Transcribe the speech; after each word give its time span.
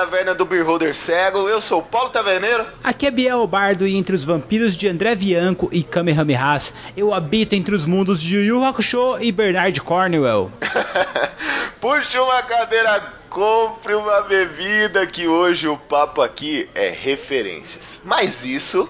taverna 0.00 0.34
do 0.34 0.46
Beholder 0.46 0.94
Cego. 0.94 1.46
Eu 1.46 1.60
sou 1.60 1.80
o 1.80 1.82
Paulo 1.82 2.08
Taverneiro. 2.08 2.64
Aqui 2.82 3.06
é 3.06 3.10
Biel 3.10 3.46
Bardo 3.46 3.86
e 3.86 3.96
entre 3.96 4.16
os 4.16 4.24
vampiros 4.24 4.74
de 4.74 4.88
André 4.88 5.14
Bianco 5.14 5.68
e 5.70 5.82
Kamehamehas, 5.82 6.74
eu 6.96 7.12
habito 7.12 7.54
entre 7.54 7.74
os 7.74 7.84
mundos 7.84 8.18
de 8.22 8.34
Yu 8.34 8.44
Yu 8.44 8.64
Hakusho 8.64 9.18
e 9.20 9.30
Bernard 9.30 9.78
Cornwell. 9.82 10.50
Puxa 11.78 12.22
uma 12.22 12.42
cadeira, 12.42 13.12
compre 13.28 13.94
uma 13.94 14.22
bebida 14.22 15.06
que 15.06 15.28
hoje 15.28 15.68
o 15.68 15.76
papo 15.76 16.22
aqui 16.22 16.66
é 16.74 16.88
referências. 16.88 18.00
Mas 18.02 18.42
isso 18.42 18.88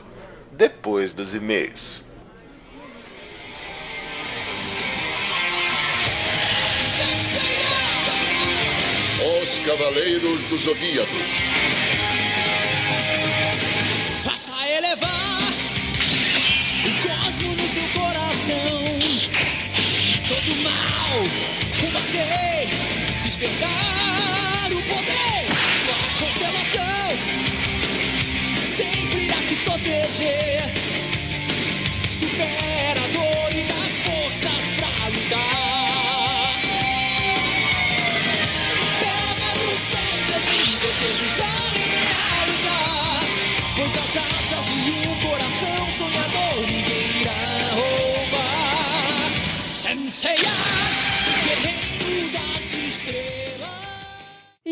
depois 0.53 1.13
dos 1.13 1.35
e-mails. 1.35 2.05
Os 9.51 9.59
Cavaleiros 9.67 10.43
do 10.43 10.57
Zodíaco. 10.57 11.17
Faça 14.23 14.53
elevar 14.69 15.43
o 16.87 16.91
cosmo 17.03 17.57
no 17.57 17.69
seu 17.69 17.83
coração. 18.01 18.99
Todo 20.29 20.55
mal 20.63 21.25
combater, 21.81 22.69
despertar 23.25 24.71
o 24.71 24.83
poder. 24.85 25.47
Sua 25.85 25.99
constelação 26.21 27.09
sempre 28.77 29.33
a 29.33 29.43
te 29.49 29.57
proteger. 29.65 30.80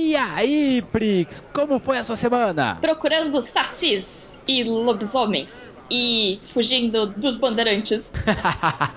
E 0.08 0.16
aí, 0.16 0.82
Prix, 0.90 1.46
como 1.52 1.78
foi 1.78 1.98
a 1.98 2.02
sua 2.02 2.16
semana? 2.16 2.78
procurando 2.80 3.42
sacis 3.42 4.26
e 4.48 4.64
lobisomens 4.64 5.50
e 5.90 6.40
fugindo 6.54 7.08
dos 7.08 7.36
bandeirantes. 7.36 8.10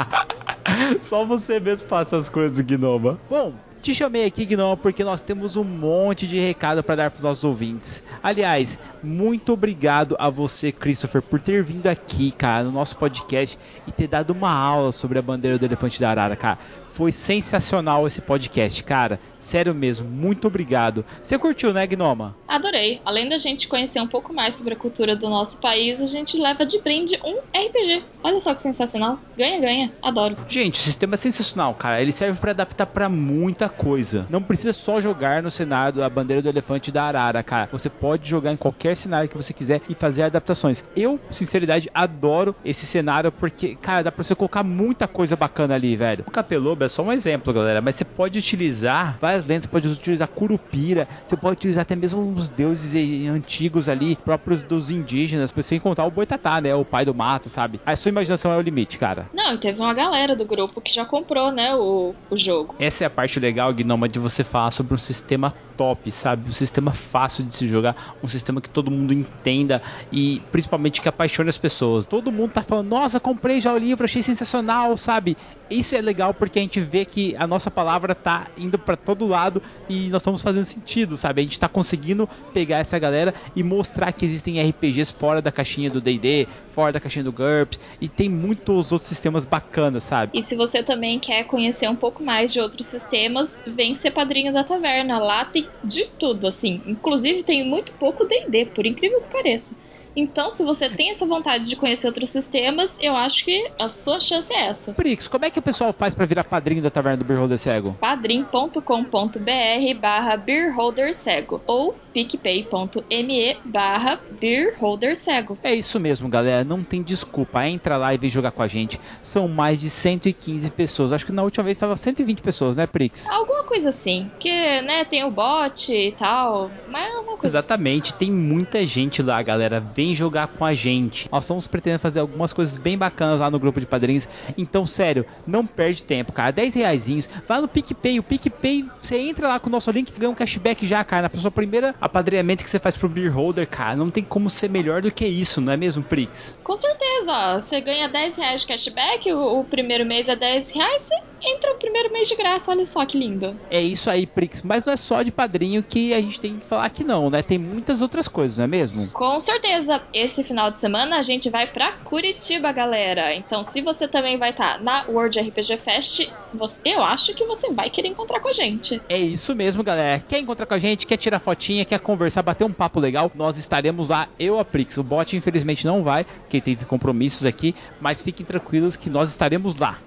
Só 1.01 1.25
você 1.25 1.59
mesmo 1.59 1.85
faz 1.89 2.07
essas 2.07 2.29
coisas, 2.29 2.61
Gnoma. 2.61 3.19
Bom, 3.29 3.53
te 3.81 3.93
chamei 3.93 4.23
aqui, 4.25 4.45
Gnoma, 4.45 4.77
porque 4.77 5.03
nós 5.03 5.21
temos 5.21 5.57
um 5.57 5.65
monte 5.65 6.25
de 6.25 6.39
recado 6.39 6.81
para 6.81 6.95
dar 6.95 7.11
para 7.11 7.17
os 7.17 7.23
nossos 7.23 7.43
ouvintes. 7.43 8.01
Aliás, 8.23 8.79
muito 9.03 9.51
obrigado 9.51 10.15
a 10.17 10.29
você, 10.29 10.71
Christopher, 10.71 11.21
por 11.21 11.41
ter 11.41 11.61
vindo 11.61 11.87
aqui, 11.87 12.31
cara, 12.31 12.63
no 12.63 12.71
nosso 12.71 12.95
podcast 12.95 13.59
e 13.85 13.91
ter 13.91 14.07
dado 14.07 14.29
uma 14.29 14.51
aula 14.51 14.93
sobre 14.93 15.19
a 15.19 15.21
bandeira 15.21 15.57
do 15.57 15.65
elefante 15.65 15.99
da 15.99 16.09
Arara, 16.09 16.37
cara. 16.37 16.57
Foi 16.93 17.11
sensacional 17.11 18.05
esse 18.05 18.21
podcast, 18.21 18.83
cara. 18.83 19.19
Sério 19.51 19.75
mesmo, 19.75 20.07
muito 20.07 20.47
obrigado. 20.47 21.03
Você 21.21 21.37
curtiu, 21.37 21.73
né, 21.73 21.85
Gnoma? 21.85 22.37
Adorei. 22.47 23.01
Além 23.03 23.27
da 23.27 23.37
gente 23.37 23.67
conhecer 23.67 23.99
um 23.99 24.07
pouco 24.07 24.33
mais 24.33 24.55
sobre 24.55 24.75
a 24.75 24.77
cultura 24.77 25.13
do 25.13 25.29
nosso 25.29 25.59
país, 25.59 25.99
a 25.99 26.05
gente 26.05 26.37
leva 26.37 26.65
de 26.65 26.79
brinde 26.79 27.19
um 27.21 27.35
RPG. 27.53 28.01
Olha 28.23 28.39
só 28.39 28.55
que 28.55 28.61
sensacional. 28.61 29.19
Ganha, 29.37 29.59
ganha. 29.59 29.91
Adoro. 30.01 30.37
Gente, 30.47 30.75
o 30.75 30.83
sistema 30.83 31.15
é 31.15 31.17
sensacional, 31.17 31.73
cara. 31.73 32.01
Ele 32.01 32.13
serve 32.13 32.39
para 32.39 32.51
adaptar 32.51 32.85
para 32.85 33.09
muita 33.09 33.67
coisa. 33.67 34.25
Não 34.29 34.41
precisa 34.41 34.71
só 34.71 35.01
jogar 35.01 35.43
no 35.43 35.51
cenário 35.51 36.01
a 36.01 36.09
bandeira 36.09 36.41
do 36.41 36.47
elefante 36.47 36.89
da 36.89 37.03
Arara, 37.03 37.43
cara. 37.43 37.67
Você 37.73 37.89
pode 37.89 38.29
jogar 38.29 38.53
em 38.53 38.57
qualquer 38.57 38.95
cenário 38.95 39.27
que 39.27 39.35
você 39.35 39.51
quiser 39.51 39.81
e 39.89 39.93
fazer 39.93 40.23
adaptações. 40.23 40.85
Eu, 40.95 41.19
sinceridade, 41.29 41.89
adoro 41.93 42.55
esse 42.63 42.85
cenário 42.85 43.33
porque, 43.33 43.75
cara, 43.75 44.03
dá 44.03 44.11
pra 44.13 44.23
você 44.23 44.33
colocar 44.33 44.63
muita 44.63 45.09
coisa 45.09 45.35
bacana 45.35 45.75
ali, 45.75 45.97
velho. 45.97 46.23
O 46.25 46.31
Capeloba 46.31 46.85
é 46.85 46.89
só 46.89 47.03
um 47.03 47.11
exemplo, 47.11 47.51
galera, 47.51 47.81
mas 47.81 47.95
você 47.95 48.05
pode 48.05 48.39
utilizar 48.39 49.17
várias 49.19 49.40
lendas, 49.45 49.63
você 49.63 49.69
pode 49.69 49.87
utilizar 49.87 50.27
Curupira, 50.27 51.07
você 51.25 51.35
pode 51.35 51.53
utilizar 51.53 51.83
até 51.83 51.95
mesmo 51.95 52.21
uns 52.21 52.49
deuses 52.49 52.93
antigos 53.29 53.89
ali, 53.89 54.15
próprios 54.15 54.63
dos 54.63 54.89
indígenas, 54.89 55.53
sem 55.61 55.79
contar 55.79 56.05
o 56.05 56.11
Boitatá, 56.11 56.59
né? 56.61 56.73
O 56.75 56.85
pai 56.85 57.05
do 57.05 57.13
mato, 57.13 57.49
sabe? 57.49 57.79
A 57.85 57.95
sua 57.95 58.09
imaginação 58.09 58.51
é 58.51 58.57
o 58.57 58.61
limite, 58.61 58.97
cara. 58.97 59.29
Não, 59.33 59.57
teve 59.57 59.79
uma 59.79 59.93
galera 59.93 60.35
do 60.35 60.45
grupo 60.45 60.81
que 60.81 60.93
já 60.93 61.05
comprou, 61.05 61.51
né, 61.51 61.75
o, 61.75 62.13
o 62.29 62.37
jogo. 62.37 62.75
Essa 62.79 63.03
é 63.03 63.07
a 63.07 63.09
parte 63.09 63.39
legal, 63.39 63.73
Gnoma, 63.73 64.07
de 64.07 64.19
você 64.19 64.43
falar 64.43 64.71
sobre 64.71 64.93
um 64.93 64.97
sistema 64.97 65.53
top, 65.81 66.11
sabe? 66.11 66.49
Um 66.49 66.53
sistema 66.53 66.91
fácil 66.91 67.43
de 67.43 67.55
se 67.55 67.67
jogar, 67.67 68.15
um 68.21 68.27
sistema 68.27 68.61
que 68.61 68.69
todo 68.69 68.91
mundo 68.91 69.13
entenda 69.13 69.81
e 70.11 70.41
principalmente 70.51 71.01
que 71.01 71.09
apaixone 71.09 71.49
as 71.49 71.57
pessoas. 71.57 72.05
Todo 72.05 72.31
mundo 72.31 72.51
tá 72.51 72.61
falando, 72.61 72.89
nossa, 72.89 73.19
comprei 73.19 73.59
já 73.59 73.73
o 73.73 73.77
livro, 73.77 74.05
achei 74.05 74.21
sensacional, 74.21 74.95
sabe? 74.97 75.35
Isso 75.69 75.95
é 75.95 76.01
legal 76.01 76.33
porque 76.33 76.59
a 76.59 76.61
gente 76.61 76.79
vê 76.79 77.05
que 77.05 77.35
a 77.37 77.47
nossa 77.47 77.71
palavra 77.71 78.13
tá 78.13 78.47
indo 78.57 78.77
para 78.77 78.95
todo 78.95 79.30
lado 79.31 79.61
e 79.89 80.09
nós 80.09 80.21
estamos 80.21 80.41
fazendo 80.41 80.65
sentido, 80.65 81.17
sabe? 81.17 81.41
A 81.41 81.43
gente 81.43 81.59
tá 81.59 81.67
conseguindo 81.67 82.29
pegar 82.53 82.77
essa 82.77 82.99
galera 82.99 83.33
e 83.55 83.63
mostrar 83.63 84.13
que 84.13 84.25
existem 84.25 84.61
RPGs 84.61 85.11
fora 85.11 85.41
da 85.41 85.51
caixinha 85.51 85.89
do 85.89 85.99
D&D, 85.99 86.47
fora 86.69 86.91
da 86.91 86.99
caixinha 86.99 87.23
do 87.23 87.31
GURPS 87.31 87.79
e 87.99 88.07
tem 88.07 88.29
muitos 88.29 88.91
outros 88.91 89.09
sistemas 89.09 89.45
bacanas, 89.45 90.03
sabe? 90.03 90.37
E 90.37 90.43
se 90.43 90.55
você 90.55 90.83
também 90.83 91.19
quer 91.19 91.45
conhecer 91.45 91.89
um 91.89 91.95
pouco 91.95 92.23
mais 92.23 92.53
de 92.53 92.59
outros 92.59 92.87
sistemas, 92.87 93.59
vem 93.65 93.95
ser 93.95 94.11
padrinho 94.11 94.53
da 94.53 94.63
taverna. 94.63 95.19
Lá 95.19 95.45
tem 95.45 95.69
de 95.83 96.05
tudo, 96.19 96.47
assim. 96.47 96.81
Inclusive 96.85 97.43
tem 97.43 97.67
muito 97.67 97.93
pouco 97.93 98.25
D&D, 98.25 98.67
por 98.67 98.85
incrível 98.85 99.21
que 99.21 99.29
pareça. 99.29 99.75
Então, 100.15 100.51
se 100.51 100.63
você 100.63 100.89
tem 100.89 101.11
essa 101.11 101.25
vontade 101.25 101.67
de 101.67 101.75
conhecer 101.75 102.07
outros 102.07 102.29
sistemas, 102.29 102.97
eu 103.01 103.15
acho 103.15 103.45
que 103.45 103.71
a 103.79 103.89
sua 103.89 104.19
chance 104.19 104.51
é 104.53 104.67
essa. 104.67 104.93
Prix, 104.93 105.27
como 105.27 105.45
é 105.45 105.49
que 105.49 105.59
o 105.59 105.61
pessoal 105.61 105.93
faz 105.93 106.13
para 106.13 106.25
virar 106.25 106.43
padrinho 106.43 106.81
da 106.81 106.89
Taverna 106.89 107.17
do 107.17 107.25
Beholder 107.25 107.57
Cego? 107.57 107.95
padrim.com.br 107.99 109.99
barra 109.99 110.37
beerholdercego 110.37 111.61
ou 111.65 111.95
picpay.me 112.13 113.57
barra 113.63 114.19
beerholdercego. 114.39 115.57
É 115.63 115.73
isso 115.73 115.99
mesmo, 115.99 116.27
galera. 116.27 116.63
Não 116.63 116.83
tem 116.83 117.01
desculpa. 117.01 117.65
Entra 117.67 117.97
lá 117.97 118.13
e 118.13 118.17
vem 118.17 118.29
jogar 118.29 118.51
com 118.51 118.61
a 118.61 118.67
gente. 118.67 118.99
São 119.23 119.47
mais 119.47 119.79
de 119.79 119.89
115 119.89 120.69
pessoas. 120.71 121.13
Acho 121.13 121.25
que 121.25 121.31
na 121.31 121.43
última 121.43 121.63
vez 121.63 121.77
estava 121.77 121.95
120 121.95 122.41
pessoas, 122.41 122.75
né, 122.75 122.85
Prix? 122.85 123.29
Alguma 123.29 123.63
coisa 123.63 123.89
assim. 123.89 124.29
Porque, 124.31 124.81
né, 124.81 125.05
tem 125.05 125.23
o 125.23 125.31
bot 125.31 125.93
e 125.93 126.11
tal. 126.13 126.69
Mas 126.89 127.13
é 127.13 127.17
uma 127.17 127.37
coisa. 127.37 127.47
Exatamente, 127.47 128.13
tem 128.15 128.31
muita 128.31 128.85
gente 128.85 129.21
lá, 129.21 129.41
galera. 129.41 129.79
Vem 129.79 130.00
jogar 130.15 130.47
com 130.47 130.65
a 130.65 130.73
gente. 130.73 131.29
Nós 131.31 131.43
estamos 131.43 131.67
pretendendo 131.67 132.01
fazer 132.01 132.19
algumas 132.19 132.51
coisas 132.51 132.77
bem 132.77 132.97
bacanas 132.97 133.39
lá 133.39 133.49
no 133.49 133.59
grupo 133.59 133.79
de 133.79 133.85
padrinhos. 133.85 134.27
Então, 134.57 134.85
sério, 134.85 135.25
não 135.45 135.65
perde 135.65 136.03
tempo, 136.03 136.33
cara. 136.33 136.51
10 136.51 136.75
reaisinhos. 136.75 137.29
Vai 137.47 137.61
no 137.61 137.67
PicPay. 137.67 138.19
O 138.19 138.23
PicPay, 138.23 138.85
você 139.01 139.17
entra 139.17 139.47
lá 139.47 139.59
com 139.59 139.69
o 139.69 139.71
nosso 139.71 139.91
link 139.91 140.09
e 140.09 140.19
ganha 140.19 140.29
um 140.29 140.35
cashback 140.35 140.85
já, 140.85 141.03
cara. 141.03 141.29
Na 141.33 141.39
sua 141.39 141.51
primeira 141.51 141.95
apadrinhamento 142.01 142.63
que 142.63 142.69
você 142.69 142.79
faz 142.79 142.97
pro 142.97 143.07
Beer 143.07 143.33
Holder, 143.33 143.67
cara. 143.67 143.95
Não 143.95 144.09
tem 144.09 144.23
como 144.23 144.49
ser 144.49 144.69
melhor 144.69 145.01
do 145.01 145.11
que 145.11 145.25
isso, 145.25 145.61
não 145.61 145.73
é 145.73 145.77
mesmo, 145.77 146.03
Prix? 146.03 146.57
Com 146.63 146.75
certeza. 146.75 147.59
Você 147.59 147.79
ganha 147.81 148.09
10 148.09 148.37
reais 148.37 148.61
de 148.61 148.67
cashback, 148.67 149.31
o, 149.31 149.59
o 149.59 149.63
primeiro 149.63 150.05
mês 150.05 150.27
é 150.27 150.35
10 150.35 150.71
reais, 150.71 151.03
você 151.03 151.15
entra 151.43 151.73
o 151.73 151.75
primeiro 151.75 152.11
mês 152.11 152.27
de 152.27 152.35
graça. 152.35 152.71
Olha 152.71 152.85
só 152.85 153.05
que 153.05 153.17
lindo. 153.17 153.59
É 153.69 153.81
isso 153.81 154.09
aí, 154.09 154.25
Prix. 154.25 154.61
Mas 154.61 154.85
não 154.85 154.93
é 154.93 154.97
só 154.97 155.21
de 155.23 155.31
padrinho 155.31 155.83
que 155.83 156.13
a 156.13 156.21
gente 156.21 156.39
tem 156.39 156.57
que 156.57 156.65
falar 156.65 156.89
que 156.89 157.03
não, 157.03 157.29
né? 157.29 157.41
Tem 157.41 157.57
muitas 157.57 158.01
outras 158.01 158.27
coisas, 158.27 158.57
não 158.57 158.65
é 158.65 158.67
mesmo? 158.67 159.07
Com 159.09 159.39
certeza, 159.39 159.90
esse 160.13 160.43
final 160.43 160.69
de 160.69 160.79
semana 160.79 161.17
a 161.17 161.21
gente 161.21 161.49
vai 161.49 161.65
pra 161.67 161.91
Curitiba, 162.03 162.71
galera. 162.71 163.33
Então, 163.33 163.63
se 163.63 163.81
você 163.81 164.07
também 164.07 164.37
vai 164.37 164.51
estar 164.51 164.79
na 164.81 165.05
World 165.07 165.39
RPG 165.39 165.77
Fest, 165.77 166.31
você- 166.53 166.75
eu 166.85 167.03
acho 167.03 167.33
que 167.33 167.45
você 167.45 167.71
vai 167.73 167.89
querer 167.89 168.09
encontrar 168.09 168.39
com 168.39 168.49
a 168.49 168.53
gente. 168.53 169.01
É 169.09 169.17
isso 169.17 169.55
mesmo, 169.55 169.83
galera. 169.83 170.21
Quer 170.27 170.39
encontrar 170.39 170.65
com 170.65 170.73
a 170.73 170.79
gente, 170.79 171.07
quer 171.07 171.17
tirar 171.17 171.39
fotinha, 171.39 171.83
quer 171.85 171.99
conversar, 171.99 172.43
bater 172.43 172.63
um 172.63 172.73
papo 172.73 172.99
legal, 172.99 173.31
nós 173.33 173.57
estaremos 173.57 174.09
lá, 174.09 174.27
eu 174.39 174.59
a 174.59 174.65
Prix. 174.65 174.97
O 174.97 175.03
bot 175.03 175.35
infelizmente 175.35 175.85
não 175.85 176.03
vai, 176.03 176.23
porque 176.23 176.61
teve 176.61 176.85
compromissos 176.85 177.45
aqui, 177.45 177.75
mas 177.99 178.21
fiquem 178.21 178.45
tranquilos 178.45 178.95
que 178.95 179.09
nós 179.09 179.29
estaremos 179.29 179.77
lá. 179.77 179.99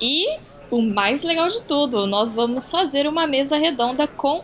E 0.00 0.38
o 0.70 0.82
mais 0.82 1.22
legal 1.22 1.48
de 1.48 1.62
tudo, 1.62 2.06
nós 2.06 2.34
vamos 2.34 2.70
fazer 2.70 3.06
uma 3.06 3.26
mesa 3.26 3.56
redonda 3.56 4.06
com 4.08 4.42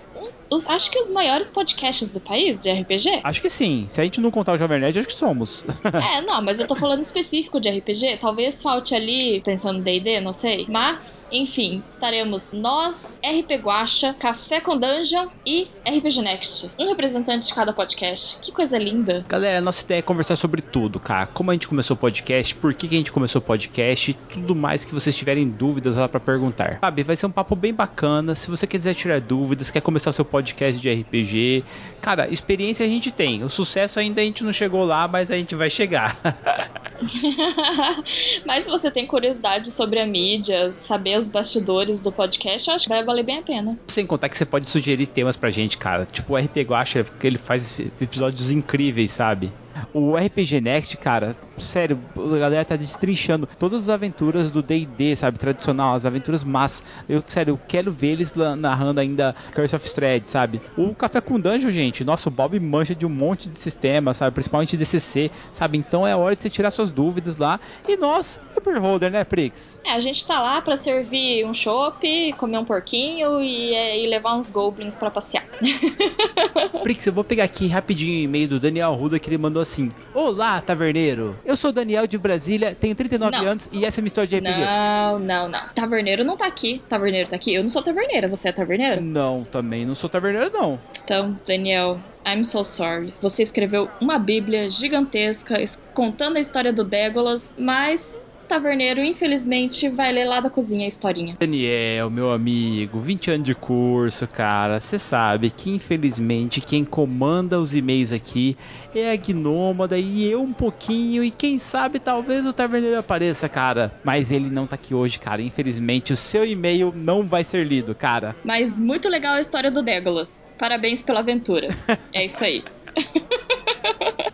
os, 0.51 0.69
acho 0.69 0.91
que 0.91 0.99
os 0.99 1.11
maiores 1.11 1.51
podcasts 1.51 2.13
do 2.15 2.21
país 2.21 2.59
de 2.59 2.71
RPG. 2.71 3.21
Acho 3.23 3.41
que 3.41 3.51
sim. 3.51 3.87
Se 3.89 4.01
a 4.01 4.05
gente 4.05 4.21
não 4.21 4.31
contar 4.31 4.53
o 4.53 4.59
Jovem 4.59 4.81
Nerd, 4.81 4.99
acho 4.99 5.09
que 5.09 5.15
somos. 5.15 5.65
É, 5.93 6.23
não, 6.23 6.43
mas 6.43 6.59
eu 6.59 6.67
tô 6.67 6.75
falando 6.75 7.03
específico 7.03 7.61
de 7.61 7.69
RPG. 7.69 8.19
Talvez 8.21 8.63
falte 8.63 8.95
ali, 8.95 9.41
pensando 9.41 9.79
no 9.79 9.85
D&D, 9.85 10.21
não 10.21 10.33
sei. 10.33 10.67
Mas 10.69 10.99
Enfim, 11.33 11.83
estaremos 11.91 12.53
nós, 12.53 13.21
RP 13.25 13.63
Guacha, 13.63 14.15
Café 14.15 14.61
com 14.61 14.77
Dungeon 14.77 15.29
e 15.47 15.69
RPG 15.87 16.23
Next. 16.23 16.71
Um 16.79 16.89
representante 16.89 17.47
de 17.47 17.55
cada 17.55 17.73
podcast. 17.73 18.39
Que 18.41 18.51
coisa 18.51 18.77
linda. 18.77 19.25
Galera, 19.29 19.61
nossa 19.61 19.85
ideia 19.85 20.01
é 20.01 20.03
conversar 20.03 20.37
sobre 20.37 20.61
tudo, 20.61 20.99
cara. 20.99 21.27
Como 21.27 21.51
a 21.51 21.55
gente 21.55 21.69
começou 21.69 21.95
o 21.95 21.99
podcast, 21.99 22.55
por 22.57 22.75
que, 22.75 22.89
que 22.89 22.95
a 22.95 22.99
gente 22.99 23.13
começou 23.13 23.41
o 23.41 23.45
podcast, 23.45 24.13
tudo 24.29 24.55
mais 24.57 24.85
que 24.85 24.93
vocês 24.93 25.17
tiverem 25.17 25.49
dúvidas 25.49 25.97
lá 25.97 26.09
para 26.09 26.19
perguntar. 26.19 26.79
Sabe, 26.81 27.03
vai 27.03 27.17
ser 27.17 27.27
um 27.27 27.31
papo 27.31 27.55
bem 27.55 27.73
bacana. 27.73 28.35
Se 28.35 28.51
você 28.51 28.67
quiser 28.67 28.95
tirar 28.95 29.21
dúvidas, 29.21 29.71
quer 29.71 29.81
começar 29.81 30.13
seu 30.13 30.25
podcast 30.25 30.81
de 30.81 30.93
RPG, 30.93 31.65
cara, 32.01 32.29
experiência 32.29 32.85
a 32.85 32.89
gente 32.89 33.13
tem. 33.13 33.45
O 33.45 33.49
sucesso 33.49 34.01
ainda 34.01 34.21
a 34.21 34.25
gente 34.25 34.43
não 34.43 34.53
chegou 34.53 34.85
lá, 34.85 35.07
mas 35.07 35.31
a 35.31 35.37
gente 35.37 35.55
vai 35.55 35.71
chegar. 35.71 36.19
Mas 38.45 38.65
se 38.65 38.71
você 38.71 38.91
tem 38.91 39.07
curiosidade 39.07 39.71
sobre 39.71 40.01
a 40.01 40.07
mídia, 40.07 40.73
saber 40.73 41.19
os 41.19 41.29
bastidores 41.29 42.01
do 42.01 42.13
podcast, 42.13 42.69
eu 42.69 42.75
acho 42.75 42.85
que 42.85 42.89
vai 42.89 43.05
valer 43.05 43.25
bem 43.25 43.39
a 43.39 43.43
pena. 43.43 43.79
Sem 43.89 44.07
contar 44.07 44.29
que 44.29 44.37
você 44.37 44.45
pode 44.45 44.67
sugerir 44.67 45.07
temas 45.07 45.37
pra 45.37 45.51
gente, 45.51 45.77
cara. 45.77 46.07
Tipo 46.07 46.35
o 46.35 46.37
RP 46.37 46.59
Guacha, 46.59 47.05
que 47.05 47.27
ele 47.27 47.39
faz 47.39 47.79
episódios 48.01 48.51
incríveis, 48.51 49.11
sabe? 49.11 49.53
O 49.93 50.17
RPG 50.17 50.61
Next, 50.61 50.97
cara, 50.97 51.37
sério, 51.61 51.99
a 52.17 52.39
galera 52.39 52.65
tá 52.65 52.77
destrinchando 52.77 53.49
todas 53.59 53.83
as 53.83 53.89
aventuras 53.89 54.51
do 54.51 54.63
D&D, 54.63 55.17
sabe, 55.17 55.39
tradicional, 55.39 55.95
as 55.95 56.07
aventuras 56.07 56.45
massas. 56.45 56.83
Eu, 57.09 57.23
sério, 57.25 57.53
eu 57.53 57.61
quero 57.69 57.93
ver 57.93 58.09
eles 58.09 58.35
narrando 58.35 59.01
ainda 59.01 59.35
Curse 59.55 59.77
of 59.77 59.95
Thread, 59.95 60.29
sabe? 60.29 60.61
O 60.77 60.95
Café 60.95 61.21
com 61.21 61.39
Dungeon, 61.39 61.71
gente, 61.71 62.05
nosso 62.05 62.31
Bob 62.31 62.59
mancha 62.61 62.95
de 62.95 63.07
um 63.07 63.11
monte 63.11 63.49
de 63.49 63.57
sistema, 63.57 64.15
sabe, 64.15 64.35
principalmente 64.35 64.77
DCC, 64.77 65.31
sabe? 65.53 65.79
Então 65.79 66.07
é 66.07 66.15
hora 66.15 66.35
de 66.37 66.43
você 66.43 66.51
tirar 66.51 66.71
suas 66.71 66.91
dúvidas 66.91 67.37
lá. 67.37 67.61
E 67.89 67.97
nós, 67.97 68.41
Super 68.55 68.79
Holder, 68.79 69.11
né, 69.11 69.25
Prix? 69.25 69.81
É, 69.85 69.93
a 69.93 70.01
gente 70.01 70.27
tá 70.27 70.41
lá 70.41 70.61
pra 70.61 70.77
servir 70.77 71.45
um 71.47 71.55
chopp, 71.55 72.33
comer 72.35 72.59
um 72.59 72.65
porquinho 72.65 73.41
e, 73.41 73.75
é, 73.75 74.03
e 74.03 74.07
levar 74.07 74.35
uns 74.37 74.51
goblins 74.51 74.97
pra 74.97 75.11
passear. 75.11 75.45
Prix, 76.83 77.07
eu 77.07 77.13
vou 77.13 77.25
pegar 77.25 77.45
aqui 77.45 77.67
rapidinho 77.67 78.21
o 78.21 78.25
e-mail 78.25 78.49
do 78.49 78.61
Daniel 78.61 78.95
Ruda 78.95 79.19
que 79.19 79.29
ele 79.29 79.39
mandou 79.39 79.63
assim: 79.63 79.91
Olá, 80.15 80.61
taverneiro. 80.61 81.37
Eu 81.51 81.57
sou 81.57 81.73
Daniel 81.73 82.07
de 82.07 82.17
Brasília, 82.17 82.77
tenho 82.79 82.95
39 82.95 83.37
Não. 83.37 83.45
anos 83.45 83.69
e 83.73 83.85
essa 83.85 83.99
é 83.99 84.03
minha 84.03 84.07
história 84.07 84.29
de 84.29 84.37
RPG. 84.37 84.61
Não, 84.61 85.19
não, 85.19 85.49
não. 85.49 85.61
Taverneiro 85.75 86.23
não 86.23 86.37
tá 86.37 86.47
aqui. 86.47 86.81
Taverneiro 86.89 87.29
tá 87.29 87.35
aqui. 87.35 87.53
Eu 87.53 87.63
não 87.63 87.69
sou 87.69 87.83
taverneira. 87.83 88.29
Você 88.29 88.51
é 88.51 88.53
taverneiro? 88.53 89.01
Não, 89.01 89.43
também 89.51 89.85
não 89.85 89.97
sou 89.97 90.09
taverneiro, 90.09 90.51
não. 90.53 90.79
Então, 91.03 91.37
Daniel, 91.45 91.99
I'm 92.25 92.45
so 92.45 92.63
sorry. 92.63 93.13
Você 93.21 93.43
escreveu 93.43 93.91
uma 94.01 94.17
bíblia 94.17 94.71
gigantesca 94.71 95.61
es- 95.61 95.77
contando 95.93 96.37
a 96.37 96.41
história 96.41 96.73
do 96.73 96.85
Dégolas, 96.85 97.53
mas 97.59 98.20
taverneiro, 98.51 99.01
infelizmente, 99.01 99.89
vai 99.89 100.11
ler 100.11 100.25
lá 100.25 100.41
da 100.41 100.51
cozinha 100.51 100.85
a 100.85 100.89
historinha. 100.89 101.37
Daniel, 101.39 102.11
meu 102.11 102.33
amigo, 102.33 103.01
20 103.01 103.31
anos 103.31 103.47
de 103.47 103.55
curso, 103.55 104.27
cara. 104.27 104.81
Você 104.81 104.99
sabe 104.99 105.51
que 105.51 105.71
infelizmente 105.71 106.61
quem 106.61 106.85
comanda 106.85 107.61
os 107.61 107.73
e-mails 107.77 108.13
aqui 108.13 108.57
é 108.93 109.13
a 109.13 109.17
Gnômada 109.17 109.97
e 109.97 110.29
eu 110.29 110.43
um 110.43 110.53
pouquinho. 110.53 111.23
E 111.23 111.31
quem 111.31 111.59
sabe 111.59 112.01
talvez 112.01 112.45
o 112.45 112.53
Taverneiro 112.53 112.99
apareça, 112.99 113.49
cara. 113.49 113.93
Mas 114.03 114.33
ele 114.33 114.51
não 114.51 114.67
tá 114.67 114.75
aqui 114.75 114.93
hoje, 114.95 115.21
cara. 115.21 115.41
Infelizmente 115.41 116.13
o 116.13 116.17
seu 116.17 116.45
e-mail 116.45 116.93
não 116.95 117.23
vai 117.25 117.45
ser 117.45 117.65
lido, 117.65 117.95
cara. 117.95 118.35
Mas 118.43 118.81
muito 118.81 119.09
legal 119.09 119.35
a 119.35 119.41
história 119.41 119.71
do 119.71 119.81
Dégolas. 119.81 120.45
Parabéns 120.59 121.05
pela 121.05 121.21
aventura. 121.21 121.69
É 122.13 122.25
isso 122.25 122.43
aí. 122.43 122.65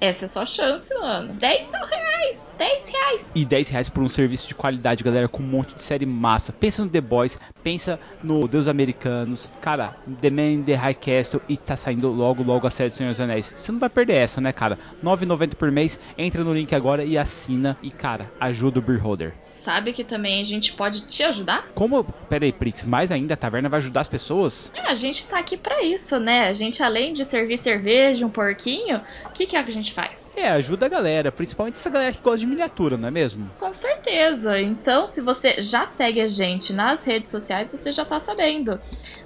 essa 0.00 0.24
é 0.24 0.26
a 0.26 0.28
sua 0.28 0.46
chance, 0.46 0.92
mano. 0.94 1.34
10 1.34 1.68
reais! 1.72 2.46
10 2.58 2.88
reais! 2.88 3.26
e 3.34 3.44
10 3.44 3.68
reais 3.68 3.88
por 3.88 4.02
um 4.02 4.08
serviço 4.08 4.48
de 4.48 4.54
qualidade, 4.54 5.04
galera, 5.04 5.28
com 5.28 5.42
um 5.42 5.46
monte 5.46 5.74
de 5.74 5.82
série 5.82 6.06
massa. 6.06 6.52
Pensa 6.52 6.82
no 6.82 6.90
The 6.90 7.00
Boys, 7.00 7.38
pensa 7.62 8.00
no 8.22 8.48
Deus 8.48 8.66
Americanos, 8.66 9.50
cara, 9.60 9.96
The 10.20 10.30
Man 10.30 10.52
in 10.52 10.62
the 10.62 10.74
High 10.74 10.94
Castle 10.94 11.42
e 11.48 11.56
tá 11.56 11.76
saindo 11.76 12.08
logo, 12.08 12.42
logo 12.42 12.66
a 12.66 12.70
série 12.70 12.88
do 12.90 12.94
Senhor 12.94 13.10
dos 13.10 13.20
Anéis. 13.20 13.54
Você 13.56 13.70
não 13.70 13.78
vai 13.78 13.90
perder 13.90 14.14
essa, 14.14 14.40
né, 14.40 14.52
cara? 14.52 14.78
R$ 15.02 15.08
9,90 15.08 15.54
por 15.54 15.70
mês, 15.70 16.00
entra 16.16 16.42
no 16.42 16.54
link 16.54 16.74
agora 16.74 17.04
e 17.04 17.18
assina. 17.18 17.76
E, 17.82 17.90
cara, 17.90 18.30
ajuda 18.40 18.78
o 18.78 18.82
Beer 18.82 19.02
Holder. 19.02 19.34
Sabe 19.42 19.92
que 19.92 20.02
também 20.02 20.40
a 20.40 20.44
gente 20.44 20.72
pode 20.72 21.02
te 21.02 21.22
ajudar? 21.22 21.68
Como, 21.74 22.04
pera 22.04 22.44
aí, 22.44 22.52
Prix, 22.52 22.84
mais 22.84 23.12
ainda 23.12 23.34
a 23.34 23.36
taverna 23.36 23.68
vai 23.68 23.78
ajudar 23.78 24.00
as 24.00 24.08
pessoas? 24.08 24.72
É, 24.74 24.88
a 24.88 24.94
gente 24.94 25.26
tá 25.26 25.38
aqui 25.38 25.56
pra 25.56 25.82
isso, 25.82 26.18
né? 26.18 26.48
A 26.48 26.54
gente, 26.54 26.82
além 26.82 27.12
de 27.12 27.24
servir 27.24 27.58
cerveja, 27.58 28.24
um 28.24 28.30
porquinho, 28.30 29.02
o 29.26 29.30
que, 29.30 29.46
que 29.46 29.56
é 29.56 29.62
que 29.62 29.70
a 29.70 29.74
gente 29.74 29.85
faz? 29.92 30.30
É, 30.36 30.48
ajuda 30.50 30.86
a 30.86 30.88
galera, 30.88 31.32
principalmente 31.32 31.76
essa 31.76 31.88
galera 31.88 32.12
que 32.12 32.20
gosta 32.20 32.38
de 32.38 32.46
miniatura, 32.46 32.96
não 32.96 33.08
é 33.08 33.10
mesmo? 33.10 33.50
Com 33.58 33.72
certeza. 33.72 34.60
Então, 34.60 35.06
se 35.06 35.22
você 35.22 35.62
já 35.62 35.86
segue 35.86 36.20
a 36.20 36.28
gente 36.28 36.72
nas 36.74 37.04
redes 37.04 37.30
sociais, 37.30 37.70
você 37.70 37.90
já 37.90 38.04
tá 38.04 38.20
sabendo. 38.20 38.78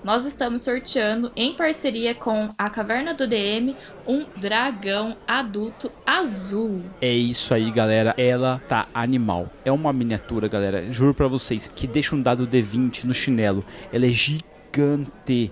Nós 0.04 0.24
estamos 0.24 0.62
sorteando, 0.62 1.32
em 1.36 1.56
parceria 1.56 2.14
com 2.14 2.50
a 2.56 2.70
Caverna 2.70 3.12
do 3.12 3.26
DM, 3.26 3.76
um 4.06 4.24
dragão 4.36 5.16
adulto 5.26 5.90
azul. 6.06 6.82
É 7.00 7.12
isso 7.12 7.52
aí, 7.52 7.70
galera. 7.70 8.14
Ela 8.16 8.60
tá 8.68 8.88
animal. 8.94 9.50
É 9.64 9.72
uma 9.72 9.92
miniatura, 9.92 10.48
galera. 10.48 10.92
Juro 10.92 11.12
pra 11.12 11.28
vocês 11.28 11.70
que 11.74 11.86
deixa 11.86 12.14
um 12.14 12.22
dado 12.22 12.46
D20 12.46 13.04
no 13.04 13.14
chinelo. 13.14 13.64
Ela 13.92 14.06
é 14.06 14.10
gigante. 14.10 14.59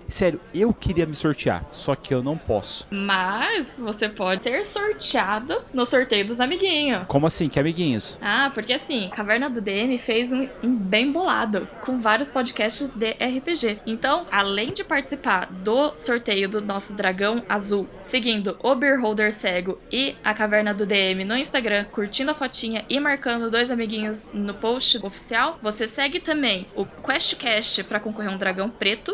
Sério, 0.09 0.41
eu 0.53 0.73
queria 0.73 1.07
me 1.07 1.15
sortear, 1.15 1.65
só 1.73 1.95
que 1.95 2.13
eu 2.13 2.23
não 2.23 2.37
posso. 2.37 2.87
Mas 2.91 3.79
você 3.79 4.09
pode 4.09 4.43
ser 4.43 4.65
sorteado 4.65 5.55
no 5.73 5.87
sorteio 5.87 6.27
dos 6.27 6.41
amiguinhos. 6.41 7.05
Como 7.07 7.27
assim? 7.27 7.49
Que 7.49 7.61
amiguinhos? 7.61 8.19
Ah, 8.21 8.51
porque 8.53 8.73
assim, 8.73 9.09
Caverna 9.11 9.49
do 9.49 9.61
DM 9.61 9.97
fez 9.99 10.33
um, 10.33 10.49
um 10.63 10.75
bem 10.75 11.13
bolado, 11.13 11.69
com 11.81 12.01
vários 12.01 12.31
podcasts 12.31 12.95
de 12.95 13.11
RPG. 13.13 13.81
Então, 13.87 14.27
além 14.31 14.73
de 14.73 14.83
participar 14.83 15.47
do 15.53 15.93
sorteio 15.97 16.49
do 16.49 16.61
nosso 16.61 16.95
dragão 16.95 17.43
azul, 17.49 17.89
seguindo 18.03 18.57
o 18.63 18.75
Beer 18.75 19.01
Holder 19.01 19.33
Cego 19.33 19.79
e 19.93 20.17
a 20.25 20.35
Caverna 20.35 20.75
do 20.75 20.87
DM 20.87 21.25
no 21.25 21.37
Instagram, 21.37 21.85
curtindo 21.87 22.31
a 22.31 22.35
fotinha 22.35 22.85
e 22.89 22.99
marcando 22.99 23.51
dois 23.51 23.71
amiguinhos 23.71 24.33
no 24.33 24.55
post 24.55 24.99
oficial, 25.05 25.59
você 25.63 25.87
segue 25.87 26.21
também 26.21 26.67
o 26.75 26.85
QuestCast 26.85 27.85
para 27.85 28.01
concorrer 28.01 28.31
a 28.31 28.35
um 28.35 28.39
dragão 28.39 28.69
preto, 28.69 29.08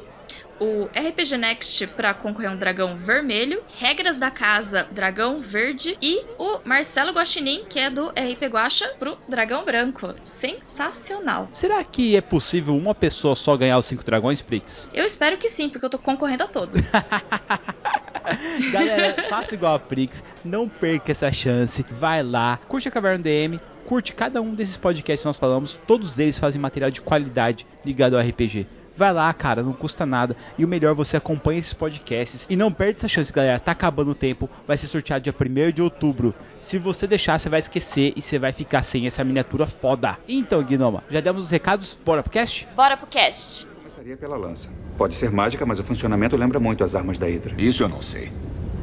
o 0.60 0.84
RPG 0.86 1.36
Next 1.36 1.86
para 1.88 2.14
concorrer 2.14 2.50
um 2.50 2.56
dragão 2.56 2.96
vermelho, 2.96 3.62
Regras 3.76 4.16
da 4.16 4.30
Casa, 4.30 4.86
dragão 4.90 5.40
verde 5.40 5.96
e 6.00 6.24
o 6.38 6.60
Marcelo 6.64 7.12
Guaxinim, 7.12 7.64
que 7.68 7.78
é 7.78 7.90
do 7.90 8.08
RP 8.08 8.46
Guacha, 8.50 8.88
pro 8.98 9.18
dragão 9.28 9.64
branco. 9.64 10.14
Sensacional. 10.38 11.48
Será 11.52 11.82
que 11.82 12.16
é 12.16 12.20
possível 12.20 12.76
uma 12.76 12.94
pessoa 12.94 13.34
só 13.34 13.56
ganhar 13.56 13.78
os 13.78 13.84
cinco 13.84 14.04
dragões, 14.04 14.40
Prix? 14.42 14.90
Eu 14.92 15.04
espero 15.04 15.38
que 15.38 15.50
sim, 15.50 15.68
porque 15.68 15.86
eu 15.86 15.90
tô 15.90 15.98
concorrendo 15.98 16.44
a 16.44 16.48
todos. 16.48 16.90
Galera, 18.72 19.28
faça 19.28 19.54
igual 19.54 19.74
a 19.74 19.78
Prix, 19.78 20.24
não 20.44 20.68
perca 20.68 21.12
essa 21.12 21.30
chance. 21.32 21.84
Vai 21.90 22.22
lá, 22.22 22.58
curte 22.68 22.88
a 22.88 22.90
Caverna 22.90 23.22
DM, 23.22 23.60
curte 23.86 24.12
cada 24.12 24.40
um 24.40 24.54
desses 24.54 24.76
podcasts 24.76 25.22
que 25.22 25.26
nós 25.26 25.38
falamos. 25.38 25.78
Todos 25.86 26.18
eles 26.18 26.38
fazem 26.38 26.60
material 26.60 26.90
de 26.90 27.00
qualidade 27.00 27.66
ligado 27.84 28.16
ao 28.16 28.22
RPG. 28.22 28.66
Vai 28.96 29.12
lá, 29.12 29.32
cara, 29.32 29.62
não 29.62 29.72
custa 29.72 30.06
nada. 30.06 30.36
E 30.56 30.64
o 30.64 30.68
melhor, 30.68 30.94
você 30.94 31.16
acompanha 31.16 31.58
esses 31.58 31.74
podcasts. 31.74 32.46
E 32.48 32.56
não 32.56 32.72
perde 32.72 32.98
essa 32.98 33.08
chance, 33.08 33.32
galera. 33.32 33.58
Tá 33.58 33.72
acabando 33.72 34.12
o 34.12 34.14
tempo. 34.14 34.48
Vai 34.66 34.78
ser 34.78 34.86
sorteado 34.86 35.24
dia 35.24 35.34
1 35.34 35.72
de 35.72 35.82
outubro. 35.82 36.34
Se 36.60 36.78
você 36.78 37.06
deixar, 37.06 37.38
você 37.38 37.48
vai 37.48 37.58
esquecer 37.58 38.12
e 38.16 38.22
você 38.22 38.38
vai 38.38 38.52
ficar 38.52 38.82
sem 38.82 39.06
essa 39.06 39.24
miniatura 39.24 39.66
foda. 39.66 40.16
Então, 40.28 40.62
Gnoma, 40.62 41.02
já 41.10 41.20
demos 41.20 41.44
os 41.44 41.50
recados? 41.50 41.98
Bora 42.04 42.22
pro 42.22 42.30
cast? 42.30 42.68
Bora 42.76 42.96
pro 42.96 43.06
cast. 43.06 43.66
Começaria 43.66 44.16
pela 44.16 44.36
lança. 44.36 44.70
Pode 44.96 45.14
ser 45.14 45.30
mágica, 45.30 45.66
mas 45.66 45.78
o 45.78 45.84
funcionamento 45.84 46.36
lembra 46.36 46.60
muito 46.60 46.84
as 46.84 46.94
armas 46.94 47.18
da 47.18 47.26
Hydra. 47.26 47.54
Isso 47.58 47.82
eu 47.82 47.88
não 47.88 48.00
sei. 48.00 48.30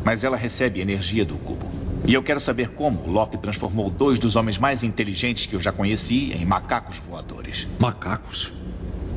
Mas 0.04 0.24
ela 0.24 0.36
recebe 0.36 0.82
energia 0.82 1.24
do 1.24 1.38
cubo. 1.38 1.70
E 2.06 2.14
eu 2.14 2.24
quero 2.24 2.40
saber 2.40 2.70
como 2.70 3.08
Loki 3.08 3.38
transformou 3.38 3.90
dois 3.90 4.18
dos 4.18 4.36
homens 4.36 4.58
mais 4.58 4.84
inteligentes 4.84 5.46
que 5.46 5.56
eu 5.56 5.60
já 5.60 5.72
conheci 5.72 6.34
em 6.34 6.46
macacos 6.46 6.98
voadores. 6.98 7.68
Macacos? 7.80 8.54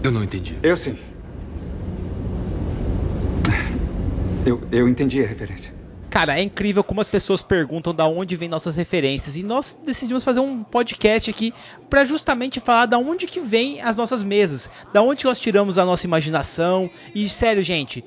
Eu 0.05 0.11
não 0.13 0.23
entendi. 0.23 0.55
Eu 0.63 0.77
sim. 0.77 0.99
Eu, 4.45 4.61
eu 4.71 4.87
entendi 4.87 5.25
a 5.25 5.27
referência. 5.27 5.73
Cara, 6.11 6.39
é 6.39 6.43
incrível 6.43 6.85
como 6.85 7.01
as 7.01 7.09
pessoas 7.09 7.41
perguntam 7.41 7.95
da 7.95 8.07
onde 8.07 8.37
vem 8.37 8.47
nossas 8.47 8.77
referências 8.77 9.35
e 9.35 9.43
nós 9.43 9.81
decidimos 9.83 10.23
fazer 10.23 10.41
um 10.41 10.63
podcast 10.63 11.31
aqui 11.31 11.55
para 11.89 12.05
justamente 12.05 12.61
falar 12.61 12.85
da 12.85 12.99
onde 12.99 13.27
que 13.27 13.41
vem 13.41 13.81
as 13.81 13.97
nossas 13.97 14.23
mesas, 14.23 14.71
da 14.93 15.01
onde 15.01 15.25
nós 15.25 15.41
tiramos 15.41 15.79
a 15.79 15.87
nossa 15.87 16.07
imaginação 16.07 16.91
e 17.15 17.27
sério, 17.27 17.63
gente, 17.63 18.05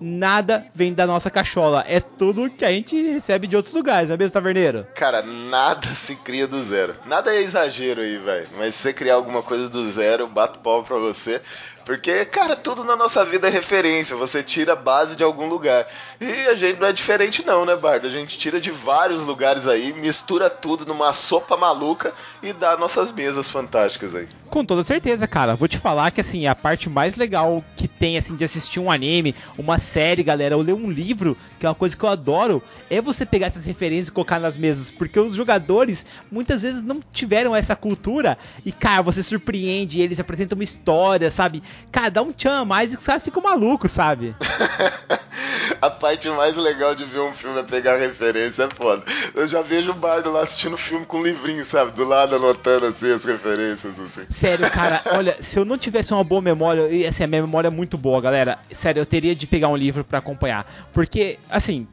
nada 0.00 0.66
vem 0.74 0.94
da 0.94 1.06
nossa 1.06 1.30
cachola, 1.30 1.84
é 1.86 2.00
tudo 2.00 2.50
que 2.50 2.64
a 2.64 2.70
gente 2.70 3.00
recebe 3.12 3.46
de 3.46 3.56
outros 3.56 3.74
lugares, 3.74 4.08
não 4.08 4.14
é 4.14 4.18
mesmo, 4.18 4.32
Taverneiro? 4.32 4.86
Cara, 4.94 5.22
nada 5.22 5.88
se 5.88 6.16
cria 6.16 6.46
do 6.46 6.62
zero. 6.62 6.94
Nada 7.06 7.34
é 7.34 7.40
exagero 7.40 8.00
aí, 8.00 8.16
velho. 8.16 8.48
Mas 8.56 8.74
se 8.74 8.82
você 8.82 8.92
criar 8.92 9.14
alguma 9.14 9.42
coisa 9.42 9.68
do 9.68 9.88
zero, 9.90 10.26
bato 10.26 10.58
palma 10.60 10.84
pra 10.84 10.98
você. 10.98 11.40
Porque, 11.84 12.24
cara, 12.24 12.54
tudo 12.54 12.84
na 12.84 12.94
nossa 12.94 13.24
vida 13.24 13.48
é 13.48 13.50
referência. 13.50 14.14
Você 14.16 14.42
tira 14.42 14.74
a 14.74 14.76
base 14.76 15.16
de 15.16 15.24
algum 15.24 15.48
lugar. 15.48 15.86
E 16.20 16.30
a 16.46 16.54
gente 16.54 16.78
não 16.78 16.86
é 16.86 16.92
diferente, 16.92 17.44
não, 17.44 17.64
né, 17.64 17.74
Bardo? 17.74 18.06
A 18.06 18.10
gente 18.10 18.38
tira 18.38 18.60
de 18.60 18.70
vários 18.70 19.24
lugares 19.24 19.66
aí, 19.66 19.92
mistura 19.92 20.48
tudo 20.48 20.86
numa 20.86 21.12
sopa 21.12 21.56
maluca 21.56 22.12
e 22.42 22.52
dá 22.52 22.76
nossas 22.76 23.10
mesas 23.10 23.48
fantásticas 23.48 24.14
aí. 24.14 24.28
Com 24.48 24.64
toda 24.64 24.84
certeza, 24.84 25.26
cara. 25.26 25.56
Vou 25.56 25.66
te 25.66 25.78
falar 25.78 26.10
que 26.10 26.20
assim, 26.20 26.46
a 26.46 26.54
parte 26.54 26.88
mais 26.88 27.16
legal 27.16 27.64
que 27.80 27.88
tem 27.88 28.18
assim 28.18 28.36
de 28.36 28.44
assistir 28.44 28.78
um 28.78 28.90
anime, 28.90 29.34
uma 29.56 29.78
série, 29.78 30.22
galera, 30.22 30.54
ou 30.54 30.62
ler 30.62 30.74
um 30.74 30.90
livro, 30.90 31.34
que 31.58 31.64
é 31.64 31.68
uma 31.68 31.74
coisa 31.74 31.96
que 31.96 32.04
eu 32.04 32.10
adoro, 32.10 32.62
é 32.90 33.00
você 33.00 33.24
pegar 33.24 33.46
essas 33.46 33.64
referências 33.64 34.08
e 34.08 34.12
colocar 34.12 34.38
nas 34.38 34.58
mesas, 34.58 34.90
porque 34.90 35.18
os 35.18 35.34
jogadores 35.34 36.04
muitas 36.30 36.60
vezes 36.60 36.82
não 36.82 37.00
tiveram 37.10 37.56
essa 37.56 37.74
cultura 37.74 38.36
e 38.66 38.70
cara, 38.70 39.00
você 39.00 39.22
surpreende, 39.22 40.02
eles 40.02 40.20
apresentam 40.20 40.58
uma 40.58 40.64
história, 40.64 41.30
sabe? 41.30 41.62
Cara, 41.90 42.10
dá 42.10 42.20
um 42.20 42.32
tchan 42.32 42.60
a 42.60 42.64
mais 42.66 42.92
e 42.92 42.96
os 42.96 43.06
caras 43.06 43.24
ficam 43.24 43.42
malucos, 43.42 43.92
sabe? 43.92 44.36
a 45.80 45.88
parte 45.88 46.28
mais 46.28 46.56
legal 46.56 46.94
de 46.94 47.04
ver 47.04 47.20
um 47.20 47.32
filme 47.32 47.60
é 47.60 47.62
pegar 47.62 47.96
referência, 47.96 48.64
é 48.64 48.68
foda. 48.68 49.02
Eu 49.34 49.46
já 49.46 49.62
vejo 49.62 49.92
o 49.92 49.94
Bardo 49.94 50.30
lá 50.30 50.42
assistindo 50.42 50.76
filme 50.76 51.06
com 51.06 51.20
um 51.20 51.22
livrinho, 51.22 51.64
sabe? 51.64 51.92
Do 51.92 52.04
lado 52.04 52.36
anotando 52.36 52.86
assim 52.86 53.10
as 53.10 53.24
referências, 53.24 53.92
assim. 53.98 54.26
Sério, 54.28 54.70
cara, 54.70 55.00
olha, 55.16 55.36
se 55.40 55.58
eu 55.58 55.64
não 55.64 55.78
tivesse 55.78 56.12
uma 56.12 56.22
boa 56.24 56.42
memória, 56.42 56.88
e 56.88 57.06
assim, 57.06 57.24
a 57.24 57.26
minha 57.26 57.42
memória 57.42 57.69
é 57.70 57.74
muito 57.74 57.96
boa, 57.96 58.20
galera. 58.20 58.58
Sério, 58.72 59.00
eu 59.00 59.06
teria 59.06 59.34
de 59.34 59.46
pegar 59.46 59.68
um 59.68 59.76
livro 59.76 60.04
para 60.04 60.18
acompanhar. 60.18 60.90
Porque, 60.92 61.38
assim, 61.48 61.86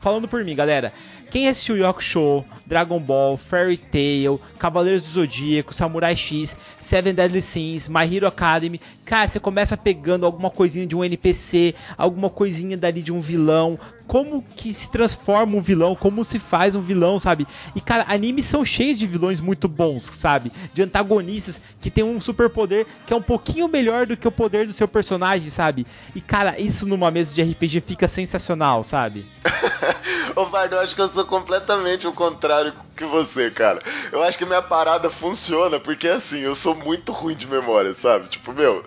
falando 0.00 0.26
por 0.26 0.44
mim, 0.44 0.56
galera, 0.56 0.92
quem 1.30 1.48
assistiu 1.48 1.76
Yoko 1.76 2.02
Show, 2.02 2.44
Dragon 2.66 2.98
Ball, 2.98 3.36
Fairy 3.36 3.76
Tail, 3.76 4.40
Cavaleiros 4.58 5.02
do 5.02 5.08
Zodíaco, 5.10 5.74
Samurai 5.74 6.16
X, 6.16 6.56
Seven 6.88 7.12
Deadly 7.12 7.42
Sins, 7.42 7.86
My 7.86 8.04
Hero 8.10 8.26
Academy, 8.26 8.80
cara, 9.04 9.28
você 9.28 9.38
começa 9.38 9.76
pegando 9.76 10.24
alguma 10.24 10.48
coisinha 10.48 10.86
de 10.86 10.96
um 10.96 11.04
NPC, 11.04 11.74
alguma 11.98 12.30
coisinha 12.30 12.78
dali 12.78 13.02
de 13.02 13.12
um 13.12 13.20
vilão, 13.20 13.78
como 14.06 14.42
que 14.56 14.72
se 14.72 14.90
transforma 14.90 15.54
um 15.54 15.60
vilão, 15.60 15.94
como 15.94 16.24
se 16.24 16.38
faz 16.38 16.74
um 16.74 16.80
vilão, 16.80 17.18
sabe? 17.18 17.46
E 17.76 17.80
cara, 17.80 18.06
animes 18.08 18.46
são 18.46 18.64
cheios 18.64 18.98
de 18.98 19.06
vilões 19.06 19.38
muito 19.38 19.68
bons, 19.68 20.04
sabe? 20.04 20.50
De 20.72 20.82
antagonistas 20.82 21.60
que 21.78 21.90
tem 21.90 22.02
um 22.02 22.18
superpoder 22.18 22.86
que 23.06 23.12
é 23.12 23.16
um 23.16 23.22
pouquinho 23.22 23.68
melhor 23.68 24.06
do 24.06 24.16
que 24.16 24.26
o 24.26 24.32
poder 24.32 24.66
do 24.66 24.72
seu 24.72 24.88
personagem, 24.88 25.50
sabe? 25.50 25.86
E 26.14 26.22
cara, 26.22 26.58
isso 26.58 26.88
numa 26.88 27.10
mesa 27.10 27.34
de 27.34 27.42
RPG 27.42 27.82
fica 27.82 28.08
sensacional, 28.08 28.82
sabe? 28.82 29.26
Ô, 30.34 30.46
Vardo, 30.46 30.76
eu 30.76 30.80
acho 30.80 30.94
que 30.94 31.00
eu 31.02 31.08
sou 31.08 31.26
completamente 31.26 32.06
o 32.06 32.12
contrário 32.12 32.72
que 32.96 33.04
você, 33.04 33.50
cara. 33.50 33.80
Eu 34.10 34.22
acho 34.22 34.38
que 34.38 34.44
minha 34.44 34.62
parada 34.62 35.10
funciona 35.10 35.78
porque 35.78 36.08
assim, 36.08 36.40
eu 36.40 36.54
sou 36.54 36.74
muito 36.78 37.12
ruim 37.12 37.34
de 37.34 37.46
memória, 37.46 37.92
sabe? 37.94 38.28
Tipo, 38.28 38.52
meu, 38.52 38.84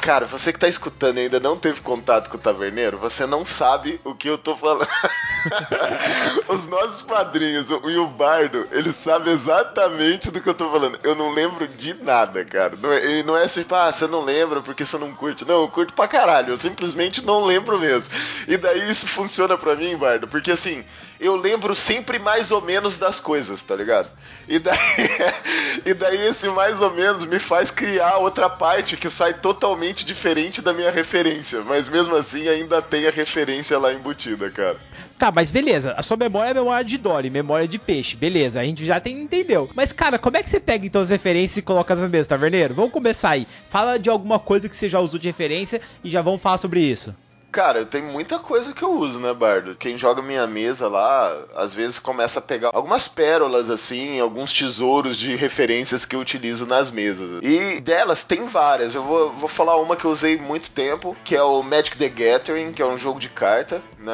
cara, 0.00 0.26
você 0.26 0.52
que 0.52 0.58
tá 0.58 0.68
escutando 0.68 1.18
e 1.18 1.22
ainda 1.22 1.40
não 1.40 1.56
teve 1.56 1.80
contato 1.80 2.28
com 2.28 2.36
o 2.36 2.40
taverneiro, 2.40 2.98
você 2.98 3.26
não 3.26 3.44
sabe 3.44 4.00
o 4.04 4.14
que 4.14 4.28
eu 4.28 4.36
tô 4.36 4.56
falando. 4.56 4.86
Os 6.48 6.66
nossos 6.66 7.02
padrinhos 7.02 7.68
e 7.70 7.96
o 7.96 8.06
Bardo, 8.06 8.66
eles 8.72 8.96
sabem 8.96 9.32
exatamente 9.32 10.30
do 10.30 10.40
que 10.40 10.48
eu 10.48 10.54
tô 10.54 10.70
falando. 10.70 10.98
Eu 11.02 11.14
não 11.14 11.32
lembro 11.32 11.66
de 11.66 11.94
nada, 12.02 12.44
cara. 12.44 12.74
Não 12.80 12.92
é, 12.92 13.18
e 13.18 13.22
não 13.22 13.36
é 13.36 13.44
assim, 13.44 13.64
ah, 13.70 13.90
você 13.90 14.06
não 14.06 14.24
lembra 14.24 14.60
porque 14.60 14.84
você 14.84 14.98
não 14.98 15.12
curte. 15.14 15.44
Não, 15.44 15.62
eu 15.62 15.68
curto 15.68 15.92
pra 15.94 16.08
caralho. 16.08 16.52
Eu 16.52 16.58
simplesmente 16.58 17.24
não 17.24 17.44
lembro 17.44 17.78
mesmo. 17.78 18.12
E 18.46 18.56
daí 18.56 18.90
isso 18.90 19.06
funciona 19.06 19.56
pra 19.58 19.74
mim, 19.74 19.96
Bardo, 19.96 20.28
porque 20.28 20.50
assim, 20.50 20.84
eu 21.24 21.36
lembro 21.36 21.74
sempre 21.74 22.18
mais 22.18 22.50
ou 22.50 22.60
menos 22.60 22.98
das 22.98 23.18
coisas, 23.18 23.62
tá 23.62 23.74
ligado? 23.74 24.08
E 24.46 24.58
daí, 24.58 24.76
e 25.86 25.94
daí 25.94 26.26
esse 26.26 26.48
mais 26.48 26.80
ou 26.82 26.90
menos 26.92 27.24
me 27.24 27.38
faz 27.38 27.70
criar 27.70 28.18
outra 28.18 28.50
parte 28.50 28.96
que 28.96 29.08
sai 29.08 29.32
totalmente 29.34 30.04
diferente 30.04 30.60
da 30.60 30.72
minha 30.74 30.90
referência, 30.90 31.62
mas 31.62 31.88
mesmo 31.88 32.14
assim 32.14 32.46
ainda 32.48 32.82
tem 32.82 33.06
a 33.06 33.10
referência 33.10 33.78
lá 33.78 33.92
embutida, 33.92 34.50
cara. 34.50 34.78
Tá, 35.18 35.32
mas 35.34 35.50
beleza, 35.50 35.94
a 35.96 36.02
sua 36.02 36.16
memória 36.16 36.50
é 36.50 36.54
memória 36.54 36.84
de 36.84 36.98
Dory, 36.98 37.30
memória 37.30 37.68
de 37.68 37.78
peixe, 37.78 38.16
beleza, 38.16 38.60
a 38.60 38.64
gente 38.64 38.84
já 38.84 39.00
tem, 39.00 39.22
entendeu. 39.22 39.70
Mas 39.74 39.92
cara, 39.92 40.18
como 40.18 40.36
é 40.36 40.42
que 40.42 40.50
você 40.50 40.60
pega 40.60 40.84
então 40.84 41.00
as 41.00 41.08
referências 41.08 41.56
e 41.56 41.62
coloca 41.62 41.94
nas 41.94 42.10
mesas, 42.10 42.28
taverneiro? 42.28 42.74
Vamos 42.74 42.92
começar 42.92 43.30
aí. 43.30 43.46
Fala 43.70 43.98
de 43.98 44.10
alguma 44.10 44.38
coisa 44.38 44.68
que 44.68 44.76
você 44.76 44.88
já 44.88 45.00
usou 45.00 45.18
de 45.18 45.28
referência 45.28 45.80
e 46.02 46.10
já 46.10 46.20
vamos 46.20 46.42
falar 46.42 46.58
sobre 46.58 46.80
isso. 46.80 47.14
Cara, 47.54 47.78
eu 47.78 47.86
tenho 47.86 48.06
muita 48.06 48.36
coisa 48.40 48.72
que 48.74 48.82
eu 48.82 48.90
uso, 48.98 49.20
né, 49.20 49.32
Bardo? 49.32 49.76
Quem 49.76 49.96
joga 49.96 50.20
minha 50.20 50.44
mesa 50.44 50.88
lá, 50.88 51.32
às 51.54 51.72
vezes 51.72 52.00
começa 52.00 52.40
a 52.40 52.42
pegar 52.42 52.70
algumas 52.74 53.06
pérolas, 53.06 53.70
assim, 53.70 54.18
alguns 54.18 54.52
tesouros 54.52 55.16
de 55.16 55.36
referências 55.36 56.04
que 56.04 56.16
eu 56.16 56.20
utilizo 56.20 56.66
nas 56.66 56.90
mesas. 56.90 57.38
E 57.44 57.80
delas 57.80 58.24
tem 58.24 58.44
várias. 58.44 58.96
Eu 58.96 59.04
vou, 59.04 59.32
vou 59.34 59.48
falar 59.48 59.76
uma 59.76 59.94
que 59.94 60.04
eu 60.04 60.10
usei 60.10 60.36
muito 60.36 60.68
tempo, 60.70 61.16
que 61.22 61.36
é 61.36 61.42
o 61.44 61.62
Magic 61.62 61.96
the 61.96 62.08
Gathering, 62.08 62.72
que 62.72 62.82
é 62.82 62.86
um 62.86 62.98
jogo 62.98 63.20
de 63.20 63.28
carta, 63.28 63.80
né? 64.00 64.12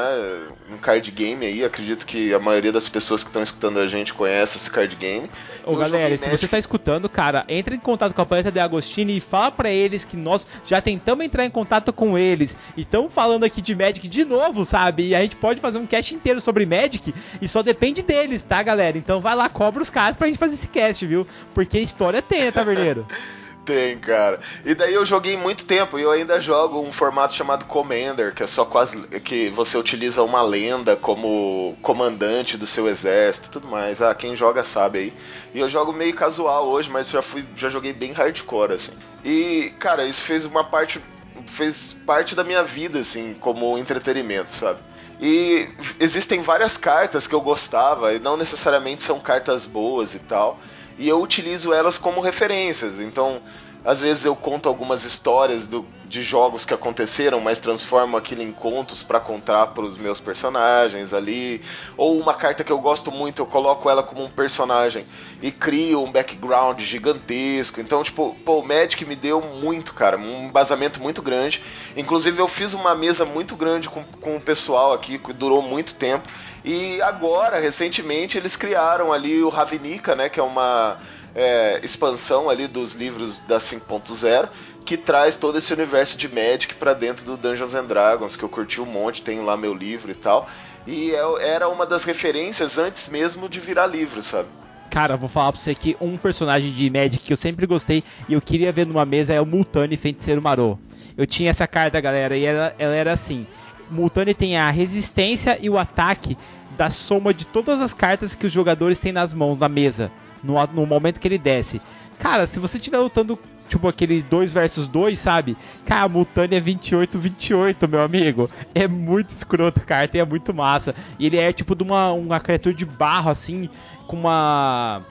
Um 0.71 0.77
card 0.77 1.11
game 1.11 1.47
aí. 1.47 1.65
Acredito 1.65 2.05
que 2.05 2.35
a 2.35 2.39
maioria 2.39 2.71
das 2.71 2.91
pessoas 2.91 3.23
que 3.25 3.31
estão 3.31 3.43
escutando 3.43 3.79
a 3.79 3.87
gente 3.89 4.13
conhece 4.13 4.59
esse 4.59 4.71
card 4.71 4.95
game. 4.97 5.31
Ô, 5.65 5.75
galera, 5.77 6.15
se 6.19 6.25
Magic- 6.27 6.41
você 6.41 6.49
tá 6.49 6.59
escutando, 6.59 7.09
cara, 7.09 7.47
entre 7.49 7.75
em 7.75 7.81
contato 7.81 8.13
com 8.13 8.21
a 8.21 8.27
Planeta 8.27 8.53
de 8.53 8.61
Agostini 8.61 9.17
e 9.17 9.21
fala 9.21 9.51
pra 9.51 9.71
eles 9.71 10.05
que 10.05 10.17
nós 10.17 10.47
já 10.67 10.83
tentamos 10.83 11.25
entrar 11.25 11.47
em 11.47 11.51
contato 11.51 11.91
com 11.91 12.19
eles 12.19 12.55
e 12.77 12.83
estamos 12.83 13.13
falando 13.31 13.45
aqui 13.45 13.63
de 13.63 13.77
Magic 13.77 14.09
de 14.09 14.25
novo, 14.25 14.65
sabe? 14.65 15.09
E 15.09 15.15
a 15.15 15.21
gente 15.21 15.37
pode 15.37 15.61
fazer 15.61 15.79
um 15.79 15.87
cast 15.87 16.13
inteiro 16.13 16.41
sobre 16.41 16.67
Magic 16.67 17.15
e 17.41 17.47
só 17.47 17.63
depende 17.63 18.03
deles, 18.03 18.43
tá, 18.43 18.61
galera? 18.61 18.99
Então 18.99 19.21
vai 19.21 19.37
lá, 19.37 19.49
cobra 19.49 19.81
os 19.81 19.89
caras 19.89 20.17
pra 20.17 20.27
gente 20.27 20.39
fazer 20.39 20.55
esse 20.55 20.67
cast, 20.67 21.07
viu? 21.07 21.25
Porque 21.55 21.79
história 21.79 22.21
tem, 22.21 22.41
né, 22.43 22.51
Taverneiro? 22.51 23.07
Tem, 23.63 23.99
cara. 23.99 24.41
E 24.65 24.75
daí 24.75 24.95
eu 24.95 25.05
joguei 25.05 25.37
muito 25.37 25.67
tempo 25.67 25.97
e 25.97 26.03
eu 26.03 26.11
ainda 26.11 26.41
jogo 26.41 26.81
um 26.81 26.91
formato 26.91 27.35
chamado 27.35 27.67
Commander, 27.67 28.35
que 28.35 28.43
é 28.43 28.47
só 28.47 28.65
quase 28.65 29.07
que 29.21 29.51
você 29.51 29.77
utiliza 29.77 30.23
uma 30.25 30.43
lenda 30.43 30.97
como 30.97 31.77
comandante 31.83 32.57
do 32.57 32.67
seu 32.67 32.89
exército 32.89 33.49
e 33.49 33.51
tudo 33.51 33.69
mais. 33.69 34.03
Ah, 34.03 34.15
quem 34.15 34.35
joga 34.35 34.65
sabe 34.65 34.99
aí. 34.99 35.15
E 35.55 35.61
eu 35.61 35.69
jogo 35.69 35.93
meio 35.93 36.15
casual 36.15 36.67
hoje, 36.67 36.91
mas 36.91 37.11
já 37.11 37.23
fui 37.23 37.45
já 37.55 37.69
joguei 37.69 37.93
bem 37.93 38.13
hardcore 38.13 38.73
assim. 38.73 38.93
E, 39.25 39.73
cara, 39.79 40.05
isso 40.07 40.23
fez 40.23 40.45
uma 40.45 40.65
parte 40.65 41.01
fez 41.47 41.97
parte 42.07 42.35
da 42.35 42.45
minha 42.45 42.63
vida 42.63 43.01
assim, 43.01 43.35
como 43.39 43.79
entretenimento, 43.79 44.53
sabe? 44.53 44.79
E 45.21 45.69
existem 45.99 46.41
várias 46.41 46.77
cartas 46.77 47.27
que 47.27 47.35
eu 47.35 47.41
gostava, 47.41 48.15
e 48.15 48.19
não 48.19 48.37
necessariamente 48.37 49.03
são 49.03 49.21
cartas 49.21 49.67
boas 49.67 50.15
e 50.15 50.19
tal. 50.19 50.59
E 50.99 51.09
eu 51.09 51.21
utilizo 51.21 51.73
elas 51.73 51.99
como 51.99 52.21
referências. 52.21 53.01
Então, 53.01 53.41
Às 53.85 54.01
vezes 54.01 54.25
eu 54.25 54.37
conto 54.37 54.69
algumas 54.69 55.05
histórias 55.05 55.67
do, 55.67 55.87
de 56.05 56.23
jogos 56.23 56.67
que 56.67 56.75
aconteceram, 56.75 57.41
mas 57.41 57.59
transformo 57.61 58.17
aquilo 58.17 58.43
em 58.43 58.53
contos 58.53 59.03
para 59.03 59.19
contar 59.19 59.69
para 59.69 59.83
os 59.83 59.97
meus 59.97 60.21
personagens 60.21 61.15
ali. 61.15 61.63
Ou 61.97 62.21
uma 62.21 62.35
carta 62.35 62.63
que 62.63 62.71
eu 62.71 62.79
gosto 62.79 63.11
muito, 63.11 63.41
eu 63.41 63.47
coloco 63.47 63.89
ela 63.89 64.03
como 64.03 64.23
um 64.23 64.29
personagem 64.29 65.07
e 65.43 65.51
crio 65.51 66.03
um 66.03 66.13
background 66.13 66.79
gigantesco. 66.81 67.81
Então, 67.81 68.03
tipo, 68.03 68.37
pô, 68.45 68.59
o 68.59 68.67
Magic 68.67 69.03
me 69.07 69.17
deu 69.17 69.41
muito, 69.41 69.95
cara, 69.95 70.19
um 70.19 70.49
embasamento 70.49 71.01
muito 71.01 71.23
grande. 71.23 71.63
Inclusive, 71.97 72.39
eu 72.39 72.49
fiz 72.49 72.75
uma 72.75 72.95
mesa 72.95 73.25
muito 73.25 73.57
grande 73.57 73.89
com, 73.89 74.05
com 74.05 74.37
o 74.37 74.41
pessoal 74.41 74.93
aqui, 74.93 75.19
que 75.19 75.33
durou 75.33 75.63
muito 75.63 75.95
tempo. 75.95 76.29
E 76.63 77.01
agora, 77.01 77.59
recentemente, 77.59 78.37
eles 78.37 78.55
criaram 78.57 79.11
ali 79.13 79.43
o 79.43 79.49
Ravnica, 79.49 80.15
né, 80.15 80.29
que 80.29 80.39
é 80.39 80.43
uma 80.43 80.99
é, 81.35 81.81
expansão 81.83 82.51
ali 82.51 82.67
dos 82.67 82.95
livros 82.95 83.41
da 83.41 83.59
5.0 83.59 84.49
que 84.85 84.97
traz 84.97 85.37
todo 85.37 85.59
esse 85.59 85.73
universo 85.73 86.19
de 86.19 86.29
Magic 86.29 86.75
para 86.75 86.95
dentro 86.95 87.25
do 87.25 87.37
Dungeons 87.37 87.75
and 87.75 87.85
Dragons, 87.85 88.37
que 88.37 88.43
eu 88.43 88.49
curti 88.49 88.81
um 88.81 88.87
monte, 88.87 89.23
tenho 89.23 89.45
lá 89.45 89.57
meu 89.57 89.75
livro 89.75 90.11
e 90.11 90.15
tal. 90.15 90.49
E 90.87 91.13
é, 91.15 91.55
era 91.55 91.69
uma 91.69 91.87
das 91.87 92.05
referências 92.05 92.79
antes 92.79 93.09
mesmo 93.09 93.49
de 93.49 93.61
virar 93.61 93.87
livro, 93.87 94.23
sabe? 94.23 94.49
Cara, 94.91 95.17
vou 95.17 95.29
falar 95.29 95.53
pra 95.53 95.61
você 95.61 95.75
que 95.75 95.97
um 96.01 96.17
personagem 96.17 96.73
de 96.73 96.91
Magic 96.91 97.19
que 97.19 97.33
eu 97.33 97.37
sempre 97.37 97.67
gostei 97.67 98.03
e 98.29 98.35
eu 98.35 98.41
queria 98.41 98.73
ver 98.73 98.87
numa 98.87 99.05
mesa 99.05 99.33
é 99.33 99.41
o 99.41 99.47
Multani 99.47 99.97
Feiticeiro 99.97 100.43
Marô. 100.43 100.77
Eu 101.17 101.27
tinha 101.27 101.51
essa 101.51 101.67
carta, 101.67 102.01
galera, 102.01 102.37
e 102.37 102.45
ela, 102.45 102.75
ela 102.77 102.95
era 102.95 103.13
assim: 103.13 103.47
Multani 103.89 104.35
tem 104.35 104.57
a 104.57 104.69
resistência 104.71 105.57
e 105.61 105.71
o 105.71 105.79
ataque 105.79 106.37
da 106.77 106.91
soma 106.91 107.33
de 107.33 107.45
todas 107.45 107.81
as 107.81 107.95
cartas 107.95 108.35
que 108.35 108.47
os 108.47 108.53
jogadores 108.53 108.99
têm 108.99 109.13
nas 109.13 109.33
mãos 109.33 109.59
na 109.59 109.69
mesa 109.69 110.11
no, 110.43 110.55
no 110.69 110.87
momento 110.87 111.21
que 111.21 111.29
ele 111.29 111.39
desce. 111.39 111.81
Cara, 112.19 112.47
se 112.47 112.59
você 112.59 112.77
estiver 112.77 112.99
lutando 112.99 113.39
tipo 113.69 113.87
aquele 113.87 114.21
2 114.21 114.53
versus 114.53 114.89
2, 114.89 115.19
sabe? 115.19 115.57
Cara, 115.87 116.03
a 116.03 116.09
Multânia 116.09 116.57
é 116.57 116.61
28 116.61 117.19
28, 117.19 117.89
meu 117.89 118.03
amigo. 118.03 118.51
É 118.75 118.87
muito 118.87 119.31
escroto 119.31 119.81
a 119.81 119.85
carta 119.85 120.17
e 120.17 120.21
é 120.21 120.25
muito 120.25 120.53
massa. 120.53 120.95
E 121.19 121.27
ele 121.27 121.39
é 121.39 121.53
tipo 121.53 121.75
de 121.75 121.83
uma, 121.83 122.13
uma 122.13 122.41
criatura 122.41 122.75
de 122.75 122.85
barro, 122.85 123.31
assim, 123.31 123.71
com 124.07 124.17
uma. 124.17 125.03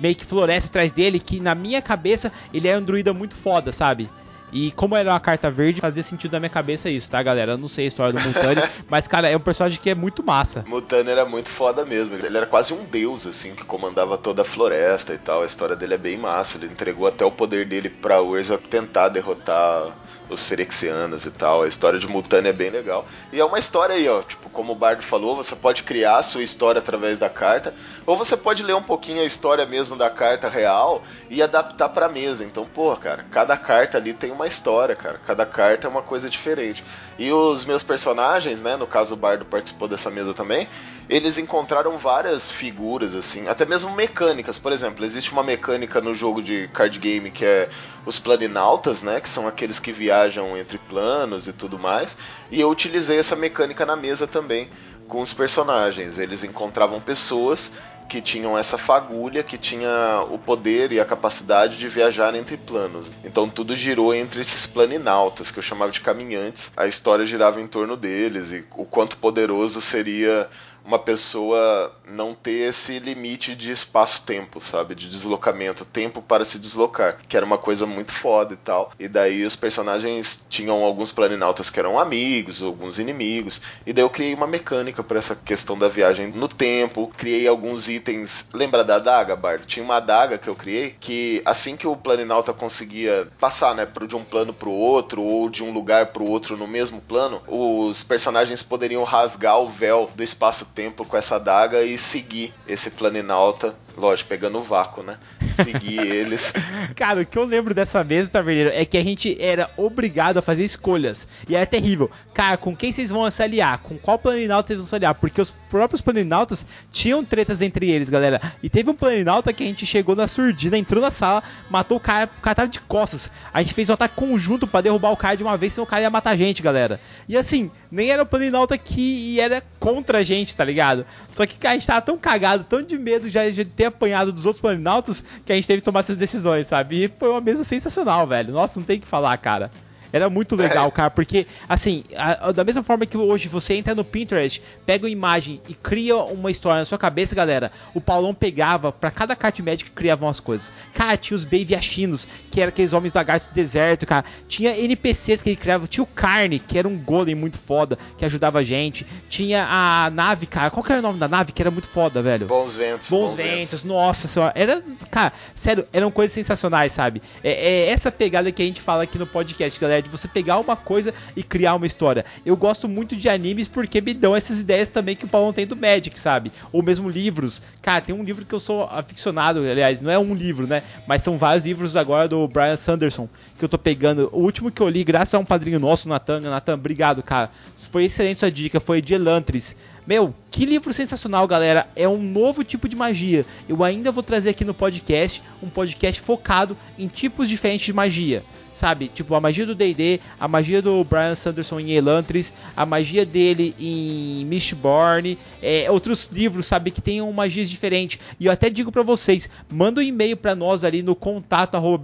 meio 0.00 0.16
que 0.16 0.24
floresce 0.24 0.68
atrás 0.68 0.92
dele, 0.92 1.18
que 1.18 1.40
na 1.40 1.54
minha 1.54 1.80
cabeça 1.80 2.32
ele 2.52 2.68
é 2.68 2.76
um 2.76 2.82
druida 2.82 3.14
muito 3.14 3.34
foda, 3.34 3.72
sabe? 3.72 4.10
E 4.52 4.70
como 4.72 4.94
era 4.94 5.10
uma 5.10 5.20
carta 5.20 5.50
verde, 5.50 5.80
fazia 5.80 6.02
sentido 6.02 6.32
na 6.32 6.40
minha 6.40 6.50
cabeça 6.50 6.90
isso, 6.90 7.10
tá, 7.10 7.22
galera? 7.22 7.52
Eu 7.52 7.58
não 7.58 7.68
sei 7.68 7.86
a 7.86 7.88
história 7.88 8.12
do 8.12 8.20
Mutani, 8.20 8.62
mas, 8.88 9.08
cara, 9.08 9.28
é 9.28 9.36
um 9.36 9.40
personagem 9.40 9.80
que 9.80 9.88
é 9.88 9.94
muito 9.94 10.22
massa. 10.22 10.62
Mutani 10.68 11.10
era 11.10 11.24
muito 11.24 11.48
foda 11.48 11.84
mesmo. 11.84 12.14
Ele 12.14 12.36
era 12.36 12.46
quase 12.46 12.74
um 12.74 12.84
deus, 12.84 13.26
assim, 13.26 13.54
que 13.54 13.64
comandava 13.64 14.18
toda 14.18 14.42
a 14.42 14.44
floresta 14.44 15.14
e 15.14 15.18
tal. 15.18 15.42
A 15.42 15.46
história 15.46 15.74
dele 15.74 15.94
é 15.94 15.98
bem 15.98 16.18
massa. 16.18 16.58
Ele 16.58 16.66
entregou 16.66 17.06
até 17.06 17.24
o 17.24 17.30
poder 17.30 17.66
dele 17.66 17.88
pra 17.88 18.20
Urza 18.20 18.58
tentar 18.58 19.08
derrotar 19.08 19.96
os 20.28 20.42
Ferexianos 20.42 21.26
e 21.26 21.30
tal. 21.30 21.62
A 21.62 21.68
história 21.68 21.98
de 21.98 22.06
Mutani 22.06 22.48
é 22.48 22.52
bem 22.52 22.70
legal. 22.70 23.06
E 23.32 23.40
é 23.40 23.44
uma 23.44 23.58
história 23.58 23.94
aí, 23.94 24.08
ó. 24.08 24.22
Tipo, 24.22 24.48
como 24.50 24.72
o 24.72 24.76
Bardo 24.76 25.02
falou, 25.02 25.36
você 25.36 25.54
pode 25.54 25.82
criar 25.82 26.16
a 26.16 26.22
sua 26.22 26.42
história 26.42 26.78
através 26.78 27.18
da 27.18 27.28
carta, 27.28 27.74
ou 28.06 28.16
você 28.16 28.36
pode 28.36 28.62
ler 28.62 28.74
um 28.74 28.82
pouquinho 28.82 29.22
a 29.22 29.24
história 29.24 29.66
mesmo 29.66 29.96
da 29.96 30.10
carta 30.10 30.48
real 30.48 31.02
e 31.30 31.42
adaptar 31.42 31.88
pra 31.88 32.08
mesa. 32.08 32.44
Então, 32.44 32.66
pô, 32.66 32.94
cara, 32.96 33.24
cada 33.30 33.56
carta 33.56 33.98
ali 33.98 34.12
tem 34.12 34.30
uma 34.30 34.46
história, 34.46 34.94
cara. 34.94 35.20
Cada 35.24 35.46
carta 35.46 35.86
é 35.86 35.90
uma 35.90 36.02
coisa 36.02 36.28
diferente. 36.28 36.84
E 37.18 37.30
os 37.32 37.64
meus 37.64 37.82
personagens, 37.82 38.62
né? 38.62 38.76
No 38.76 38.86
caso, 38.86 39.14
o 39.14 39.16
Bardo 39.16 39.44
participou 39.44 39.86
dessa 39.86 40.10
mesa 40.10 40.32
também 40.34 40.68
eles 41.08 41.38
encontraram 41.38 41.98
várias 41.98 42.50
figuras, 42.50 43.14
assim, 43.14 43.48
até 43.48 43.64
mesmo 43.64 43.90
mecânicas. 43.90 44.58
Por 44.58 44.72
exemplo, 44.72 45.04
existe 45.04 45.32
uma 45.32 45.42
mecânica 45.42 46.00
no 46.00 46.14
jogo 46.14 46.42
de 46.42 46.68
card 46.72 46.98
game 46.98 47.30
que 47.30 47.44
é 47.44 47.68
os 48.06 48.18
planinautas, 48.18 49.02
né? 49.02 49.20
Que 49.20 49.28
são 49.28 49.46
aqueles 49.46 49.78
que 49.78 49.92
viajam 49.92 50.56
entre 50.56 50.78
planos 50.78 51.46
e 51.46 51.52
tudo 51.52 51.78
mais. 51.78 52.16
E 52.50 52.60
eu 52.60 52.70
utilizei 52.70 53.18
essa 53.18 53.36
mecânica 53.36 53.84
na 53.84 53.96
mesa 53.96 54.26
também 54.26 54.70
com 55.08 55.20
os 55.20 55.34
personagens. 55.34 56.18
Eles 56.18 56.44
encontravam 56.44 57.00
pessoas 57.00 57.72
que 58.08 58.20
tinham 58.20 58.58
essa 58.58 58.76
fagulha, 58.76 59.42
que 59.42 59.56
tinha 59.56 60.26
o 60.30 60.38
poder 60.38 60.92
e 60.92 61.00
a 61.00 61.04
capacidade 61.04 61.78
de 61.78 61.88
viajar 61.88 62.34
entre 62.34 62.56
planos. 62.58 63.10
Então 63.24 63.48
tudo 63.48 63.74
girou 63.74 64.14
entre 64.14 64.42
esses 64.42 64.66
planinautas, 64.66 65.50
que 65.50 65.58
eu 65.58 65.62
chamava 65.62 65.90
de 65.90 66.00
caminhantes. 66.00 66.70
A 66.76 66.86
história 66.86 67.24
girava 67.24 67.60
em 67.60 67.66
torno 67.66 67.96
deles 67.96 68.52
e 68.52 68.64
o 68.76 68.84
quanto 68.84 69.16
poderoso 69.16 69.80
seria 69.80 70.48
uma 70.84 70.98
pessoa 70.98 71.92
não 72.04 72.34
ter 72.34 72.68
esse 72.68 72.98
limite 72.98 73.54
de 73.54 73.70
espaço-tempo, 73.70 74.60
sabe? 74.60 74.94
De 74.94 75.08
deslocamento, 75.08 75.84
tempo 75.84 76.20
para 76.20 76.44
se 76.44 76.58
deslocar, 76.58 77.18
que 77.28 77.36
era 77.36 77.46
uma 77.46 77.58
coisa 77.58 77.86
muito 77.86 78.12
foda 78.12 78.54
e 78.54 78.56
tal. 78.56 78.92
E 78.98 79.08
daí 79.08 79.44
os 79.44 79.56
personagens 79.56 80.44
tinham 80.48 80.82
alguns 80.82 81.12
planinautas 81.12 81.70
que 81.70 81.78
eram 81.78 81.98
amigos, 81.98 82.62
alguns 82.62 82.98
inimigos, 82.98 83.60
e 83.86 83.92
daí 83.92 84.04
eu 84.04 84.10
criei 84.10 84.34
uma 84.34 84.46
mecânica 84.46 85.02
para 85.02 85.18
essa 85.18 85.34
questão 85.34 85.78
da 85.78 85.88
viagem 85.88 86.28
no 86.28 86.48
tempo, 86.48 87.12
criei 87.16 87.46
alguns 87.46 87.88
itens. 87.88 88.48
Lembra 88.52 88.84
da 88.84 88.96
adaga, 88.96 89.36
Bard? 89.36 89.66
Tinha 89.66 89.84
uma 89.84 89.96
adaga 89.96 90.38
que 90.38 90.48
eu 90.48 90.54
criei 90.54 90.96
que 91.00 91.42
assim 91.44 91.76
que 91.76 91.86
o 91.86 91.96
planinauta 91.96 92.52
conseguia 92.52 93.28
passar, 93.38 93.74
né, 93.74 93.86
de 94.06 94.16
um 94.16 94.24
plano 94.24 94.52
para 94.52 94.68
o 94.68 94.72
outro 94.72 95.22
ou 95.22 95.48
de 95.48 95.62
um 95.62 95.72
lugar 95.72 96.06
para 96.06 96.22
o 96.22 96.28
outro 96.28 96.56
no 96.56 96.66
mesmo 96.66 97.00
plano, 97.00 97.42
os 97.46 98.02
personagens 98.02 98.62
poderiam 98.62 99.04
rasgar 99.04 99.60
o 99.60 99.68
véu 99.68 100.10
do 100.14 100.22
espaço 100.22 100.71
tempo 100.74 101.04
com 101.04 101.16
essa 101.16 101.38
daga 101.38 101.82
e 101.82 101.96
seguir 101.98 102.52
esse 102.66 102.90
planinauta, 102.90 103.74
lógico, 103.96 104.28
pegando 104.28 104.58
o 104.58 104.62
vácuo, 104.62 105.02
né? 105.02 105.18
Seguir 105.52 105.98
eles. 106.00 106.52
Cara, 106.96 107.20
o 107.20 107.26
que 107.26 107.38
eu 107.38 107.44
lembro 107.44 107.74
dessa 107.74 108.02
mesa, 108.02 108.30
Taverneiro, 108.30 108.70
é 108.72 108.84
que 108.84 108.96
a 108.96 109.04
gente 109.04 109.36
era 109.40 109.70
obrigado 109.76 110.38
a 110.38 110.42
fazer 110.42 110.64
escolhas. 110.64 111.28
E 111.48 111.54
era 111.54 111.66
terrível. 111.66 112.10
Cara, 112.32 112.56
com 112.56 112.74
quem 112.74 112.92
vocês 112.92 113.10
vão 113.10 113.30
se 113.30 113.42
aliar? 113.42 113.78
Com 113.78 113.98
qual 113.98 114.18
planinauta 114.18 114.68
vocês 114.68 114.78
vão 114.78 114.86
se 114.86 114.94
aliar? 114.94 115.14
Porque 115.14 115.40
os 115.40 115.54
próprios 115.68 116.00
planinautas 116.00 116.66
tinham 116.90 117.24
tretas 117.24 117.62
entre 117.62 117.90
eles, 117.90 118.10
galera. 118.10 118.40
E 118.62 118.68
teve 118.68 118.90
um 118.90 118.94
planinauta 118.94 119.52
que 119.52 119.62
a 119.62 119.66
gente 119.66 119.86
chegou 119.86 120.14
na 120.14 120.28
surdina, 120.28 120.76
entrou 120.76 121.00
na 121.00 121.10
sala, 121.10 121.42
matou 121.70 121.96
o 121.96 122.00
cara, 122.00 122.30
o 122.38 122.42
cara 122.42 122.54
tava 122.54 122.68
de 122.68 122.80
costas. 122.80 123.30
A 123.52 123.62
gente 123.62 123.74
fez 123.74 123.88
um 123.88 123.94
ataque 123.94 124.16
conjunto 124.16 124.66
para 124.66 124.82
derrubar 124.82 125.10
o 125.10 125.16
cara 125.16 125.36
de 125.36 125.42
uma 125.42 125.56
vez, 125.56 125.72
senão 125.72 125.84
o 125.84 125.88
cara 125.88 126.02
ia 126.02 126.10
matar 126.10 126.30
a 126.30 126.36
gente, 126.36 126.62
galera. 126.62 127.00
E 127.28 127.36
assim, 127.36 127.70
nem 127.90 128.10
era 128.10 128.22
o 128.22 128.26
planinauta 128.26 128.76
que 128.76 129.40
era 129.40 129.62
contra 129.78 130.18
a 130.18 130.22
gente, 130.22 130.54
tá 130.54 130.64
ligado? 130.64 131.06
Só 131.30 131.46
que 131.46 131.56
cara, 131.56 131.72
a 131.72 131.78
gente 131.78 131.86
tava 131.86 132.02
tão 132.02 132.18
cagado, 132.18 132.64
tão 132.64 132.82
de 132.82 132.98
medo 132.98 133.28
já 133.28 133.48
de 133.48 133.64
ter 133.64 133.86
apanhado 133.86 134.32
dos 134.32 134.46
outros 134.46 134.60
planinautas 134.60 135.24
que 135.52 135.54
a 135.54 135.60
gente 135.60 135.66
teve 135.66 135.80
que 135.80 135.84
tomar 135.84 136.00
essas 136.00 136.16
decisões, 136.16 136.66
sabe? 136.66 137.04
E 137.04 137.08
foi 137.08 137.28
uma 137.28 137.40
mesa 137.40 137.62
sensacional, 137.62 138.26
velho. 138.26 138.52
Nossa, 138.52 138.80
não 138.80 138.86
tem 138.86 138.98
o 138.98 139.00
que 139.00 139.06
falar, 139.06 139.36
cara. 139.36 139.70
Era 140.12 140.28
muito 140.28 140.54
legal, 140.54 140.88
é. 140.88 140.90
cara, 140.90 141.10
porque, 141.10 141.46
assim, 141.68 142.04
a, 142.14 142.48
a, 142.48 142.52
da 142.52 142.64
mesma 142.64 142.82
forma 142.82 143.06
que 143.06 143.16
hoje 143.16 143.48
você 143.48 143.74
entra 143.74 143.94
no 143.94 144.04
Pinterest, 144.04 144.62
pega 144.84 145.04
uma 145.04 145.10
imagem 145.10 145.60
e 145.68 145.74
cria 145.74 146.16
uma 146.16 146.50
história 146.50 146.80
na 146.80 146.84
sua 146.84 146.98
cabeça, 146.98 147.34
galera, 147.34 147.72
o 147.94 148.00
Paulão 148.00 148.34
pegava, 148.34 148.92
para 148.92 149.10
cada 149.10 149.34
carta 149.34 149.62
médica 149.62 149.90
criava 149.94 150.26
umas 150.26 150.40
coisas. 150.40 150.72
Cara, 150.94 151.16
tinha 151.16 151.36
os 151.36 151.44
Baviachinos, 151.44 152.26
que 152.50 152.60
eram 152.60 152.68
aqueles 152.68 152.92
homens 152.92 153.14
lagartos 153.14 153.48
do 153.48 153.54
deserto, 153.54 154.06
cara. 154.06 154.24
Tinha 154.46 154.76
NPCs 154.76 155.40
que 155.40 155.50
ele 155.50 155.56
criava, 155.56 155.86
tinha 155.86 156.04
o 156.04 156.06
Carne, 156.06 156.58
que 156.58 156.78
era 156.78 156.86
um 156.86 156.98
golem 156.98 157.34
muito 157.34 157.58
foda, 157.58 157.98
que 158.18 158.24
ajudava 158.24 158.58
a 158.58 158.62
gente. 158.62 159.06
Tinha 159.28 159.66
a 159.68 160.10
nave, 160.10 160.46
cara, 160.46 160.70
qual 160.70 160.84
que 160.84 160.92
era 160.92 161.00
o 161.00 161.02
nome 161.02 161.18
da 161.18 161.28
nave? 161.28 161.52
Que 161.52 161.62
era 161.62 161.70
muito 161.70 161.88
foda, 161.88 162.20
velho. 162.20 162.46
Bons 162.46 162.76
Ventos. 162.76 163.08
Bons, 163.08 163.30
bons 163.30 163.34
ventos. 163.34 163.70
ventos, 163.70 163.84
nossa 163.84 164.28
senhora. 164.28 164.52
Era, 164.54 164.82
cara, 165.10 165.32
sério, 165.54 165.86
eram 165.92 166.10
coisas 166.10 166.32
sensacionais, 166.32 166.92
sabe? 166.92 167.22
É, 167.42 167.52
é 167.52 167.88
essa 167.88 168.10
pegada 168.10 168.52
que 168.52 168.62
a 168.62 168.66
gente 168.66 168.80
fala 168.80 169.04
aqui 169.04 169.18
no 169.18 169.26
podcast, 169.26 169.78
galera 169.80 170.01
de 170.02 170.10
você 170.10 170.28
pegar 170.28 170.58
uma 170.58 170.76
coisa 170.76 171.14
e 171.36 171.42
criar 171.42 171.74
uma 171.74 171.86
história. 171.86 172.24
Eu 172.44 172.56
gosto 172.56 172.88
muito 172.88 173.16
de 173.16 173.28
animes 173.28 173.68
porque 173.68 174.00
me 174.00 174.12
dão 174.12 174.34
essas 174.34 174.60
ideias 174.60 174.90
também 174.90 175.16
que 175.16 175.24
o 175.24 175.28
Paulo 175.28 175.52
tem 175.52 175.66
do 175.66 175.76
Magic, 175.76 176.18
sabe? 176.18 176.52
Ou 176.72 176.82
mesmo 176.82 177.08
livros. 177.08 177.62
Cara, 177.80 178.00
tem 178.00 178.14
um 178.14 178.22
livro 178.22 178.44
que 178.44 178.54
eu 178.54 178.60
sou 178.60 178.84
aficionado, 178.84 179.60
aliás, 179.60 180.00
não 180.00 180.10
é 180.10 180.18
um 180.18 180.34
livro, 180.34 180.66
né? 180.66 180.82
Mas 181.06 181.22
são 181.22 181.36
vários 181.36 181.64
livros 181.64 181.96
agora 181.96 182.28
do 182.28 182.46
Brian 182.46 182.76
Sanderson 182.76 183.28
que 183.58 183.64
eu 183.64 183.68
tô 183.68 183.78
pegando. 183.78 184.28
O 184.32 184.40
último 184.40 184.70
que 184.70 184.80
eu 184.80 184.88
li, 184.88 185.04
graças 185.04 185.34
a 185.34 185.38
um 185.38 185.44
padrinho 185.44 185.78
nosso, 185.78 186.08
Natan. 186.08 186.40
Natan, 186.40 186.74
obrigado, 186.74 187.22
cara. 187.22 187.50
Foi 187.76 188.04
excelente 188.04 188.40
sua 188.40 188.50
dica, 188.50 188.80
foi 188.80 189.00
de 189.00 189.14
Elantris. 189.14 189.76
Meu, 190.04 190.34
que 190.50 190.66
livro 190.66 190.92
sensacional, 190.92 191.46
galera. 191.46 191.86
É 191.94 192.08
um 192.08 192.20
novo 192.20 192.64
tipo 192.64 192.88
de 192.88 192.96
magia. 192.96 193.46
Eu 193.68 193.84
ainda 193.84 194.10
vou 194.10 194.22
trazer 194.22 194.50
aqui 194.50 194.64
no 194.64 194.74
podcast 194.74 195.42
um 195.62 195.68
podcast 195.68 196.20
focado 196.20 196.76
em 196.98 197.06
tipos 197.06 197.48
diferentes 197.48 197.86
de 197.86 197.92
magia 197.92 198.42
sabe? 198.72 199.08
Tipo, 199.08 199.34
a 199.34 199.40
magia 199.40 199.66
do 199.66 199.74
D&D, 199.74 200.20
a 200.38 200.48
magia 200.48 200.80
do 200.80 201.02
Brian 201.04 201.34
Sanderson 201.34 201.80
em 201.80 201.92
Elantris, 201.92 202.54
a 202.76 202.86
magia 202.86 203.24
dele 203.24 203.74
em 203.78 204.44
Mistborn, 204.46 205.38
é, 205.60 205.90
outros 205.90 206.28
livros, 206.28 206.66
sabe? 206.66 206.90
Que 206.90 207.00
tenham 207.00 207.30
magias 207.32 207.68
diferentes. 207.68 208.18
E 208.38 208.46
eu 208.46 208.52
até 208.52 208.70
digo 208.70 208.90
para 208.90 209.02
vocês, 209.02 209.48
manda 209.70 210.00
um 210.00 210.04
e-mail 210.04 210.36
para 210.36 210.54
nós 210.54 210.84
ali 210.84 211.02
no 211.02 211.14
contato 211.14 211.76
arroba 211.76 212.02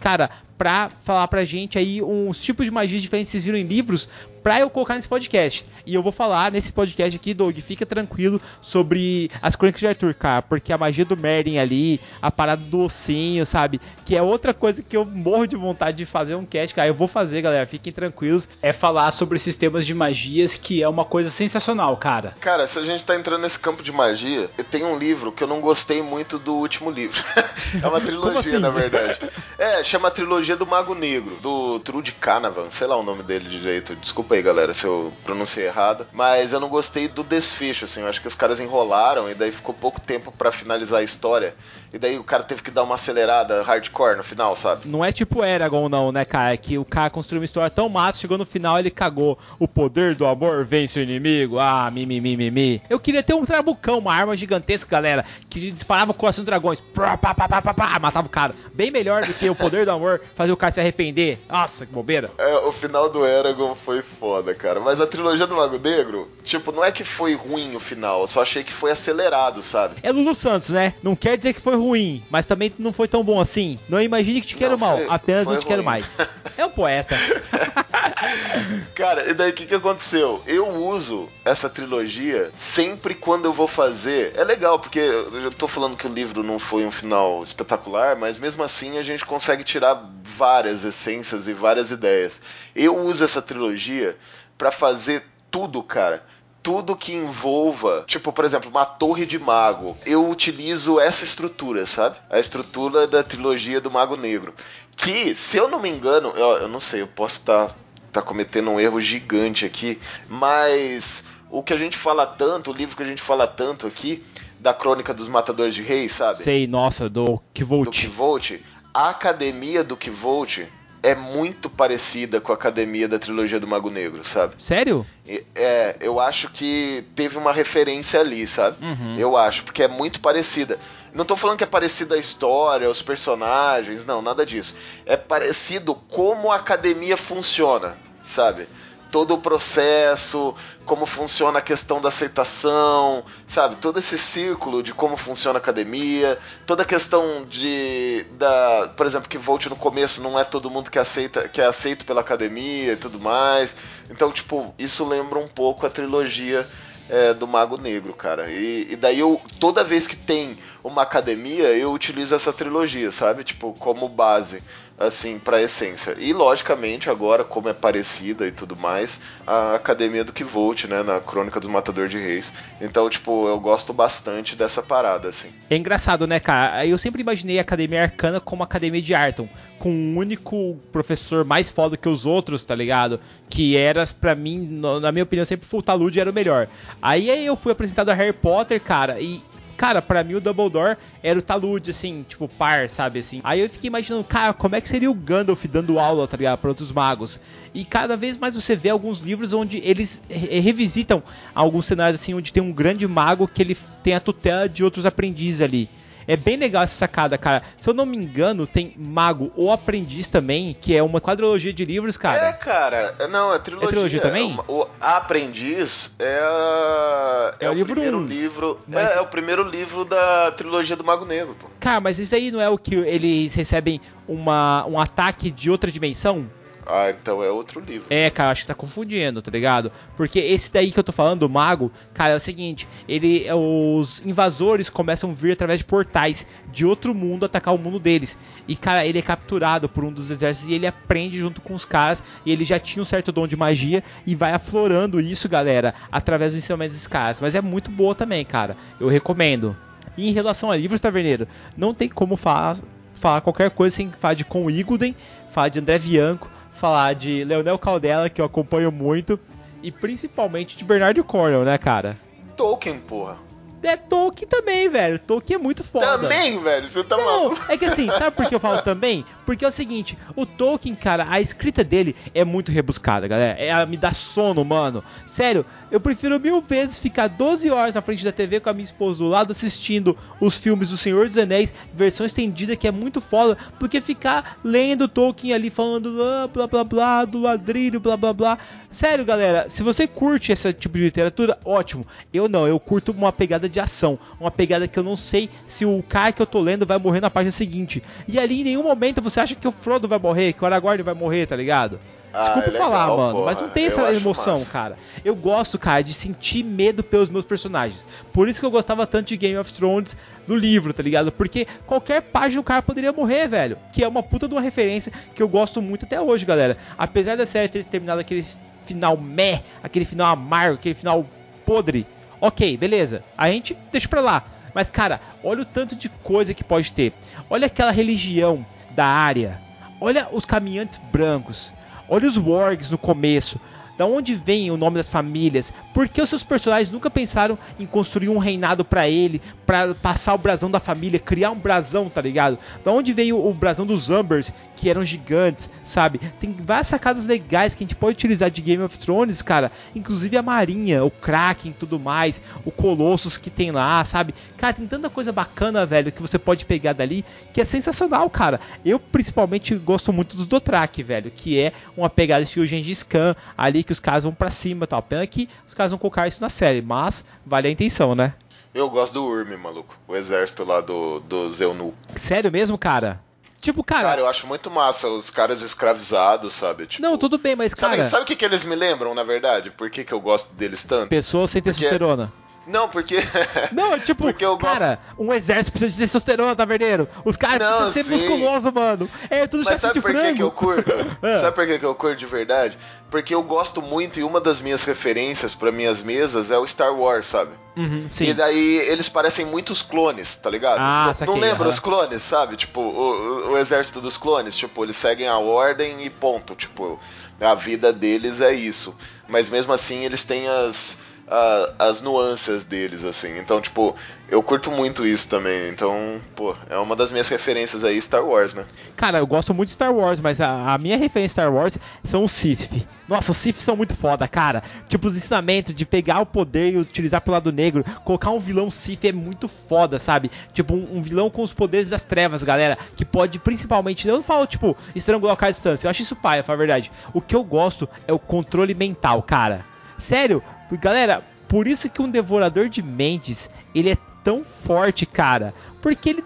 cara, 0.00 0.30
pra 0.56 0.90
falar 1.02 1.28
pra 1.28 1.44
gente 1.44 1.78
aí 1.78 2.02
uns 2.02 2.40
tipos 2.40 2.64
de 2.64 2.70
magias 2.70 3.02
diferentes 3.02 3.30
que 3.30 3.32
vocês 3.32 3.44
viram 3.44 3.58
em 3.58 3.66
livros 3.66 4.08
pra 4.46 4.60
eu 4.60 4.70
colocar 4.70 4.94
nesse 4.94 5.08
podcast. 5.08 5.66
E 5.84 5.92
eu 5.92 6.04
vou 6.04 6.12
falar 6.12 6.52
nesse 6.52 6.70
podcast 6.70 7.16
aqui, 7.16 7.34
Doug, 7.34 7.58
fica 7.58 7.84
tranquilo 7.84 8.40
sobre 8.60 9.28
as 9.42 9.56
crônicas 9.56 9.80
de 9.80 9.88
Arthur, 9.88 10.14
cara, 10.14 10.40
porque 10.40 10.72
a 10.72 10.78
magia 10.78 11.04
do 11.04 11.16
Merlin 11.16 11.58
ali, 11.58 12.00
a 12.22 12.30
parada 12.30 12.62
do 12.62 12.78
ossinho, 12.78 13.44
sabe? 13.44 13.80
Que 14.04 14.14
é 14.14 14.22
outra 14.22 14.54
coisa 14.54 14.84
que 14.84 14.96
eu 14.96 15.04
morro 15.04 15.48
de 15.48 15.56
vontade 15.56 15.96
de 15.96 16.06
fazer 16.06 16.36
um 16.36 16.46
cast, 16.46 16.72
cara. 16.76 16.86
Eu 16.86 16.94
vou 16.94 17.08
fazer, 17.08 17.42
galera, 17.42 17.66
fiquem 17.66 17.92
tranquilos. 17.92 18.48
É 18.62 18.72
falar 18.72 19.10
sobre 19.10 19.36
sistemas 19.40 19.84
de 19.84 19.92
magias, 19.92 20.54
que 20.54 20.80
é 20.80 20.88
uma 20.88 21.04
coisa 21.04 21.28
sensacional, 21.28 21.96
cara. 21.96 22.36
Cara, 22.38 22.68
se 22.68 22.78
a 22.78 22.84
gente 22.84 23.04
tá 23.04 23.16
entrando 23.16 23.42
nesse 23.42 23.58
campo 23.58 23.82
de 23.82 23.90
magia, 23.90 24.48
eu 24.56 24.62
tenho 24.62 24.86
um 24.86 24.96
livro 24.96 25.32
que 25.32 25.42
eu 25.42 25.48
não 25.48 25.60
gostei 25.60 26.02
muito 26.02 26.38
do 26.38 26.54
último 26.54 26.88
livro. 26.88 27.20
é 27.82 27.88
uma 27.88 28.00
trilogia, 28.00 28.38
assim? 28.38 28.58
na 28.58 28.70
verdade. 28.70 29.18
É, 29.58 29.82
chama 29.82 30.08
Trilogia 30.08 30.56
do 30.56 30.64
Mago 30.64 30.94
Negro, 30.94 31.36
do 31.42 31.80
Trude 31.80 32.12
Canavan, 32.12 32.70
sei 32.70 32.86
lá 32.86 32.96
o 32.96 33.02
nome 33.02 33.24
dele 33.24 33.48
direito. 33.48 33.96
Desculpa 33.96 34.35
aí, 34.36 34.42
galera, 34.42 34.72
se 34.72 34.86
eu 34.86 35.12
pronunciei 35.24 35.66
errado. 35.66 36.06
Mas 36.12 36.52
eu 36.52 36.60
não 36.60 36.68
gostei 36.68 37.08
do 37.08 37.22
desfecho, 37.22 37.84
assim. 37.84 38.02
Eu 38.02 38.08
acho 38.08 38.20
que 38.20 38.28
os 38.28 38.34
caras 38.34 38.60
enrolaram 38.60 39.30
e 39.30 39.34
daí 39.34 39.50
ficou 39.50 39.74
pouco 39.74 40.00
tempo 40.00 40.32
pra 40.32 40.52
finalizar 40.52 41.00
a 41.00 41.02
história. 41.02 41.54
E 41.92 41.98
daí 41.98 42.18
o 42.18 42.24
cara 42.24 42.42
teve 42.42 42.62
que 42.62 42.70
dar 42.70 42.82
uma 42.82 42.94
acelerada 42.94 43.62
hardcore 43.62 44.16
no 44.16 44.22
final, 44.22 44.54
sabe? 44.54 44.86
Não 44.86 45.04
é 45.04 45.12
tipo 45.12 45.42
Eragon, 45.42 45.88
não, 45.88 46.12
né, 46.12 46.24
cara? 46.24 46.52
É 46.52 46.56
que 46.56 46.76
o 46.78 46.84
cara 46.84 47.10
construiu 47.10 47.40
uma 47.40 47.44
história 47.44 47.70
tão 47.70 47.88
massa, 47.88 48.18
chegou 48.18 48.36
no 48.36 48.44
final 48.44 48.78
ele 48.78 48.90
cagou. 48.90 49.38
O 49.58 49.66
poder 49.66 50.14
do 50.14 50.26
amor 50.26 50.64
vence 50.64 50.98
o 50.98 51.02
inimigo. 51.02 51.58
Ah, 51.58 51.90
mimimi, 51.90 52.36
mimimi. 52.36 52.82
Eu 52.90 53.00
queria 53.00 53.22
ter 53.22 53.34
um 53.34 53.44
trabucão, 53.44 53.98
uma 53.98 54.14
arma 54.14 54.36
gigantesca, 54.36 54.90
galera, 54.90 55.24
que 55.48 55.70
disparava 55.70 56.10
o 56.10 56.14
coração 56.14 56.44
dos 56.44 56.50
dragões. 56.50 56.80
Pá, 56.80 57.16
pá, 57.16 57.34
pá, 57.34 57.48
pá, 57.48 57.62
pá, 57.62 57.74
pá, 57.74 57.98
matava 57.98 58.26
o 58.26 58.30
cara. 58.30 58.54
Bem 58.74 58.90
melhor 58.90 59.24
do 59.24 59.32
que 59.32 59.48
o 59.48 59.54
poder 59.54 59.84
do 59.84 59.92
amor 59.92 60.20
fazer 60.34 60.52
o 60.52 60.56
cara 60.56 60.72
se 60.72 60.80
arrepender. 60.80 61.38
Nossa, 61.48 61.86
que 61.86 61.92
bobeira. 61.92 62.30
É, 62.36 62.58
o 62.58 62.72
final 62.72 63.08
do 63.08 63.24
Eragon 63.24 63.74
foi 63.74 64.02
foda, 64.02 64.25
cara. 64.58 64.80
Mas 64.80 65.00
a 65.00 65.06
trilogia 65.06 65.46
do 65.46 65.54
Mago 65.56 65.78
Negro, 65.78 66.30
tipo, 66.44 66.72
não 66.72 66.84
é 66.84 66.90
que 66.92 67.04
foi 67.04 67.34
ruim 67.34 67.74
o 67.74 67.80
final, 67.80 68.22
eu 68.22 68.26
só 68.26 68.42
achei 68.42 68.62
que 68.64 68.72
foi 68.72 68.90
acelerado, 68.90 69.62
sabe? 69.62 69.96
É 70.02 70.10
Lulu 70.12 70.34
Santos, 70.34 70.70
né? 70.70 70.94
Não 71.02 71.14
quer 71.16 71.36
dizer 71.36 71.52
que 71.54 71.60
foi 71.60 71.76
ruim, 71.76 72.22
mas 72.30 72.46
também 72.46 72.72
não 72.78 72.92
foi 72.92 73.08
tão 73.08 73.22
bom 73.24 73.40
assim. 73.40 73.78
Não 73.88 74.00
imagine 74.00 74.40
que 74.40 74.46
te 74.48 74.56
quero 74.56 74.72
Não, 74.72 74.78
mal, 74.78 74.96
foi- 74.98 75.06
apenas 75.08 75.44
foi 75.44 75.54
não 75.54 75.60
te 75.60 75.66
quero 75.66 75.82
ruim. 75.82 75.86
mais. 75.86 76.16
É 76.56 76.64
um 76.64 76.70
poeta. 76.70 77.14
Cara, 78.94 79.28
e 79.28 79.34
daí 79.34 79.50
o 79.50 79.52
que, 79.54 79.66
que 79.66 79.74
aconteceu? 79.74 80.42
Eu 80.46 80.66
uso 80.68 81.28
essa 81.44 81.68
trilogia 81.68 82.50
sempre 82.56 83.14
quando 83.14 83.44
eu 83.44 83.52
vou 83.52 83.66
fazer. 83.66 84.32
É 84.36 84.42
legal, 84.44 84.78
porque 84.78 84.98
eu 84.98 85.40
já 85.42 85.50
tô 85.50 85.66
falando 85.68 85.96
que 85.96 86.06
o 86.06 86.12
livro 86.12 86.42
não 86.42 86.58
foi 86.58 86.84
um 86.86 86.90
final 86.90 87.42
espetacular, 87.42 88.16
mas 88.16 88.38
mesmo 88.38 88.62
assim 88.62 88.96
a 88.98 89.02
gente 89.02 89.24
consegue 89.26 89.64
tirar 89.64 90.10
várias 90.24 90.84
essências 90.84 91.46
e 91.48 91.52
várias 91.52 91.90
ideias. 91.90 92.40
Eu 92.74 92.96
uso 92.96 93.24
essa 93.24 93.42
trilogia 93.42 94.15
pra 94.56 94.70
fazer 94.70 95.22
tudo, 95.50 95.82
cara. 95.82 96.24
Tudo 96.62 96.96
que 96.96 97.12
envolva, 97.12 98.04
tipo, 98.08 98.32
por 98.32 98.44
exemplo, 98.44 98.68
uma 98.68 98.84
torre 98.84 99.24
de 99.24 99.38
mago. 99.38 99.96
Eu 100.04 100.28
utilizo 100.28 100.98
essa 100.98 101.24
estrutura, 101.24 101.86
sabe? 101.86 102.16
A 102.28 102.40
estrutura 102.40 103.06
da 103.06 103.22
trilogia 103.22 103.80
do 103.80 103.90
Mago 103.90 104.16
Negro. 104.16 104.52
Que, 104.96 105.34
se 105.34 105.56
eu 105.56 105.68
não 105.68 105.80
me 105.80 105.88
engano, 105.88 106.30
eu, 106.30 106.62
eu 106.62 106.68
não 106.68 106.80
sei, 106.80 107.02
eu 107.02 107.06
posso 107.06 107.36
estar 107.36 107.70
tá 108.12 108.20
cometendo 108.20 108.70
um 108.70 108.80
erro 108.80 109.00
gigante 109.00 109.64
aqui, 109.64 110.00
mas 110.28 111.24
o 111.50 111.62
que 111.62 111.72
a 111.72 111.76
gente 111.76 111.96
fala 111.96 112.26
tanto, 112.26 112.70
o 112.70 112.74
livro 112.74 112.96
que 112.96 113.02
a 113.02 113.06
gente 113.06 113.22
fala 113.22 113.46
tanto 113.46 113.86
aqui, 113.86 114.24
da 114.58 114.74
Crônica 114.74 115.14
dos 115.14 115.28
Matadores 115.28 115.74
de 115.74 115.82
Reis, 115.82 116.12
sabe? 116.12 116.38
Sei, 116.38 116.66
nossa, 116.66 117.08
do 117.08 117.24
do 117.24 117.40
Kvolt. 117.54 118.06
Kvolt, 118.06 118.52
a 118.92 119.10
academia 119.10 119.84
do 119.84 119.96
Kvolt 119.96 120.60
é 121.06 121.14
muito 121.14 121.70
parecida 121.70 122.40
com 122.40 122.50
a 122.50 122.56
academia 122.56 123.06
da 123.06 123.16
trilogia 123.16 123.60
do 123.60 123.66
Mago 123.66 123.88
Negro, 123.88 124.24
sabe? 124.24 124.54
Sério? 124.58 125.06
É, 125.54 125.94
eu 126.00 126.18
acho 126.18 126.50
que 126.50 127.04
teve 127.14 127.38
uma 127.38 127.52
referência 127.52 128.18
ali, 128.18 128.44
sabe? 128.44 128.84
Uhum. 128.84 129.16
Eu 129.16 129.36
acho, 129.36 129.62
porque 129.62 129.84
é 129.84 129.88
muito 129.88 130.20
parecida. 130.20 130.80
Não 131.14 131.24
tô 131.24 131.36
falando 131.36 131.58
que 131.58 131.64
é 131.64 131.66
parecida 131.66 132.16
a 132.16 132.18
história, 132.18 132.90
os 132.90 133.02
personagens, 133.02 134.04
não, 134.04 134.20
nada 134.20 134.44
disso. 134.44 134.74
É 135.06 135.16
parecido 135.16 135.94
como 135.94 136.50
a 136.50 136.56
academia 136.56 137.16
funciona, 137.16 137.96
sabe? 138.24 138.66
Todo 139.10 139.34
o 139.34 139.38
processo, 139.38 140.54
como 140.84 141.06
funciona 141.06 141.58
a 141.58 141.62
questão 141.62 142.00
da 142.00 142.08
aceitação, 142.08 143.24
sabe? 143.46 143.76
Todo 143.76 143.98
esse 143.98 144.18
círculo 144.18 144.82
de 144.82 144.92
como 144.92 145.16
funciona 145.16 145.58
a 145.58 145.62
academia, 145.62 146.38
toda 146.66 146.82
a 146.82 146.86
questão 146.86 147.44
de 147.44 148.26
da, 148.32 148.92
por 148.96 149.06
exemplo, 149.06 149.28
que 149.28 149.38
Volt 149.38 149.66
no 149.66 149.76
começo 149.76 150.20
não 150.22 150.38
é 150.38 150.44
todo 150.44 150.70
mundo 150.70 150.90
que 150.90 150.98
aceita, 150.98 151.48
que 151.48 151.60
é 151.60 151.66
aceito 151.66 152.04
pela 152.04 152.20
academia 152.20 152.92
e 152.92 152.96
tudo 152.96 153.20
mais. 153.20 153.76
Então, 154.10 154.30
tipo, 154.32 154.74
isso 154.78 155.06
lembra 155.06 155.38
um 155.38 155.48
pouco 155.48 155.86
a 155.86 155.90
trilogia 155.90 156.68
é, 157.08 157.32
do 157.32 157.46
Mago 157.46 157.76
Negro, 157.76 158.12
cara. 158.12 158.50
E, 158.50 158.92
e 158.92 158.96
daí 158.96 159.18
eu, 159.18 159.40
toda 159.60 159.84
vez 159.84 160.06
que 160.06 160.16
tem 160.16 160.58
uma 160.82 161.02
academia, 161.02 161.68
eu 161.76 161.92
utilizo 161.92 162.34
essa 162.34 162.52
trilogia, 162.52 163.10
sabe? 163.10 163.44
Tipo, 163.44 163.72
como 163.74 164.08
base, 164.08 164.62
assim, 164.98 165.38
pra 165.38 165.62
essência. 165.62 166.16
E 166.18 166.32
logicamente, 166.32 167.10
agora, 167.10 167.44
como 167.44 167.68
é 167.68 167.72
parecida 167.72 168.46
e 168.46 168.52
tudo 168.52 168.76
mais, 168.76 169.20
a 169.46 169.74
academia 169.74 170.24
do 170.24 170.32
Kvolt, 170.32 170.84
né? 170.84 171.02
Na 171.02 171.20
Crônica 171.20 171.60
do 171.60 171.68
Matador 171.68 172.08
de 172.08 172.18
Reis. 172.18 172.52
Então, 172.80 173.08
tipo, 173.10 173.46
eu 173.48 173.60
gosto 173.60 173.92
bastante 173.92 174.56
dessa 174.56 174.82
parada, 174.82 175.28
assim. 175.28 175.48
É 175.68 175.76
engraçado, 175.76 176.26
né, 176.26 176.40
cara? 176.40 176.86
Eu 176.86 176.98
sempre 176.98 177.20
imaginei 177.20 177.58
a 177.58 177.62
Academia 177.62 178.02
Arcana 178.02 178.40
como 178.40 178.62
a 178.62 178.66
Academia 178.66 179.02
de 179.02 179.14
Arton, 179.14 179.48
com 179.78 179.90
um 179.90 180.16
único 180.16 180.76
professor 180.90 181.44
mais 181.44 181.70
foda 181.70 181.96
que 181.96 182.08
os 182.08 182.24
outros, 182.24 182.64
tá 182.64 182.74
ligado? 182.74 183.20
Que 183.48 183.76
era, 183.76 184.06
pra 184.20 184.34
mim, 184.34 184.80
na 185.00 185.12
minha 185.12 185.24
opinião, 185.24 185.44
sempre 185.44 185.66
o 185.70 185.82
Talud 185.82 186.18
era 186.18 186.30
o 186.30 186.34
melhor. 186.34 186.68
Aí, 187.02 187.30
aí 187.30 187.44
eu 187.44 187.56
fui 187.56 187.72
apresentado 187.72 188.08
a 188.08 188.14
Harry 188.14 188.32
Potter, 188.32 188.80
cara, 188.80 189.20
e. 189.20 189.42
Cara, 189.76 190.00
pra 190.00 190.24
mim 190.24 190.34
o 190.34 190.40
Dumbledore 190.40 190.96
era 191.22 191.38
o 191.38 191.42
Talud, 191.42 191.90
assim, 191.90 192.24
tipo, 192.28 192.48
par, 192.48 192.88
sabe, 192.88 193.18
assim. 193.18 193.40
Aí 193.44 193.60
eu 193.60 193.68
fiquei 193.68 193.88
imaginando, 193.88 194.24
cara, 194.24 194.52
como 194.54 194.74
é 194.74 194.80
que 194.80 194.88
seria 194.88 195.10
o 195.10 195.14
Gandalf 195.14 195.64
dando 195.66 195.98
aula, 195.98 196.26
tá 196.26 196.36
ligado, 196.36 196.58
pra 196.58 196.70
outros 196.70 196.90
magos. 196.90 197.40
E 197.74 197.84
cada 197.84 198.16
vez 198.16 198.36
mais 198.36 198.54
você 198.54 198.74
vê 198.74 198.88
alguns 198.88 199.18
livros 199.20 199.52
onde 199.52 199.78
eles 199.84 200.22
re- 200.30 200.60
revisitam 200.60 201.22
alguns 201.54 201.86
cenários, 201.86 202.20
assim, 202.20 202.32
onde 202.34 202.52
tem 202.52 202.62
um 202.62 202.72
grande 202.72 203.06
mago 203.06 203.46
que 203.46 203.62
ele 203.62 203.76
tem 204.02 204.14
a 204.14 204.20
tutela 204.20 204.68
de 204.68 204.82
outros 204.82 205.04
aprendizes 205.04 205.60
ali. 205.60 205.88
É 206.28 206.36
bem 206.36 206.56
legal 206.56 206.82
essa 206.82 206.94
sacada, 206.94 207.38
cara. 207.38 207.62
Se 207.76 207.88
eu 207.88 207.94
não 207.94 208.04
me 208.04 208.16
engano, 208.16 208.66
tem 208.66 208.92
Mago 208.96 209.52
ou 209.56 209.70
Aprendiz 209.72 210.26
também, 210.28 210.76
que 210.80 210.94
é 210.96 211.02
uma 211.02 211.20
quadrilogia 211.20 211.72
de 211.72 211.84
livros, 211.84 212.16
É, 212.16 212.18
cara. 212.18 212.52
cara, 212.54 213.14
não, 213.30 213.54
é 213.54 213.58
trilogia. 213.58 213.88
É 213.88 213.90
trilogia 213.90 214.20
também? 214.20 214.50
uma- 214.50 214.64
o 214.68 214.86
Aprendiz 215.00 216.14
é, 216.18 216.38
a- 216.42 217.54
É 217.60 217.70
o 217.70 217.72
livro 217.72 217.92
primeiro 217.94 218.18
um. 218.18 218.24
livro. 218.26 218.80
Mas- 218.86 219.10
É, 219.10 219.14
é 219.18 219.20
o 219.20 219.26
primeiro 219.26 219.62
livro 219.62 220.04
da 220.04 220.50
trilogia 220.52 220.96
do 220.96 221.04
Mago 221.04 221.24
Negro, 221.24 221.54
pô. 221.60 221.66
Cara, 221.78 222.00
mas 222.00 222.18
isso 222.18 222.34
aí 222.34 222.50
não 222.50 222.60
é 222.60 222.68
o 222.68 222.78
que 222.78 222.94
eles 222.94 223.54
recebem 223.54 224.00
uma, 224.26 224.84
um 224.86 224.98
ataque 224.98 225.50
de 225.50 225.70
outra 225.70 225.90
dimensão? 225.90 226.46
Ah, 226.86 227.10
então 227.10 227.42
é 227.42 227.50
outro 227.50 227.80
livro. 227.80 228.06
É, 228.10 228.30
cara, 228.30 228.50
acho 228.50 228.62
que 228.62 228.68
tá 228.68 228.74
confundindo, 228.74 229.42
tá 229.42 229.50
ligado? 229.50 229.90
Porque 230.16 230.38
esse 230.38 230.72
daí 230.72 230.92
que 230.92 230.98
eu 230.98 231.04
tô 231.04 231.10
falando, 231.10 231.42
o 231.42 231.48
mago, 231.48 231.90
cara, 232.14 232.34
é 232.34 232.36
o 232.36 232.40
seguinte, 232.40 232.86
ele 233.08 233.46
os 233.52 234.24
invasores 234.24 234.88
começam 234.88 235.30
a 235.30 235.34
vir 235.34 235.52
através 235.52 235.78
de 235.78 235.84
portais 235.84 236.46
de 236.72 236.86
outro 236.86 237.12
mundo 237.12 237.44
atacar 237.44 237.74
o 237.74 237.78
mundo 237.78 237.98
deles. 237.98 238.38
E 238.68 238.76
cara, 238.76 239.04
ele 239.04 239.18
é 239.18 239.22
capturado 239.22 239.88
por 239.88 240.04
um 240.04 240.12
dos 240.12 240.30
exércitos 240.30 240.70
e 240.70 240.74
ele 240.74 240.86
aprende 240.86 241.38
junto 241.38 241.60
com 241.60 241.74
os 241.74 241.84
caras, 241.84 242.22
e 242.44 242.52
ele 242.52 242.64
já 242.64 242.78
tinha 242.78 243.02
um 243.02 243.06
certo 243.06 243.32
dom 243.32 243.48
de 243.48 243.56
magia 243.56 244.04
e 244.24 244.34
vai 244.34 244.52
aflorando 244.52 245.20
isso, 245.20 245.48
galera, 245.48 245.92
através 246.10 246.52
dos 246.52 246.62
ensinamentos 246.62 246.94
desses 246.94 247.08
caras. 247.08 247.40
Mas 247.40 247.54
é 247.54 247.60
muito 247.60 247.90
boa 247.90 248.14
também, 248.14 248.44
cara. 248.44 248.76
Eu 249.00 249.08
recomendo. 249.08 249.76
E 250.16 250.28
em 250.28 250.32
relação 250.32 250.70
a 250.70 250.76
livros, 250.76 251.00
Taverneiro, 251.00 251.48
não 251.76 251.92
tem 251.92 252.08
como 252.08 252.36
falar, 252.36 252.78
falar 253.20 253.40
qualquer 253.40 253.70
coisa 253.70 253.96
sem 253.96 254.10
falar 254.10 254.34
de 254.34 254.44
Com 254.44 254.70
Iguden, 254.70 255.14
falar 255.50 255.68
de 255.68 255.78
André 255.78 255.98
Bianco, 255.98 256.50
falar 256.76 257.14
de 257.14 257.44
Leonel 257.44 257.78
Caldela, 257.78 258.30
que 258.30 258.40
eu 258.40 258.44
acompanho 258.44 258.92
muito, 258.92 259.38
e 259.82 259.90
principalmente 259.90 260.76
de 260.76 260.84
Bernardo 260.84 261.24
Cornwell, 261.24 261.64
né, 261.64 261.76
cara? 261.78 262.16
Tolkien, 262.56 262.98
porra. 263.00 263.45
É 263.82 263.96
Tolkien 263.96 264.48
também, 264.48 264.88
velho. 264.88 265.18
Tolkien 265.18 265.58
é 265.58 265.62
muito 265.62 265.84
foda. 265.84 266.18
Também, 266.18 266.60
velho, 266.60 266.86
você 266.86 267.04
tá 267.04 267.16
Não, 267.16 267.24
maluco. 267.24 267.62
é 267.68 267.76
que 267.76 267.84
assim, 267.84 268.06
sabe 268.08 268.34
por 268.34 268.46
que 268.48 268.54
eu 268.54 268.60
falo 268.60 268.80
também? 268.82 269.24
Porque 269.44 269.64
é 269.64 269.68
o 269.68 269.70
seguinte, 269.70 270.18
o 270.34 270.44
Tolkien, 270.44 270.94
cara, 270.94 271.26
a 271.28 271.40
escrita 271.40 271.84
dele 271.84 272.16
é 272.34 272.44
muito 272.44 272.72
rebuscada, 272.72 273.28
galera. 273.28 273.58
Ela 273.58 273.86
me 273.86 273.96
dá 273.96 274.12
sono, 274.12 274.64
mano. 274.64 275.04
Sério, 275.24 275.64
eu 275.90 276.00
prefiro 276.00 276.40
mil 276.40 276.60
vezes 276.60 276.98
ficar 276.98 277.28
12 277.28 277.70
horas 277.70 277.94
na 277.94 278.02
frente 278.02 278.24
da 278.24 278.32
TV 278.32 278.58
com 278.58 278.70
a 278.70 278.72
minha 278.72 278.84
esposa 278.84 279.18
do 279.18 279.28
lado 279.28 279.52
assistindo 279.52 280.16
os 280.40 280.58
filmes 280.58 280.90
do 280.90 280.96
Senhor 280.96 281.26
dos 281.26 281.38
Anéis, 281.38 281.72
versão 281.92 282.26
estendida, 282.26 282.74
que 282.74 282.88
é 282.88 282.90
muito 282.90 283.20
foda, 283.20 283.56
do 283.78 283.88
que 283.88 284.00
ficar 284.00 284.58
lendo 284.64 285.06
Tolkien 285.06 285.54
ali 285.54 285.70
falando 285.70 286.20
ah, 286.22 286.48
blá 286.52 286.66
blá 286.66 286.82
blá, 286.82 287.24
do 287.24 287.40
ladrilho, 287.40 288.00
blá 288.00 288.16
blá 288.16 288.32
blá. 288.32 288.58
Sério, 288.96 289.26
galera, 289.26 289.68
se 289.68 289.82
você 289.82 290.06
curte 290.06 290.52
esse 290.52 290.72
tipo 290.72 290.96
de 290.96 291.04
literatura, 291.04 291.58
ótimo. 291.66 292.06
Eu 292.32 292.48
não, 292.48 292.66
eu 292.66 292.80
curto 292.80 293.12
uma 293.12 293.30
pegada 293.30 293.68
de 293.68 293.78
ação, 293.78 294.18
uma 294.40 294.50
pegada 294.50 294.88
que 294.88 294.98
eu 294.98 295.02
não 295.02 295.14
sei 295.14 295.50
se 295.66 295.84
o 295.84 296.02
cara 296.02 296.32
que 296.32 296.40
eu 296.40 296.46
tô 296.46 296.60
lendo 296.60 296.86
vai 296.86 296.96
morrer 296.96 297.20
na 297.20 297.28
página 297.28 297.52
seguinte. 297.52 298.02
E 298.26 298.38
ali 298.38 298.62
em 298.62 298.64
nenhum 298.64 298.82
momento 298.82 299.20
você 299.20 299.38
acha 299.38 299.54
que 299.54 299.68
o 299.68 299.70
Frodo 299.70 300.08
vai 300.08 300.18
morrer, 300.18 300.54
que 300.54 300.62
o 300.62 300.66
Aragorn 300.66 301.02
vai 301.02 301.12
morrer, 301.12 301.44
tá 301.44 301.54
ligado? 301.54 302.00
Ah, 302.32 302.44
Desculpa 302.44 302.68
é 302.68 302.72
legal, 302.72 302.90
falar, 302.90 303.16
mano, 303.18 303.32
porra. 303.32 303.44
mas 303.44 303.60
não 303.60 303.68
tem 303.68 303.84
essa 303.84 304.14
emoção, 304.14 304.64
cara. 304.64 304.96
Eu 305.22 305.36
gosto, 305.36 305.78
cara, 305.78 306.02
de 306.02 306.14
sentir 306.14 306.64
medo 306.64 307.02
pelos 307.02 307.28
meus 307.28 307.44
personagens. 307.44 308.06
Por 308.32 308.48
isso 308.48 308.60
que 308.60 308.64
eu 308.64 308.70
gostava 308.70 309.06
tanto 309.06 309.28
de 309.28 309.36
Game 309.36 309.58
of 309.58 309.70
Thrones 309.74 310.16
do 310.46 310.56
livro, 310.56 310.94
tá 310.94 311.02
ligado? 311.02 311.30
Porque 311.30 311.66
qualquer 311.86 312.22
página 312.22 312.62
o 312.62 312.64
cara 312.64 312.80
poderia 312.80 313.12
morrer, 313.12 313.46
velho. 313.46 313.76
Que 313.92 314.02
é 314.02 314.08
uma 314.08 314.22
puta 314.22 314.48
de 314.48 314.54
uma 314.54 314.62
referência 314.62 315.12
que 315.34 315.42
eu 315.42 315.48
gosto 315.48 315.82
muito 315.82 316.06
até 316.06 316.18
hoje, 316.18 316.46
galera. 316.46 316.78
Apesar 316.96 317.36
da 317.36 317.44
série 317.44 317.68
ter 317.68 317.84
terminado 317.84 318.22
aquele 318.22 318.42
final 318.86 319.16
meh, 319.16 319.62
aquele 319.82 320.04
final 320.04 320.32
amargo, 320.32 320.74
aquele 320.76 320.94
final 320.94 321.26
podre. 321.64 322.06
Ok, 322.40 322.76
beleza. 322.76 323.22
A 323.36 323.50
gente 323.50 323.76
deixa 323.90 324.08
pra 324.08 324.20
lá. 324.20 324.44
Mas, 324.74 324.90
cara, 324.90 325.20
olha 325.42 325.62
o 325.62 325.66
tanto 325.66 325.96
de 325.96 326.08
coisa 326.08 326.52
que 326.52 326.62
pode 326.62 326.92
ter. 326.92 327.12
Olha 327.48 327.66
aquela 327.66 327.90
religião 327.90 328.64
da 328.90 329.06
área. 329.06 329.60
Olha 330.00 330.28
os 330.30 330.44
caminhantes 330.44 331.00
brancos. 331.10 331.72
Olha 332.08 332.28
os 332.28 332.36
wargs 332.36 332.90
no 332.90 332.98
começo. 332.98 333.58
Da 333.96 334.04
onde 334.04 334.34
vem 334.34 334.70
o 334.70 334.76
nome 334.76 334.96
das 334.96 335.08
famílias? 335.08 335.72
Por 335.94 336.08
que 336.08 336.20
os 336.20 336.28
seus 336.28 336.42
personagens 336.42 336.90
nunca 336.90 337.10
pensaram 337.10 337.58
em 337.78 337.86
construir 337.86 338.28
um 338.28 338.38
reinado 338.38 338.84
pra 338.84 339.08
ele, 339.08 339.40
pra 339.64 339.94
passar 339.94 340.34
o 340.34 340.38
brasão 340.38 340.70
da 340.70 340.78
família, 340.78 341.18
criar 341.18 341.50
um 341.50 341.58
brasão, 341.58 342.08
tá 342.08 342.20
ligado? 342.20 342.58
Da 342.84 342.92
onde 342.92 343.12
veio 343.12 343.44
o 343.44 343.54
brasão 343.54 343.86
dos 343.86 344.10
Umbers, 344.10 344.52
que 344.76 344.90
eram 344.90 345.04
gigantes, 345.04 345.70
sabe? 345.84 346.20
Tem 346.38 346.52
várias 346.52 346.88
sacadas 346.88 347.24
legais 347.24 347.74
que 347.74 347.82
a 347.82 347.86
gente 347.86 347.96
pode 347.96 348.12
utilizar 348.12 348.50
de 348.50 348.60
Game 348.60 348.82
of 348.82 348.98
Thrones, 348.98 349.40
cara. 349.40 349.72
Inclusive 349.94 350.36
a 350.36 350.42
Marinha, 350.42 351.02
o 351.04 351.10
Kraken 351.10 351.72
tudo 351.72 351.98
mais, 351.98 352.42
o 352.64 352.70
Colossus 352.70 353.38
que 353.38 353.48
tem 353.48 353.70
lá, 353.70 354.04
sabe? 354.04 354.34
Cara, 354.58 354.74
tem 354.74 354.86
tanta 354.86 355.08
coisa 355.08 355.32
bacana, 355.32 355.86
velho, 355.86 356.12
que 356.12 356.20
você 356.20 356.38
pode 356.38 356.66
pegar 356.66 356.92
dali, 356.92 357.24
que 357.52 357.60
é 357.60 357.64
sensacional, 357.64 358.28
cara. 358.28 358.60
Eu 358.84 359.00
principalmente 359.00 359.74
gosto 359.74 360.12
muito 360.12 360.36
dos 360.36 360.46
Dothraki, 360.46 361.02
velho, 361.02 361.30
que 361.30 361.58
é 361.58 361.72
uma 361.96 362.10
pegada 362.10 362.42
estilo 362.42 362.66
Gengis 362.66 363.02
Khan, 363.02 363.34
ali 363.56 363.85
que 363.86 363.92
os 363.92 364.00
caras 364.00 364.24
vão 364.24 364.34
pra 364.34 364.50
cima 364.50 364.84
e 364.84 364.86
tal. 364.86 365.00
Pena 365.02 365.26
que 365.26 365.48
os 365.66 365.72
caras 365.72 365.92
vão 365.92 365.98
colocar 365.98 366.26
isso 366.28 366.42
na 366.42 366.48
série, 366.50 366.82
mas 366.82 367.24
vale 367.46 367.68
a 367.68 367.70
intenção, 367.70 368.14
né? 368.14 368.34
Eu 368.74 368.90
gosto 368.90 369.14
do 369.14 369.24
Urm, 369.24 369.56
maluco. 369.56 369.96
O 370.06 370.14
exército 370.14 370.62
lá 370.64 370.82
do, 370.82 371.20
do 371.20 371.48
Zeunu. 371.50 371.94
Sério 372.16 372.52
mesmo, 372.52 372.76
cara? 372.76 373.20
Tipo, 373.58 373.82
cara. 373.82 374.10
Cara, 374.10 374.20
eu 374.20 374.28
acho 374.28 374.46
muito 374.46 374.70
massa 374.70 375.08
os 375.08 375.30
caras 375.30 375.62
escravizados, 375.62 376.52
sabe? 376.52 376.86
Tipo, 376.86 377.02
Não, 377.02 377.16
tudo 377.16 377.38
bem, 377.38 377.56
mas, 377.56 377.72
cara. 377.72 378.06
sabe 378.08 378.24
o 378.24 378.26
que, 378.26 378.36
que 378.36 378.44
eles 378.44 378.64
me 378.66 378.76
lembram, 378.76 379.14
na 379.14 379.24
verdade? 379.24 379.70
Por 379.70 379.88
que, 379.90 380.04
que 380.04 380.12
eu 380.12 380.20
gosto 380.20 380.52
deles 380.54 380.84
tanto? 380.84 381.08
Pessoas 381.08 381.50
sem 381.50 381.62
Porque- 381.62 381.74
testosterona. 381.78 382.30
Não, 382.66 382.88
porque. 382.88 383.16
Não, 383.72 383.94
é 383.94 383.98
tipo, 384.00 384.24
Porque 384.24 384.44
eu 384.44 384.58
gosto- 384.58 384.78
cara, 384.78 384.98
um 385.18 385.32
exército 385.32 385.72
precisa 385.78 385.94
de 385.96 386.02
testosterona, 386.04 386.56
taverneiro. 386.56 387.08
Os 387.24 387.36
caras 387.36 387.60
Não, 387.68 387.82
precisam 387.84 387.92
ser 387.92 388.04
sim. 388.04 388.28
musculosos, 388.28 388.72
mano. 388.72 389.08
É 389.30 389.46
tudo 389.46 389.62
Mas 389.64 389.80
sabe 389.80 390.00
por 390.00 390.12
que, 390.12 390.34
que 390.34 390.42
eu 390.42 390.50
curto? 390.50 390.90
Ah. 391.22 391.38
Sabe 391.40 391.54
por 391.54 391.66
que, 391.66 391.78
que 391.78 391.84
eu 391.86 391.94
curto 391.94 392.16
de 392.18 392.26
verdade? 392.26 392.76
Porque 393.10 393.32
eu 393.34 393.42
gosto 393.42 393.80
muito 393.80 394.18
e 394.18 394.24
uma 394.24 394.40
das 394.40 394.60
minhas 394.60 394.82
referências 394.84 395.54
para 395.54 395.70
minhas 395.70 396.02
mesas 396.02 396.50
é 396.50 396.58
o 396.58 396.66
Star 396.66 396.92
Wars, 396.92 397.26
sabe? 397.26 397.52
Uhum, 397.76 398.06
sim. 398.08 398.24
E 398.26 398.34
daí 398.34 398.78
eles 398.88 399.08
parecem 399.08 399.46
muitos 399.46 399.80
clones, 399.80 400.34
tá 400.34 400.50
ligado? 400.50 400.78
Ah, 400.80 401.04
não, 401.06 401.14
saquei, 401.14 401.34
não 401.34 401.40
lembra 401.40 401.68
os 401.68 401.78
clones, 401.78 402.20
sabe? 402.22 402.56
Tipo, 402.56 402.80
o- 402.80 403.52
o 403.52 403.58
exército 403.58 404.00
dos 404.00 404.16
clones, 404.16 404.56
tipo, 404.56 404.82
eles 404.84 404.96
seguem 404.96 405.28
a 405.28 405.38
ordem 405.38 406.04
e 406.04 406.10
ponto. 406.10 406.56
Tipo, 406.56 406.98
a 407.40 407.54
vida 407.54 407.92
deles 407.92 408.40
é 408.40 408.52
isso. 408.52 408.92
Mas 409.28 409.48
mesmo 409.48 409.72
assim 409.72 410.04
eles 410.04 410.24
têm 410.24 410.48
as. 410.48 410.98
A- 411.28 411.72
as 411.78 412.00
nuances 412.00 412.64
deles, 412.64 413.04
assim. 413.04 413.38
Então, 413.38 413.60
tipo, 413.60 413.94
eu 414.28 414.42
curto 414.42 414.70
muito 414.70 415.06
isso 415.06 415.28
também. 415.28 415.68
Então, 415.68 416.20
pô, 416.34 416.54
é 416.70 416.76
uma 416.78 416.94
das 416.94 417.10
minhas 417.10 417.28
referências 417.28 417.84
aí, 417.84 418.00
Star 418.00 418.24
Wars, 418.24 418.54
né? 418.54 418.64
Cara, 418.96 419.18
eu 419.18 419.26
gosto 419.26 419.52
muito 419.52 419.68
de 419.68 419.74
Star 419.74 419.92
Wars, 419.94 420.20
mas 420.20 420.40
a, 420.40 420.72
a 420.74 420.78
minha 420.78 420.96
referência 420.96 421.34
Star 421.42 421.52
Wars 421.52 421.76
são 422.04 422.24
os 422.24 422.32
Sith. 422.32 422.86
Nossa, 423.08 423.30
os 423.30 423.36
Sith 423.36 423.58
são 423.58 423.76
muito 423.76 423.94
foda, 423.94 424.26
cara. 424.26 424.62
Tipo, 424.88 425.06
os 425.06 425.16
ensinamentos 425.16 425.74
de 425.74 425.84
pegar 425.86 426.20
o 426.20 426.26
poder 426.26 426.72
e 426.72 426.78
utilizar 426.78 427.20
pro 427.20 427.32
lado 427.32 427.52
negro, 427.52 427.84
colocar 428.04 428.30
um 428.30 428.38
vilão 428.38 428.70
Sith 428.70 429.04
é 429.04 429.12
muito 429.12 429.46
foda, 429.48 429.98
sabe? 429.98 430.30
Tipo, 430.52 430.74
um, 430.74 430.96
um 430.98 431.02
vilão 431.02 431.30
com 431.30 431.42
os 431.42 431.52
poderes 431.52 431.88
das 431.88 432.04
trevas, 432.04 432.42
galera, 432.42 432.76
que 432.96 433.04
pode 433.04 433.38
principalmente, 433.38 434.06
eu 434.08 434.14
não 434.16 434.22
falo, 434.22 434.46
tipo, 434.46 434.76
estrangular 434.94 435.36
à 435.40 435.50
distância, 435.50 435.86
eu 435.86 435.90
acho 435.90 436.02
isso 436.02 436.16
paia, 436.16 436.42
pra 436.42 436.54
a 436.54 436.56
verdade. 436.56 436.90
O 437.12 437.20
que 437.20 437.36
eu 437.36 437.44
gosto 437.44 437.88
é 438.08 438.12
o 438.12 438.18
controle 438.18 438.74
mental, 438.74 439.22
cara. 439.22 439.64
Sério, 439.98 440.42
galera, 440.72 441.22
por 441.48 441.68
isso 441.68 441.88
que 441.88 442.02
um 442.02 442.10
devorador 442.10 442.68
de 442.68 442.82
mentes, 442.82 443.48
ele 443.74 443.90
é 443.90 443.98
tão 444.24 444.44
forte, 444.44 445.06
cara. 445.06 445.54
Porque 445.80 446.10
ele 446.10 446.24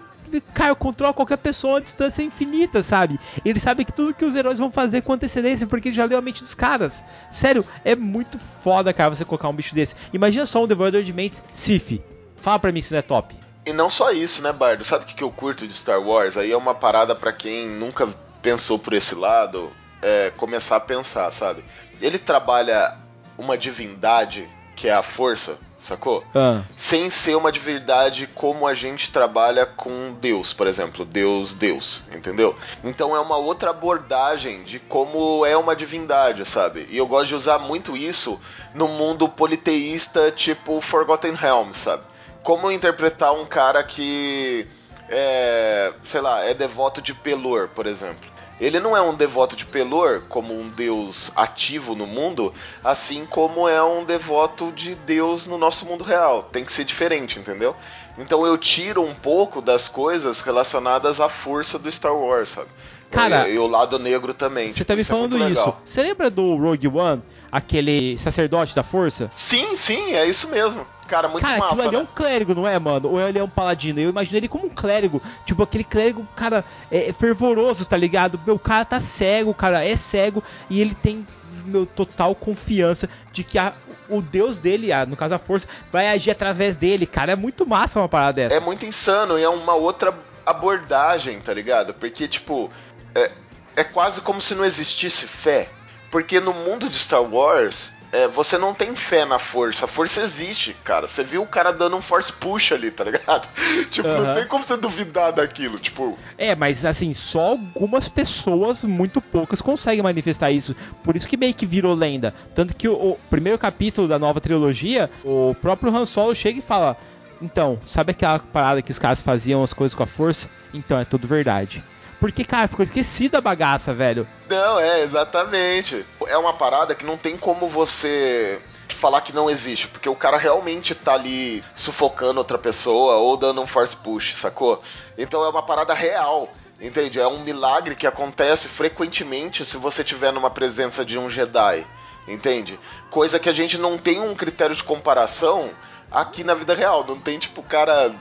Cara, 0.53 0.73
controla 0.75 1.13
qualquer 1.13 1.37
pessoa 1.37 1.77
a 1.77 1.81
distância 1.81 2.23
infinita, 2.23 2.81
sabe? 2.81 3.19
Ele 3.43 3.59
sabe 3.59 3.83
que 3.83 3.91
tudo 3.91 4.13
que 4.13 4.23
os 4.23 4.35
heróis 4.35 4.57
vão 4.57 4.71
fazer 4.71 5.01
com 5.01 5.13
antecedência, 5.13 5.67
porque 5.67 5.89
ele 5.89 5.95
já 5.95 6.05
leu 6.05 6.17
a 6.17 6.21
mente 6.21 6.41
dos 6.41 6.53
caras. 6.53 7.03
Sério, 7.31 7.65
é 7.83 7.95
muito 7.95 8.39
foda, 8.63 8.93
cara, 8.93 9.13
você 9.13 9.25
colocar 9.25 9.49
um 9.49 9.53
bicho 9.53 9.75
desse. 9.75 9.95
Imagina 10.13 10.45
só 10.45 10.63
um 10.63 10.67
devorador 10.67 11.03
de 11.03 11.11
mentes 11.11 11.43
Sif. 11.51 12.01
Fala 12.37 12.59
pra 12.59 12.71
mim 12.71 12.81
se 12.81 12.93
não 12.93 12.99
é 12.99 13.01
top. 13.01 13.35
E 13.65 13.73
não 13.73 13.89
só 13.89 14.11
isso, 14.11 14.41
né, 14.41 14.51
Bardo? 14.51 14.83
Sabe 14.83 15.03
o 15.03 15.07
que 15.07 15.23
eu 15.23 15.31
curto 15.31 15.67
de 15.67 15.73
Star 15.73 16.01
Wars? 16.01 16.37
Aí 16.37 16.51
é 16.51 16.57
uma 16.57 16.73
parada 16.73 17.13
pra 17.13 17.31
quem 17.31 17.67
nunca 17.67 18.07
pensou 18.41 18.79
por 18.79 18.93
esse 18.93 19.13
lado, 19.13 19.71
é, 20.01 20.31
começar 20.35 20.77
a 20.77 20.79
pensar, 20.79 21.29
sabe? 21.31 21.63
Ele 22.01 22.17
trabalha 22.17 22.97
uma 23.41 23.57
divindade 23.57 24.47
que 24.75 24.87
é 24.87 24.93
a 24.93 25.03
força, 25.03 25.57
sacou? 25.77 26.23
Ah, 26.33 26.61
Sem 26.77 27.09
ser 27.09 27.35
uma 27.35 27.51
divindade 27.51 28.27
como 28.33 28.65
a 28.65 28.73
gente 28.73 29.11
trabalha 29.11 29.65
com 29.65 30.13
Deus, 30.19 30.53
por 30.53 30.65
exemplo, 30.65 31.03
Deus, 31.03 31.53
Deus, 31.53 32.01
entendeu? 32.15 32.55
Então 32.83 33.15
é 33.15 33.19
uma 33.19 33.37
outra 33.37 33.71
abordagem 33.71 34.63
de 34.63 34.79
como 34.79 35.45
é 35.45 35.55
uma 35.57 35.75
divindade, 35.75 36.45
sabe? 36.45 36.87
E 36.89 36.97
eu 36.97 37.05
gosto 37.05 37.27
de 37.27 37.35
usar 37.35 37.59
muito 37.59 37.97
isso 37.97 38.39
no 38.73 38.87
mundo 38.87 39.27
politeísta, 39.27 40.31
tipo 40.31 40.79
Forgotten 40.79 41.33
Realms, 41.33 41.77
sabe? 41.77 42.03
Como 42.41 42.71
interpretar 42.71 43.33
um 43.33 43.45
cara 43.45 43.83
que 43.83 44.67
é, 45.09 45.93
sei 46.01 46.21
lá, 46.21 46.41
é 46.43 46.53
devoto 46.53 47.01
de 47.01 47.13
Pelor, 47.13 47.67
por 47.75 47.85
exemplo. 47.85 48.30
Ele 48.61 48.79
não 48.79 48.95
é 48.95 49.01
um 49.01 49.15
devoto 49.15 49.55
de 49.55 49.65
Pelor 49.65 50.21
como 50.29 50.53
um 50.53 50.69
deus 50.69 51.31
ativo 51.35 51.95
no 51.95 52.05
mundo, 52.05 52.53
assim 52.83 53.25
como 53.25 53.67
é 53.67 53.83
um 53.83 54.05
devoto 54.05 54.71
de 54.71 54.93
Deus 54.93 55.47
no 55.47 55.57
nosso 55.57 55.83
mundo 55.87 56.03
real. 56.03 56.47
Tem 56.51 56.63
que 56.63 56.71
ser 56.71 56.85
diferente, 56.85 57.39
entendeu? 57.39 57.75
Então 58.19 58.45
eu 58.45 58.55
tiro 58.59 59.01
um 59.01 59.15
pouco 59.15 59.63
das 59.63 59.87
coisas 59.87 60.41
relacionadas 60.41 61.19
à 61.19 61.27
força 61.27 61.79
do 61.79 61.91
Star 61.91 62.15
Wars, 62.15 62.49
sabe? 62.49 62.67
Cara, 63.09 63.49
e, 63.49 63.55
e 63.55 63.57
o 63.57 63.65
lado 63.65 63.97
negro 63.97 64.31
também. 64.31 64.67
você 64.67 64.75
tipo, 64.75 64.85
tá 64.85 64.95
me 64.95 65.01
isso 65.01 65.11
é 65.11 65.15
falando 65.15 65.37
isso. 65.37 65.47
legal. 65.47 65.81
Você 65.83 66.03
lembra 66.03 66.29
do 66.29 66.55
Rogue 66.55 66.87
One? 66.87 67.23
Aquele 67.51 68.17
sacerdote 68.19 68.75
da 68.75 68.83
força? 68.83 69.29
Sim, 69.35 69.75
sim, 69.75 70.13
é 70.13 70.25
isso 70.25 70.49
mesmo. 70.49 70.85
Cara, 71.11 71.27
muito 71.27 71.43
cara, 71.45 71.59
massa, 71.59 71.81
ali 71.83 71.95
é 71.95 71.99
né? 71.99 72.03
um 72.03 72.05
clérigo, 72.05 72.55
não 72.55 72.65
é, 72.65 72.79
mano? 72.79 73.09
Ou 73.09 73.19
ele 73.19 73.37
é 73.37 73.43
um 73.43 73.49
paladino? 73.49 73.99
Eu 73.99 74.09
imagino 74.09 74.37
ele 74.37 74.47
como 74.47 74.65
um 74.67 74.69
clérigo. 74.69 75.21
Tipo, 75.45 75.61
aquele 75.63 75.83
clérigo, 75.83 76.25
cara, 76.35 76.63
é 76.89 77.11
fervoroso, 77.11 77.83
tá 77.85 77.97
ligado? 77.97 78.39
Meu 78.47 78.57
cara 78.57 78.85
tá 78.85 79.01
cego, 79.01 79.53
cara, 79.53 79.83
é 79.85 79.95
cego. 79.97 80.41
E 80.69 80.79
ele 80.79 80.95
tem, 80.95 81.27
meu, 81.65 81.85
total 81.85 82.33
confiança 82.33 83.09
de 83.33 83.43
que 83.43 83.57
a- 83.59 83.73
o 84.07 84.21
deus 84.21 84.57
dele, 84.57 84.93
a- 84.93 85.05
no 85.05 85.17
caso 85.17 85.35
a 85.35 85.37
força, 85.39 85.67
vai 85.91 86.07
agir 86.07 86.31
através 86.31 86.77
dele, 86.77 87.05
cara. 87.05 87.33
É 87.33 87.35
muito 87.35 87.67
massa 87.67 87.99
uma 87.99 88.07
parada 88.09 88.33
dessa. 88.43 88.55
É 88.55 88.59
muito 88.61 88.85
insano 88.85 89.37
e 89.37 89.43
é 89.43 89.49
uma 89.49 89.73
outra 89.75 90.13
abordagem, 90.45 91.39
tá 91.41 91.53
ligado? 91.53 91.93
Porque, 91.93 92.27
tipo, 92.27 92.71
é, 93.13 93.31
é 93.75 93.83
quase 93.83 94.21
como 94.21 94.39
se 94.39 94.55
não 94.55 94.63
existisse 94.63 95.27
fé. 95.27 95.67
Porque 96.09 96.39
no 96.39 96.53
mundo 96.53 96.89
de 96.89 96.97
Star 96.97 97.23
Wars, 97.23 97.91
é, 98.11 98.27
você 98.27 98.57
não 98.57 98.73
tem 98.73 98.95
fé 98.95 99.25
na 99.25 99.39
força. 99.39 99.85
A 99.85 99.87
força 99.87 100.21
existe, 100.21 100.75
cara. 100.83 101.07
Você 101.07 101.23
viu 101.23 101.41
o 101.41 101.47
cara 101.47 101.71
dando 101.71 101.95
um 101.95 102.01
force 102.01 102.31
push 102.31 102.73
ali, 102.73 102.91
tá 102.91 103.05
ligado? 103.05 103.47
tipo, 103.89 104.07
Aham. 104.07 104.23
não 104.23 104.33
tem 104.35 104.47
como 104.47 104.63
você 104.63 104.75
duvidar 104.75 105.31
daquilo. 105.31 105.79
Tipo, 105.79 106.17
É, 106.37 106.53
mas 106.55 106.83
assim, 106.85 107.13
só 107.13 107.51
algumas 107.51 108.09
pessoas, 108.09 108.83
muito 108.83 109.21
poucas, 109.21 109.61
conseguem 109.61 110.03
manifestar 110.03 110.51
isso. 110.51 110.75
Por 111.03 111.15
isso 111.15 111.27
que 111.27 111.37
meio 111.37 111.53
que 111.53 111.65
virou 111.65 111.93
lenda. 111.93 112.33
Tanto 112.53 112.75
que 112.75 112.87
o, 112.87 112.93
o 112.93 113.19
primeiro 113.29 113.57
capítulo 113.57 114.07
da 114.07 114.19
nova 114.19 114.41
trilogia, 114.41 115.09
o 115.23 115.55
próprio 115.55 115.95
Han 115.95 116.05
Solo 116.05 116.35
chega 116.35 116.59
e 116.59 116.61
fala: 116.61 116.97
Então, 117.41 117.79
sabe 117.85 118.11
aquela 118.11 118.39
parada 118.39 118.81
que 118.81 118.91
os 118.91 118.99
caras 118.99 119.21
faziam 119.21 119.63
as 119.63 119.73
coisas 119.73 119.95
com 119.95 120.03
a 120.03 120.07
força? 120.07 120.49
Então, 120.73 120.99
é 120.99 121.05
tudo 121.05 121.27
verdade. 121.27 121.83
Porque, 122.21 122.45
cara, 122.45 122.67
ficou 122.67 122.85
esquecida 122.85 123.39
a 123.39 123.41
bagaça, 123.41 123.95
velho. 123.95 124.27
Não, 124.47 124.79
é, 124.79 125.01
exatamente. 125.01 126.05
É 126.27 126.37
uma 126.37 126.53
parada 126.53 126.93
que 126.93 127.03
não 127.03 127.17
tem 127.17 127.35
como 127.35 127.67
você 127.67 128.61
falar 128.87 129.21
que 129.21 129.33
não 129.33 129.49
existe, 129.49 129.87
porque 129.87 130.07
o 130.07 130.15
cara 130.15 130.37
realmente 130.37 130.93
tá 130.93 131.15
ali 131.15 131.63
sufocando 131.75 132.37
outra 132.37 132.59
pessoa 132.59 133.15
ou 133.15 133.35
dando 133.35 133.59
um 133.59 133.65
force 133.65 133.95
push, 133.95 134.35
sacou? 134.35 134.83
Então 135.17 135.43
é 135.43 135.49
uma 135.49 135.63
parada 135.63 135.95
real. 135.95 136.53
Entende? 136.79 137.19
É 137.19 137.27
um 137.27 137.39
milagre 137.39 137.95
que 137.95 138.05
acontece 138.05 138.67
frequentemente 138.67 139.65
se 139.65 139.77
você 139.77 140.03
tiver 140.03 140.31
numa 140.31 140.51
presença 140.51 141.03
de 141.03 141.17
um 141.17 141.27
Jedi. 141.27 141.85
Entende? 142.27 142.79
Coisa 143.09 143.39
que 143.39 143.49
a 143.49 143.53
gente 143.53 143.79
não 143.79 143.97
tem 143.97 144.19
um 144.19 144.35
critério 144.35 144.75
de 144.75 144.83
comparação 144.83 145.71
aqui 146.11 146.43
na 146.43 146.53
vida 146.53 146.75
real. 146.75 147.05
Não 147.07 147.17
tem, 147.19 147.39
tipo, 147.39 147.61
o 147.61 147.63
cara 147.63 148.13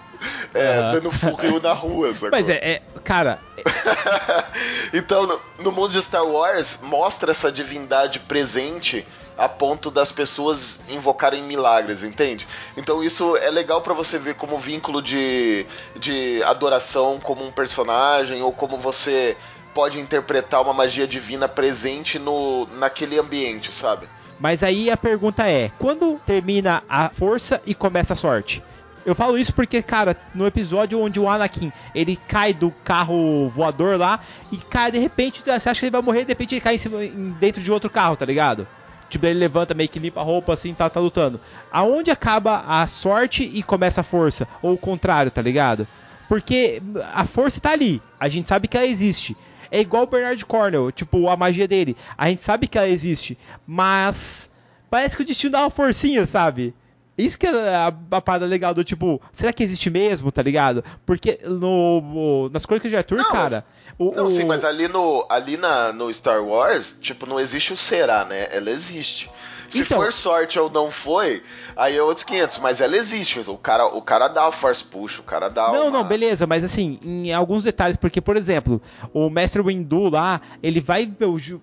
é, 0.55 0.79
Aham. 0.79 0.93
dando 0.93 1.11
furril 1.11 1.61
na 1.61 1.73
rua, 1.73 2.13
sacou? 2.15 2.31
Mas 2.31 2.49
é, 2.49 2.55
é- 2.57 2.83
cara, 3.03 3.41
então, 4.93 5.27
no, 5.27 5.41
no 5.59 5.73
mundo 5.73 5.93
de 5.93 6.03
Star 6.03 6.25
Wars, 6.25 6.79
mostra 6.83 7.31
essa 7.31 7.51
divindade 7.51 8.21
presente 8.21 9.07
a 9.37 9.49
ponto 9.49 9.91
das 9.91 10.13
pessoas 10.13 10.81
invocarem 10.89 11.43
milagres, 11.43 12.05
entende? 12.05 12.47
Então 12.77 13.03
isso 13.03 13.39
é 13.39 13.51
legal 13.51 13.81
pra 13.81 13.95
você 13.95 14.19
ver 14.19 14.35
como 14.35 14.59
vínculo 14.59 15.01
de, 15.01 15.67
de 15.97 16.43
adoração 16.45 17.19
como 17.19 17.43
um 17.43 17.51
personagem 17.51 18.43
ou 18.43 18.53
como 18.53 18.77
você 18.77 19.39
pode 19.73 19.99
interpretar 19.99 20.61
uma 20.61 20.75
magia 20.75 21.07
divina 21.07 21.49
presente 21.49 22.19
no, 22.19 22.67
naquele 22.77 23.19
ambiente, 23.19 23.73
sabe? 23.73 24.07
Mas 24.41 24.63
aí 24.63 24.91
a 24.91 24.97
pergunta 24.97 25.47
é: 25.49 25.71
quando 25.79 26.19
termina 26.27 26.83
a 26.89 27.11
força 27.11 27.61
e 27.67 27.75
começa 27.75 28.15
a 28.15 28.17
sorte? 28.17 28.63
Eu 29.05 29.15
falo 29.15 29.39
isso 29.39 29.55
porque, 29.55 29.81
cara, 29.83 30.15
no 30.35 30.47
episódio 30.47 31.01
onde 31.01 31.19
o 31.19 31.29
Anakin 31.29 31.73
ele 31.95 32.17
cai 32.29 32.53
do 32.53 32.71
carro 32.85 33.49
voador 33.49 33.97
lá 33.99 34.21
e 34.53 34.59
cai 34.59 34.91
de 34.93 34.99
repente, 34.99 35.43
você 35.43 35.51
acha 35.71 35.81
que 35.81 35.87
ele 35.87 35.91
vai 35.91 36.03
morrer, 36.03 36.25
de 36.25 36.29
repente 36.33 36.55
ele 36.55 36.61
cai 36.61 36.75
em 36.75 36.79
cima- 36.79 37.03
em- 37.05 37.35
dentro 37.41 37.63
de 37.63 37.73
outro 37.73 37.89
carro, 37.89 38.15
tá 38.17 38.27
ligado? 38.27 38.67
Tipo, 39.09 39.25
ele 39.27 39.39
levanta 39.39 39.73
meio 39.75 39.89
que 39.89 39.99
limpa 39.99 40.21
a 40.21 40.23
roupa 40.23 40.53
assim, 40.53 40.75
tá, 40.75 40.89
tá 40.91 41.01
lutando. 41.01 41.41
Aonde 41.73 42.11
acaba 42.11 42.63
a 42.69 42.87
sorte 42.87 43.43
e 43.43 43.63
começa 43.63 44.03
a 44.03 44.05
força? 44.05 44.47
Ou 44.63 44.75
o 44.75 44.79
contrário, 44.79 45.31
tá 45.31 45.41
ligado? 45.43 45.87
Porque 46.29 46.81
a 47.15 47.25
força 47.25 47.59
tá 47.59 47.71
ali, 47.71 48.01
a 48.21 48.29
gente 48.29 48.47
sabe 48.47 48.69
que 48.69 48.77
ela 48.77 48.87
existe. 48.87 49.37
É 49.71 49.81
igual 49.81 50.03
o 50.03 50.07
Bernard 50.07 50.45
Cornell, 50.45 50.91
tipo, 50.93 51.29
a 51.29 51.37
magia 51.37 51.67
dele. 51.69 51.97
A 52.17 52.29
gente 52.29 52.43
sabe 52.43 52.67
que 52.67 52.77
ela 52.79 52.89
existe, 52.89 53.39
mas 53.67 54.51
parece 54.91 55.17
que 55.17 55.23
o 55.23 55.25
destino 55.25 55.53
dá 55.53 55.61
uma 55.61 55.71
forcinha, 55.71 56.27
sabe? 56.27 56.75
Isso 57.17 57.39
que 57.39 57.47
é 57.47 57.51
a, 57.75 57.93
a 58.13 58.21
parada 58.21 58.47
legal 58.47 58.73
do 58.73 58.83
tipo, 58.83 59.21
será 59.31 59.53
que 59.53 59.63
existe 59.63 59.91
mesmo, 59.91 60.33
tá 60.33 60.43
ligado? 60.43 60.83
Porque 61.05 61.39
no, 61.45 62.01
no- 62.01 62.49
nas 62.51 62.65
crônicas 62.65 62.91
de 62.91 62.97
Arthur, 62.97 63.19
Não, 63.19 63.31
cara. 63.31 63.65
O, 63.99 64.15
Não, 64.15 64.27
o- 64.27 64.31
sim, 64.31 64.45
mas 64.45 64.65
ali 64.65 64.89
no, 64.89 65.27
ali 65.29 65.57
na, 65.59 65.93
no 65.93 66.11
Star 66.13 66.43
Wars, 66.43 66.97
tipo, 67.01 67.27
não 67.27 67.39
existe 67.39 67.73
o 67.73 67.77
será, 67.77 68.25
né? 68.25 68.49
Ela 68.51 68.71
existe. 68.71 69.31
Se 69.71 69.83
Então- 69.83 69.99
for 69.99 70.13
sorte 70.13 70.59
ou 70.59 70.69
não 70.69 70.91
foi, 70.91 71.43
aí 71.77 71.97
é 71.97 72.03
outros 72.03 72.25
500, 72.25 72.59
mas 72.59 72.81
ela 72.81 72.97
existe. 72.97 73.39
O 73.49 73.57
cara, 73.57 73.87
o 73.87 74.03
cara 74.03 74.29
dá 74.29 74.47
o 74.49 74.53
force 74.53 74.83
push, 74.85 75.21
o 75.21 75.23
cara 75.23 75.49
dá 75.49 75.73
Não, 75.73 75.83
uma... 75.89 75.91
não, 75.99 76.05
beleza, 76.05 76.47
mas 76.47 76.63
assim, 76.65 76.99
em 77.03 77.33
alguns 77.33 77.63
detalhes, 77.63 77.97
porque, 77.97 78.21
por 78.21 78.37
exemplo, 78.37 78.83
o 79.15 79.31
Mestre 79.31 79.63
Windu 79.63 80.09
lá, 80.11 80.41
ele 80.63 80.81
vai 80.81 81.09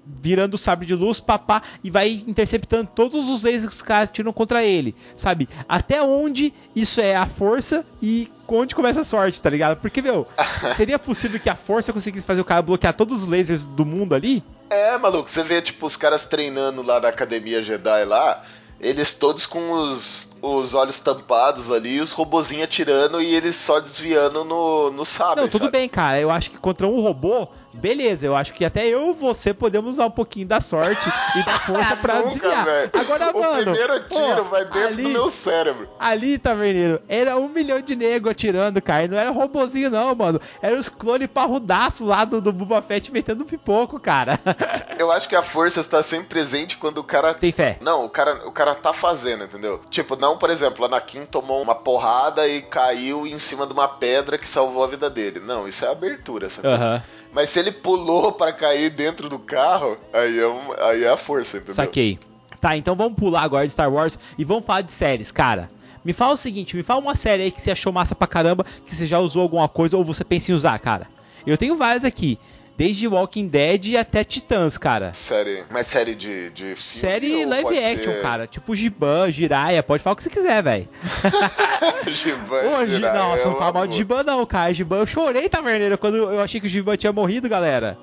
virando 0.05 0.53
o 0.55 0.57
sabre 0.57 0.85
de 0.85 0.95
luz, 0.95 1.19
papá, 1.19 1.61
e 1.83 1.91
vai 1.91 2.23
interceptando 2.25 2.89
todos 2.95 3.27
os 3.29 3.43
lasers 3.43 3.65
que 3.67 3.73
os 3.73 3.81
caras 3.81 4.09
tiram 4.09 4.31
contra 4.31 4.63
ele, 4.63 4.95
sabe? 5.15 5.49
Até 5.67 6.01
onde 6.01 6.53
isso 6.75 7.01
é 7.01 7.15
a 7.15 7.25
força 7.25 7.85
e 8.01 8.31
onde 8.49 8.75
começa 8.75 9.01
a 9.01 9.03
sorte, 9.03 9.41
tá 9.41 9.49
ligado? 9.49 9.77
Porque, 9.77 10.01
meu, 10.01 10.27
seria 10.75 10.97
possível 10.97 11.39
que 11.39 11.49
a 11.49 11.55
força 11.55 11.91
conseguisse 11.91 12.25
fazer 12.25 12.41
o 12.41 12.45
cara 12.45 12.62
bloquear 12.62 12.93
todos 12.93 13.23
os 13.23 13.27
lasers 13.27 13.65
do 13.65 13.86
mundo 13.86 14.15
ali? 14.15 14.43
É, 14.69 14.97
maluco, 14.97 15.29
você 15.29 15.43
vê, 15.43 15.62
tipo, 15.62 15.86
os 15.86 15.95
caras 15.95 16.25
treinando 16.25 16.81
lá 16.81 16.99
da 16.99 17.10
Academia 17.10 17.62
Jedi 17.62 18.05
lá, 18.05 18.43
eles 18.79 19.13
todos 19.13 19.45
com 19.45 19.71
os, 19.71 20.29
os 20.41 20.73
olhos 20.75 20.99
tampados 20.99 21.71
ali, 21.71 21.99
os 21.99 22.12
robozinhos 22.12 22.65
atirando 22.65 23.21
e 23.21 23.33
eles 23.33 23.55
só 23.55 23.79
desviando 23.79 24.43
no, 24.43 24.91
no 24.91 25.05
sabre, 25.05 25.41
Não, 25.41 25.49
tudo 25.49 25.65
sabe? 25.65 25.71
bem, 25.71 25.89
cara. 25.89 26.19
Eu 26.19 26.29
acho 26.29 26.51
que 26.51 26.57
contra 26.57 26.86
um 26.88 27.01
robô, 27.01 27.47
beleza. 27.77 28.25
Eu 28.25 28.35
acho 28.35 28.53
que 28.53 28.65
até 28.65 28.87
eu 28.87 29.11
e 29.11 29.13
você 29.13 29.53
podemos 29.53 29.91
usar 29.91 30.05
um 30.07 30.11
pouquinho 30.11 30.47
da 30.47 30.59
sorte 30.59 31.07
e 31.35 31.45
da 31.45 31.59
força 31.59 31.95
pra 31.97 32.15
Nunca, 32.15 32.29
desviar. 32.31 32.89
Agora, 32.93 33.31
o 33.31 33.39
mano. 33.39 33.71
primeiro 33.71 33.99
tiro 34.07 34.35
pô, 34.37 34.43
vai 34.45 34.65
dentro 34.65 34.87
ali, 34.87 35.03
do 35.03 35.09
meu 35.09 35.29
cérebro. 35.29 35.87
Ali, 35.99 36.37
Taverneiro, 36.37 37.01
era 37.07 37.37
um 37.37 37.47
milhão 37.49 37.79
de 37.79 37.95
nego 37.95 38.29
atirando, 38.29 38.81
cara. 38.81 39.05
E 39.05 39.07
não 39.07 39.17
era 39.17 39.29
robozinho, 39.31 39.89
não, 39.89 40.13
mano. 40.15 40.41
Era 40.61 40.77
os 40.77 40.89
clones 40.89 41.27
parrudaço 41.27 42.05
lá 42.05 42.25
do, 42.25 42.41
do 42.41 42.51
Boba 42.51 42.81
Fett 42.81 43.11
metendo 43.11 43.45
pipoco, 43.45 43.99
cara. 43.99 44.39
Eu 44.97 45.11
acho 45.11 45.29
que 45.29 45.35
a 45.35 45.41
força 45.41 45.79
está 45.79 46.01
sempre 46.01 46.27
presente 46.27 46.77
quando 46.77 46.97
o 46.97 47.03
cara 47.03 47.33
Tem 47.33 47.51
fé. 47.51 47.77
Não, 47.81 48.05
o 48.05 48.09
cara, 48.09 48.47
o 48.47 48.51
cara 48.51 48.73
tá 48.73 48.91
fazendo, 48.91 49.43
entendeu? 49.43 49.81
Tipo, 49.89 50.15
não, 50.15 50.37
por 50.37 50.49
exemplo, 50.49 50.85
Anakin 50.85 51.25
tomou 51.25 51.61
uma 51.61 51.75
porrada 51.75 52.47
e 52.47 52.61
caiu 52.61 53.27
em 53.27 53.37
cima 53.39 53.65
de 53.67 53.73
uma 53.73 53.87
pedra 53.87 54.37
que 54.37 54.47
salvou 54.47 54.83
a 54.83 54.87
vida 54.87 55.09
dele. 55.09 55.39
Não, 55.39 55.67
isso 55.67 55.85
é 55.85 55.91
abertura, 55.91 56.49
sabe? 56.49 56.67
Aham. 56.67 57.01
Mas 57.31 57.49
se 57.49 57.59
ele 57.59 57.71
pulou 57.71 58.31
pra 58.31 58.51
cair 58.51 58.89
dentro 58.89 59.29
do 59.29 59.37
carro, 59.37 59.97
aí 60.13 60.39
é, 60.39 60.47
um- 60.47 60.73
aí 60.79 61.03
é 61.03 61.09
a 61.09 61.17
força, 61.17 61.57
entendeu? 61.57 61.75
Saquei. 61.75 62.19
Tá, 62.59 62.75
então 62.75 62.95
vamos 62.95 63.17
pular 63.17 63.43
agora 63.43 63.65
de 63.67 63.71
Star 63.73 63.91
Wars 63.91 64.17
e 64.37 64.43
vamos 64.43 64.65
falar 64.65 64.81
de 64.81 64.91
séries, 64.91 65.31
cara. 65.31 65.69
Me 66.03 66.13
fala 66.13 66.33
o 66.33 66.37
seguinte, 66.37 66.75
me 66.75 66.83
fala 66.83 66.99
uma 67.01 67.15
série 67.15 67.43
aí 67.43 67.51
que 67.51 67.61
você 67.61 67.69
achou 67.71 67.91
massa 67.93 68.15
pra 68.15 68.25
caramba, 68.27 68.65
que 68.85 68.95
você 68.95 69.05
já 69.05 69.19
usou 69.19 69.41
alguma 69.41 69.67
coisa 69.67 69.95
ou 69.97 70.03
você 70.03 70.23
pensa 70.23 70.51
em 70.51 70.55
usar, 70.55 70.77
cara. 70.79 71.07
Eu 71.45 71.57
tenho 71.57 71.75
várias 71.77 72.03
aqui. 72.03 72.39
Desde 72.77 73.07
Walking 73.07 73.47
Dead 73.47 73.95
até 73.95 74.23
Titãs, 74.23 74.77
cara. 74.77 75.11
Série. 75.11 75.63
Mas 75.71 75.87
série 75.87 76.13
de, 76.13 76.51
de 76.51 76.75
filme? 76.75 76.75
Série 76.75 77.45
live 77.45 77.77
action, 77.79 78.13
ser- 78.13 78.21
cara. 78.21 78.45
Tipo 78.45 78.75
Giban, 78.75 79.31
Jiraya, 79.31 79.81
pode 79.81 80.03
falar 80.03 80.13
o 80.13 80.17
que 80.17 80.23
você 80.23 80.29
quiser, 80.29 80.61
velho. 80.61 80.87
Giban, 82.07 82.57
é 82.61 83.43
não 83.43 83.51
uma 83.51 83.57
fala 83.57 83.73
mal 83.73 83.87
de. 83.87 83.97
Giban 83.97 84.23
não, 84.23 84.45
cara. 84.45 84.73
Giban, 84.73 84.97
eu 84.97 85.05
chorei, 85.07 85.49
taverneiro, 85.49 85.97
quando 85.97 86.17
eu 86.17 86.39
achei 86.39 86.59
que 86.61 86.67
o 86.67 86.69
Giban 86.69 86.95
tinha 86.97 87.11
morrido, 87.11 87.49
galera. 87.49 87.97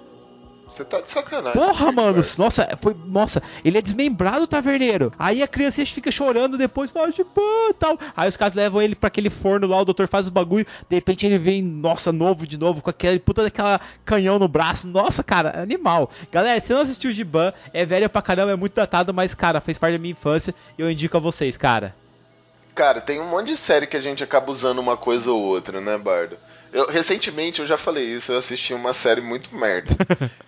Você 0.74 0.84
tá 0.84 1.00
de 1.00 1.08
sacanagem. 1.08 1.52
Porra, 1.52 1.92
mano, 1.92 2.20
velho. 2.20 2.34
nossa, 2.36 2.68
foi, 2.82 2.96
nossa, 3.06 3.40
ele 3.64 3.78
é 3.78 3.80
desmembrado, 3.80 4.44
taverneiro. 4.44 5.12
Aí 5.16 5.40
a 5.40 5.46
criança 5.46 5.86
fica 5.86 6.10
chorando 6.10 6.58
depois, 6.58 6.90
fala, 6.90 7.12
Giban, 7.12 7.72
tal. 7.78 7.96
Aí 8.16 8.28
os 8.28 8.36
caras 8.36 8.54
levam 8.54 8.82
ele 8.82 8.96
pra 8.96 9.06
aquele 9.06 9.30
forno 9.30 9.68
lá, 9.68 9.80
o 9.80 9.84
doutor 9.84 10.08
faz 10.08 10.26
os 10.26 10.32
bagulho, 10.32 10.66
de 10.90 10.96
repente 10.96 11.24
ele 11.24 11.38
vem, 11.38 11.62
nossa, 11.62 12.10
novo 12.10 12.44
de 12.44 12.58
novo, 12.58 12.82
com 12.82 12.90
aquele 12.90 13.20
puta 13.20 13.44
daquela 13.44 13.80
canhão 14.04 14.36
no 14.36 14.48
braço. 14.48 14.88
Nossa, 14.88 15.22
cara, 15.22 15.62
animal. 15.62 16.10
Galera, 16.32 16.60
se 16.60 16.72
não 16.72 16.80
assistiu 16.80 17.10
o 17.10 17.12
Giban, 17.12 17.52
é 17.72 17.86
velho 17.86 18.10
pra 18.10 18.20
caramba, 18.20 18.50
é 18.50 18.56
muito 18.56 18.74
datado, 18.74 19.14
mas, 19.14 19.32
cara, 19.32 19.60
fez 19.60 19.78
parte 19.78 19.92
da 19.92 19.98
minha 20.00 20.10
infância 20.10 20.52
e 20.76 20.82
eu 20.82 20.90
indico 20.90 21.16
a 21.16 21.20
vocês, 21.20 21.56
cara. 21.56 21.94
Cara, 22.74 23.00
tem 23.00 23.20
um 23.20 23.28
monte 23.28 23.46
de 23.46 23.56
série 23.56 23.86
que 23.86 23.96
a 23.96 24.00
gente 24.00 24.24
acaba 24.24 24.50
usando 24.50 24.80
uma 24.80 24.96
coisa 24.96 25.30
ou 25.30 25.40
outra, 25.40 25.80
né, 25.80 25.96
Bardo? 25.96 26.36
Eu, 26.74 26.88
recentemente, 26.88 27.60
eu 27.60 27.66
já 27.68 27.78
falei 27.78 28.04
isso, 28.04 28.32
eu 28.32 28.38
assisti 28.38 28.74
uma 28.74 28.92
série 28.92 29.20
muito 29.20 29.54
merda. 29.56 29.94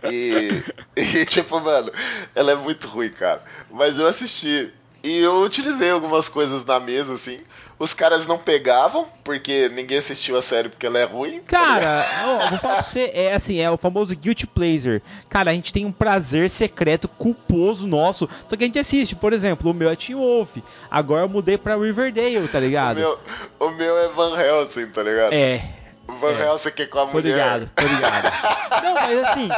E, 0.08 0.62
e, 0.96 1.24
tipo, 1.26 1.60
mano, 1.60 1.90
ela 2.34 2.52
é 2.52 2.54
muito 2.54 2.86
ruim, 2.86 3.08
cara. 3.10 3.42
Mas 3.70 3.98
eu 3.98 4.06
assisti. 4.06 4.72
E 5.02 5.18
eu 5.18 5.40
utilizei 5.42 5.90
algumas 5.90 6.28
coisas 6.28 6.64
na 6.64 6.78
mesa, 6.78 7.14
assim. 7.14 7.40
Os 7.78 7.92
caras 7.92 8.26
não 8.26 8.38
pegavam, 8.38 9.06
porque 9.22 9.68
ninguém 9.68 9.98
assistiu 9.98 10.36
a 10.36 10.42
série 10.42 10.68
porque 10.68 10.86
ela 10.86 10.98
é 10.98 11.04
ruim. 11.04 11.40
tá? 11.40 11.58
Cara, 11.58 12.06
ó, 12.24 12.48
vou 12.50 12.58
falar 12.58 12.74
pra 12.76 12.82
você, 12.84 13.10
é 13.12 13.34
assim, 13.34 13.60
é 13.60 13.70
o 13.70 13.76
famoso 13.76 14.16
guilty 14.16 14.46
pleasure. 14.46 15.02
Cara, 15.28 15.50
a 15.50 15.54
gente 15.54 15.72
tem 15.72 15.84
um 15.84 15.92
prazer 15.92 16.48
secreto, 16.48 17.06
culposo 17.08 17.86
nosso. 17.86 18.28
Só 18.48 18.56
que 18.56 18.64
a 18.64 18.66
gente 18.66 18.78
assiste, 18.78 19.14
por 19.14 19.32
exemplo, 19.32 19.70
o 19.70 19.74
meu 19.74 19.90
é 19.90 19.96
Teen 19.96 20.16
Wolf. 20.16 20.56
Agora 20.90 21.22
eu 21.22 21.28
mudei 21.28 21.58
pra 21.58 21.76
Riverdale, 21.76 22.48
tá 22.48 22.58
o, 22.58 22.60
ligado? 22.60 22.96
meu, 22.96 23.18
o 23.60 23.70
meu 23.70 23.98
é 23.98 24.08
Van 24.08 24.40
Helsing, 24.40 24.86
tá 24.86 25.02
ligado? 25.02 25.32
É, 25.34 25.62
O 26.08 26.12
Van 26.14 26.32
é. 26.32 26.46
Helsing 26.46 26.70
que 26.70 26.86
com 26.86 26.98
a 27.00 27.06
tô 27.06 27.12
mulher. 27.12 27.32
ligado, 27.32 27.70
tô 27.74 27.82
ligado. 27.82 28.32
Não, 28.82 28.94
mas 28.94 29.24
assim, 29.24 29.48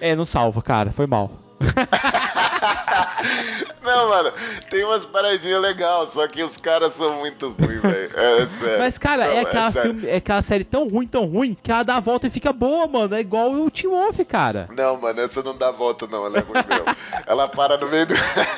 é, 0.00 0.14
não 0.14 0.24
salva, 0.24 0.62
cara, 0.62 0.90
foi 0.90 1.06
mal. 1.06 1.30
Não, 3.82 4.08
mano, 4.08 4.32
tem 4.70 4.84
umas 4.84 5.04
paradinhas 5.04 5.60
legais, 5.60 6.10
só 6.10 6.26
que 6.26 6.42
os 6.42 6.56
caras 6.56 6.94
são 6.94 7.14
muito 7.16 7.50
ruins, 7.50 7.80
velho. 7.82 8.10
É, 8.14 8.46
sério. 8.46 8.78
Mas, 8.78 8.98
cara, 8.98 9.26
Não, 9.26 9.32
é, 9.32 9.40
aquela 9.40 9.70
sério. 9.72 9.90
filme- 9.94 10.08
é 10.08 10.16
aquela 10.16 10.42
série 10.42 10.64
tão 10.64 10.88
ruim, 10.88 11.06
tão 11.06 11.24
ruim, 11.26 11.56
que 11.60 11.70
ela 11.70 11.82
dá 11.82 11.96
a 11.96 12.00
volta 12.00 12.26
e 12.26 12.30
fica 12.30 12.52
boa, 12.52 12.86
mano. 12.86 13.14
É 13.14 13.20
igual 13.20 13.50
o 13.52 13.70
Teen 13.70 13.90
Wolf, 13.90 14.18
cara. 14.28 14.68
Não, 14.74 14.96
mano, 15.00 15.20
essa 15.20 15.42
não 15.42 15.56
dá 15.56 15.70
volta, 15.70 16.06
não. 16.06 16.24
Ela 16.26 16.38
é 16.38 16.40
ruim 16.40 16.64
mesmo. 16.68 16.96
Ela 17.26 17.48
para 17.48 17.76
no 17.76 17.88
meio 17.88 18.06
do. 18.06 18.14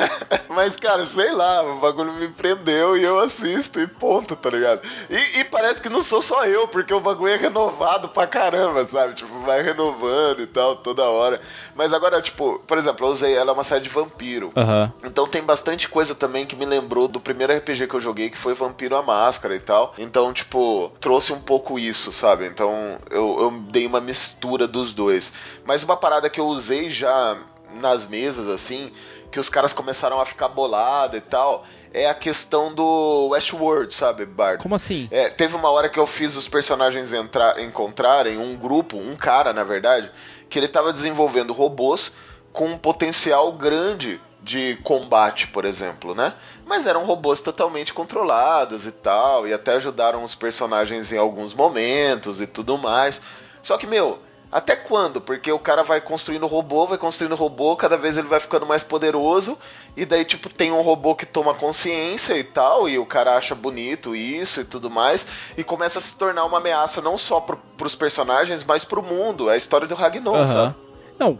Mas, 0.50 0.76
cara, 0.76 1.04
sei 1.04 1.32
lá, 1.32 1.62
o 1.62 1.78
bagulho 1.80 2.12
me 2.12 2.28
prendeu 2.28 2.96
e 2.96 3.02
eu 3.02 3.18
assisto 3.18 3.80
e 3.80 3.86
ponto, 3.86 4.34
tá 4.36 4.48
ligado? 4.50 4.80
E, 5.10 5.40
e 5.40 5.44
parece 5.44 5.80
que 5.82 5.88
não 5.88 6.02
sou 6.02 6.22
só 6.22 6.44
eu, 6.46 6.66
porque 6.68 6.94
o 6.94 7.00
bagulho 7.00 7.32
é 7.32 7.36
renovado 7.36 8.08
pra 8.08 8.26
caramba, 8.26 8.84
sabe? 8.86 9.14
Tipo, 9.14 9.38
vai 9.40 9.60
renovando 9.62 10.40
e 10.40 10.46
tal, 10.46 10.76
toda 10.76 11.04
hora. 11.04 11.40
Mas 11.74 11.92
agora, 11.92 12.22
tipo, 12.22 12.58
por 12.66 12.78
exemplo, 12.78 13.06
eu 13.06 13.10
usei. 13.10 13.34
Ela 13.34 13.50
é 13.50 13.54
uma 13.54 13.64
série 13.64 13.82
de 13.84 13.90
vampiro. 13.96 14.52
Aham. 14.54 14.92
Então 15.02 15.26
tem 15.26 15.42
bastante 15.42 15.88
coisa 15.88 16.14
também 16.14 16.44
que 16.44 16.54
me 16.54 16.66
lembrou 16.66 17.08
do 17.08 17.18
primeiro 17.18 17.54
RPG 17.56 17.86
que 17.86 17.94
eu 17.94 18.00
joguei, 18.00 18.28
que 18.28 18.36
foi 18.36 18.54
Vampiro 18.54 18.96
a 18.96 19.02
Máscara 19.02 19.56
e 19.56 19.60
tal. 19.60 19.94
Então, 19.98 20.32
tipo, 20.32 20.92
trouxe 21.00 21.32
um 21.32 21.40
pouco 21.40 21.78
isso, 21.78 22.12
sabe? 22.12 22.46
Então 22.46 22.98
eu, 23.10 23.36
eu 23.40 23.50
dei 23.70 23.86
uma 23.86 24.00
mistura 24.00 24.66
dos 24.68 24.92
dois. 24.92 25.32
Mas 25.64 25.82
uma 25.82 25.96
parada 25.96 26.28
que 26.28 26.40
eu 26.40 26.46
usei 26.46 26.90
já 26.90 27.38
nas 27.80 28.06
mesas, 28.06 28.48
assim, 28.48 28.92
que 29.30 29.40
os 29.40 29.48
caras 29.48 29.72
começaram 29.72 30.20
a 30.20 30.26
ficar 30.26 30.48
bolado 30.48 31.16
e 31.16 31.20
tal, 31.20 31.64
é 31.92 32.08
a 32.08 32.14
questão 32.14 32.74
do 32.74 33.28
Westworld, 33.30 33.92
sabe, 33.92 34.26
Bard? 34.26 34.62
Como 34.62 34.74
assim? 34.74 35.08
É, 35.10 35.28
teve 35.30 35.56
uma 35.56 35.70
hora 35.70 35.88
que 35.88 35.98
eu 35.98 36.06
fiz 36.06 36.36
os 36.36 36.46
personagens 36.46 37.12
entrar, 37.12 37.58
encontrarem 37.60 38.38
um 38.38 38.56
grupo, 38.56 38.98
um 38.98 39.16
cara, 39.16 39.52
na 39.52 39.64
verdade, 39.64 40.10
que 40.48 40.58
ele 40.58 40.68
tava 40.68 40.92
desenvolvendo 40.92 41.52
robôs 41.52 42.12
com 42.56 42.68
um 42.68 42.78
potencial 42.78 43.52
grande 43.52 44.18
de 44.42 44.78
combate, 44.82 45.46
por 45.48 45.66
exemplo, 45.66 46.14
né? 46.14 46.32
Mas 46.64 46.86
eram 46.86 47.04
robôs 47.04 47.42
totalmente 47.42 47.92
controlados 47.92 48.86
e 48.86 48.92
tal, 48.92 49.46
e 49.46 49.52
até 49.52 49.72
ajudaram 49.72 50.24
os 50.24 50.34
personagens 50.34 51.12
em 51.12 51.18
alguns 51.18 51.52
momentos 51.52 52.40
e 52.40 52.46
tudo 52.46 52.78
mais. 52.78 53.20
Só 53.60 53.76
que, 53.76 53.86
meu, 53.86 54.18
até 54.50 54.74
quando? 54.74 55.20
Porque 55.20 55.52
o 55.52 55.58
cara 55.58 55.82
vai 55.82 56.00
construindo 56.00 56.46
robô, 56.46 56.86
vai 56.86 56.96
construindo 56.96 57.34
robô, 57.34 57.76
cada 57.76 57.98
vez 57.98 58.16
ele 58.16 58.28
vai 58.28 58.40
ficando 58.40 58.64
mais 58.64 58.82
poderoso, 58.82 59.58
e 59.94 60.06
daí, 60.06 60.24
tipo, 60.24 60.48
tem 60.48 60.72
um 60.72 60.80
robô 60.80 61.14
que 61.14 61.26
toma 61.26 61.52
consciência 61.52 62.38
e 62.38 62.44
tal, 62.44 62.88
e 62.88 62.98
o 62.98 63.04
cara 63.04 63.36
acha 63.36 63.54
bonito 63.54 64.16
isso 64.16 64.62
e 64.62 64.64
tudo 64.64 64.88
mais, 64.88 65.26
e 65.58 65.62
começa 65.62 65.98
a 65.98 66.02
se 66.02 66.16
tornar 66.16 66.46
uma 66.46 66.56
ameaça 66.56 67.02
não 67.02 67.18
só 67.18 67.38
pro, 67.38 67.58
pros 67.76 67.94
personagens, 67.94 68.64
mas 68.64 68.82
pro 68.82 69.02
mundo. 69.02 69.50
É 69.50 69.54
a 69.54 69.58
história 69.58 69.86
do 69.86 69.94
Ragnar, 69.94 70.34
Aham. 70.34 70.46
sabe? 70.46 70.85
Não, 71.18 71.34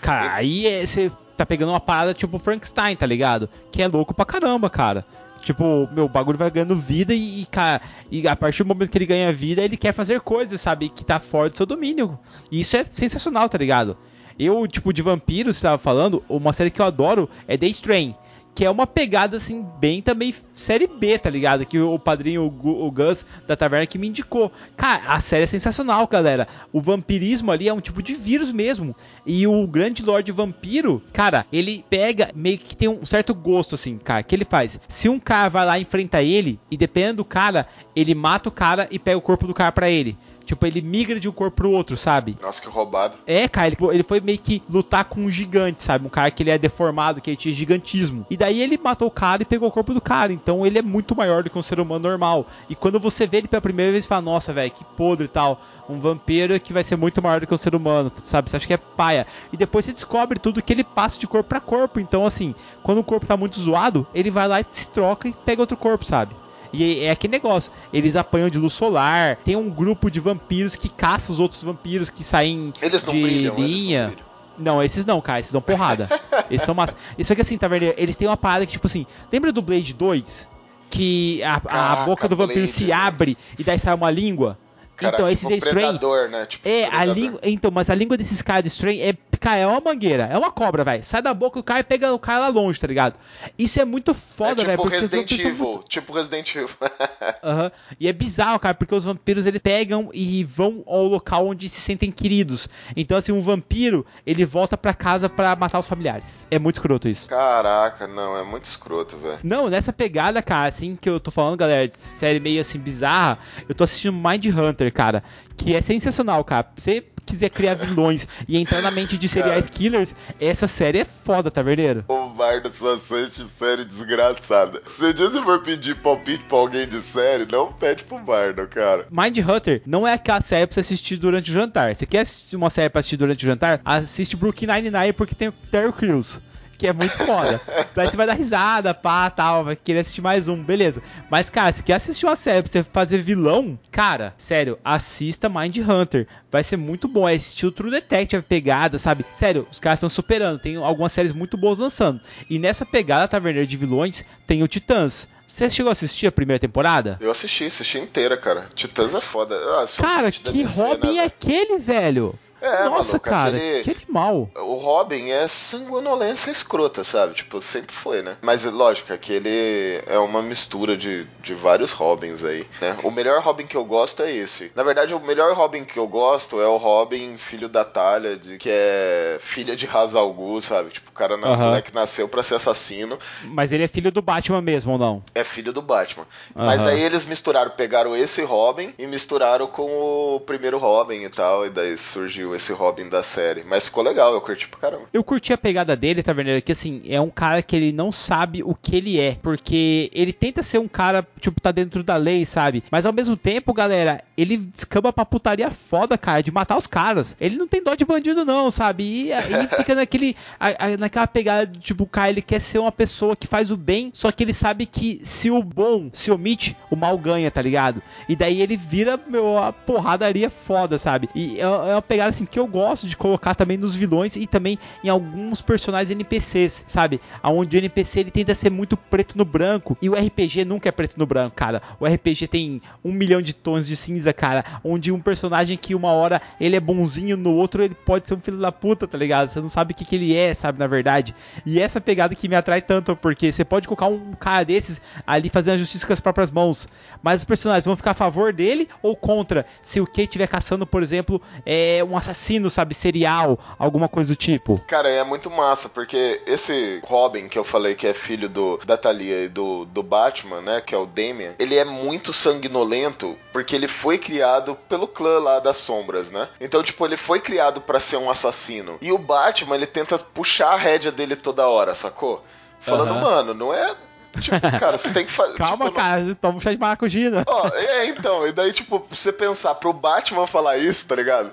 cara, 0.00 0.34
aí 0.34 0.66
é- 0.66 0.84
você 0.86 1.10
tá 1.36 1.46
pegando 1.46 1.70
uma 1.70 1.80
parada 1.80 2.14
tipo 2.14 2.38
Frankenstein, 2.38 2.96
tá 2.96 3.06
ligado? 3.06 3.48
Que 3.70 3.82
é 3.82 3.88
louco 3.88 4.14
pra 4.14 4.24
caramba, 4.24 4.68
cara. 4.68 5.04
Tipo, 5.42 5.88
meu, 5.92 6.04
o 6.04 6.08
bagulho 6.08 6.38
vai 6.38 6.48
ganhando 6.50 6.76
vida 6.76 7.12
e, 7.12 7.42
e, 7.42 7.46
cara, 7.46 7.80
e 8.10 8.26
a 8.28 8.36
partir 8.36 8.62
do 8.62 8.68
momento 8.68 8.90
que 8.90 8.96
ele 8.98 9.06
ganha 9.06 9.32
vida, 9.32 9.60
ele 9.60 9.76
quer 9.76 9.92
fazer 9.92 10.20
coisas, 10.20 10.60
sabe? 10.60 10.88
Que 10.88 11.04
tá 11.04 11.18
fora 11.18 11.50
do 11.50 11.56
seu 11.56 11.66
domínio. 11.66 12.16
E 12.50 12.60
isso 12.60 12.76
é 12.76 12.84
sensacional, 12.84 13.48
tá 13.48 13.58
ligado? 13.58 13.96
Eu, 14.38 14.66
tipo, 14.68 14.92
de 14.92 15.02
vampiros, 15.02 15.56
você 15.56 15.62
tava 15.62 15.78
falando, 15.78 16.22
uma 16.28 16.52
série 16.52 16.70
que 16.70 16.80
eu 16.80 16.86
adoro 16.86 17.28
é 17.48 17.56
The 17.56 17.66
Strain. 17.66 18.14
Que 18.54 18.66
é 18.66 18.70
uma 18.70 18.86
pegada, 18.86 19.38
assim, 19.38 19.64
bem 19.80 20.02
também 20.02 20.34
série 20.52 20.86
B, 20.86 21.18
tá 21.18 21.30
ligado? 21.30 21.64
Que 21.64 21.78
o 21.80 21.98
padrinho, 21.98 22.44
o, 22.44 22.50
Gu- 22.50 22.84
o 22.86 22.90
Gus 22.90 23.24
da 23.48 23.56
taverna, 23.56 23.86
que 23.86 23.96
me 23.96 24.08
indicou. 24.08 24.52
Cara, 24.76 25.04
a 25.06 25.20
série 25.20 25.44
é 25.44 25.46
sensacional, 25.46 26.06
galera. 26.06 26.46
O 26.70 26.78
vampirismo 26.78 27.50
ali 27.50 27.66
é 27.66 27.72
um 27.72 27.80
tipo 27.80 28.02
de 28.02 28.12
vírus 28.12 28.52
mesmo. 28.52 28.94
E 29.24 29.46
o 29.46 29.66
grande 29.66 30.02
Lorde 30.02 30.30
Vampiro, 30.32 31.02
cara, 31.14 31.46
ele 31.50 31.82
pega, 31.88 32.30
meio 32.34 32.58
que 32.58 32.76
tem 32.76 32.88
um 32.88 33.06
certo 33.06 33.34
gosto, 33.34 33.74
assim, 33.74 33.96
cara. 33.96 34.22
que 34.22 34.34
ele 34.34 34.44
faz? 34.44 34.78
Se 34.86 35.08
um 35.08 35.18
cara 35.18 35.48
vai 35.48 35.64
lá 35.64 35.78
e 35.78 35.82
enfrenta 35.82 36.22
ele, 36.22 36.60
e 36.70 36.76
dependendo 36.76 37.16
do 37.18 37.24
cara, 37.24 37.66
ele 37.96 38.14
mata 38.14 38.50
o 38.50 38.52
cara 38.52 38.86
e 38.90 38.98
pega 38.98 39.16
o 39.16 39.22
corpo 39.22 39.46
do 39.46 39.54
cara 39.54 39.72
pra 39.72 39.88
ele. 39.90 40.14
Tipo, 40.52 40.66
ele 40.66 40.82
migra 40.82 41.18
de 41.18 41.26
um 41.30 41.32
corpo 41.32 41.56
pro 41.56 41.70
outro, 41.70 41.96
sabe? 41.96 42.36
Nossa, 42.42 42.60
que 42.60 42.68
roubado. 42.68 43.16
É, 43.26 43.48
cara, 43.48 43.68
ele, 43.68 43.76
ele 43.90 44.02
foi 44.02 44.20
meio 44.20 44.36
que 44.38 44.62
lutar 44.68 45.06
com 45.06 45.22
um 45.22 45.30
gigante, 45.30 45.82
sabe? 45.82 46.06
Um 46.06 46.10
cara 46.10 46.30
que 46.30 46.42
ele 46.42 46.50
é 46.50 46.58
deformado, 46.58 47.22
que 47.22 47.30
ele 47.30 47.38
tinha 47.38 47.54
gigantismo. 47.54 48.26
E 48.28 48.36
daí 48.36 48.60
ele 48.60 48.76
matou 48.76 49.08
o 49.08 49.10
cara 49.10 49.40
e 49.40 49.46
pegou 49.46 49.70
o 49.70 49.72
corpo 49.72 49.94
do 49.94 50.00
cara. 50.00 50.30
Então 50.30 50.66
ele 50.66 50.78
é 50.78 50.82
muito 50.82 51.16
maior 51.16 51.42
do 51.42 51.48
que 51.48 51.58
um 51.58 51.62
ser 51.62 51.80
humano 51.80 52.06
normal. 52.06 52.46
E 52.68 52.74
quando 52.74 53.00
você 53.00 53.26
vê 53.26 53.38
ele 53.38 53.48
pela 53.48 53.62
primeira 53.62 53.92
vez, 53.92 54.04
você 54.04 54.08
fala, 54.08 54.20
nossa, 54.20 54.52
velho, 54.52 54.70
que 54.70 54.84
podre 54.84 55.24
e 55.24 55.28
tal. 55.28 55.58
Um 55.88 55.98
vampiro 55.98 56.60
que 56.60 56.72
vai 56.74 56.84
ser 56.84 56.96
muito 56.96 57.22
maior 57.22 57.40
do 57.40 57.46
que 57.46 57.54
um 57.54 57.56
ser 57.56 57.74
humano, 57.74 58.12
sabe? 58.14 58.50
Você 58.50 58.56
acha 58.56 58.66
que 58.66 58.74
é 58.74 58.76
paia. 58.76 59.26
E 59.54 59.56
depois 59.56 59.86
você 59.86 59.92
descobre 59.92 60.38
tudo 60.38 60.62
que 60.62 60.70
ele 60.70 60.84
passa 60.84 61.18
de 61.18 61.26
corpo 61.26 61.48
pra 61.48 61.60
corpo. 61.60 61.98
Então, 61.98 62.26
assim, 62.26 62.54
quando 62.82 62.98
o 62.98 63.04
corpo 63.04 63.24
tá 63.24 63.38
muito 63.38 63.58
zoado, 63.58 64.06
ele 64.14 64.30
vai 64.30 64.46
lá 64.46 64.60
e 64.60 64.66
se 64.70 64.86
troca 64.90 65.28
e 65.28 65.32
pega 65.32 65.62
outro 65.62 65.78
corpo, 65.78 66.04
sabe? 66.04 66.41
E 66.72 67.00
é 67.00 67.10
aquele 67.10 67.32
negócio, 67.32 67.70
eles 67.92 68.16
apanham 68.16 68.48
de 68.48 68.58
luz 68.58 68.72
solar, 68.72 69.36
tem 69.36 69.56
um 69.56 69.68
grupo 69.68 70.10
de 70.10 70.18
vampiros 70.20 70.74
que 70.74 70.88
caça 70.88 71.30
os 71.32 71.38
outros 71.38 71.62
vampiros 71.62 72.08
que 72.08 72.24
saem 72.24 72.72
Eles 72.80 73.04
não 73.04 73.12
de 73.12 73.22
brilham, 73.22 73.58
eles 73.58 73.70
linha. 73.70 74.00
não 74.02 74.10
brilham. 74.10 74.32
Não, 74.58 74.82
esses 74.82 75.06
não, 75.06 75.20
cara, 75.20 75.40
esses 75.40 75.52
dão 75.52 75.60
porrada. 75.62 76.08
esses 76.50 76.64
são 76.64 76.74
massa. 76.74 76.96
Isso 77.18 77.32
aqui 77.32 77.42
assim, 77.42 77.58
tá 77.58 77.68
vendo? 77.68 77.94
Eles 77.96 78.16
têm 78.16 78.28
uma 78.28 78.36
parada 78.36 78.66
que, 78.66 78.72
tipo 78.72 78.86
assim, 78.86 79.06
lembra 79.32 79.52
do 79.52 79.62
Blade 79.62 79.92
2? 79.94 80.48
Que 80.90 81.42
a, 81.42 81.56
a 81.56 81.60
Caraca, 81.60 82.04
boca 82.04 82.28
do 82.28 82.36
vampiro 82.36 82.60
Blade, 82.60 82.72
se 82.72 82.92
abre 82.92 83.36
e 83.58 83.64
daí 83.64 83.78
sai 83.78 83.94
uma 83.94 84.10
língua? 84.10 84.58
Caraca, 85.02 85.22
então, 85.22 85.28
esse 85.32 85.46
tipo 85.46 85.60
The 85.60 85.68
Strain. 85.68 86.30
né? 86.30 86.46
Tipo, 86.46 86.68
É, 86.68 86.84
a 86.86 86.90
predador. 86.90 87.14
língua. 87.14 87.40
Então, 87.44 87.70
mas 87.70 87.90
a 87.90 87.94
língua 87.94 88.16
desses 88.16 88.40
caras 88.42 88.62
de 88.64 88.68
Strain 88.70 89.00
é. 89.00 89.14
Cara, 89.42 89.56
é 89.58 89.66
uma 89.66 89.80
mangueira, 89.80 90.28
é 90.30 90.38
uma 90.38 90.52
cobra, 90.52 90.84
velho. 90.84 91.02
Sai 91.02 91.20
da 91.20 91.34
boca 91.34 91.58
do 91.58 91.64
cara 91.64 91.80
e 91.80 91.82
pega 91.82 92.12
o 92.14 92.18
cara 92.18 92.38
lá 92.38 92.48
longe, 92.48 92.78
tá 92.78 92.86
ligado? 92.86 93.18
Isso 93.58 93.80
é 93.80 93.84
muito 93.84 94.12
É 94.12 94.14
foda, 94.14 94.54
velho. 94.62 94.70
tipo 94.78 94.82
porque 94.82 94.96
os 94.98 95.02
Resident 95.02 95.30
muito- 95.32 95.46
Evil. 95.48 95.84
Tipo 95.88 96.12
Resident 96.12 96.54
Evil. 96.54 96.68
Aham. 97.42 97.72
E 97.98 98.06
é 98.06 98.12
bizarro, 98.12 98.60
cara, 98.60 98.72
porque 98.74 98.94
os 98.94 99.04
vampiros 99.04 99.44
eles 99.44 99.60
pegam 99.60 100.10
e 100.14 100.44
vão 100.44 100.84
ao 100.86 101.02
local 101.08 101.48
onde 101.48 101.68
se 101.68 101.80
sentem 101.80 102.12
queridos. 102.12 102.68
Então, 102.96 103.16
assim, 103.18 103.32
um 103.32 103.40
vampiro, 103.40 104.06
ele 104.24 104.44
volta 104.44 104.76
pra 104.76 104.94
casa 104.94 105.28
pra 105.28 105.56
matar 105.56 105.80
os 105.80 105.88
familiares. 105.88 106.46
É 106.48 106.58
muito 106.58 106.76
escroto 106.76 107.08
isso. 107.08 107.28
Caraca, 107.28 108.06
não, 108.06 108.36
é 108.38 108.44
muito 108.44 108.66
escroto, 108.66 109.16
velho. 109.16 109.40
Não, 109.42 109.68
nessa 109.68 109.92
pegada, 109.92 110.40
cara, 110.40 110.68
assim, 110.68 110.94
que 110.94 111.08
eu 111.08 111.18
tô 111.18 111.32
falando, 111.32 111.56
galera, 111.56 111.88
de 111.88 111.98
série 111.98 112.38
meio 112.38 112.60
assim 112.60 112.78
bizarra, 112.78 113.40
eu 113.68 113.74
tô 113.74 113.82
assistindo 113.82 114.12
Mind 114.12 114.46
Hunter, 114.46 114.91
cara, 114.92 115.22
que 115.56 115.74
é 115.74 115.80
sensacional, 115.80 116.44
cara. 116.44 116.68
Se 116.76 116.82
você 116.82 117.04
quiser 117.24 117.50
criar 117.50 117.74
vilões 117.74 118.26
e 118.48 118.56
entrar 118.56 118.82
na 118.82 118.90
mente 118.90 119.16
de 119.16 119.28
serial 119.28 119.60
killers, 119.62 120.14
essa 120.40 120.66
série 120.66 120.98
é 120.98 121.04
foda, 121.04 121.50
tá 121.50 121.62
verdadeiro? 121.62 122.04
O 122.08 122.28
Bardo 122.28 122.68
só 122.70 122.94
assiste 122.94 123.44
série 123.44 123.84
desgraçada. 123.84 124.82
Se 124.86 125.04
um 125.04 125.12
dia 125.12 125.30
você 125.30 125.42
for 125.42 125.62
pedir 125.62 125.96
palpite 125.96 126.44
pra 126.44 126.58
alguém 126.58 126.86
de 126.86 127.00
série, 127.00 127.46
não 127.50 127.72
pede 127.72 128.04
pro 128.04 128.18
Bardo, 128.18 128.66
cara. 128.66 129.06
Mind 129.10 129.38
Hunter 129.38 129.82
não 129.86 130.06
é 130.06 130.14
aquela 130.14 130.40
série 130.40 130.66
pra 130.66 130.74
você 130.74 130.80
assistir 130.80 131.16
durante 131.16 131.50
o 131.50 131.54
jantar. 131.54 131.94
Você 131.94 132.06
quer 132.06 132.20
assistir 132.20 132.56
uma 132.56 132.70
série 132.70 132.90
pra 132.90 133.00
assistir 133.00 133.16
durante 133.16 133.44
o 133.44 133.48
jantar? 133.48 133.80
Assiste 133.84 134.36
Brooklyn 134.36 134.68
Nine-Nine 134.68 135.12
porque 135.12 135.34
tem 135.34 135.48
o 135.48 135.52
Terry 135.70 135.92
Crews. 135.92 136.40
Que 136.82 136.88
é 136.88 136.92
muito 136.92 137.16
foda. 137.16 137.60
Daí 137.94 138.10
você 138.10 138.16
vai 138.16 138.26
dar 138.26 138.32
risada, 138.32 138.92
pá, 138.92 139.30
tal, 139.30 139.62
vai 139.66 139.76
querer 139.76 140.00
assistir 140.00 140.20
mais 140.20 140.48
um, 140.48 140.60
beleza. 140.64 141.00
Mas, 141.30 141.48
cara, 141.48 141.70
se 141.70 141.80
quer 141.80 141.92
assistir 141.92 142.26
uma 142.26 142.34
série 142.34 142.60
pra 142.60 142.72
você 142.72 142.82
fazer 142.82 143.18
vilão, 143.18 143.78
cara, 143.92 144.34
sério, 144.36 144.76
assista 144.84 145.48
Mind 145.48 145.78
Hunter. 145.78 146.26
Vai 146.50 146.64
ser 146.64 146.76
muito 146.76 147.06
bom. 147.06 147.28
É 147.28 147.36
estilo 147.36 147.70
True 147.70 147.92
Detective, 147.92 148.42
pegada, 148.42 148.98
sabe? 148.98 149.24
Sério, 149.30 149.64
os 149.70 149.78
caras 149.78 149.98
estão 149.98 150.08
superando. 150.08 150.58
Tem 150.58 150.74
algumas 150.74 151.12
séries 151.12 151.32
muito 151.32 151.56
boas 151.56 151.78
lançando. 151.78 152.20
E 152.50 152.58
nessa 152.58 152.84
pegada 152.84 153.28
taverneira 153.28 153.64
de 153.64 153.76
vilões, 153.76 154.24
tem 154.44 154.64
o 154.64 154.66
Titãs. 154.66 155.28
Você 155.46 155.70
chegou 155.70 155.90
a 155.90 155.92
assistir 155.92 156.26
a 156.26 156.32
primeira 156.32 156.58
temporada? 156.58 157.16
Eu 157.20 157.30
assisti, 157.30 157.66
assisti 157.66 157.98
inteira, 157.98 158.36
cara. 158.36 158.66
Titãs 158.74 159.14
é 159.14 159.20
foda. 159.20 159.54
Ah, 159.54 159.86
Cara, 159.98 160.32
que 160.32 160.64
Robin 160.64 161.18
é 161.18 161.26
aquele, 161.26 161.78
velho? 161.78 162.36
É, 162.62 162.84
Nossa, 162.84 163.08
maluco, 163.18 163.20
cara, 163.20 163.56
aquele- 163.56 163.82
que 163.82 163.90
animal. 163.90 164.48
O 164.56 164.74
Robin 164.76 165.30
é 165.30 165.48
sanguinolência 165.48 166.50
escrota, 166.50 167.02
sabe? 167.02 167.34
Tipo, 167.34 167.60
sempre 167.60 167.92
foi, 167.94 168.22
né? 168.22 168.36
Mas 168.40 168.64
lógico, 168.64 169.12
aquele 169.12 170.00
é 170.06 170.18
uma 170.18 170.40
mistura 170.40 170.96
de, 170.96 171.26
de 171.42 171.54
vários 171.54 171.90
Robins 171.92 172.44
aí, 172.44 172.66
né? 172.80 172.96
O 173.02 173.10
melhor 173.10 173.42
Robin 173.42 173.66
que 173.66 173.76
eu 173.76 173.84
gosto 173.84 174.22
é 174.22 174.30
esse. 174.32 174.70
Na 174.76 174.82
verdade, 174.82 175.12
o 175.14 175.20
melhor 175.20 175.54
Robin 175.54 175.84
que 175.84 175.98
eu 175.98 176.06
gosto 176.06 176.60
é 176.60 176.66
o 176.66 176.76
Robin, 176.76 177.36
filho 177.36 177.68
da 177.68 177.84
Talha, 177.84 178.36
de, 178.36 178.56
que 178.58 178.68
é 178.70 179.38
filha 179.40 179.74
de 179.74 179.84
Ra's 179.86 180.14
al 180.14 180.32
Ghul, 180.32 180.62
sabe? 180.62 180.90
Tipo, 180.90 181.10
o 181.10 181.14
cara 181.14 181.34
Aham. 181.34 181.56
moleque 181.56 181.92
nasceu 181.94 182.28
pra 182.28 182.42
ser 182.42 182.54
assassino, 182.54 183.18
Mas 183.44 183.72
ele 183.72 183.82
é 183.82 183.88
filho 183.88 184.12
do 184.12 184.22
Batman 184.22 184.62
mesmo, 184.62 184.92
ou 184.92 184.98
não? 184.98 185.22
é 185.34 185.42
filho 185.42 185.72
do 185.72 185.82
Batman. 185.82 186.26
Mas 186.54 186.80
daí 186.82 187.00
eles 187.02 187.24
misturaram, 187.26 187.70
pegaram 187.72 188.16
esse 188.16 188.42
Robin 188.42 188.94
e 188.98 189.06
misturaram 189.06 189.66
com 189.66 190.36
o 190.36 190.40
primeiro 190.40 190.78
Robin 190.78 191.22
e 191.24 191.28
tal, 191.28 191.66
e 191.66 191.70
daí 191.70 191.96
surgiu 191.98 192.51
esse 192.54 192.72
Robin 192.72 193.08
da 193.08 193.22
série. 193.22 193.62
Mas 193.64 193.86
ficou 193.86 194.02
legal, 194.02 194.32
eu 194.34 194.40
curti 194.40 194.68
pra 194.68 194.80
caramba. 194.80 195.04
Eu 195.12 195.22
curti 195.24 195.52
a 195.52 195.58
pegada 195.58 195.96
dele, 195.96 196.22
tá 196.22 196.32
vendo? 196.32 196.60
Que 196.62 196.72
assim, 196.72 197.02
é 197.08 197.20
um 197.20 197.30
cara 197.30 197.62
que 197.62 197.74
ele 197.76 197.92
não 197.92 198.10
sabe 198.12 198.62
o 198.62 198.74
que 198.74 198.96
ele 198.96 199.18
é. 199.20 199.36
Porque 199.42 200.10
ele 200.12 200.32
tenta 200.32 200.62
ser 200.62 200.78
um 200.78 200.88
cara, 200.88 201.26
tipo, 201.40 201.60
tá 201.60 201.70
dentro 201.72 202.02
da 202.02 202.16
lei, 202.16 202.44
sabe? 202.44 202.82
Mas 202.90 203.06
ao 203.06 203.12
mesmo 203.12 203.36
tempo, 203.36 203.72
galera, 203.72 204.22
ele 204.36 204.56
descamba 204.56 205.12
pra 205.12 205.24
putaria 205.24 205.70
foda, 205.70 206.16
cara, 206.18 206.42
de 206.42 206.50
matar 206.50 206.76
os 206.76 206.86
caras. 206.86 207.36
Ele 207.40 207.56
não 207.56 207.66
tem 207.68 207.82
dó 207.82 207.94
de 207.94 208.04
bandido, 208.04 208.44
não, 208.44 208.70
sabe? 208.70 209.26
E 209.26 209.32
aí 209.32 209.66
fica 209.76 209.94
naquele, 209.94 210.36
a- 210.58 210.86
a- 210.86 210.96
naquela 210.96 211.26
pegada, 211.26 211.66
de, 211.66 211.78
tipo, 211.78 212.04
o 212.04 212.06
cara, 212.06 212.30
ele 212.30 212.42
quer 212.42 212.60
ser 212.60 212.78
uma 212.78 212.92
pessoa 212.92 213.34
que 213.36 213.46
faz 213.46 213.70
o 213.70 213.76
bem, 213.76 214.10
só 214.14 214.30
que 214.32 214.42
ele 214.44 214.52
sabe 214.52 214.86
que 214.86 215.20
se 215.24 215.50
o 215.50 215.62
bom 215.62 216.10
se 216.12 216.30
omite, 216.30 216.76
o 216.90 216.96
mal 216.96 217.16
ganha, 217.18 217.50
tá 217.50 217.60
ligado? 217.62 218.02
E 218.28 218.36
daí 218.36 218.60
ele 218.60 218.76
vira, 218.76 219.18
meu, 219.26 219.58
a 219.58 219.72
porradaria 219.72 220.50
foda, 220.50 220.98
sabe? 220.98 221.28
E 221.34 221.58
é 221.58 221.62
é 221.62 221.94
uma 221.94 222.02
pegada, 222.02 222.30
assim, 222.30 222.41
que 222.46 222.58
eu 222.58 222.66
gosto 222.66 223.06
de 223.06 223.16
colocar 223.16 223.54
também 223.54 223.76
nos 223.76 223.94
vilões 223.94 224.36
e 224.36 224.46
também 224.46 224.78
em 225.02 225.08
alguns 225.08 225.60
personagens 225.60 226.10
NPCs, 226.10 226.84
sabe? 226.88 227.20
Onde 227.42 227.76
o 227.76 227.78
NPC 227.78 228.20
ele 228.20 228.30
tenta 228.30 228.54
ser 228.54 228.70
muito 228.70 228.96
preto 228.96 229.36
no 229.36 229.44
branco 229.44 229.96
e 230.00 230.08
o 230.08 230.14
RPG 230.14 230.64
nunca 230.64 230.88
é 230.88 230.92
preto 230.92 231.18
no 231.18 231.26
branco, 231.26 231.56
cara. 231.56 231.82
O 231.98 232.06
RPG 232.06 232.48
tem 232.48 232.82
um 233.04 233.12
milhão 233.12 233.42
de 233.42 233.54
tons 233.54 233.86
de 233.86 233.96
cinza, 233.96 234.32
cara. 234.32 234.64
Onde 234.84 235.12
um 235.12 235.20
personagem 235.20 235.76
que 235.76 235.94
uma 235.94 236.12
hora 236.12 236.40
ele 236.60 236.76
é 236.76 236.80
bonzinho, 236.80 237.36
no 237.36 237.54
outro 237.54 237.82
ele 237.82 237.94
pode 237.94 238.26
ser 238.26 238.34
um 238.34 238.40
filho 238.40 238.58
da 238.58 238.72
puta, 238.72 239.06
tá 239.06 239.18
ligado? 239.18 239.48
Você 239.48 239.60
não 239.60 239.68
sabe 239.68 239.92
o 239.92 239.96
que, 239.96 240.04
que 240.04 240.16
ele 240.16 240.34
é, 240.34 240.54
sabe? 240.54 240.78
Na 240.78 240.86
verdade. 240.86 241.34
E 241.64 241.80
essa 241.80 242.00
pegada 242.00 242.34
que 242.34 242.48
me 242.48 242.56
atrai 242.56 242.82
tanto, 242.82 243.16
porque 243.16 243.52
você 243.52 243.64
pode 243.64 243.86
colocar 243.86 244.06
um 244.06 244.32
cara 244.32 244.64
desses 244.64 245.00
ali 245.26 245.48
fazendo 245.48 245.74
a 245.74 245.78
justiça 245.78 246.06
com 246.06 246.12
as 246.12 246.20
próprias 246.20 246.50
mãos, 246.50 246.88
mas 247.22 247.40
os 247.40 247.44
personagens 247.44 247.86
vão 247.86 247.96
ficar 247.96 248.12
a 248.12 248.14
favor 248.14 248.52
dele 248.52 248.88
ou 249.02 249.16
contra? 249.16 249.66
Se 249.82 250.00
o 250.00 250.06
Kate 250.06 250.22
estiver 250.22 250.46
caçando, 250.46 250.86
por 250.86 251.02
exemplo, 251.02 251.40
é 251.64 252.02
um 252.04 252.16
assassino, 252.16 252.31
sabe, 252.70 252.94
serial, 252.94 253.58
alguma 253.78 254.08
coisa 254.08 254.34
do 254.34 254.36
tipo. 254.36 254.78
Cara, 254.86 255.08
é 255.08 255.22
muito 255.24 255.50
massa, 255.50 255.88
porque 255.88 256.42
esse 256.46 257.00
Robin 257.04 257.48
que 257.48 257.58
eu 257.58 257.64
falei 257.64 257.94
que 257.94 258.06
é 258.06 258.12
filho 258.12 258.48
do, 258.48 258.78
da 258.84 258.96
Thalia 258.96 259.44
e 259.44 259.48
do, 259.48 259.84
do 259.86 260.02
Batman, 260.02 260.60
né, 260.60 260.80
que 260.80 260.94
é 260.94 260.98
o 260.98 261.06
Damian, 261.06 261.54
ele 261.58 261.76
é 261.76 261.84
muito 261.84 262.32
sanguinolento 262.32 263.36
porque 263.52 263.74
ele 263.74 263.88
foi 263.88 264.18
criado 264.18 264.76
pelo 264.88 265.06
clã 265.06 265.38
lá 265.38 265.58
das 265.58 265.76
sombras, 265.76 266.30
né? 266.30 266.48
Então, 266.60 266.82
tipo, 266.82 267.04
ele 267.04 267.16
foi 267.16 267.40
criado 267.40 267.80
para 267.80 268.00
ser 268.00 268.16
um 268.16 268.30
assassino. 268.30 268.98
E 269.00 269.12
o 269.12 269.18
Batman, 269.18 269.74
ele 269.74 269.86
tenta 269.86 270.18
puxar 270.18 270.72
a 270.72 270.76
rédea 270.76 271.12
dele 271.12 271.36
toda 271.36 271.68
hora, 271.68 271.94
sacou? 271.94 272.42
Falando, 272.80 273.12
Aham. 273.12 273.20
mano, 273.20 273.54
não 273.54 273.72
é. 273.72 273.94
Tipo, 274.40 274.60
cara, 274.78 274.96
você 274.96 275.10
tem 275.12 275.24
que 275.24 275.32
fazer. 275.32 275.56
Calma, 275.58 275.86
tipo, 275.86 275.96
cara, 275.96 276.34
toma 276.40 276.56
um 276.56 276.60
chá 276.60 276.72
de 276.72 276.78
maracujina. 276.78 277.44
Ó, 277.46 277.68
é, 277.68 278.06
então, 278.06 278.46
e 278.46 278.52
daí, 278.52 278.72
tipo, 278.72 279.00
pra 279.00 279.16
você 279.16 279.32
pensar, 279.32 279.74
pro 279.74 279.92
Batman 279.92 280.46
falar 280.46 280.78
isso, 280.78 281.06
tá 281.06 281.14
ligado? 281.14 281.52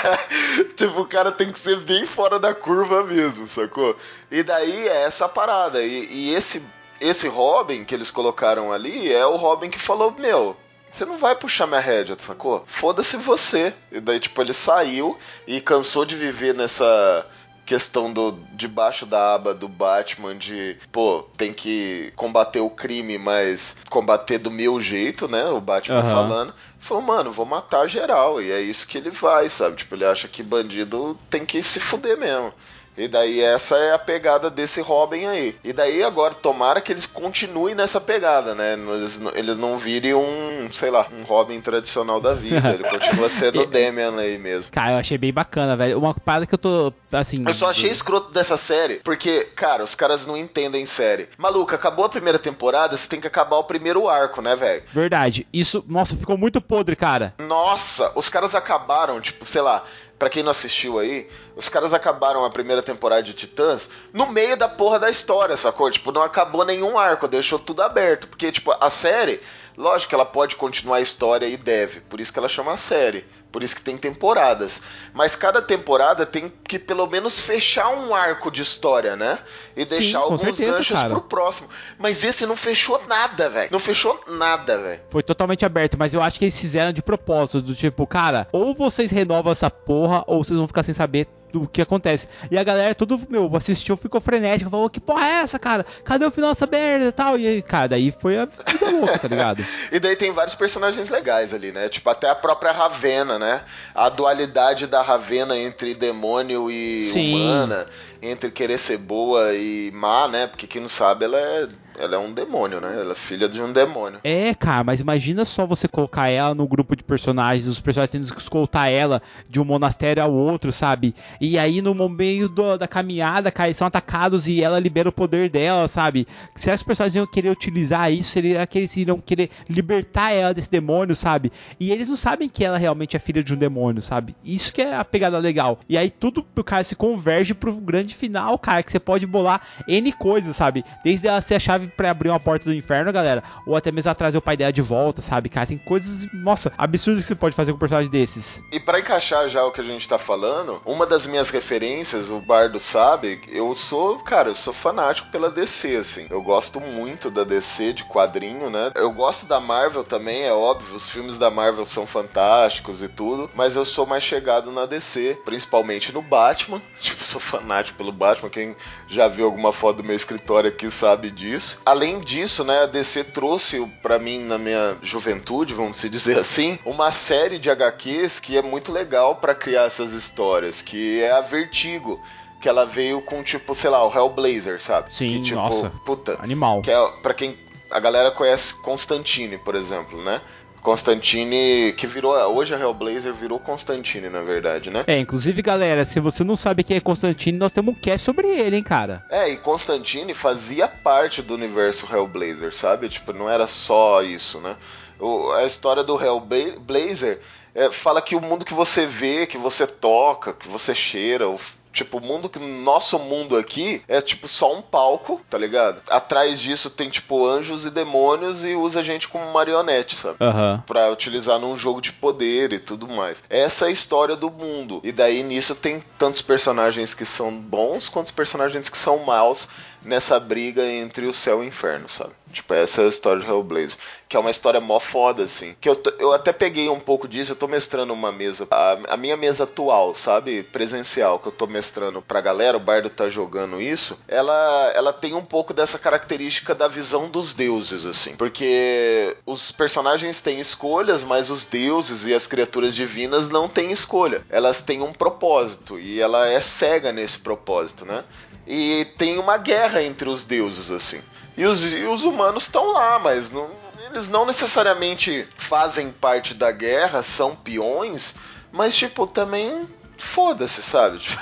tipo, 0.76 1.00
o 1.00 1.06
cara 1.06 1.30
tem 1.30 1.52
que 1.52 1.58
ser 1.58 1.76
bem 1.80 2.06
fora 2.06 2.38
da 2.38 2.54
curva 2.54 3.04
mesmo, 3.04 3.46
sacou? 3.46 3.96
E 4.30 4.42
daí 4.42 4.88
é 4.88 5.04
essa 5.04 5.28
parada. 5.28 5.82
E, 5.82 6.08
e 6.10 6.34
esse, 6.34 6.62
esse 7.00 7.28
Robin 7.28 7.84
que 7.84 7.94
eles 7.94 8.10
colocaram 8.10 8.72
ali 8.72 9.12
é 9.12 9.26
o 9.26 9.36
Robin 9.36 9.70
que 9.70 9.78
falou, 9.78 10.14
meu. 10.18 10.56
Você 10.90 11.04
não 11.04 11.18
vai 11.18 11.36
puxar 11.36 11.68
minha 11.68 11.78
rédea, 11.80 12.16
sacou? 12.18 12.64
Foda-se 12.66 13.16
você. 13.16 13.72
E 13.92 14.00
daí, 14.00 14.18
tipo, 14.18 14.42
ele 14.42 14.52
saiu 14.52 15.16
e 15.46 15.60
cansou 15.60 16.04
de 16.04 16.16
viver 16.16 16.52
nessa 16.52 17.24
questão 17.66 18.12
do 18.12 18.38
debaixo 18.52 19.06
da 19.06 19.34
aba 19.34 19.54
do 19.54 19.68
Batman 19.68 20.36
de, 20.36 20.76
pô, 20.90 21.24
tem 21.36 21.52
que 21.52 22.12
combater 22.16 22.60
o 22.60 22.70
crime, 22.70 23.16
mas 23.18 23.76
combater 23.88 24.38
do 24.38 24.50
meu 24.50 24.80
jeito, 24.80 25.28
né? 25.28 25.44
O 25.46 25.60
Batman 25.60 26.00
Aham. 26.00 26.10
falando. 26.10 26.54
Falou, 26.78 27.02
mano, 27.02 27.30
vou 27.30 27.46
matar 27.46 27.88
geral. 27.88 28.40
E 28.40 28.50
é 28.50 28.60
isso 28.60 28.86
que 28.86 28.98
ele 28.98 29.10
vai, 29.10 29.48
sabe? 29.48 29.76
Tipo, 29.76 29.94
ele 29.94 30.04
acha 30.04 30.26
que 30.26 30.42
bandido 30.42 31.18
tem 31.28 31.44
que 31.44 31.62
se 31.62 31.78
fuder 31.78 32.18
mesmo. 32.18 32.52
E 32.96 33.08
daí 33.08 33.40
essa 33.40 33.76
é 33.78 33.94
a 33.94 33.98
pegada 33.98 34.50
desse 34.50 34.80
Robin 34.80 35.24
aí. 35.26 35.56
E 35.64 35.72
daí 35.72 36.02
agora, 36.02 36.34
tomara 36.34 36.80
que 36.80 36.92
eles 36.92 37.06
continuem 37.06 37.74
nessa 37.74 38.00
pegada, 38.00 38.54
né? 38.54 38.74
Eles, 38.74 39.18
não- 39.18 39.30
eles 39.34 39.56
não 39.56 39.78
virem 39.78 40.12
um, 40.14 40.68
sei 40.72 40.90
lá, 40.90 41.06
um 41.18 41.22
Robin 41.22 41.60
tradicional 41.60 42.20
da 42.20 42.34
vida. 42.34 42.70
Ele 42.70 42.84
continua 42.90 43.28
sendo 43.28 43.62
o 43.62 43.66
Damian 43.66 44.16
aí 44.18 44.36
mesmo. 44.38 44.72
Cara, 44.72 44.92
eu 44.92 44.98
achei 44.98 45.16
bem 45.16 45.32
bacana, 45.32 45.76
velho. 45.76 45.98
Uma 45.98 46.12
parada 46.14 46.46
que 46.46 46.54
eu 46.54 46.58
tô, 46.58 46.92
assim... 47.12 47.44
Eu 47.46 47.54
só 47.54 47.70
achei 47.70 47.90
escroto 47.90 48.32
dessa 48.32 48.56
série, 48.56 48.96
porque, 48.96 49.44
cara, 49.56 49.82
os 49.82 49.94
caras 49.94 50.26
não 50.26 50.36
entendem 50.36 50.84
série. 50.84 51.28
Maluco, 51.38 51.74
acabou 51.74 52.04
a 52.04 52.08
primeira 52.08 52.38
temporada, 52.38 52.96
você 52.96 53.08
tem 53.08 53.20
que 53.20 53.26
acabar 53.26 53.56
o 53.56 53.64
primeiro 53.64 54.08
arco, 54.08 54.42
né, 54.42 54.54
velho? 54.56 54.82
Verdade. 54.92 55.46
Isso, 55.52 55.82
nossa, 55.88 56.16
ficou 56.16 56.36
muito 56.36 56.60
podre, 56.60 56.96
cara. 56.96 57.34
Nossa, 57.38 58.12
os 58.14 58.28
caras 58.28 58.54
acabaram, 58.54 59.20
tipo, 59.20 59.44
sei 59.46 59.62
lá, 59.62 59.84
pra 60.20 60.28
quem 60.28 60.42
não 60.42 60.50
assistiu 60.50 60.98
aí, 60.98 61.26
os 61.56 61.70
caras 61.70 61.94
acabaram 61.94 62.44
a 62.44 62.50
primeira 62.50 62.82
temporada 62.82 63.22
de 63.22 63.32
Titãs 63.32 63.88
no 64.12 64.26
meio 64.26 64.54
da 64.54 64.68
porra 64.68 64.98
da 64.98 65.08
história, 65.08 65.56
sacou? 65.56 65.90
Tipo, 65.90 66.12
não 66.12 66.20
acabou 66.20 66.62
nenhum 66.62 66.98
arco, 66.98 67.26
deixou 67.26 67.58
tudo 67.58 67.80
aberto. 67.80 68.28
Porque, 68.28 68.52
tipo, 68.52 68.70
a 68.78 68.90
série, 68.90 69.40
lógico 69.76 70.10
que 70.10 70.14
ela 70.14 70.24
pode 70.24 70.56
continuar 70.56 70.96
a 70.96 71.00
história 71.00 71.46
e 71.46 71.56
deve, 71.56 72.00
por 72.00 72.20
isso 72.20 72.32
que 72.32 72.38
ela 72.38 72.48
chama 72.48 72.76
série. 72.76 73.24
Por 73.50 73.62
isso 73.62 73.74
que 73.74 73.82
tem 73.82 73.96
temporadas. 73.96 74.80
Mas 75.12 75.34
cada 75.34 75.60
temporada 75.60 76.24
tem 76.24 76.52
que 76.62 76.78
pelo 76.78 77.06
menos 77.06 77.40
fechar 77.40 77.88
um 77.88 78.14
arco 78.14 78.50
de 78.50 78.62
história, 78.62 79.16
né? 79.16 79.38
E 79.76 79.82
Sim, 79.82 79.88
deixar 79.88 80.18
com 80.18 80.24
alguns 80.24 80.40
certeza, 80.40 80.78
ganchos 80.78 80.98
cara. 80.98 81.08
pro 81.10 81.22
próximo. 81.22 81.68
Mas 81.98 82.22
esse 82.22 82.46
não 82.46 82.54
fechou 82.54 83.02
nada, 83.08 83.48
velho. 83.50 83.68
Não 83.72 83.80
fechou 83.80 84.20
nada, 84.28 84.78
velho. 84.78 85.00
Foi 85.10 85.22
totalmente 85.22 85.64
aberto, 85.64 85.98
mas 85.98 86.14
eu 86.14 86.22
acho 86.22 86.38
que 86.38 86.44
eles 86.44 86.58
fizeram 86.58 86.92
de 86.92 87.02
propósito, 87.02 87.60
do 87.60 87.74
tipo, 87.74 88.06
cara, 88.06 88.46
ou 88.52 88.74
vocês 88.74 89.10
renovam 89.10 89.50
essa 89.50 89.68
porra, 89.70 90.22
ou 90.26 90.44
vocês 90.44 90.56
vão 90.56 90.68
ficar 90.68 90.84
sem 90.84 90.94
saber 90.94 91.26
do 91.52 91.68
que 91.68 91.82
acontece. 91.82 92.28
E 92.50 92.58
a 92.58 92.64
galera, 92.64 92.94
tudo, 92.94 93.20
meu, 93.28 93.50
assistiu, 93.56 93.96
ficou 93.96 94.20
frenética, 94.20 94.70
falou, 94.70 94.90
que 94.90 95.00
porra 95.00 95.26
é 95.26 95.32
essa, 95.42 95.58
cara? 95.58 95.84
Cadê 96.04 96.24
o 96.24 96.30
final 96.30 96.50
dessa 96.50 96.66
merda 96.66 97.06
e 97.06 97.12
tal? 97.12 97.38
E 97.38 97.46
aí, 97.46 97.62
cara, 97.62 97.88
daí 97.88 98.10
foi 98.10 98.38
a 98.38 98.44
vida 98.44 98.90
louca, 98.90 99.18
tá 99.18 99.28
ligado? 99.28 99.64
E 99.92 99.98
daí 99.98 100.16
tem 100.16 100.32
vários 100.32 100.54
personagens 100.54 101.08
legais 101.08 101.52
ali, 101.52 101.72
né? 101.72 101.88
Tipo, 101.88 102.10
até 102.10 102.30
a 102.30 102.34
própria 102.34 102.72
Ravena, 102.72 103.38
né? 103.38 103.62
A 103.94 104.08
dualidade 104.08 104.86
da 104.86 105.02
Ravena 105.02 105.56
entre 105.56 105.94
demônio 105.94 106.70
e 106.70 107.00
Sim. 107.00 107.34
humana, 107.34 107.86
entre 108.22 108.50
querer 108.50 108.78
ser 108.78 108.98
boa 108.98 109.54
e 109.54 109.90
má, 109.92 110.28
né? 110.28 110.46
Porque 110.46 110.66
quem 110.66 110.80
não 110.82 110.88
sabe, 110.88 111.24
ela 111.24 111.38
é, 111.38 111.68
ela 111.98 112.14
é 112.16 112.18
um 112.18 112.32
demônio, 112.32 112.80
né? 112.80 112.94
Ela 113.00 113.12
é 113.12 113.14
filha 113.14 113.48
de 113.48 113.60
um 113.62 113.72
demônio. 113.72 114.20
É, 114.24 114.54
cara, 114.54 114.84
mas 114.84 115.00
imagina 115.00 115.44
só 115.44 115.64
você 115.66 115.86
colocar 115.88 116.28
ela 116.28 116.54
no 116.54 116.66
grupo 116.66 116.94
de 116.96 117.02
personagens, 117.04 117.66
os 117.66 117.80
personagens 117.80 118.10
tendo 118.12 118.34
que 118.34 118.40
escoltar 118.40 118.90
ela 118.90 119.22
de 119.48 119.60
um 119.60 119.64
monastério 119.64 120.22
ao 120.22 120.32
outro, 120.32 120.72
sabe? 120.72 121.14
E 121.40 121.58
aí 121.58 121.80
no 121.82 121.94
meio 122.08 122.48
do- 122.48 122.76
da 122.78 122.86
caminhada, 122.88 123.50
cara, 123.50 123.68
eles 123.68 123.76
são 123.78 123.86
atacados 123.86 124.46
e 124.46 124.62
ela 124.62 124.78
libera 124.78 125.08
o 125.08 125.12
poder 125.12 125.48
dela, 125.50 125.88
sabe? 125.88 126.26
Será 126.54 126.76
que 126.76 126.82
os 126.82 126.86
personagens 126.86 127.16
iam 127.16 127.26
querer 127.26 127.50
utilizar 127.50 128.12
isso? 128.12 128.30
Será 128.32 128.66
que 128.66 128.78
eles 128.78 128.96
iriam 128.96 129.20
querer 129.20 129.50
libertar 129.68 130.32
ela 130.32 130.52
desse 130.54 130.70
demônio, 130.70 131.14
sabe? 131.16 131.52
E 131.78 131.90
eles 131.90 132.08
não 132.08 132.16
sabem 132.16 132.48
que 132.48 132.64
ela 132.64 132.78
realmente 132.78 133.16
é 133.16 133.18
filha 133.18 133.42
de 133.42 133.54
um 133.54 133.56
demônio, 133.56 134.02
sabe? 134.02 134.34
Isso 134.44 134.72
que 134.72 134.82
é 134.82 134.94
a 134.94 135.04
pegada 135.04 135.38
legal. 135.38 135.78
E 135.88 135.96
aí 135.96 136.10
tudo, 136.10 136.42
cara, 136.64 136.84
se 136.84 136.94
converge 136.96 137.54
pro 137.54 137.72
grande 137.74 138.09
final, 138.14 138.58
cara, 138.58 138.82
que 138.82 138.90
você 138.90 139.00
pode 139.00 139.26
bolar 139.26 139.62
N 139.86 140.12
coisas, 140.12 140.56
sabe? 140.56 140.84
Desde 141.04 141.28
ela 141.28 141.40
ser 141.40 141.54
a 141.54 141.60
chave 141.60 141.88
pra 141.88 142.10
abrir 142.10 142.28
uma 142.28 142.40
porta 142.40 142.64
do 142.64 142.74
inferno, 142.74 143.12
galera, 143.12 143.42
ou 143.66 143.76
até 143.76 143.90
mesmo 143.90 144.14
trazer 144.14 144.38
o 144.38 144.42
pai 144.42 144.56
dela 144.56 144.72
de 144.72 144.82
volta, 144.82 145.22
sabe, 145.22 145.48
cara? 145.48 145.66
Tem 145.66 145.78
coisas, 145.78 146.28
nossa, 146.32 146.72
absurdas 146.76 147.22
que 147.22 147.28
você 147.28 147.34
pode 147.34 147.54
fazer 147.54 147.72
com 147.72 147.76
um 147.76 147.80
personagem 147.80 148.10
desses. 148.10 148.62
E 148.72 148.80
pra 148.80 149.00
encaixar 149.00 149.48
já 149.48 149.64
o 149.64 149.72
que 149.72 149.80
a 149.80 149.84
gente 149.84 150.08
tá 150.08 150.18
falando, 150.18 150.80
uma 150.84 151.06
das 151.06 151.26
minhas 151.26 151.50
referências, 151.50 152.30
o 152.30 152.40
Bardo 152.40 152.80
sabe, 152.80 153.40
eu 153.48 153.74
sou, 153.74 154.18
cara, 154.18 154.48
eu 154.48 154.54
sou 154.54 154.72
fanático 154.72 155.28
pela 155.30 155.50
DC, 155.50 155.96
assim. 155.96 156.26
Eu 156.30 156.42
gosto 156.42 156.80
muito 156.80 157.30
da 157.30 157.44
DC 157.44 157.92
de 157.92 158.04
quadrinho, 158.04 158.70
né? 158.70 158.90
Eu 158.94 159.12
gosto 159.12 159.46
da 159.46 159.60
Marvel 159.60 160.04
também, 160.04 160.42
é 160.42 160.52
óbvio, 160.52 160.94
os 160.94 161.08
filmes 161.08 161.38
da 161.38 161.50
Marvel 161.50 161.86
são 161.86 162.06
fantásticos 162.06 163.02
e 163.02 163.08
tudo, 163.08 163.50
mas 163.54 163.76
eu 163.76 163.84
sou 163.84 164.06
mais 164.06 164.22
chegado 164.22 164.72
na 164.72 164.86
DC, 164.86 165.38
principalmente 165.44 166.12
no 166.12 166.22
Batman. 166.22 166.80
Tipo, 167.00 167.24
sou 167.24 167.40
fanático 167.40 167.99
pelo 168.00 168.12
Batman, 168.12 168.48
quem 168.48 168.74
já 169.06 169.28
viu 169.28 169.44
alguma 169.44 169.74
foto 169.74 169.98
do 169.98 170.04
meu 170.04 170.16
escritório 170.16 170.70
aqui 170.70 170.90
sabe 170.90 171.30
disso. 171.30 171.82
Além 171.84 172.18
disso, 172.18 172.64
né, 172.64 172.84
a 172.84 172.86
DC 172.86 173.24
trouxe 173.24 173.78
pra 174.02 174.18
mim 174.18 174.42
na 174.42 174.56
minha 174.56 174.96
juventude, 175.02 175.74
vamos 175.74 175.98
se 175.98 176.08
dizer 176.08 176.38
assim, 176.38 176.78
uma 176.86 177.12
série 177.12 177.58
de 177.58 177.68
HQs 177.68 178.40
que 178.40 178.56
é 178.56 178.62
muito 178.62 178.90
legal 178.90 179.36
pra 179.36 179.54
criar 179.54 179.84
essas 179.84 180.12
histórias, 180.12 180.80
que 180.80 181.22
é 181.22 181.30
a 181.30 181.42
Vertigo. 181.42 182.18
Que 182.58 182.68
ela 182.68 182.84
veio 182.84 183.22
com, 183.22 183.42
tipo, 183.42 183.74
sei 183.74 183.88
lá, 183.88 184.06
o 184.06 184.14
Hellblazer, 184.14 184.78
sabe? 184.82 185.12
Sim, 185.14 185.28
que, 185.28 185.42
tipo, 185.44 185.56
nossa. 185.56 185.90
Puta. 186.04 186.36
Animal. 186.42 186.82
Que 186.82 186.90
é, 186.90 187.12
pra 187.22 187.32
quem. 187.32 187.58
A 187.90 187.98
galera 187.98 188.30
conhece 188.30 188.74
Constantine, 188.82 189.56
por 189.56 189.74
exemplo, 189.74 190.22
né? 190.22 190.42
Constantine, 190.82 191.92
que 191.96 192.06
virou. 192.06 192.34
Hoje 192.54 192.74
a 192.74 192.78
Hellblazer 192.78 193.32
virou 193.34 193.58
Constantine, 193.58 194.28
na 194.28 194.42
verdade, 194.42 194.90
né? 194.90 195.04
É, 195.06 195.18
inclusive, 195.18 195.60
galera, 195.62 196.04
se 196.04 196.20
você 196.20 196.42
não 196.44 196.56
sabe 196.56 196.82
quem 196.84 196.96
é 196.96 197.00
Constantine, 197.00 197.58
nós 197.58 197.72
temos 197.72 197.94
um 197.94 197.98
cast 197.98 198.24
sobre 198.24 198.46
ele, 198.48 198.76
hein, 198.76 198.82
cara. 198.82 199.24
É, 199.30 199.48
e 199.48 199.56
Constantine 199.56 200.34
fazia 200.34 200.86
parte 200.88 201.42
do 201.42 201.54
universo 201.54 202.06
Hellblazer, 202.12 202.74
sabe? 202.74 203.08
Tipo, 203.08 203.32
não 203.32 203.48
era 203.48 203.66
só 203.66 204.22
isso, 204.22 204.58
né? 204.60 204.76
O- 205.18 205.50
a 205.52 205.64
história 205.64 206.02
do 206.02 206.20
Hellblazer 206.22 207.40
é, 207.74 207.90
fala 207.90 208.20
que 208.22 208.34
o 208.34 208.40
mundo 208.40 208.64
que 208.64 208.74
você 208.74 209.06
vê, 209.06 209.46
que 209.46 209.58
você 209.58 209.86
toca, 209.86 210.52
que 210.52 210.68
você 210.68 210.94
cheira, 210.94 211.48
o, 211.48 211.58
tipo, 211.92 212.18
o 212.18 212.20
mundo 212.20 212.48
que. 212.48 212.58
Nosso 212.58 213.18
mundo 213.18 213.56
aqui 213.56 214.02
é 214.08 214.20
tipo 214.20 214.46
só 214.48 214.74
um 214.74 214.82
palco, 214.82 215.40
tá 215.48 215.58
ligado? 215.58 216.00
Atrás 216.08 216.60
disso 216.60 216.90
tem, 216.90 217.08
tipo, 217.10 217.46
anjos 217.46 217.86
e 217.86 217.90
demônios 217.90 218.64
e 218.64 218.74
usa 218.74 219.00
a 219.00 219.02
gente 219.02 219.28
como 219.28 219.52
marionete, 219.52 220.16
sabe? 220.16 220.36
Aham. 220.40 220.82
Pra 220.86 221.10
utilizar 221.10 221.58
num 221.58 221.76
jogo 221.76 222.00
de 222.00 222.12
poder 222.12 222.72
e 222.72 222.78
tudo 222.78 223.08
mais. 223.08 223.42
Essa 223.48 223.86
é 223.86 223.88
a 223.88 223.92
história 223.92 224.36
do 224.36 224.50
mundo. 224.50 225.00
E 225.02 225.12
daí 225.12 225.42
nisso 225.42 225.74
tem 225.74 226.02
tantos 226.18 226.42
personagens 226.42 227.14
que 227.14 227.24
são 227.24 227.52
bons 227.52 228.08
quanto 228.08 228.26
os 228.26 228.32
personagens 228.32 228.88
que 228.88 228.98
são 228.98 229.18
maus 229.18 229.68
nessa 230.02 230.40
briga 230.40 230.84
entre 230.84 231.26
o 231.26 231.34
céu 231.34 231.62
e 231.62 231.66
o 231.66 231.68
inferno, 231.68 232.08
sabe? 232.08 232.32
Tipo, 232.52 232.74
essa 232.74 233.02
é 233.02 233.04
a 233.04 233.08
história 233.08 233.42
de 233.42 233.48
Hellblazer. 233.48 233.98
Que 234.30 234.36
é 234.36 234.40
uma 234.40 234.52
história 234.52 234.80
mó 234.80 235.00
foda, 235.00 235.42
assim. 235.42 235.74
Que 235.80 235.88
eu, 235.88 235.96
t- 235.96 236.14
eu 236.20 236.32
até 236.32 236.52
peguei 236.52 236.88
um 236.88 237.00
pouco 237.00 237.26
disso, 237.26 237.50
eu 237.50 237.56
tô 237.56 237.66
mestrando 237.66 238.12
uma 238.12 238.30
mesa. 238.30 238.64
A, 238.70 238.96
a 239.08 239.16
minha 239.16 239.36
mesa 239.36 239.64
atual, 239.64 240.14
sabe? 240.14 240.62
Presencial, 240.62 241.40
que 241.40 241.48
eu 241.48 241.52
tô 241.52 241.66
mestrando 241.66 242.22
pra 242.22 242.40
galera, 242.40 242.76
o 242.76 242.80
Bardo 242.80 243.10
tá 243.10 243.28
jogando 243.28 243.82
isso. 243.82 244.16
Ela, 244.28 244.92
ela 244.94 245.12
tem 245.12 245.34
um 245.34 245.44
pouco 245.44 245.74
dessa 245.74 245.98
característica 245.98 246.76
da 246.76 246.86
visão 246.86 247.28
dos 247.28 247.52
deuses, 247.52 248.06
assim. 248.06 248.36
Porque 248.36 249.36
os 249.44 249.72
personagens 249.72 250.40
têm 250.40 250.60
escolhas, 250.60 251.24
mas 251.24 251.50
os 251.50 251.64
deuses 251.64 252.24
e 252.24 252.32
as 252.32 252.46
criaturas 252.46 252.94
divinas 252.94 253.48
não 253.48 253.68
têm 253.68 253.90
escolha. 253.90 254.44
Elas 254.48 254.80
têm 254.80 255.02
um 255.02 255.12
propósito. 255.12 255.98
E 255.98 256.20
ela 256.20 256.48
é 256.48 256.60
cega 256.60 257.10
nesse 257.12 257.40
propósito, 257.40 258.04
né? 258.04 258.22
E 258.64 259.08
tem 259.18 259.40
uma 259.40 259.56
guerra 259.56 260.00
entre 260.04 260.28
os 260.28 260.44
deuses, 260.44 260.92
assim. 260.92 261.20
E 261.56 261.64
os, 261.66 261.92
e 261.92 262.04
os 262.04 262.22
humanos 262.22 262.62
estão 262.62 262.92
lá, 262.92 263.18
mas 263.18 263.50
não, 263.50 263.68
eles 264.10 264.28
não 264.28 264.44
necessariamente 264.44 265.46
fazem 265.56 266.10
parte 266.10 266.54
da 266.54 266.70
guerra, 266.70 267.22
são 267.22 267.54
peões, 267.54 268.34
Mas, 268.72 268.94
tipo, 268.94 269.26
também 269.26 269.88
foda-se, 270.16 270.82
sabe? 270.82 271.18
Tipo, 271.18 271.36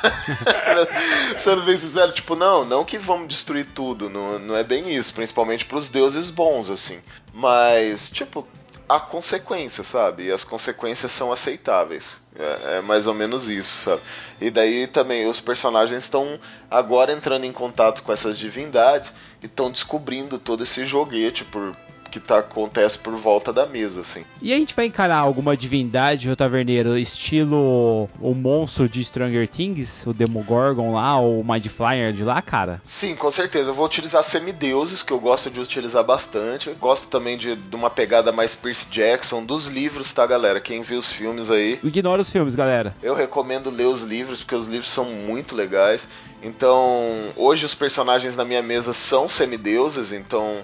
Sendo 1.39 1.63
bem 1.63 1.77
sincero, 1.77 2.13
tipo, 2.13 2.35
não, 2.37 2.65
não 2.65 2.85
que 2.85 2.97
vamos 2.97 3.29
destruir 3.29 3.67
tudo, 3.75 4.09
não, 4.09 4.39
não 4.39 4.57
é 4.57 4.63
bem 4.63 4.95
isso, 4.95 5.13
principalmente 5.13 5.65
pros 5.65 5.89
deuses 5.89 6.31
bons, 6.31 6.71
assim. 6.71 7.01
Mas, 7.35 8.09
tipo, 8.09 8.47
há 8.89 8.99
consequências, 8.99 9.87
sabe? 9.87 10.25
E 10.25 10.33
as 10.33 10.45
consequências 10.45 11.13
são 11.13 11.31
aceitáveis. 11.31 12.17
É, 12.39 12.77
é, 12.77 12.81
mais 12.81 13.07
ou 13.07 13.15
menos 13.15 13.49
isso, 13.49 13.85
sabe? 13.85 14.03
E 14.41 14.51
daí 14.51 14.87
também 14.87 15.27
os 15.27 15.41
personagens 15.41 16.05
estão 16.05 16.39
agora 16.71 17.13
entrando 17.13 17.45
em 17.45 17.53
contato 17.53 18.03
com 18.03 18.13
essas 18.13 18.39
divindades 18.39 19.13
e 19.43 19.47
estão 19.47 19.71
descobrindo 19.71 20.39
todo 20.39 20.63
esse 20.63 20.87
joguete 20.87 21.45
por, 21.45 21.77
que 22.21 22.27
tá, 22.27 22.39
acontece 22.39 22.99
por 22.99 23.15
volta 23.15 23.53
da 23.53 23.67
mesa, 23.67 24.01
assim. 24.01 24.25
E 24.41 24.53
a 24.53 24.57
gente 24.57 24.75
vai 24.75 24.87
encarar 24.87 25.19
alguma 25.19 25.57
divindade, 25.57 26.31
o 26.31 26.37
taverneiro, 26.37 26.97
estilo 26.97 28.09
o 28.21 28.35
monstro 28.35 28.89
de 28.89 29.05
Stranger 29.05 29.49
Things, 29.49 30.07
o 30.07 30.13
Demogorgon 30.13 30.95
lá, 30.95 31.19
ou 31.19 31.41
o 31.41 31.45
Mind 31.45 31.67
Flyer 31.67 32.13
de 32.13 32.25
lá, 32.25 32.41
cara? 32.43 32.81
Sim, 32.85 33.15
com 33.15 33.31
certeza. 33.31 33.71
Eu 33.71 33.75
vou 33.75 33.87
utilizar 33.87 34.23
semideuses, 34.25 35.03
que 35.03 35.13
eu 35.13 35.19
gosto 35.19 35.51
de 35.51 35.61
utilizar 35.61 36.05
bastante. 36.05 36.71
Gosto 36.81 37.09
também 37.09 37.37
de, 37.37 37.57
de 37.57 37.77
uma 37.77 37.91
pegada 37.91 38.33
mais 38.33 38.55
Percy 38.55 38.91
Jackson, 38.91 39.45
dos 39.45 39.69
livros, 39.69 40.13
tá, 40.13 40.27
galera? 40.27 40.61
Quem 40.61 40.83
viu 40.83 40.99
os 40.99 41.11
filmes 41.11 41.51
aí. 41.51 41.79
Ignora 41.83 42.23
os 42.23 42.31
filmes, 42.31 42.55
galera. 42.55 42.95
Eu 43.03 43.15
recomendo 43.15 43.71
ler 43.71 43.87
os 43.87 44.03
livros, 44.03 44.41
porque 44.41 44.55
os 44.55 44.67
livros 44.67 44.91
são 44.91 45.05
muito 45.05 45.55
legais. 45.55 46.09
Então, 46.43 47.33
hoje 47.37 47.67
os 47.67 47.75
personagens 47.75 48.37
na 48.37 48.45
minha 48.45 48.63
mesa 48.63 48.93
são 48.93 49.29
semideuses, 49.29 50.13
então 50.13 50.59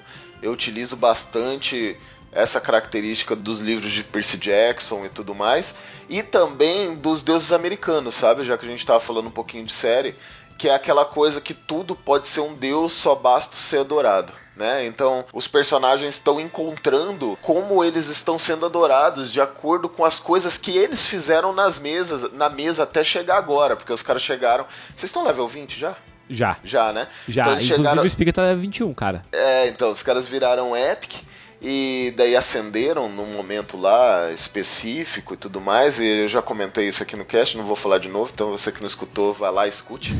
eu 0.44 0.52
utilizo 0.52 0.94
bastante 0.94 1.96
essa 2.30 2.60
característica 2.60 3.34
dos 3.34 3.60
livros 3.60 3.90
de 3.92 4.04
Percy 4.04 4.36
Jackson 4.36 5.06
e 5.06 5.08
tudo 5.08 5.34
mais, 5.34 5.74
e 6.08 6.22
também 6.22 6.94
dos 6.96 7.22
deuses 7.22 7.50
americanos, 7.50 8.14
sabe? 8.14 8.44
Já 8.44 8.58
que 8.58 8.66
a 8.66 8.68
gente 8.68 8.80
estava 8.80 9.00
falando 9.00 9.28
um 9.28 9.32
pouquinho 9.32 9.64
de 9.64 9.72
série, 9.72 10.14
que 10.58 10.68
é 10.68 10.74
aquela 10.74 11.06
coisa 11.06 11.40
que 11.40 11.54
tudo 11.54 11.96
pode 11.96 12.28
ser 12.28 12.40
um 12.40 12.54
deus, 12.54 12.92
só 12.92 13.14
basta 13.14 13.56
ser 13.56 13.78
adorado. 13.78 14.32
Né? 14.54 14.86
Então, 14.86 15.24
os 15.32 15.48
personagens 15.48 16.14
estão 16.14 16.38
encontrando 16.38 17.38
como 17.40 17.82
eles 17.82 18.08
estão 18.08 18.38
sendo 18.38 18.66
adorados 18.66 19.32
de 19.32 19.40
acordo 19.40 19.88
com 19.88 20.04
as 20.04 20.20
coisas 20.20 20.58
que 20.58 20.76
eles 20.76 21.06
fizeram 21.06 21.52
nas 21.52 21.78
mesas, 21.78 22.30
na 22.32 22.48
mesa 22.50 22.82
até 22.84 23.02
chegar 23.02 23.38
agora, 23.38 23.74
porque 23.74 23.92
os 23.92 24.02
caras 24.02 24.22
chegaram. 24.22 24.66
Vocês 24.88 25.04
estão 25.04 25.24
level 25.24 25.48
20 25.48 25.80
já? 25.80 25.96
Já. 26.28 26.56
Já, 26.64 26.92
né? 26.92 27.06
Já. 27.28 27.42
Então, 27.42 27.52
Inclusive 27.54 27.76
chegaram... 27.76 28.02
o 28.02 28.10
Spiga 28.10 28.32
tá 28.32 28.54
21, 28.54 28.94
cara. 28.94 29.24
É, 29.32 29.68
então, 29.68 29.90
os 29.90 30.02
caras 30.02 30.26
viraram 30.26 30.76
Epic 30.76 31.22
e 31.60 32.12
daí 32.16 32.36
acenderam 32.36 33.08
num 33.08 33.26
momento 33.32 33.78
lá 33.78 34.30
específico 34.30 35.32
e 35.34 35.36
tudo 35.36 35.60
mais. 35.60 35.98
E 35.98 36.04
eu 36.06 36.28
já 36.28 36.42
comentei 36.42 36.88
isso 36.88 37.02
aqui 37.02 37.16
no 37.16 37.24
cast, 37.24 37.56
não 37.56 37.64
vou 37.64 37.76
falar 37.76 37.98
de 37.98 38.08
novo, 38.08 38.30
então 38.32 38.50
você 38.50 38.70
que 38.70 38.80
não 38.80 38.86
escutou, 38.86 39.32
vai 39.32 39.50
lá 39.50 39.66
e 39.66 39.70
escute. 39.70 40.12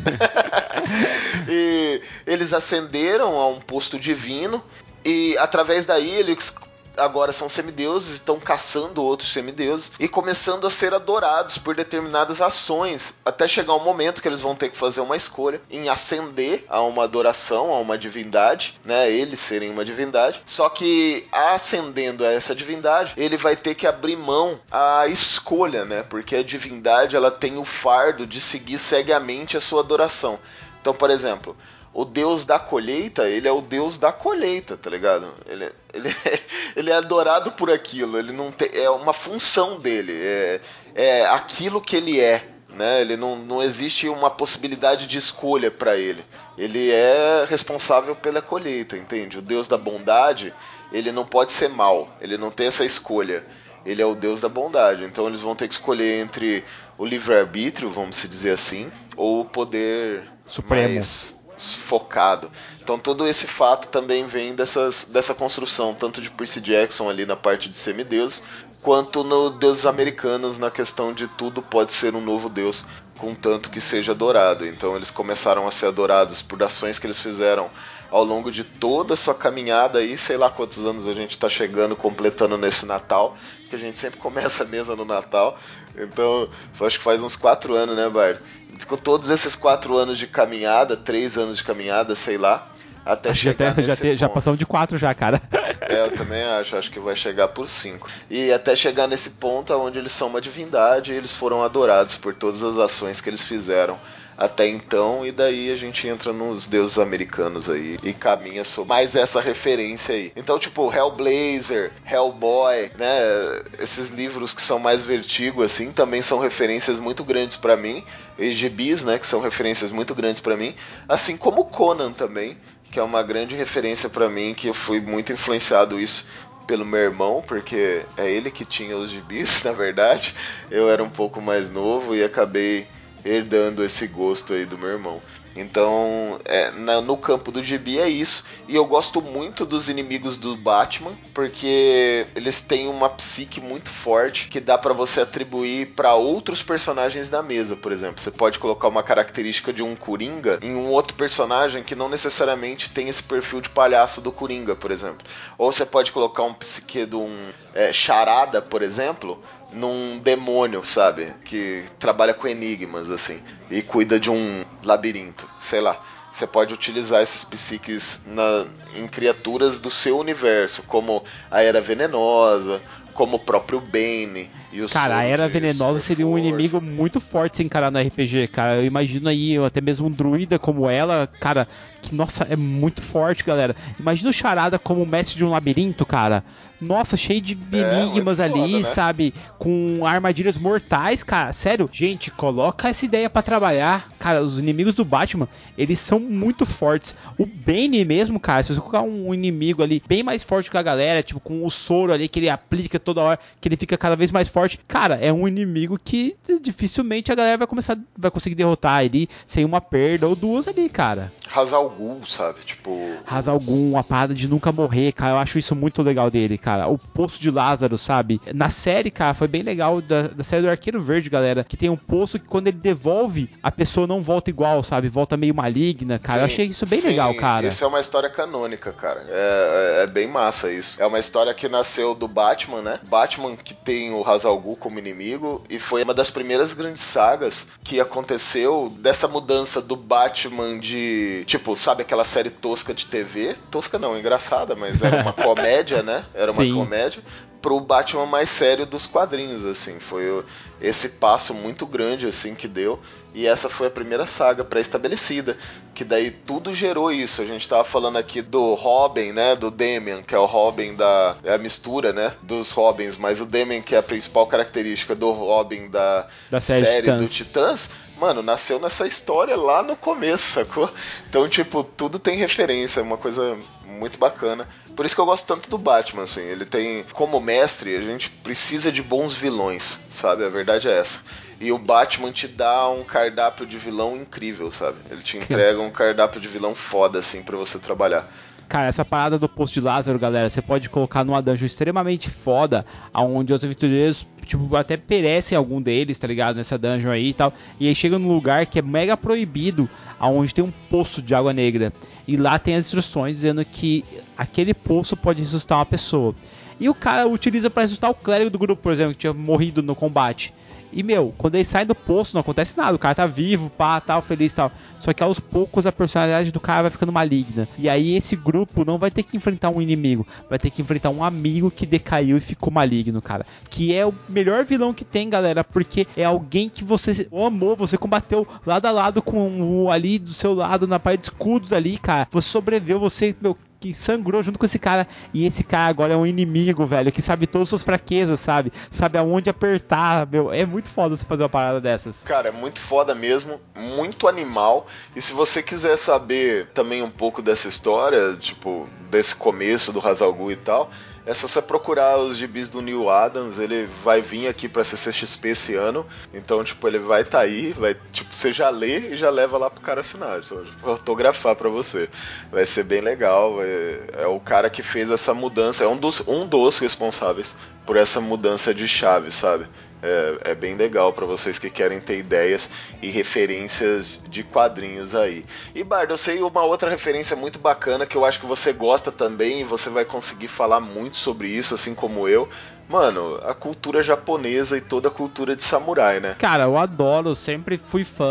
e 1.48 2.00
eles 2.26 2.54
ascenderam 2.54 3.36
a 3.38 3.48
um 3.48 3.60
posto 3.60 4.00
divino 4.00 4.64
e 5.04 5.36
através 5.36 5.84
daí 5.84 6.10
eles 6.14 6.54
agora 6.96 7.32
são 7.32 7.48
semideuses, 7.48 8.14
estão 8.14 8.38
caçando 8.38 9.02
outros 9.02 9.32
semideuses 9.32 9.92
e 9.98 10.08
começando 10.08 10.66
a 10.66 10.70
ser 10.70 10.94
adorados 10.94 11.58
por 11.58 11.74
determinadas 11.74 12.40
ações, 12.40 13.14
até 13.24 13.46
chegar 13.48 13.74
um 13.74 13.84
momento 13.84 14.22
que 14.22 14.28
eles 14.28 14.40
vão 14.40 14.54
ter 14.54 14.70
que 14.70 14.76
fazer 14.76 15.00
uma 15.00 15.16
escolha 15.16 15.60
em 15.70 15.88
ascender 15.88 16.64
a 16.68 16.80
uma 16.80 17.04
adoração, 17.04 17.72
a 17.72 17.78
uma 17.78 17.98
divindade, 17.98 18.80
né? 18.84 19.10
Eles 19.10 19.40
serem 19.40 19.70
uma 19.70 19.84
divindade. 19.84 20.42
Só 20.46 20.68
que 20.68 21.26
ascendendo 21.32 22.24
a 22.24 22.30
essa 22.30 22.54
divindade, 22.54 23.12
ele 23.16 23.36
vai 23.36 23.56
ter 23.56 23.74
que 23.74 23.86
abrir 23.86 24.16
mão 24.16 24.58
à 24.70 25.06
escolha, 25.06 25.84
né? 25.84 26.02
Porque 26.02 26.36
a 26.36 26.42
divindade 26.42 27.16
ela 27.16 27.30
tem 27.30 27.56
o 27.56 27.64
fardo 27.64 28.26
de 28.26 28.40
seguir 28.40 28.78
cegamente 28.78 29.56
a 29.56 29.60
sua 29.60 29.80
adoração. 29.80 30.38
Então, 30.80 30.92
por 30.92 31.10
exemplo, 31.10 31.56
o 31.94 32.04
deus 32.04 32.44
da 32.44 32.58
colheita, 32.58 33.28
ele 33.28 33.46
é 33.46 33.52
o 33.52 33.60
deus 33.60 33.96
da 33.96 34.10
colheita, 34.10 34.76
tá 34.76 34.90
ligado? 34.90 35.32
Ele, 35.46 35.70
ele, 35.92 36.16
ele 36.74 36.90
é 36.90 36.94
adorado 36.94 37.52
por 37.52 37.70
aquilo, 37.70 38.18
ele 38.18 38.32
não 38.32 38.50
tem, 38.50 38.68
é 38.74 38.90
uma 38.90 39.12
função 39.12 39.78
dele, 39.78 40.12
é, 40.12 40.60
é 40.92 41.26
aquilo 41.26 41.80
que 41.80 41.94
ele 41.94 42.20
é, 42.20 42.44
né? 42.68 43.00
Ele 43.00 43.16
não, 43.16 43.36
não 43.36 43.62
existe 43.62 44.08
uma 44.08 44.28
possibilidade 44.28 45.06
de 45.06 45.16
escolha 45.16 45.70
para 45.70 45.96
ele. 45.96 46.24
Ele 46.58 46.90
é 46.90 47.46
responsável 47.48 48.16
pela 48.16 48.42
colheita, 48.42 48.96
entende? 48.96 49.38
O 49.38 49.42
deus 49.42 49.68
da 49.68 49.78
bondade, 49.78 50.52
ele 50.92 51.12
não 51.12 51.24
pode 51.24 51.52
ser 51.52 51.68
mal, 51.68 52.08
ele 52.20 52.36
não 52.36 52.50
tem 52.50 52.66
essa 52.66 52.84
escolha. 52.84 53.46
Ele 53.86 54.00
é 54.00 54.06
o 54.06 54.14
deus 54.14 54.40
da 54.40 54.48
bondade, 54.48 55.04
então 55.04 55.28
eles 55.28 55.42
vão 55.42 55.54
ter 55.54 55.68
que 55.68 55.74
escolher 55.74 56.20
entre 56.22 56.64
o 56.96 57.04
livre-arbítrio, 57.04 57.90
vamos 57.90 58.16
se 58.16 58.26
dizer 58.26 58.52
assim, 58.52 58.90
ou 59.14 59.42
o 59.42 59.44
poder 59.44 60.22
supremo. 60.46 60.94
Mais 60.94 61.43
focado. 61.56 62.50
Então 62.82 62.98
todo 62.98 63.26
esse 63.26 63.46
fato 63.46 63.88
também 63.88 64.26
vem 64.26 64.54
dessas, 64.54 65.06
dessa 65.10 65.34
construção, 65.34 65.94
tanto 65.94 66.20
de 66.20 66.30
Percy 66.30 66.60
Jackson 66.60 67.08
ali 67.08 67.24
na 67.24 67.36
parte 67.36 67.68
de 67.68 67.74
semideus, 67.74 68.42
quanto 68.82 69.24
no 69.24 69.50
deuses 69.50 69.86
americanos 69.86 70.58
na 70.58 70.70
questão 70.70 71.12
de 71.12 71.26
tudo 71.26 71.62
pode 71.62 71.92
ser 71.92 72.14
um 72.14 72.20
novo 72.20 72.48
deus, 72.48 72.84
contanto 73.18 73.70
que 73.70 73.80
seja 73.80 74.12
adorado. 74.12 74.66
Então 74.66 74.94
eles 74.94 75.10
começaram 75.10 75.66
a 75.66 75.70
ser 75.70 75.86
adorados 75.86 76.42
por 76.42 76.62
ações 76.62 76.98
que 76.98 77.06
eles 77.06 77.18
fizeram 77.18 77.70
ao 78.10 78.24
longo 78.24 78.50
de 78.50 78.64
toda 78.64 79.14
a 79.14 79.16
sua 79.16 79.34
caminhada 79.34 79.98
aí, 79.98 80.16
sei 80.16 80.36
lá 80.36 80.50
quantos 80.50 80.86
anos 80.86 81.06
a 81.08 81.14
gente 81.14 81.32
está 81.32 81.48
chegando, 81.48 81.96
completando 81.96 82.56
nesse 82.56 82.86
Natal, 82.86 83.36
que 83.68 83.76
a 83.76 83.78
gente 83.78 83.98
sempre 83.98 84.18
começa 84.18 84.64
a 84.64 84.66
mesa 84.66 84.94
no 84.94 85.04
Natal. 85.04 85.58
Então, 85.96 86.48
acho 86.80 86.98
que 86.98 87.04
faz 87.04 87.22
uns 87.22 87.36
quatro 87.36 87.74
anos, 87.74 87.96
né, 87.96 88.08
Bart? 88.08 88.38
Com 88.86 88.96
todos 88.96 89.30
esses 89.30 89.54
quatro 89.54 89.96
anos 89.96 90.18
de 90.18 90.26
caminhada, 90.26 90.96
três 90.96 91.38
anos 91.38 91.56
de 91.56 91.64
caminhada, 91.64 92.14
sei 92.14 92.36
lá, 92.36 92.66
até 93.04 93.30
acho 93.30 93.42
chegar 93.42 93.72
até, 93.72 93.82
já, 93.82 93.96
te, 93.96 94.16
já 94.16 94.28
passamos 94.28 94.58
de 94.58 94.64
quatro 94.64 94.96
já, 94.96 95.14
cara. 95.14 95.40
É, 95.80 96.00
eu 96.06 96.12
também 96.12 96.42
acho, 96.42 96.76
acho 96.76 96.90
que 96.90 96.98
vai 96.98 97.14
chegar 97.14 97.48
por 97.48 97.68
cinco. 97.68 98.08
E 98.30 98.50
até 98.50 98.74
chegar 98.74 99.06
nesse 99.06 99.30
ponto 99.30 99.74
onde 99.74 99.98
eles 99.98 100.12
são 100.12 100.28
uma 100.28 100.40
divindade 100.40 101.12
e 101.12 101.16
eles 101.16 101.34
foram 101.34 101.62
adorados 101.62 102.16
por 102.16 102.34
todas 102.34 102.62
as 102.62 102.78
ações 102.78 103.20
que 103.20 103.28
eles 103.28 103.42
fizeram 103.42 103.98
até 104.36 104.66
então, 104.68 105.24
e 105.24 105.30
daí 105.30 105.70
a 105.70 105.76
gente 105.76 106.06
entra 106.08 106.32
nos 106.32 106.66
deuses 106.66 106.98
americanos 106.98 107.70
aí 107.70 107.96
e 108.02 108.12
caminha 108.12 108.64
sobre 108.64 108.88
mais 108.88 109.14
essa 109.14 109.40
referência 109.40 110.14
aí. 110.14 110.32
Então, 110.34 110.58
tipo, 110.58 110.92
Hellblazer, 110.92 111.92
Hellboy, 112.10 112.90
né? 112.98 113.62
Esses 113.78 114.10
livros 114.10 114.52
que 114.52 114.62
são 114.62 114.78
mais 114.78 115.04
vertigo, 115.04 115.62
assim, 115.62 115.92
também 115.92 116.22
são 116.22 116.38
referências 116.38 116.98
muito 116.98 117.22
grandes 117.22 117.56
para 117.56 117.76
mim. 117.76 118.04
E 118.38 118.50
gibis, 118.52 119.04
né? 119.04 119.18
Que 119.18 119.26
são 119.26 119.40
referências 119.40 119.90
muito 119.90 120.14
grandes 120.14 120.40
para 120.40 120.56
mim. 120.56 120.74
Assim 121.08 121.36
como 121.36 121.64
Conan 121.64 122.12
também, 122.12 122.58
que 122.90 122.98
é 122.98 123.02
uma 123.02 123.22
grande 123.22 123.54
referência 123.54 124.08
para 124.08 124.28
mim, 124.28 124.54
que 124.54 124.68
eu 124.68 124.74
fui 124.74 125.00
muito 125.00 125.32
influenciado 125.32 126.00
isso 126.00 126.26
pelo 126.66 126.84
meu 126.84 127.00
irmão, 127.00 127.42
porque 127.46 128.02
é 128.16 128.30
ele 128.30 128.50
que 128.50 128.64
tinha 128.64 128.96
os 128.96 129.10
gibis, 129.10 129.62
na 129.64 129.72
verdade. 129.72 130.34
Eu 130.70 130.90
era 130.90 131.02
um 131.02 131.10
pouco 131.10 131.40
mais 131.40 131.70
novo 131.70 132.14
e 132.16 132.24
acabei 132.24 132.86
herdando 133.24 133.82
esse 133.84 134.06
gosto 134.06 134.52
aí 134.52 134.66
do 134.66 134.78
meu 134.78 134.90
irmão. 134.90 135.22
Então, 135.56 136.40
é, 136.44 136.70
na, 136.72 137.00
no 137.00 137.16
campo 137.16 137.52
do 137.52 137.62
gibi 137.62 137.98
é 137.98 138.08
isso. 138.08 138.44
E 138.68 138.74
eu 138.74 138.84
gosto 138.84 139.22
muito 139.22 139.64
dos 139.64 139.88
inimigos 139.88 140.38
do 140.38 140.56
Batman, 140.56 141.12
porque 141.32 142.26
eles 142.34 142.60
têm 142.60 142.88
uma 142.88 143.08
psique 143.08 143.60
muito 143.60 143.90
forte 143.90 144.48
que 144.48 144.60
dá 144.60 144.76
para 144.76 144.92
você 144.92 145.20
atribuir 145.20 145.88
para 145.94 146.14
outros 146.14 146.62
personagens 146.62 147.28
da 147.28 147.42
mesa, 147.42 147.76
por 147.76 147.92
exemplo. 147.92 148.20
Você 148.20 148.30
pode 148.30 148.58
colocar 148.58 148.88
uma 148.88 149.02
característica 149.02 149.72
de 149.72 149.82
um 149.82 149.94
Coringa 149.94 150.58
em 150.62 150.74
um 150.74 150.90
outro 150.90 151.16
personagem 151.16 151.82
que 151.82 151.94
não 151.94 152.08
necessariamente 152.08 152.90
tem 152.90 153.08
esse 153.08 153.22
perfil 153.22 153.60
de 153.60 153.70
palhaço 153.70 154.20
do 154.20 154.32
Coringa, 154.32 154.74
por 154.74 154.90
exemplo. 154.90 155.26
Ou 155.56 155.70
você 155.70 155.86
pode 155.86 156.10
colocar 156.10 156.42
um 156.42 156.54
psique 156.54 157.06
de 157.06 157.16
um 157.16 157.48
é, 157.74 157.92
Charada, 157.92 158.60
por 158.60 158.82
exemplo, 158.82 159.42
num 159.74 160.18
demônio, 160.18 160.84
sabe? 160.84 161.34
Que 161.44 161.84
trabalha 161.98 162.32
com 162.32 162.46
enigmas, 162.46 163.10
assim, 163.10 163.40
e 163.70 163.82
cuida 163.82 164.18
de 164.18 164.30
um 164.30 164.64
labirinto, 164.82 165.43
sei 165.58 165.80
lá. 165.80 166.00
Você 166.32 166.48
pode 166.48 166.74
utilizar 166.74 167.22
esses 167.22 167.44
psiques 167.44 168.24
na, 168.26 168.66
em 168.96 169.06
criaturas 169.06 169.78
do 169.78 169.88
seu 169.88 170.18
universo, 170.18 170.82
como 170.82 171.22
a 171.48 171.62
Era 171.62 171.80
Venenosa, 171.80 172.82
como 173.14 173.36
o 173.36 173.38
próprio 173.38 173.80
Bane 173.80 174.50
e 174.72 174.80
os 174.80 174.92
Cara, 174.92 175.18
a 175.18 175.22
Era 175.22 175.48
Venenosa 175.48 176.00
seria 176.00 176.26
um 176.26 176.36
inimigo 176.36 176.80
muito 176.80 177.20
forte 177.20 177.58
se 177.58 177.62
encarar 177.62 177.90
no 177.90 178.00
RPG, 178.00 178.48
cara. 178.48 178.76
Eu 178.76 178.84
imagino 178.84 179.28
aí 179.28 179.56
até 179.58 179.80
mesmo 179.80 180.08
um 180.08 180.10
druida 180.10 180.58
como 180.58 180.90
ela, 180.90 181.28
cara, 181.38 181.68
que 182.02 182.14
nossa, 182.14 182.44
é 182.50 182.56
muito 182.56 183.00
forte, 183.00 183.44
galera. 183.44 183.76
Imagina 183.98 184.30
o 184.30 184.32
Charada 184.32 184.78
como 184.78 185.06
mestre 185.06 185.36
de 185.36 185.44
um 185.44 185.50
labirinto, 185.50 186.04
cara. 186.04 186.44
Nossa, 186.80 187.16
cheio 187.16 187.40
de 187.40 187.58
é, 187.72 188.02
enigmas 188.02 188.38
é, 188.38 188.44
ali, 188.44 188.60
foda, 188.60 188.78
né? 188.78 188.82
sabe? 188.84 189.34
Com 189.58 190.06
armadilhas 190.06 190.58
mortais, 190.58 191.22
cara. 191.22 191.52
Sério, 191.52 191.88
gente, 191.92 192.30
coloca 192.30 192.88
essa 192.88 193.04
ideia 193.04 193.30
para 193.30 193.42
trabalhar. 193.42 194.08
Cara, 194.18 194.42
os 194.42 194.58
inimigos 194.58 194.94
do 194.94 195.04
Batman, 195.04 195.48
eles 195.78 195.98
são 195.98 196.18
muito 196.18 196.66
fortes. 196.66 197.16
O 197.38 197.46
Bane 197.46 198.04
mesmo, 198.04 198.38
cara, 198.40 198.62
se 198.62 198.74
você 198.74 198.80
colocar 198.80 199.02
um 199.02 199.32
inimigo 199.32 199.82
ali 199.82 200.02
bem 200.06 200.22
mais 200.22 200.42
forte 200.42 200.70
que 200.70 200.76
a 200.76 200.82
galera, 200.82 201.22
tipo 201.22 201.40
com 201.40 201.64
o 201.64 201.70
soro 201.70 202.12
ali 202.12 202.28
que 202.28 202.38
ele 202.38 202.48
aplica 202.48 202.98
toda 202.98 203.20
hora, 203.20 203.38
que 203.60 203.68
ele 203.68 203.76
fica 203.76 203.96
cada 203.96 204.16
vez 204.16 204.30
mais 204.30 204.48
forte. 204.48 204.78
Cara, 204.88 205.16
é 205.16 205.32
um 205.32 205.46
inimigo 205.46 205.98
que 206.02 206.36
dificilmente 206.60 207.30
a 207.30 207.34
galera 207.34 207.58
vai 207.58 207.66
começar, 207.66 207.98
vai 208.16 208.30
conseguir 208.30 208.54
derrotar 208.54 208.98
ali 208.98 209.28
sem 209.46 209.64
uma 209.64 209.80
perda 209.80 210.26
ou 210.26 210.34
duas 210.34 210.66
ali, 210.68 210.88
cara. 210.88 211.32
Hazal 211.54 211.88
Ghul, 211.90 212.20
sabe? 212.26 212.60
Tipo. 212.64 213.16
Hazal 213.26 213.58
Ghul, 213.60 213.96
a 213.96 214.02
parada 214.04 214.34
de 214.34 214.48
nunca 214.48 214.72
morrer, 214.72 215.12
cara. 215.12 215.32
Eu 215.34 215.38
acho 215.38 215.58
isso 215.58 215.74
muito 215.74 216.02
legal 216.02 216.30
dele, 216.30 216.56
cara. 216.58 216.88
O 216.88 216.98
Poço 216.98 217.40
de 217.40 217.50
Lázaro, 217.50 217.96
sabe? 217.98 218.40
Na 218.54 218.70
série, 218.70 219.10
cara, 219.10 219.34
foi 219.34 219.48
bem 219.48 219.62
legal 219.62 220.00
da, 220.00 220.28
da 220.28 220.44
série 220.44 220.62
do 220.62 220.70
Arqueiro 220.70 221.00
Verde, 221.00 221.28
galera. 221.30 221.64
Que 221.64 221.76
tem 221.76 221.88
um 221.90 221.96
poço 221.96 222.38
que 222.38 222.46
quando 222.46 222.68
ele 222.68 222.78
devolve, 222.78 223.48
a 223.62 223.70
pessoa 223.70 224.06
não 224.06 224.22
volta 224.22 224.50
igual, 224.50 224.82
sabe? 224.82 225.08
Volta 225.08 225.36
meio 225.36 225.54
maligna, 225.54 226.18
cara. 226.18 226.40
Eu 226.42 226.44
achei 226.46 226.66
isso 226.66 226.86
bem 226.86 227.00
Sim, 227.00 227.08
legal, 227.08 227.34
cara. 227.34 227.66
Isso 227.66 227.84
é 227.84 227.86
uma 227.86 228.00
história 228.00 228.28
canônica, 228.28 228.92
cara. 228.92 229.24
É, 229.28 230.00
é- 230.00 230.04
é 230.04 230.06
bem 230.06 230.26
massa 230.28 230.70
isso. 230.70 231.00
É 231.00 231.06
uma 231.06 231.18
história 231.18 231.52
que 231.54 231.68
nasceu 231.68 232.14
do 232.14 232.26
Batman, 232.28 232.82
né? 232.82 232.98
Batman 233.08 233.56
que 233.56 233.74
tem 233.74 234.12
o 234.12 234.26
Hazal 234.26 234.58
Ghul 234.58 234.76
como 234.76 234.98
inimigo 234.98 235.62
e 235.68 235.78
foi 235.78 236.02
uma 236.02 236.14
das 236.14 236.30
primeiras 236.30 236.72
grandes 236.72 237.02
sagas 237.02 237.66
que 237.82 238.00
aconteceu 238.00 238.92
dessa 238.98 239.28
mudança 239.28 239.80
do 239.80 239.96
Batman 239.96 240.78
de, 240.78 241.33
tipo, 241.44 241.74
sabe 241.74 242.02
aquela 242.02 242.24
série 242.24 242.50
tosca 242.50 242.92
de 242.92 243.06
TV? 243.06 243.56
Tosca 243.70 243.98
não, 243.98 244.18
engraçada, 244.18 244.76
mas 244.76 245.02
era 245.02 245.22
uma 245.22 245.32
comédia, 245.34 246.02
né? 246.02 246.24
Era 246.34 246.52
uma 246.52 246.62
Sim. 246.62 246.74
comédia 246.74 247.22
pro 247.64 247.80
Batman 247.80 248.26
mais 248.26 248.50
sério 248.50 248.84
dos 248.84 249.06
quadrinhos, 249.06 249.64
assim. 249.64 249.98
Foi 249.98 250.44
esse 250.82 251.08
passo 251.08 251.54
muito 251.54 251.86
grande, 251.86 252.26
assim, 252.26 252.54
que 252.54 252.68
deu. 252.68 253.00
E 253.34 253.46
essa 253.46 253.70
foi 253.70 253.86
a 253.86 253.90
primeira 253.90 254.26
saga 254.26 254.62
pré-estabelecida. 254.62 255.56
Que 255.94 256.04
daí 256.04 256.30
tudo 256.30 256.74
gerou 256.74 257.10
isso. 257.10 257.40
A 257.40 257.44
gente 257.46 257.66
tava 257.66 257.82
falando 257.82 258.18
aqui 258.18 258.42
do 258.42 258.74
Robin, 258.74 259.32
né? 259.32 259.56
Do 259.56 259.70
Damian, 259.70 260.22
que 260.22 260.34
é 260.34 260.38
o 260.38 260.44
Robin 260.44 260.94
da. 260.94 261.36
É 261.42 261.54
a 261.54 261.58
mistura, 261.58 262.12
né? 262.12 262.34
Dos 262.42 262.70
Robins. 262.70 263.16
Mas 263.16 263.40
o 263.40 263.46
Damian, 263.46 263.80
que 263.80 263.94
é 263.94 263.98
a 263.98 264.02
principal 264.02 264.46
característica 264.46 265.14
do 265.14 265.32
Robin 265.32 265.88
da, 265.88 266.28
Da 266.50 266.60
série 266.60 267.12
do 267.12 267.26
Titãs. 267.26 267.32
Titãs. 267.32 267.90
Mano, 268.24 268.40
nasceu 268.42 268.80
nessa 268.80 269.06
história 269.06 269.54
lá 269.54 269.82
no 269.82 269.94
começo, 269.94 270.48
sacou? 270.48 270.90
Então, 271.28 271.46
tipo, 271.46 271.84
tudo 271.84 272.18
tem 272.18 272.38
referência, 272.38 273.00
é 273.00 273.02
uma 273.02 273.18
coisa 273.18 273.54
muito 273.84 274.18
bacana. 274.18 274.66
Por 274.96 275.04
isso 275.04 275.14
que 275.14 275.20
eu 275.20 275.26
gosto 275.26 275.46
tanto 275.46 275.68
do 275.68 275.76
Batman, 275.76 276.22
assim. 276.22 276.40
Ele 276.40 276.64
tem, 276.64 277.04
como 277.12 277.38
mestre, 277.38 277.94
a 277.94 278.00
gente 278.00 278.30
precisa 278.30 278.90
de 278.90 279.02
bons 279.02 279.34
vilões, 279.34 280.00
sabe? 280.10 280.42
A 280.42 280.48
verdade 280.48 280.88
é 280.88 280.98
essa. 280.98 281.20
E 281.60 281.70
o 281.70 281.76
Batman 281.76 282.32
te 282.32 282.48
dá 282.48 282.88
um 282.88 283.04
cardápio 283.04 283.66
de 283.66 283.76
vilão 283.76 284.16
incrível, 284.16 284.72
sabe? 284.72 284.96
Ele 285.10 285.22
te 285.22 285.36
entrega 285.36 285.78
um 285.82 285.90
cardápio 285.90 286.40
de 286.40 286.48
vilão 286.48 286.74
foda, 286.74 287.18
assim, 287.18 287.42
pra 287.42 287.58
você 287.58 287.78
trabalhar. 287.78 288.26
Cara, 288.68 288.88
essa 288.88 289.04
parada 289.04 289.38
do 289.38 289.48
posto 289.48 289.74
de 289.74 289.80
Lázaro, 289.80 290.18
galera, 290.18 290.48
você 290.48 290.62
pode 290.62 290.88
colocar 290.88 291.24
numa 291.24 291.40
dungeon 291.42 291.66
extremamente 291.66 292.30
foda, 292.30 292.84
aonde 293.12 293.52
os 293.52 293.62
aventureiros, 293.62 294.26
tipo, 294.44 294.74
até 294.74 294.96
perecem 294.96 295.56
algum 295.56 295.80
deles, 295.80 296.18
tá 296.18 296.26
ligado? 296.26 296.56
Nessa 296.56 296.78
dungeon 296.78 297.10
aí 297.10 297.28
e 297.28 297.34
tal. 297.34 297.52
E 297.78 297.88
aí 297.88 297.94
chega 297.94 298.18
num 298.18 298.32
lugar 298.32 298.66
que 298.66 298.78
é 298.78 298.82
mega 298.82 299.16
proibido, 299.16 299.88
aonde 300.18 300.54
tem 300.54 300.64
um 300.64 300.72
poço 300.90 301.20
de 301.20 301.34
água 301.34 301.52
negra. 301.52 301.92
E 302.26 302.36
lá 302.36 302.58
tem 302.58 302.74
as 302.74 302.86
instruções 302.86 303.36
dizendo 303.36 303.64
que 303.64 304.04
aquele 304.36 304.72
poço 304.72 305.16
pode 305.16 305.40
ressuscitar 305.40 305.78
uma 305.78 305.86
pessoa. 305.86 306.34
E 306.80 306.88
o 306.88 306.94
cara 306.94 307.28
utiliza 307.28 307.70
pra 307.70 307.82
ressuscitar 307.82 308.10
o 308.10 308.14
clérigo 308.14 308.50
do 308.50 308.58
grupo, 308.58 308.82
por 308.82 308.92
exemplo, 308.92 309.12
que 309.12 309.20
tinha 309.20 309.32
morrido 309.32 309.82
no 309.82 309.94
combate. 309.94 310.52
E, 310.94 311.02
meu, 311.02 311.34
quando 311.36 311.56
ele 311.56 311.64
sai 311.64 311.84
do 311.84 311.94
poço, 311.94 312.34
não 312.34 312.40
acontece 312.40 312.76
nada. 312.76 312.94
O 312.94 312.98
cara 312.98 313.14
tá 313.14 313.26
vivo, 313.26 313.68
pá, 313.70 314.00
tal, 314.00 314.22
feliz 314.22 314.52
tal. 314.52 314.70
Só 315.00 315.12
que 315.12 315.22
aos 315.22 315.38
poucos 315.38 315.84
a 315.86 315.92
personalidade 315.92 316.50
do 316.50 316.60
cara 316.60 316.82
vai 316.82 316.90
ficando 316.90 317.12
maligna. 317.12 317.68
E 317.76 317.88
aí 317.88 318.16
esse 318.16 318.36
grupo 318.36 318.84
não 318.84 318.96
vai 318.96 319.10
ter 319.10 319.22
que 319.22 319.36
enfrentar 319.36 319.70
um 319.70 319.82
inimigo. 319.82 320.26
Vai 320.48 320.58
ter 320.58 320.70
que 320.70 320.80
enfrentar 320.80 321.10
um 321.10 321.22
amigo 321.22 321.70
que 321.70 321.84
decaiu 321.84 322.38
e 322.38 322.40
ficou 322.40 322.72
maligno, 322.72 323.20
cara. 323.20 323.44
Que 323.68 323.94
é 323.94 324.06
o 324.06 324.14
melhor 324.28 324.64
vilão 324.64 324.94
que 324.94 325.04
tem, 325.04 325.28
galera. 325.28 325.62
Porque 325.62 326.06
é 326.16 326.24
alguém 326.24 326.68
que 326.68 326.84
você 326.84 327.28
amou, 327.32 327.76
você 327.76 327.98
combateu 327.98 328.46
lado 328.64 328.86
a 328.86 328.90
lado 328.90 329.20
com 329.20 329.82
o 329.84 329.90
ali 329.90 330.18
do 330.18 330.32
seu 330.32 330.54
lado, 330.54 330.86
na 330.86 330.98
parede 330.98 331.22
de 331.22 331.26
escudos 331.26 331.72
ali, 331.72 331.98
cara. 331.98 332.28
Você 332.30 332.48
sobreviveu, 332.48 332.98
você, 333.00 333.34
meu, 333.40 333.56
que 333.84 333.92
sangrou 333.92 334.42
junto 334.42 334.58
com 334.58 334.64
esse 334.64 334.78
cara. 334.78 335.06
E 335.34 335.46
esse 335.46 335.62
cara 335.62 335.90
agora 335.90 336.14
é 336.14 336.16
um 336.16 336.24
inimigo, 336.24 336.86
velho, 336.86 337.12
que 337.12 337.20
sabe 337.20 337.46
todas 337.46 337.66
as 337.66 337.68
suas 337.68 337.82
fraquezas, 337.82 338.40
sabe? 338.40 338.72
Sabe 338.90 339.18
aonde 339.18 339.50
apertar, 339.50 340.26
meu. 340.26 340.50
É 340.50 340.64
muito 340.64 340.88
foda 340.88 341.14
você 341.14 341.26
fazer 341.26 341.42
uma 341.42 341.50
parada 341.50 341.82
dessas. 341.82 342.22
Cara, 342.24 342.48
é 342.48 342.52
muito 342.52 342.80
foda 342.80 343.14
mesmo, 343.14 343.60
muito 343.76 344.26
animal. 344.26 344.86
E 345.14 345.20
se 345.20 345.34
você 345.34 345.62
quiser 345.62 345.98
saber 345.98 346.68
também 346.72 347.02
um 347.02 347.10
pouco 347.10 347.42
dessa 347.42 347.68
história, 347.68 348.34
tipo, 348.36 348.88
desse 349.10 349.36
começo 349.36 349.92
do 349.92 350.06
Hazal 350.06 350.32
Ghul 350.32 350.52
e 350.52 350.56
tal, 350.56 350.90
é 351.26 351.32
só 351.32 351.48
você 351.48 351.62
procurar 351.62 352.18
os 352.18 352.36
gibis 352.36 352.68
do 352.68 352.82
Neil 352.82 353.08
Adams, 353.08 353.58
ele 353.58 353.88
vai 354.02 354.20
vir 354.20 354.46
aqui 354.46 354.68
pra 354.68 354.84
CCXP 354.84 355.48
esse 355.48 355.74
ano. 355.74 356.06
Então, 356.32 356.62
tipo, 356.62 356.86
ele 356.86 356.98
vai 356.98 357.24
tá 357.24 357.40
aí, 357.40 357.72
vai, 357.72 357.96
tipo, 358.12 358.34
você 358.34 358.52
já 358.52 358.68
lê 358.68 359.12
e 359.12 359.16
já 359.16 359.30
leva 359.30 359.56
lá 359.56 359.70
pro 359.70 359.80
cara 359.80 360.02
assinar, 360.02 360.40
então, 360.40 360.62
tipo, 360.64 360.88
autografar 360.88 361.56
pra 361.56 361.68
você. 361.68 362.08
Vai 362.52 362.66
ser 362.66 362.84
bem 362.84 363.00
legal, 363.00 363.62
é, 363.62 364.22
é 364.22 364.26
o 364.26 364.38
cara 364.38 364.68
que 364.68 364.82
fez 364.82 365.10
essa 365.10 365.32
mudança, 365.32 365.84
é 365.84 365.88
um 365.88 365.96
dos, 365.96 366.22
um 366.26 366.46
dos 366.46 366.78
responsáveis 366.78 367.56
por 367.86 367.96
essa 367.96 368.20
mudança 368.20 368.74
de 368.74 368.86
chave, 368.86 369.30
sabe? 369.30 369.66
É, 370.06 370.50
é 370.50 370.54
bem 370.54 370.76
legal 370.76 371.14
pra 371.14 371.24
vocês 371.24 371.58
que 371.58 371.70
querem 371.70 371.98
ter 371.98 372.18
ideias 372.18 372.68
e 373.00 373.08
referências 373.08 374.22
de 374.28 374.42
quadrinhos 374.42 375.14
aí. 375.14 375.46
E 375.74 375.82
Bardo, 375.82 376.12
eu 376.12 376.18
sei 376.18 376.42
uma 376.42 376.62
outra 376.62 376.90
referência 376.90 377.34
muito 377.34 377.58
bacana 377.58 378.04
que 378.04 378.14
eu 378.14 378.22
acho 378.22 378.38
que 378.38 378.44
você 378.44 378.70
gosta 378.70 379.10
também 379.10 379.62
e 379.62 379.64
você 379.64 379.88
vai 379.88 380.04
conseguir 380.04 380.48
falar 380.48 380.78
muito 380.78 381.16
sobre 381.16 381.48
isso, 381.48 381.74
assim 381.74 381.94
como 381.94 382.28
eu. 382.28 382.46
Mano, 382.88 383.38
a 383.44 383.54
cultura 383.54 384.02
japonesa 384.02 384.76
e 384.76 384.80
toda 384.80 385.08
a 385.08 385.10
cultura 385.10 385.56
de 385.56 385.64
samurai, 385.64 386.20
né? 386.20 386.34
Cara, 386.38 386.64
eu 386.64 386.76
adoro, 386.76 387.34
sempre 387.34 387.76
fui 387.76 388.04
fã. 388.04 388.24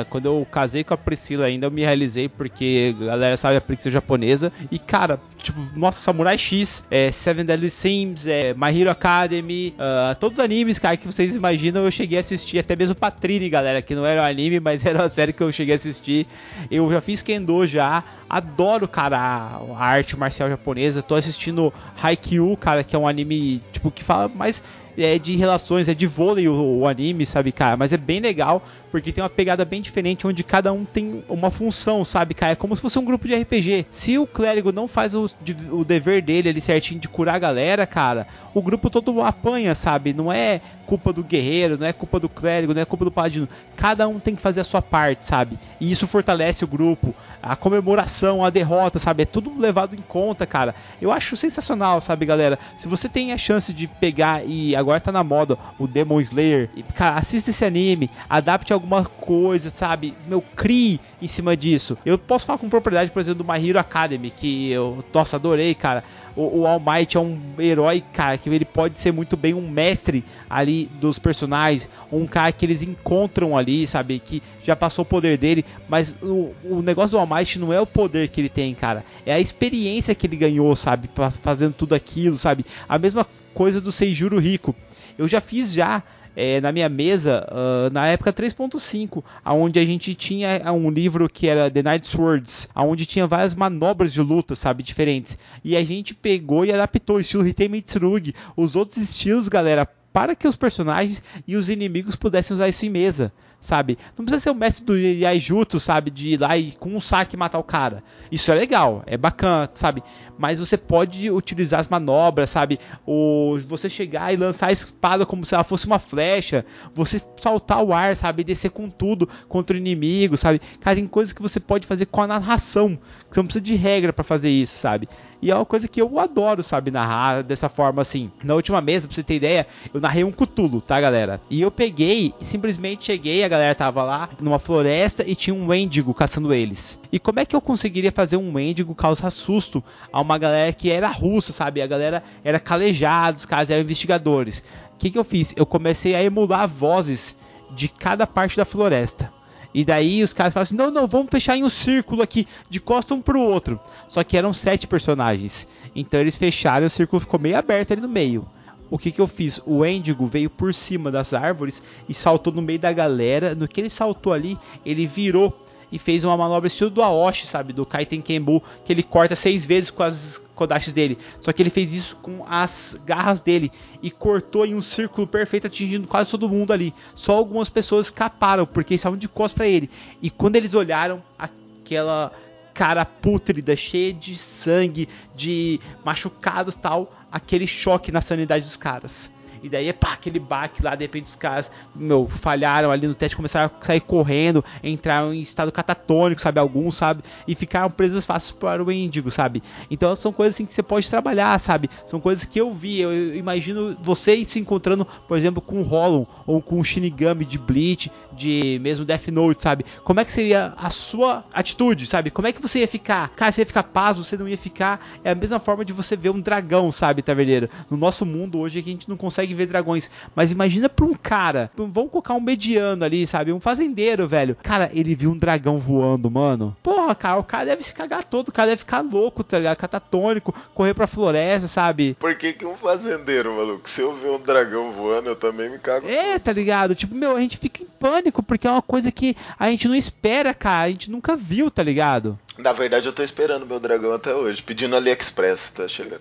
é, 0.00 0.04
quando 0.04 0.26
eu 0.26 0.46
casei 0.50 0.82
com 0.82 0.94
a 0.94 0.96
Priscila 0.96 1.46
ainda, 1.46 1.66
eu 1.66 1.70
me 1.70 1.82
realizei 1.82 2.28
porque 2.28 2.94
a 3.00 3.06
galera 3.06 3.36
sabe 3.36 3.56
a 3.56 3.60
Priscila 3.60 3.92
japonesa. 3.92 4.52
E, 4.70 4.78
cara, 4.78 5.20
tipo, 5.38 5.60
nossa, 5.76 6.00
Samurai 6.00 6.38
X, 6.38 6.84
é, 6.90 7.12
Seven 7.12 7.44
Deadly 7.44 7.70
Sins, 7.70 8.26
é, 8.26 8.54
My 8.54 8.78
Hero 8.78 8.90
Academy, 8.90 9.74
ah, 9.78 10.16
todos 10.18 10.38
os 10.38 10.44
animes, 10.44 10.78
cara, 10.78 10.96
que 10.96 11.06
vocês 11.06 11.36
imaginam, 11.36 11.84
eu 11.84 11.90
cheguei 11.90 12.18
a 12.18 12.20
assistir. 12.20 12.58
Até 12.58 12.74
mesmo 12.76 12.94
Patrine, 12.94 13.48
galera, 13.48 13.82
que 13.82 13.94
não 13.94 14.06
era 14.06 14.22
um 14.22 14.24
anime, 14.24 14.60
mas 14.60 14.84
era 14.86 15.00
uma 15.00 15.08
série 15.08 15.32
que 15.32 15.42
eu 15.42 15.52
cheguei 15.52 15.74
a 15.74 15.76
assistir. 15.76 16.26
Eu 16.70 16.90
já 16.90 17.00
fiz 17.00 17.22
Kendo 17.22 17.66
já. 17.66 18.02
Adoro, 18.28 18.88
cara, 18.88 19.18
a 19.18 19.60
a 19.76 19.84
arte 19.84 20.16
marcial 20.16 20.48
japonesa. 20.48 21.02
Tô 21.02 21.14
assistindo 21.14 21.72
Haikyuu, 22.00 22.56
cara, 22.56 22.82
que 22.84 22.94
é 22.96 22.98
um 22.98 23.06
anime, 23.06 23.60
tipo, 23.72 23.81
que 23.90 24.04
fala 24.04 24.28
mais 24.28 24.62
é 24.98 25.18
de 25.18 25.36
relações, 25.36 25.88
é 25.88 25.94
de 25.94 26.06
vôlei 26.06 26.48
o, 26.48 26.80
o 26.80 26.86
anime, 26.88 27.24
sabe, 27.26 27.52
cara? 27.52 27.76
Mas 27.76 27.92
é 27.92 27.96
bem 27.96 28.20
legal, 28.20 28.62
porque 28.90 29.12
tem 29.12 29.22
uma 29.22 29.30
pegada 29.30 29.64
bem 29.64 29.80
diferente, 29.80 30.26
onde 30.26 30.44
cada 30.44 30.72
um 30.72 30.84
tem 30.84 31.24
uma 31.28 31.50
função, 31.50 32.04
sabe, 32.04 32.34
cara? 32.34 32.52
É 32.52 32.56
como 32.56 32.74
se 32.76 32.82
fosse 32.82 32.98
um 32.98 33.04
grupo 33.04 33.26
de 33.26 33.34
RPG. 33.34 33.86
Se 33.90 34.18
o 34.18 34.26
clérigo 34.26 34.72
não 34.72 34.86
faz 34.88 35.14
o, 35.14 35.28
de- 35.40 35.56
o 35.70 35.84
dever 35.84 36.22
dele 36.22 36.48
ali 36.48 36.60
certinho 36.60 37.00
de 37.00 37.08
curar 37.08 37.36
a 37.36 37.38
galera, 37.38 37.86
cara, 37.86 38.26
o 38.54 38.60
grupo 38.62 38.90
todo 38.90 39.20
apanha, 39.22 39.74
sabe? 39.74 40.12
Não 40.12 40.32
é 40.32 40.60
culpa 40.86 41.12
do 41.12 41.24
guerreiro, 41.24 41.78
não 41.78 41.86
é 41.86 41.92
culpa 41.92 42.20
do 42.20 42.28
clérigo, 42.28 42.74
não 42.74 42.82
é 42.82 42.84
culpa 42.84 43.04
do 43.04 43.10
paladino. 43.10 43.48
Cada 43.76 44.06
um 44.08 44.18
tem 44.20 44.34
que 44.34 44.42
fazer 44.42 44.60
a 44.60 44.64
sua 44.64 44.82
parte, 44.82 45.24
sabe? 45.24 45.58
E 45.80 45.90
isso 45.90 46.06
fortalece 46.06 46.64
o 46.64 46.68
grupo. 46.68 47.14
A 47.42 47.56
comemoração, 47.56 48.44
a 48.44 48.50
derrota, 48.50 48.98
sabe? 48.98 49.22
É 49.22 49.26
tudo 49.26 49.58
levado 49.58 49.94
em 49.94 50.02
conta, 50.06 50.46
cara. 50.46 50.74
Eu 51.00 51.10
acho 51.10 51.34
sensacional, 51.36 52.00
sabe, 52.00 52.26
galera? 52.26 52.58
Se 52.76 52.86
você 52.88 53.08
tem 53.08 53.32
a 53.32 53.38
chance 53.38 53.72
de 53.72 53.86
pegar 53.86 54.44
e 54.46 54.76
agora 54.82 55.00
tá 55.00 55.10
na 55.10 55.24
moda 55.24 55.56
o 55.78 55.86
Demon 55.86 56.20
Slayer, 56.20 56.68
e, 56.76 56.82
cara, 56.82 57.16
assista 57.16 57.50
esse 57.50 57.64
anime, 57.64 58.10
adapte 58.28 58.72
alguma 58.72 59.04
coisa, 59.04 59.70
sabe? 59.70 60.14
Meu, 60.26 60.42
crie 60.54 61.00
em 61.20 61.26
cima 61.26 61.56
disso. 61.56 61.96
Eu 62.04 62.18
posso 62.18 62.46
falar 62.46 62.58
com 62.58 62.68
propriedade, 62.68 63.10
por 63.10 63.20
exemplo, 63.20 63.42
do 63.44 63.52
My 63.52 63.66
Hero 63.68 63.78
Academy, 63.78 64.30
que 64.30 64.70
eu, 64.70 65.04
nossa, 65.12 65.36
adorei, 65.36 65.74
cara. 65.74 66.04
O, 66.34 66.60
o 66.60 66.66
All 66.66 66.80
Might 66.80 67.14
é 67.16 67.20
um 67.20 67.38
herói, 67.58 68.02
cara, 68.12 68.38
que 68.38 68.48
ele 68.48 68.64
pode 68.64 68.98
ser 68.98 69.12
muito 69.12 69.36
bem 69.36 69.52
um 69.52 69.68
mestre 69.68 70.24
ali 70.48 70.90
dos 70.98 71.18
personagens, 71.18 71.90
um 72.10 72.26
cara 72.26 72.50
que 72.52 72.64
eles 72.64 72.82
encontram 72.82 73.54
ali, 73.56 73.86
sabe? 73.86 74.18
Que 74.18 74.42
já 74.62 74.74
passou 74.74 75.02
o 75.02 75.06
poder 75.06 75.36
dele, 75.36 75.62
mas 75.88 76.16
o, 76.22 76.54
o 76.64 76.80
negócio 76.82 77.10
do 77.10 77.18
All 77.18 77.26
Might 77.26 77.58
não 77.58 77.70
é 77.70 77.78
o 77.80 77.86
poder 77.86 78.28
que 78.28 78.40
ele 78.40 78.48
tem, 78.48 78.74
cara, 78.74 79.04
é 79.26 79.34
a 79.34 79.40
experiência 79.40 80.14
que 80.14 80.26
ele 80.26 80.36
ganhou, 80.36 80.74
sabe? 80.74 81.10
fa- 81.14 81.30
Fazendo 81.30 81.74
tudo 81.74 81.94
aquilo, 81.94 82.34
sabe? 82.36 82.64
A 82.88 82.98
mesma 82.98 83.26
coisa 83.54 83.80
do 83.80 83.92
Seijuro 83.92 84.38
Rico. 84.38 84.74
Eu 85.18 85.28
já 85.28 85.40
fiz 85.40 85.72
já 85.72 86.02
é, 86.34 86.60
na 86.60 86.72
minha 86.72 86.88
mesa 86.88 87.46
ah, 87.50 87.90
na 87.92 88.06
época 88.06 88.32
3.5, 88.32 89.22
aonde 89.44 89.78
a 89.78 89.84
gente 89.84 90.14
tinha 90.14 90.72
um 90.72 90.90
livro 90.90 91.28
que 91.28 91.46
era 91.46 91.70
The 91.70 91.82
Night 91.82 92.06
Swords, 92.06 92.68
aonde 92.74 93.06
tinha 93.06 93.26
várias 93.26 93.54
manobras 93.54 94.12
de 94.12 94.20
luta, 94.20 94.54
sabe, 94.54 94.82
diferentes. 94.82 95.38
E 95.64 95.76
a 95.76 95.84
gente 95.84 96.14
pegou 96.14 96.64
e 96.64 96.72
adaptou 96.72 97.16
o 97.16 97.20
estilo 97.20 97.46
Hitei 97.46 97.68
Mitsurugi, 97.68 98.34
os 98.56 98.76
outros 98.76 98.96
estilos, 98.96 99.48
galera, 99.48 99.86
para 100.12 100.34
que 100.34 100.46
os 100.46 100.56
personagens 100.56 101.22
e 101.46 101.56
os 101.56 101.68
inimigos 101.68 102.16
pudessem 102.16 102.54
usar 102.54 102.68
isso 102.68 102.84
em 102.84 102.90
mesa. 102.90 103.32
Sabe? 103.62 103.96
Não 104.18 104.24
precisa 104.24 104.42
ser 104.42 104.50
o 104.50 104.54
mestre 104.54 104.84
do 104.84 104.98
Yaijutsu, 104.98 105.78
sabe? 105.78 106.10
De 106.10 106.30
ir 106.30 106.40
lá 106.40 106.58
e 106.58 106.72
com 106.72 106.90
um 106.90 107.00
saque 107.00 107.36
matar 107.36 107.60
o 107.60 107.64
cara. 107.64 108.02
Isso 108.30 108.50
é 108.50 108.54
legal, 108.54 109.02
é 109.06 109.16
bacana, 109.16 109.70
sabe? 109.72 110.02
Mas 110.36 110.58
você 110.58 110.76
pode 110.76 111.30
utilizar 111.30 111.78
as 111.78 111.88
manobras, 111.88 112.50
sabe? 112.50 112.78
Ou 113.06 113.58
você 113.60 113.88
chegar 113.88 114.34
e 114.34 114.36
lançar 114.36 114.66
a 114.66 114.72
espada 114.72 115.24
como 115.24 115.44
se 115.44 115.54
ela 115.54 115.62
fosse 115.62 115.86
uma 115.86 116.00
flecha. 116.00 116.66
Você 116.92 117.22
saltar 117.36 117.82
o 117.82 117.92
ar, 117.92 118.16
sabe? 118.16 118.42
Descer 118.42 118.70
com 118.70 118.90
tudo 118.90 119.28
contra 119.48 119.76
o 119.76 119.78
inimigo, 119.78 120.36
sabe? 120.36 120.60
Cara, 120.80 120.96
tem 120.96 121.06
coisas 121.06 121.32
que 121.32 121.40
você 121.40 121.60
pode 121.60 121.86
fazer 121.86 122.06
com 122.06 122.20
a 122.20 122.26
narração. 122.26 122.98
Que 123.28 123.34
você 123.34 123.40
não 123.40 123.46
precisa 123.46 123.64
de 123.64 123.76
regra 123.76 124.12
para 124.12 124.24
fazer 124.24 124.50
isso, 124.50 124.76
sabe? 124.76 125.08
E 125.42 125.50
é 125.50 125.56
uma 125.56 125.66
coisa 125.66 125.88
que 125.88 126.00
eu 126.00 126.20
adoro, 126.20 126.62
sabe, 126.62 126.92
narrar 126.92 127.42
dessa 127.42 127.68
forma 127.68 128.00
assim. 128.00 128.30
Na 128.44 128.54
última 128.54 128.80
mesa, 128.80 129.08
pra 129.08 129.14
você 129.16 129.24
ter 129.24 129.34
ideia, 129.34 129.66
eu 129.92 130.00
narrei 130.00 130.22
um 130.22 130.30
Cutulo, 130.30 130.80
tá, 130.80 131.00
galera? 131.00 131.40
E 131.50 131.60
eu 131.60 131.68
peguei 131.68 132.32
e 132.40 132.44
simplesmente 132.44 133.06
cheguei, 133.06 133.42
a 133.42 133.48
galera 133.52 133.74
tava 133.74 134.02
lá 134.02 134.30
numa 134.40 134.58
floresta 134.58 135.22
e 135.26 135.34
tinha 135.34 135.54
um 135.54 135.68
Wendigo 135.68 136.14
caçando 136.14 136.54
eles. 136.54 136.98
E 137.12 137.18
como 137.18 137.38
é 137.38 137.44
que 137.44 137.54
eu 137.54 137.60
conseguiria 137.60 138.10
fazer 138.10 138.38
um 138.38 138.54
Wendigo 138.54 138.94
causar 138.94 139.30
susto 139.30 139.84
a 140.10 140.20
uma 140.20 140.38
galera 140.38 140.72
que 140.72 140.90
era 140.90 141.08
russa, 141.08 141.52
sabe? 141.52 141.82
A 141.82 141.86
galera 141.86 142.24
era 142.42 142.58
calejada, 142.58 143.36
os 143.36 143.44
caras 143.44 143.70
eram 143.70 143.82
investigadores. 143.82 144.64
O 144.94 144.98
que, 144.98 145.10
que 145.10 145.18
eu 145.18 145.24
fiz? 145.24 145.52
Eu 145.54 145.66
comecei 145.66 146.14
a 146.14 146.22
emular 146.22 146.66
vozes 146.66 147.36
de 147.70 147.88
cada 147.88 148.26
parte 148.26 148.56
da 148.56 148.64
floresta. 148.64 149.30
E 149.74 149.84
daí 149.84 150.22
os 150.22 150.32
caras 150.32 150.54
falam 150.54 150.64
assim: 150.64 150.76
não, 150.76 150.90
não, 150.90 151.06
vamos 151.06 151.28
fechar 151.30 151.56
em 151.56 151.64
um 151.64 151.70
círculo 151.70 152.22
aqui, 152.22 152.46
de 152.70 152.80
costa 152.80 153.14
um 153.14 153.20
pro 153.20 153.40
outro. 153.40 153.78
Só 154.08 154.24
que 154.24 154.36
eram 154.36 154.52
sete 154.52 154.86
personagens. 154.86 155.68
Então 155.94 156.20
eles 156.20 156.36
fecharam 156.36 156.84
e 156.84 156.86
o 156.86 156.90
círculo 156.90 157.20
ficou 157.20 157.38
meio 157.38 157.58
aberto 157.58 157.92
ali 157.92 158.00
no 158.00 158.08
meio. 158.08 158.46
O 158.92 158.98
que, 158.98 159.10
que 159.10 159.22
eu 159.22 159.26
fiz? 159.26 159.58
O 159.64 159.86
Endigo 159.86 160.26
veio 160.26 160.50
por 160.50 160.74
cima 160.74 161.10
das 161.10 161.32
árvores 161.32 161.82
e 162.06 162.12
saltou 162.12 162.52
no 162.52 162.60
meio 162.60 162.78
da 162.78 162.92
galera. 162.92 163.54
No 163.54 163.66
que 163.66 163.80
ele 163.80 163.88
saltou 163.88 164.34
ali, 164.34 164.58
ele 164.84 165.06
virou 165.06 165.58
e 165.90 165.98
fez 165.98 166.24
uma 166.24 166.36
manobra 166.36 166.66
estilo 166.66 166.90
do 166.90 167.02
Aoshi, 167.02 167.46
sabe? 167.46 167.72
Do 167.72 167.86
Kaiten 167.86 168.20
Kenbu, 168.20 168.62
que 168.84 168.92
ele 168.92 169.02
corta 169.02 169.34
seis 169.34 169.64
vezes 169.64 169.88
com 169.88 170.02
as 170.02 170.44
kodachis 170.54 170.92
dele. 170.92 171.16
Só 171.40 171.54
que 171.54 171.62
ele 171.62 171.70
fez 171.70 171.94
isso 171.94 172.16
com 172.16 172.44
as 172.46 173.00
garras 173.06 173.40
dele 173.40 173.72
e 174.02 174.10
cortou 174.10 174.66
em 174.66 174.74
um 174.74 174.82
círculo 174.82 175.26
perfeito, 175.26 175.68
atingindo 175.68 176.06
quase 176.06 176.30
todo 176.30 176.46
mundo 176.46 176.70
ali. 176.70 176.92
Só 177.14 177.32
algumas 177.32 177.70
pessoas 177.70 178.08
escaparam, 178.08 178.66
porque 178.66 178.92
estavam 178.92 179.18
de 179.18 179.26
costas 179.26 179.56
para 179.56 179.66
ele. 179.66 179.88
E 180.20 180.28
quando 180.28 180.56
eles 180.56 180.74
olharam, 180.74 181.22
aquela 181.38 182.30
cara 182.74 183.04
pútrida, 183.04 183.76
cheia 183.76 184.12
de 184.12 184.36
sangue, 184.36 185.08
de 185.34 185.80
machucados 186.04 186.74
tal, 186.74 187.12
aquele 187.30 187.66
choque 187.66 188.12
na 188.12 188.20
sanidade 188.20 188.64
dos 188.64 188.76
caras. 188.76 189.30
E 189.62 189.68
daí, 189.68 189.92
pá, 189.92 190.14
aquele 190.14 190.38
baque 190.38 190.82
lá, 190.82 190.94
de 190.94 191.04
repente 191.04 191.26
os 191.26 191.36
caras, 191.36 191.70
meu, 191.94 192.28
falharam 192.28 192.90
ali 192.90 193.06
no 193.06 193.14
teste, 193.14 193.36
começaram 193.36 193.70
a 193.80 193.84
sair 193.84 194.00
correndo, 194.00 194.64
entraram 194.82 195.32
em 195.32 195.40
estado 195.40 195.70
catatônico, 195.70 196.40
sabe? 196.40 196.58
Alguns, 196.58 196.96
sabe? 196.96 197.22
E 197.46 197.54
ficaram 197.54 197.90
presos 197.90 198.26
fácil 198.26 198.56
para 198.56 198.82
o 198.82 198.90
Índigo, 198.90 199.30
sabe? 199.30 199.62
Então 199.90 200.14
são 200.16 200.32
coisas 200.32 200.54
assim 200.54 200.66
que 200.66 200.72
você 200.72 200.82
pode 200.82 201.08
trabalhar, 201.08 201.58
sabe? 201.58 201.88
São 202.06 202.20
coisas 202.20 202.44
que 202.44 202.60
eu 202.60 202.72
vi. 202.72 203.00
Eu 203.00 203.34
imagino 203.36 203.96
você 204.02 204.44
se 204.44 204.58
encontrando, 204.58 205.04
por 205.04 205.36
exemplo, 205.36 205.62
com 205.62 205.80
o 205.80 205.82
Hollow 205.82 206.26
ou 206.46 206.60
com 206.60 206.80
o 206.80 206.84
Shinigami 206.84 207.44
de 207.44 207.58
Bleach, 207.58 208.10
de 208.32 208.78
mesmo 208.82 209.04
Death 209.04 209.28
Note, 209.28 209.62
sabe? 209.62 209.84
Como 210.02 210.18
é 210.20 210.24
que 210.24 210.32
seria 210.32 210.74
a 210.76 210.90
sua 210.90 211.44
atitude, 211.52 212.06
sabe? 212.06 212.30
Como 212.30 212.48
é 212.48 212.52
que 212.52 212.60
você 212.60 212.80
ia 212.80 212.88
ficar? 212.88 213.28
Cara, 213.30 213.52
você 213.52 213.62
ia 213.62 213.66
ficar 213.66 213.84
paz, 213.84 214.16
você 214.16 214.36
não 214.36 214.48
ia 214.48 214.58
ficar. 214.58 215.06
É 215.22 215.30
a 215.30 215.34
mesma 215.34 215.58
forma 215.60 215.84
de 215.84 215.92
você 215.92 216.16
ver 216.16 216.30
um 216.30 216.40
dragão, 216.40 216.90
sabe, 216.90 217.22
taverneiro? 217.22 217.68
No 217.90 217.96
nosso 217.96 218.26
mundo 218.26 218.58
hoje 218.58 218.78
é 218.78 218.82
que 218.82 218.88
a 218.88 218.92
gente 218.92 219.08
não 219.08 219.16
consegue 219.16 219.51
consegue 219.52 219.54
ver 219.54 219.66
dragões. 219.66 220.10
Mas 220.34 220.50
imagina 220.50 220.88
pra 220.88 221.04
um 221.04 221.14
cara, 221.14 221.70
vamos 221.76 222.10
colocar 222.10 222.34
um 222.34 222.40
mediano 222.40 223.04
ali, 223.04 223.26
sabe? 223.26 223.52
Um 223.52 223.60
fazendeiro, 223.60 224.26
velho. 224.26 224.56
Cara, 224.62 224.90
ele 224.92 225.14
viu 225.14 225.30
um 225.30 225.36
dragão 225.36 225.78
voando, 225.78 226.30
mano. 226.30 226.76
Porra, 226.82 227.14
cara, 227.14 227.38
o 227.38 227.44
cara 227.44 227.66
deve 227.66 227.82
se 227.82 227.92
cagar 227.92 228.24
todo, 228.24 228.48
o 228.48 228.52
cara 228.52 228.70
deve 228.70 228.78
ficar 228.78 229.00
louco, 229.00 229.44
tá 229.44 229.58
ligado? 229.58 229.76
Catatônico, 229.76 230.54
correr 230.74 230.94
pra 230.94 231.06
floresta, 231.06 231.68
sabe? 231.68 232.16
Por 232.18 232.34
que, 232.34 232.52
que 232.52 232.64
um 232.64 232.76
fazendeiro, 232.76 233.56
maluco? 233.56 233.88
Se 233.88 234.00
eu 234.00 234.14
ver 234.14 234.30
um 234.30 234.40
dragão 234.40 234.92
voando, 234.92 235.28
eu 235.28 235.36
também 235.36 235.68
me 235.70 235.78
cago. 235.78 236.08
É, 236.08 236.38
tá 236.38 236.52
ligado? 236.52 236.94
Tipo, 236.94 237.14
meu, 237.14 237.36
a 237.36 237.40
gente 237.40 237.58
fica 237.58 237.82
em 237.82 237.86
pânico, 237.86 238.42
porque 238.42 238.66
é 238.66 238.70
uma 238.70 238.82
coisa 238.82 239.12
que 239.12 239.36
a 239.58 239.70
gente 239.70 239.86
não 239.86 239.94
espera, 239.94 240.54
cara. 240.54 240.86
A 240.86 240.90
gente 240.90 241.10
nunca 241.10 241.36
viu, 241.36 241.70
tá 241.70 241.82
ligado? 241.82 242.38
Na 242.58 242.72
verdade, 242.72 243.06
eu 243.06 243.12
tô 243.12 243.22
esperando 243.22 243.64
meu 243.64 243.80
dragão 243.80 244.12
até 244.12 244.34
hoje, 244.34 244.62
pedindo 244.62 244.94
AliExpress, 244.94 245.70
tá 245.70 245.88
chegando. 245.88 246.20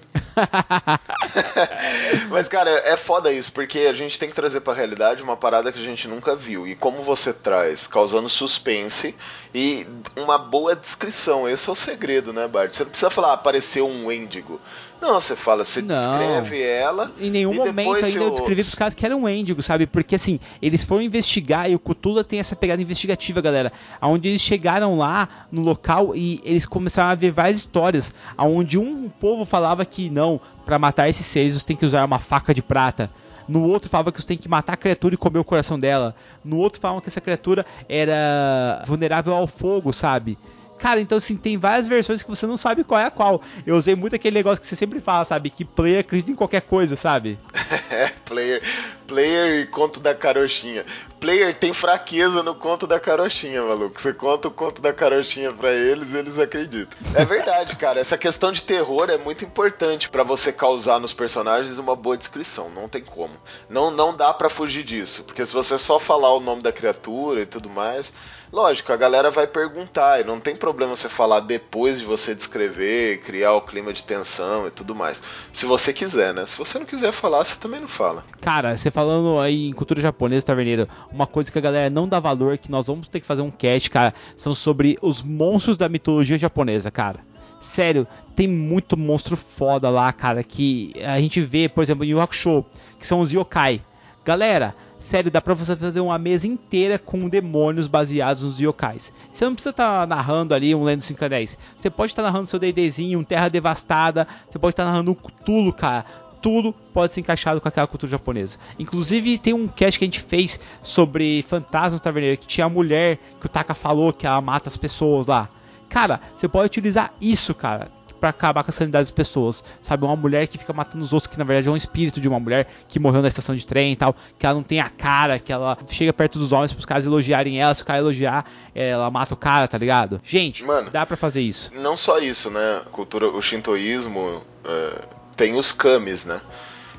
Mas, 2.29 2.47
cara, 2.47 2.69
é 2.69 2.95
foda 2.95 3.31
isso, 3.33 3.51
porque 3.51 3.79
a 3.79 3.93
gente 3.93 4.17
tem 4.17 4.29
que 4.29 4.35
trazer 4.35 4.61
pra 4.61 4.73
realidade 4.73 5.21
uma 5.21 5.35
parada 5.35 5.71
que 5.71 5.79
a 5.79 5.83
gente 5.83 6.07
nunca 6.07 6.33
viu. 6.33 6.65
E 6.65 6.73
como 6.73 7.03
você 7.03 7.33
traz, 7.33 7.85
causando 7.85 8.29
suspense 8.29 9.13
e 9.53 9.85
uma 10.15 10.37
boa 10.37 10.75
descrição. 10.75 11.47
Esse 11.47 11.69
é 11.69 11.71
o 11.71 11.75
segredo, 11.75 12.31
né, 12.31 12.47
Bart? 12.47 12.71
Você 12.71 12.83
não 12.83 12.89
precisa 12.89 13.09
falar, 13.09 13.31
ah, 13.31 13.33
apareceu 13.33 13.87
um 13.87 14.07
Wendigo. 14.07 14.59
Não, 15.01 15.19
você 15.19 15.35
fala, 15.35 15.63
você 15.63 15.81
não, 15.81 15.95
descreve 15.95 16.61
ela. 16.61 17.11
Em 17.19 17.29
nenhum 17.29 17.53
momento 17.53 18.05
ainda 18.05 18.19
eu 18.19 18.29
descrevi 18.29 18.61
pros 18.61 18.75
caras 18.75 18.93
que 18.93 19.05
eram 19.05 19.23
Wendigo, 19.23 19.61
sabe? 19.61 19.87
Porque 19.87 20.15
assim, 20.15 20.39
eles 20.61 20.83
foram 20.83 21.01
investigar 21.01 21.69
e 21.69 21.75
o 21.75 21.79
Cthulhu 21.79 22.23
tem 22.23 22.39
essa 22.39 22.55
pegada 22.55 22.81
investigativa, 22.81 23.41
galera. 23.41 23.73
Onde 24.01 24.29
eles 24.29 24.41
chegaram 24.41 24.97
lá 24.97 25.47
no 25.51 25.63
local 25.63 26.15
e 26.15 26.39
eles 26.43 26.65
começaram 26.65 27.09
a 27.09 27.15
ver 27.15 27.31
várias 27.31 27.57
histórias. 27.57 28.13
Onde 28.37 28.77
um 28.77 29.09
povo 29.09 29.43
falava 29.43 29.83
que 29.83 30.09
não, 30.09 30.39
para 30.65 30.77
matar 30.77 31.09
esses 31.09 31.25
seres 31.25 31.55
você 31.55 31.65
tem 31.65 31.75
que 31.75 31.85
usar 31.85 32.05
uma 32.05 32.19
faca 32.19 32.53
de 32.53 32.61
prata. 32.61 33.09
No 33.51 33.65
outro 33.65 33.89
falava 33.89 34.13
que 34.13 34.21
você 34.21 34.27
tem 34.29 34.37
que 34.37 34.47
matar 34.47 34.73
a 34.73 34.77
criatura 34.77 35.13
e 35.13 35.17
comer 35.17 35.39
o 35.39 35.43
coração 35.43 35.77
dela. 35.77 36.15
No 36.41 36.55
outro 36.55 36.79
falava 36.79 37.01
que 37.01 37.09
essa 37.09 37.19
criatura 37.19 37.65
era 37.89 38.81
vulnerável 38.87 39.33
ao 39.35 39.45
fogo, 39.45 39.91
sabe? 39.91 40.37
Cara, 40.81 40.99
então 40.99 41.19
assim, 41.19 41.37
tem 41.37 41.57
várias 41.57 41.87
versões 41.87 42.23
que 42.23 42.29
você 42.29 42.47
não 42.47 42.57
sabe 42.57 42.83
qual 42.83 42.99
é 42.99 43.05
a 43.05 43.11
qual. 43.11 43.41
Eu 43.67 43.75
usei 43.75 43.95
muito 43.95 44.15
aquele 44.15 44.33
negócio 44.33 44.59
que 44.59 44.65
você 44.65 44.75
sempre 44.75 44.99
fala, 44.99 45.23
sabe? 45.23 45.51
Que 45.51 45.63
player 45.63 45.99
acredita 45.99 46.31
em 46.31 46.35
qualquer 46.35 46.61
coisa, 46.61 46.95
sabe? 46.95 47.37
É, 47.89 48.09
player, 48.25 48.61
player 49.05 49.59
e 49.59 49.65
conto 49.65 49.99
da 49.99 50.15
carochinha. 50.15 50.85
Player 51.19 51.53
tem 51.53 51.73
fraqueza 51.73 52.41
no 52.41 52.55
conto 52.55 52.87
da 52.87 52.99
carochinha, 52.99 53.61
maluco. 53.61 53.99
Você 53.99 54.13
conta 54.13 54.47
o 54.47 54.51
conto 54.51 54.81
da 54.81 54.93
carochinha 54.93 55.51
para 55.51 55.73
eles 55.73 56.13
eles 56.13 56.39
acreditam. 56.39 56.97
É 57.13 57.25
verdade, 57.25 57.75
cara. 57.75 57.99
Essa 57.99 58.17
questão 58.17 58.51
de 58.51 58.63
terror 58.63 59.09
é 59.09 59.17
muito 59.17 59.43
importante 59.43 60.09
para 60.09 60.23
você 60.23 60.53
causar 60.53 60.99
nos 60.99 61.13
personagens 61.13 61.77
uma 61.77 61.95
boa 61.95 62.17
descrição. 62.17 62.69
Não 62.69 62.87
tem 62.87 63.03
como. 63.03 63.33
Não, 63.69 63.91
não 63.91 64.15
dá 64.15 64.33
para 64.33 64.49
fugir 64.49 64.83
disso. 64.83 65.25
Porque 65.25 65.45
se 65.45 65.53
você 65.53 65.77
só 65.77 65.99
falar 65.99 66.33
o 66.33 66.39
nome 66.39 66.61
da 66.61 66.71
criatura 66.71 67.41
e 67.41 67.45
tudo 67.45 67.69
mais 67.69 68.13
Lógico, 68.51 68.91
a 68.91 68.97
galera 68.97 69.31
vai 69.31 69.47
perguntar, 69.47 70.19
e 70.19 70.25
não 70.25 70.37
tem 70.37 70.53
problema 70.53 70.93
você 70.93 71.07
falar 71.07 71.39
depois 71.39 71.99
de 71.99 72.05
você 72.05 72.35
descrever, 72.35 73.21
criar 73.21 73.53
o 73.53 73.61
clima 73.61 73.93
de 73.93 74.03
tensão 74.03 74.67
e 74.67 74.71
tudo 74.71 74.93
mais. 74.93 75.21
Se 75.53 75.65
você 75.65 75.93
quiser, 75.93 76.33
né? 76.33 76.45
Se 76.45 76.57
você 76.57 76.77
não 76.77 76.85
quiser 76.85 77.13
falar, 77.13 77.45
você 77.45 77.57
também 77.57 77.79
não 77.79 77.87
fala. 77.87 78.25
Cara, 78.41 78.75
você 78.75 78.91
falando 78.91 79.39
aí 79.39 79.69
em 79.69 79.73
cultura 79.73 80.01
japonesa, 80.01 80.45
Taverneiro, 80.45 80.85
uma 81.09 81.25
coisa 81.25 81.49
que 81.49 81.57
a 81.57 81.61
galera 81.61 81.89
não 81.89 82.09
dá 82.09 82.19
valor, 82.19 82.57
que 82.57 82.69
nós 82.69 82.87
vamos 82.87 83.07
ter 83.07 83.21
que 83.21 83.25
fazer 83.25 83.41
um 83.41 83.51
cast, 83.51 83.89
cara, 83.89 84.13
são 84.35 84.53
sobre 84.53 84.97
os 85.01 85.21
monstros 85.23 85.77
da 85.77 85.87
mitologia 85.87 86.37
japonesa, 86.37 86.91
cara. 86.91 87.21
Sério, 87.61 88.05
tem 88.35 88.49
muito 88.49 88.97
monstro 88.97 89.37
foda 89.37 89.89
lá, 89.89 90.11
cara, 90.11 90.43
que 90.43 90.91
a 91.05 91.21
gente 91.21 91.39
vê, 91.39 91.69
por 91.69 91.83
exemplo, 91.83 92.03
em 92.03 92.09
Yu 92.09 92.19
Hakusho, 92.19 92.65
que 92.99 93.07
são 93.07 93.21
os 93.21 93.31
yokai. 93.31 93.81
Galera, 94.25 94.75
sério, 95.11 95.29
dá 95.29 95.41
pra 95.41 95.53
você 95.53 95.75
fazer 95.75 95.99
uma 95.99 96.17
mesa 96.17 96.47
inteira 96.47 96.97
com 96.97 97.27
demônios 97.27 97.89
baseados 97.89 98.43
nos 98.43 98.61
yokais. 98.61 99.13
Você 99.29 99.43
não 99.43 99.53
precisa 99.53 99.71
estar 99.71 100.01
tá 100.01 100.07
narrando 100.07 100.53
ali 100.53 100.73
um 100.73 100.85
Lendo 100.85 101.01
5 101.01 101.25
a 101.25 101.27
10. 101.27 101.57
Você 101.77 101.89
pode 101.89 102.13
estar 102.13 102.23
tá 102.23 102.29
narrando 102.31 102.47
seu 102.47 102.57
D&Dzinho, 102.57 103.19
um 103.19 103.23
Terra 103.23 103.49
Devastada. 103.49 104.25
Você 104.49 104.57
pode 104.57 104.71
estar 104.71 104.85
tá 104.85 104.89
narrando 104.89 105.13
Cthulhu, 105.13 105.73
cara. 105.73 106.05
Tudo 106.41 106.73
pode 106.93 107.11
ser 107.11 107.19
encaixado 107.19 107.59
com 107.59 107.67
aquela 107.67 107.87
cultura 107.87 108.09
japonesa. 108.09 108.57
Inclusive, 108.79 109.37
tem 109.37 109.53
um 109.53 109.67
cast 109.67 109.99
que 109.99 110.05
a 110.05 110.07
gente 110.07 110.21
fez 110.21 110.61
sobre 110.81 111.43
fantasmas 111.45 111.99
taverneiros, 111.99 112.39
que 112.39 112.47
tinha 112.47 112.65
a 112.65 112.69
mulher 112.69 113.19
que 113.41 113.45
o 113.45 113.49
Taka 113.49 113.73
falou 113.73 114.13
que 114.13 114.25
ela 114.25 114.39
mata 114.39 114.69
as 114.69 114.77
pessoas 114.77 115.27
lá. 115.27 115.49
Cara, 115.89 116.21
você 116.37 116.47
pode 116.47 116.67
utilizar 116.67 117.13
isso, 117.19 117.53
cara 117.53 118.00
para 118.21 118.29
acabar 118.29 118.63
com 118.63 118.69
a 118.69 118.73
sanidade 118.73 119.05
das 119.05 119.11
pessoas. 119.11 119.63
Sabe, 119.81 120.05
uma 120.05 120.15
mulher 120.15 120.47
que 120.47 120.57
fica 120.57 120.71
matando 120.71 121.03
os 121.03 121.11
outros, 121.11 121.31
que 121.31 121.37
na 121.37 121.43
verdade 121.43 121.67
é 121.67 121.71
um 121.71 121.75
espírito 121.75 122.21
de 122.21 122.29
uma 122.29 122.39
mulher 122.39 122.67
que 122.87 122.99
morreu 122.99 123.21
na 123.21 123.27
estação 123.27 123.55
de 123.55 123.65
trem 123.65 123.93
e 123.93 123.95
tal, 123.95 124.15
que 124.37 124.45
ela 124.45 124.55
não 124.55 124.63
tem 124.63 124.79
a 124.79 124.89
cara, 124.89 125.39
que 125.39 125.51
ela 125.51 125.77
chega 125.89 126.13
perto 126.13 126.37
dos 126.37 126.51
homens 126.51 126.71
pros 126.71 126.85
caras 126.85 127.05
elogiarem 127.05 127.59
ela, 127.59 127.73
se 127.73 127.81
o 127.81 127.85
cara 127.85 127.99
elogiar, 127.99 128.45
ela 128.75 129.09
mata 129.09 129.33
o 129.33 129.37
cara, 129.37 129.67
tá 129.67 129.77
ligado? 129.77 130.21
Gente, 130.23 130.63
Mano, 130.63 130.91
dá 130.91 131.05
para 131.05 131.17
fazer 131.17 131.41
isso. 131.41 131.71
Não 131.73 131.97
só 131.97 132.19
isso, 132.19 132.51
né? 132.51 132.81
Cultura, 132.91 133.27
o 133.27 133.41
shintoísmo 133.41 134.43
é, 134.63 135.01
tem 135.35 135.55
os 135.55 135.71
kamis, 135.71 136.23
né? 136.23 136.39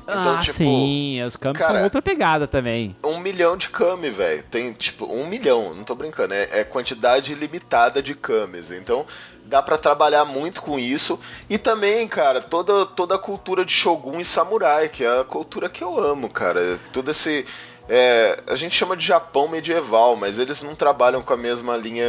Então, 0.03 0.37
ah, 0.37 0.41
tipo, 0.41 0.53
sim, 0.53 1.23
os 1.23 1.35
Kami 1.35 1.57
cara, 1.57 1.75
são 1.75 1.83
outra 1.83 2.01
pegada 2.01 2.47
também. 2.47 2.95
Um 3.03 3.17
milhão 3.19 3.55
de 3.57 3.69
Kami, 3.69 4.09
velho. 4.09 4.43
Tem, 4.51 4.71
tipo, 4.73 5.05
um 5.05 5.25
milhão, 5.25 5.73
não 5.73 5.83
tô 5.83 5.95
brincando. 5.95 6.33
É, 6.33 6.59
é 6.59 6.63
quantidade 6.63 7.33
limitada 7.33 8.03
de 8.03 8.13
Kamis. 8.13 8.71
Então, 8.71 9.05
dá 9.45 9.61
para 9.61 9.77
trabalhar 9.77 10.25
muito 10.25 10.61
com 10.61 10.77
isso. 10.77 11.19
E 11.49 11.57
também, 11.57 12.07
cara, 12.07 12.41
toda, 12.41 12.85
toda 12.85 13.15
a 13.15 13.19
cultura 13.19 13.63
de 13.63 13.71
Shogun 13.71 14.19
e 14.19 14.25
Samurai, 14.25 14.89
que 14.89 15.03
é 15.03 15.21
a 15.21 15.23
cultura 15.23 15.69
que 15.69 15.83
eu 15.83 15.97
amo, 15.97 16.29
cara. 16.29 16.79
Todo 16.91 17.11
esse 17.11 17.45
É, 17.89 18.39
a 18.47 18.55
gente 18.55 18.75
chama 18.75 18.95
de 18.95 19.05
Japão 19.05 19.47
medieval, 19.47 20.15
mas 20.15 20.39
eles 20.39 20.63
não 20.63 20.73
trabalham 20.73 21.21
com 21.21 21.33
a 21.33 21.37
mesma 21.37 21.75
linha 21.75 22.05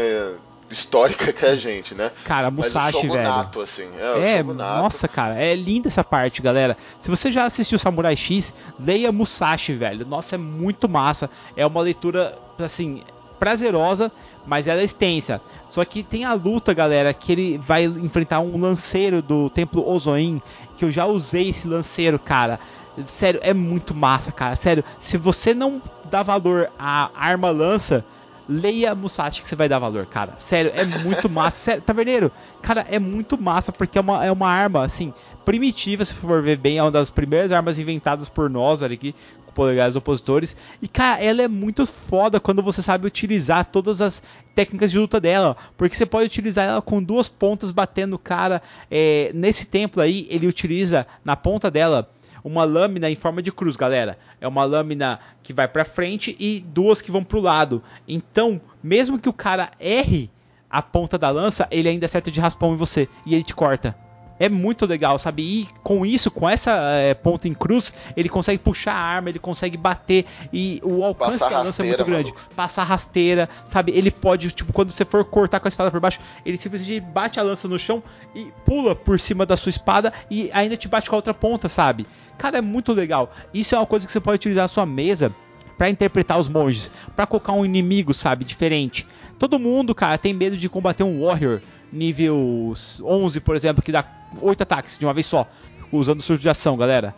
histórica 0.71 1.33
que 1.33 1.45
a 1.45 1.57
gente, 1.57 1.95
né? 1.95 2.11
Cara, 2.25 2.51
Musashi, 2.51 3.07
velho. 3.09 3.63
assim. 3.63 3.89
É, 3.99 4.39
É, 4.39 4.43
nossa, 4.43 5.07
cara, 5.09 5.35
é 5.35 5.55
linda 5.55 5.89
essa 5.89 6.03
parte, 6.03 6.43
galera. 6.43 6.77
Se 7.01 7.11
você 7.11 7.31
já 7.31 7.45
assistiu 7.45 7.79
Samurai 7.79 8.17
X, 8.17 8.55
leia 8.79 9.13
Musashi, 9.13 9.73
velho. 9.75 10.07
Nossa, 10.07 10.35
é 10.35 10.39
muito 10.39 10.89
massa. 10.89 11.31
É 11.57 11.67
uma 11.67 11.81
leitura, 11.81 12.37
assim, 12.59 13.03
prazerosa, 13.39 14.11
mas 14.47 14.67
ela 14.67 14.81
é 14.81 14.85
extensa. 14.85 15.41
Só 15.71 15.85
que 15.85 16.03
tem 16.03 16.25
a 16.25 16.35
luta, 16.35 16.73
galera, 16.73 17.13
que 17.13 17.33
ele 17.33 17.59
vai 17.59 17.85
enfrentar 17.85 18.41
um 18.41 18.59
lanceiro 18.59 19.21
do 19.21 19.51
Templo 19.51 19.87
Ozoin, 19.89 20.41
que 20.77 20.85
eu 20.85 20.91
já 20.91 21.07
usei 21.07 21.51
esse 21.51 21.67
lanceiro, 21.69 22.19
cara. 22.19 22.59
Sério, 23.07 23.41
é 23.43 23.53
muito 23.53 23.93
massa, 23.95 24.31
cara. 24.31 24.55
Sério, 24.55 24.85
se 25.01 25.17
você 25.19 25.53
não 25.53 25.83
dá 26.09 26.23
valor 26.23 26.71
à 26.79 27.11
arma 27.17 27.51
lança, 27.51 28.05
leia 28.49 28.95
Musashi 28.95 29.43
que 29.43 29.49
você 29.49 29.57
vai 29.57 29.69
dar 29.69 29.79
valor, 29.79 30.07
cara. 30.07 30.35
Sério, 30.39 30.73
é 30.75 30.85
muito 30.85 31.29
massa. 31.31 31.59
Sério, 31.59 31.83
taverneiro, 31.83 32.33
cara, 32.63 32.87
é 32.91 32.99
muito 32.99 33.41
massa 33.41 33.73
porque 33.73 33.99
é 33.99 34.01
uma, 34.01 34.25
é 34.25 34.31
uma 34.31 34.49
arma, 34.49 34.85
assim, 34.85 35.13
primitiva, 35.45 36.05
se 36.05 36.15
for 36.15 36.43
ver 36.43 36.57
bem. 36.57 36.79
É 36.79 36.83
uma 36.83 36.91
das 36.91 37.11
primeiras 37.11 37.53
armas 37.53 37.79
inventadas 37.79 38.29
por 38.29 38.49
nós 38.51 38.83
olha 38.83 38.95
aqui, 38.95 39.15
com 39.47 39.53
polegares 39.53 39.97
opositores. 39.97 40.57
E, 40.81 40.89
cara, 40.89 41.23
ela 41.23 41.43
é 41.43 41.49
muito 41.49 41.87
foda 41.87 42.41
quando 42.41 42.63
você 42.63 42.83
sabe 42.83 43.07
utilizar 43.07 43.65
todas 43.67 44.01
as 44.01 44.23
técnicas 44.55 44.91
de 44.91 44.99
luta 44.99 45.21
dela. 45.21 45.57
Porque 45.77 45.97
você 45.97 46.07
pode 46.07 46.27
utilizar 46.27 46.67
ela 46.67 46.83
com 46.83 47.03
duas 47.03 47.29
pontas 47.29 47.71
batendo 47.71 48.15
o 48.15 48.19
cara. 48.19 48.63
É, 48.91 49.31
nesse 49.35 49.67
templo 49.67 50.03
aí, 50.03 50.27
ele 50.31 50.47
utiliza 50.47 51.07
na 51.25 51.37
ponta 51.37 51.71
dela 51.71 52.09
uma 52.45 52.63
lâmina 52.65 53.11
em 53.11 53.17
forma 53.17 53.43
de 53.43 53.51
cruz, 53.51 53.75
galera. 53.75 54.19
É 54.39 54.47
uma 54.47 54.65
lâmina 54.65 55.19
que 55.43 55.53
vai 55.53 55.67
pra 55.67 55.85
frente 55.85 56.37
e 56.39 56.61
duas 56.61 57.01
que 57.01 57.11
vão 57.11 57.25
pro 57.25 57.41
lado. 57.41 57.83
Então, 58.07 58.61
mesmo 58.83 59.19
que 59.19 59.29
o 59.29 59.33
cara 59.33 59.71
erre 59.81 60.31
a 60.71 60.83
ponta 60.83 61.17
da 61.17 61.31
lança, 61.31 61.67
ele 61.71 61.89
ainda 61.89 62.05
acerta 62.05 62.31
de 62.31 62.41
raspão 62.41 62.75
em 62.75 62.77
você 62.77 63.09
e 63.25 63.35
ele 63.35 63.43
te 63.43 63.55
corta. 63.55 63.97
É 64.39 64.49
muito 64.49 64.85
legal, 64.85 65.17
sabe? 65.17 65.43
E 65.43 65.69
com 65.85 66.05
isso, 66.05 66.29
com 66.29 66.49
essa 66.51 66.73
eh, 66.73 67.15
ponta 67.15 67.47
em 67.47 67.55
cruz, 67.55 67.93
ele 68.17 68.29
consegue 68.29 68.59
puxar 68.59 68.93
a 68.93 68.99
arma, 68.99 69.29
ele 69.29 69.39
consegue 69.39 69.77
bater 69.77 70.27
e 70.53 70.81
o 70.83 71.05
alcance 71.05 71.39
Passar 71.39 71.51
da 71.51 71.59
lança 71.63 71.83
é 71.83 71.87
muito 71.87 71.99
rasteira, 71.99 72.05
grande. 72.05 72.33
maluco. 72.33 72.55
Passar 72.57 72.83
rasteira, 72.83 73.49
sabe? 73.65 73.93
Ele 73.93 74.11
pode, 74.11 74.51
tipo, 74.51 74.73
quando 74.73 74.91
você 74.91 75.05
for 75.05 75.25
cortar 75.25 75.61
com 75.61 75.69
a 75.69 75.71
espada 75.71 75.89
por 75.89 76.01
baixo, 76.01 76.19
ele 76.45 76.57
simplesmente 76.57 76.99
bate 77.01 77.39
a 77.39 77.45
lança 77.45 77.69
no 77.69 77.79
chão 77.79 78.03
e 78.35 78.53
pula 78.67 78.97
por 78.97 79.21
cima 79.21 79.47
da 79.47 79.57
sua 79.57 79.71
espada 79.71 80.13
e 80.29 80.51
ainda 80.53 80.77
te 80.77 80.89
bate 80.89 81.09
com 81.09 81.15
a 81.15 81.19
outra 81.19 81.33
ponta, 81.33 81.69
sabe? 81.69 82.05
Cara, 82.39 82.59
é 82.59 82.61
muito 82.61 82.93
legal. 82.93 83.33
Isso 83.53 83.75
é 83.75 83.79
uma 83.79 83.87
coisa 83.87 84.07
que 84.07 84.13
você 84.13 84.21
pode 84.21 84.37
utilizar 84.37 84.65
na 84.65 84.69
sua 84.69 84.87
mesa 84.87 85.33
Pra 85.77 85.91
interpretar 85.91 86.39
os 86.39 86.49
monges, 86.49 86.91
pra 87.17 87.27
colocar 87.27 87.53
um 87.53 87.65
inimigo, 87.65 88.15
sabe, 88.15 88.45
diferente. 88.45 89.07
Todo 89.39 89.59
mundo, 89.59 89.95
cara, 89.95 90.17
tem 90.17 90.33
medo 90.33 90.57
de 90.57 90.69
combater 90.69 91.03
um 91.03 91.25
warrior 91.25 91.61
nível 91.93 92.73
11, 93.03 93.41
por 93.41 93.57
exemplo, 93.57 93.83
que 93.83 93.91
dá 93.91 94.05
8 94.41 94.63
ataques 94.63 94.99
de 94.99 95.05
uma 95.05 95.13
vez 95.13 95.27
só, 95.27 95.49
usando 95.91 96.23
surto 96.23 96.43
de 96.43 96.49
ação, 96.49 96.77
galera. 96.77 97.15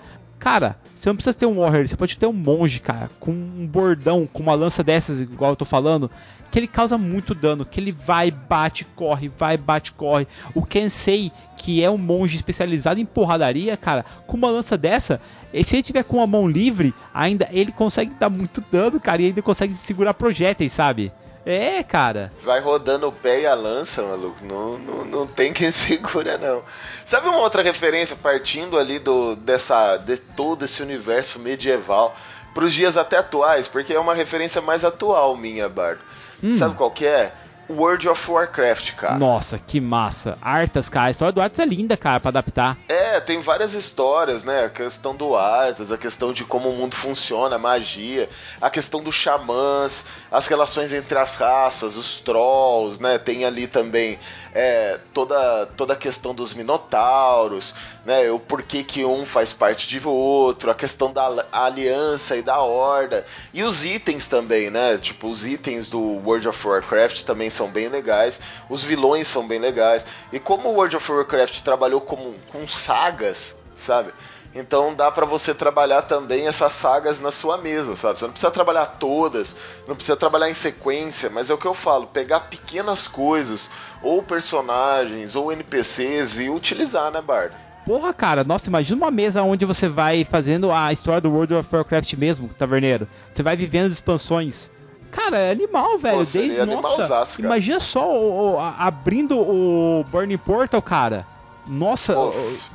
Cara, 0.47 0.77
você 0.95 1.09
não 1.09 1.17
precisa 1.17 1.35
ter 1.35 1.45
um 1.45 1.59
warrior, 1.59 1.89
você 1.89 1.97
pode 1.97 2.17
ter 2.17 2.25
um 2.25 2.33
monge, 2.33 2.79
cara, 2.79 3.11
com 3.19 3.33
um 3.33 3.67
bordão, 3.67 4.29
com 4.33 4.45
uma 4.45 4.55
lança 4.55 4.81
dessas, 4.81 5.21
igual 5.21 5.51
eu 5.51 5.57
tô 5.57 5.65
falando, 5.65 6.09
que 6.53 6.59
ele 6.61 6.69
causa 6.69 6.97
muito 6.97 7.35
dano, 7.35 7.67
que 7.67 7.81
ele 7.81 7.91
vai, 7.91 8.31
bate, 8.31 8.85
corre, 8.85 9.29
vai, 9.29 9.57
bate, 9.57 9.91
corre. 9.91 10.29
O 10.55 10.65
Kensei, 10.65 11.33
que 11.57 11.83
é 11.83 11.91
um 11.91 11.99
monge 11.99 12.37
especializado 12.37 13.01
em 13.01 13.05
porradaria, 13.05 13.77
cara, 13.77 14.05
com 14.25 14.37
uma 14.37 14.49
lança 14.49 14.79
dessa, 14.79 15.21
e 15.53 15.65
se 15.65 15.75
ele 15.75 15.83
tiver 15.83 16.05
com 16.05 16.23
a 16.23 16.27
mão 16.29 16.47
livre, 16.47 16.95
ainda 17.13 17.49
ele 17.51 17.73
consegue 17.73 18.13
dar 18.15 18.31
muito 18.31 18.63
dano, 18.71 19.01
cara, 19.01 19.23
e 19.23 19.27
ainda 19.27 19.43
consegue 19.43 19.75
segurar 19.75 20.15
projéteis, 20.15 20.73
sabe? 20.73 21.11
É, 21.47 21.81
cara. 21.85 22.33
Vai 22.43 22.61
rodando 22.61 23.07
o 23.07 23.13
pé 23.13 23.43
e 23.43 23.47
a 23.47 23.55
lança, 23.55 24.03
maluco. 24.03 24.45
Não, 24.45 24.77
não, 24.77 25.05
não 25.05 25.27
tem 25.29 25.53
quem 25.53 25.71
segura, 25.73 26.37
não. 26.37 26.65
Sabe 27.05 27.29
uma 27.29 27.39
outra 27.39 27.63
referência, 27.63 28.17
partindo 28.21 28.77
ali 28.77 28.99
do 28.99 29.37
dessa, 29.37 29.97
de 29.97 30.17
todo 30.17 30.65
esse 30.65 30.83
universo 30.83 31.39
medieval 31.39 32.17
pros 32.53 32.73
dias 32.73 32.97
até 32.97 33.19
atuais, 33.19 33.69
porque 33.69 33.95
é 33.95 34.01
uma 34.01 34.15
referência 34.15 34.61
mais 34.61 34.85
atual 34.85 35.37
minha, 35.37 35.69
Bardo. 35.69 36.01
Hum. 36.43 36.57
Sabe 36.57 36.75
qual 36.75 36.91
que 36.91 37.07
é? 37.07 37.33
World 37.69 38.09
of 38.09 38.31
Warcraft, 38.31 38.95
cara. 38.95 39.19
Nossa, 39.19 39.59
que 39.59 39.81
massa. 39.81 40.39
Arthas, 40.41 40.89
cara, 40.89 41.07
a 41.07 41.11
história 41.11 41.33
do 41.33 41.41
Arthas 41.41 41.59
é 41.59 41.67
linda, 41.67 41.97
cara, 41.97 42.21
pra 42.21 42.29
adaptar. 42.29 42.77
É, 42.89 43.21
tem 43.21 43.41
várias 43.41 43.75
histórias, 43.75 44.45
né? 44.45 44.65
A 44.67 44.71
questão 44.71 45.17
do 45.17 45.35
Arthas, 45.35 45.91
a 45.91 45.99
questão 45.99 46.33
de 46.33 46.45
como 46.45 46.69
o 46.71 46.77
mundo 46.77 46.95
funciona, 46.95 47.57
a 47.57 47.59
magia, 47.59 48.29
a 48.61 48.71
questão 48.71 49.03
dos 49.03 49.15
xamãs, 49.15 50.05
as 50.37 50.47
relações 50.49 50.93
entre 50.93 51.17
as 51.19 51.37
raças, 51.37 51.97
os 51.97 52.21
trolls, 52.21 53.03
né? 53.03 53.17
Tem 53.19 53.47
ali 53.47 53.67
também 53.67 54.19
é, 54.55 54.99
toda, 55.15 55.65
toda 55.79 55.95
a 55.95 55.97
questão 55.97 56.35
dos 56.35 56.53
minotauros, 56.53 57.75
né? 58.05 58.31
O 58.31 58.39
porquê 58.39 58.85
que 58.85 59.03
um 59.03 59.25
faz 59.25 59.55
parte 59.55 59.89
de 59.89 60.07
outro, 60.07 60.71
a 60.71 60.75
questão 60.75 61.11
da 61.11 61.23
al- 61.23 61.45
aliança 61.51 62.37
e 62.37 62.43
da 62.43 62.61
horda. 62.61 63.25
E 63.55 63.63
os 63.63 63.83
itens 63.83 64.27
também, 64.27 64.69
né? 64.69 64.99
Tipo, 64.99 65.29
os 65.31 65.47
itens 65.47 65.89
do 65.89 66.01
World 66.01 66.47
of 66.49 66.69
Warcraft 66.69 67.23
também 67.23 67.49
são 67.49 67.69
bem 67.69 67.89
legais. 67.89 68.39
Os 68.69 68.85
vilões 68.85 69.27
são 69.27 69.47
bem 69.49 69.59
legais. 69.59 70.05
E 70.31 70.39
como 70.39 70.69
o 70.69 70.73
World 70.75 70.97
of 70.97 71.11
Warcraft 71.13 71.63
trabalhou 71.63 72.03
com, 72.03 72.35
com 72.53 72.69
sagas, 72.69 73.57
sabe? 73.75 74.13
Então 74.59 74.95
dá 74.95 75.11
pra 75.11 75.27
você 75.27 75.53
trabalhar 75.55 76.03
também 76.03 76.47
essas 76.47 76.73
sagas 76.73 77.21
na 77.21 77.31
sua 77.31 77.59
mesa, 77.59 77.95
sabe? 77.95 78.19
Você 78.19 78.25
não 78.25 78.33
precisa 78.33 78.51
trabalhar 78.51 78.87
todas, 78.99 79.55
não 79.87 79.95
precisa 79.95 80.17
trabalhar 80.17 80.49
em 80.49 80.55
sequência, 80.55 81.29
mas 81.29 81.51
é 81.51 81.55
o 81.55 81.59
que 81.59 81.67
eu 81.67 81.75
falo, 81.75 82.07
pegar 82.07 82.41
pequenas 82.41 83.07
coisas, 83.07 83.69
ou 84.03 84.23
personagens, 84.23 85.37
ou 85.37 85.53
NPCs 85.53 86.39
e 86.39 86.49
utilizar, 86.49 87.11
né, 87.11 87.21
Bardo? 87.21 87.55
Porra, 87.85 88.13
cara, 88.13 88.43
nossa, 88.43 88.69
imagina 88.69 88.97
uma 89.05 89.11
mesa 89.11 89.43
onde 89.43 89.65
você 89.65 89.89
vai 89.89 90.25
fazendo 90.25 90.73
a 90.73 90.93
história 90.93 91.21
do 91.21 91.31
World 91.31 91.55
of 91.55 91.69
Warcraft 91.75 92.15
mesmo, 92.15 92.49
taverneiro. 92.49 93.07
Você 93.33 93.43
vai 93.43 93.55
vivendo 93.57 93.87
as 93.87 93.93
expansões. 93.93 94.73
Cara, 95.13 95.39
é 95.39 95.53
animal, 95.53 95.97
velho. 95.99 96.25
seria 96.27 96.67
Desde 96.67 96.83
nossa, 96.83 97.41
imagina 97.41 97.79
só 97.79 98.11
o- 98.13 98.55
o- 98.55 98.59
a- 98.59 98.75
abrindo 98.87 99.39
o 99.39 100.05
Burning 100.11 100.37
Portal, 100.37 100.83
cara. 100.83 101.25
Nossa, 101.67 102.15
Pô, 102.15 102.33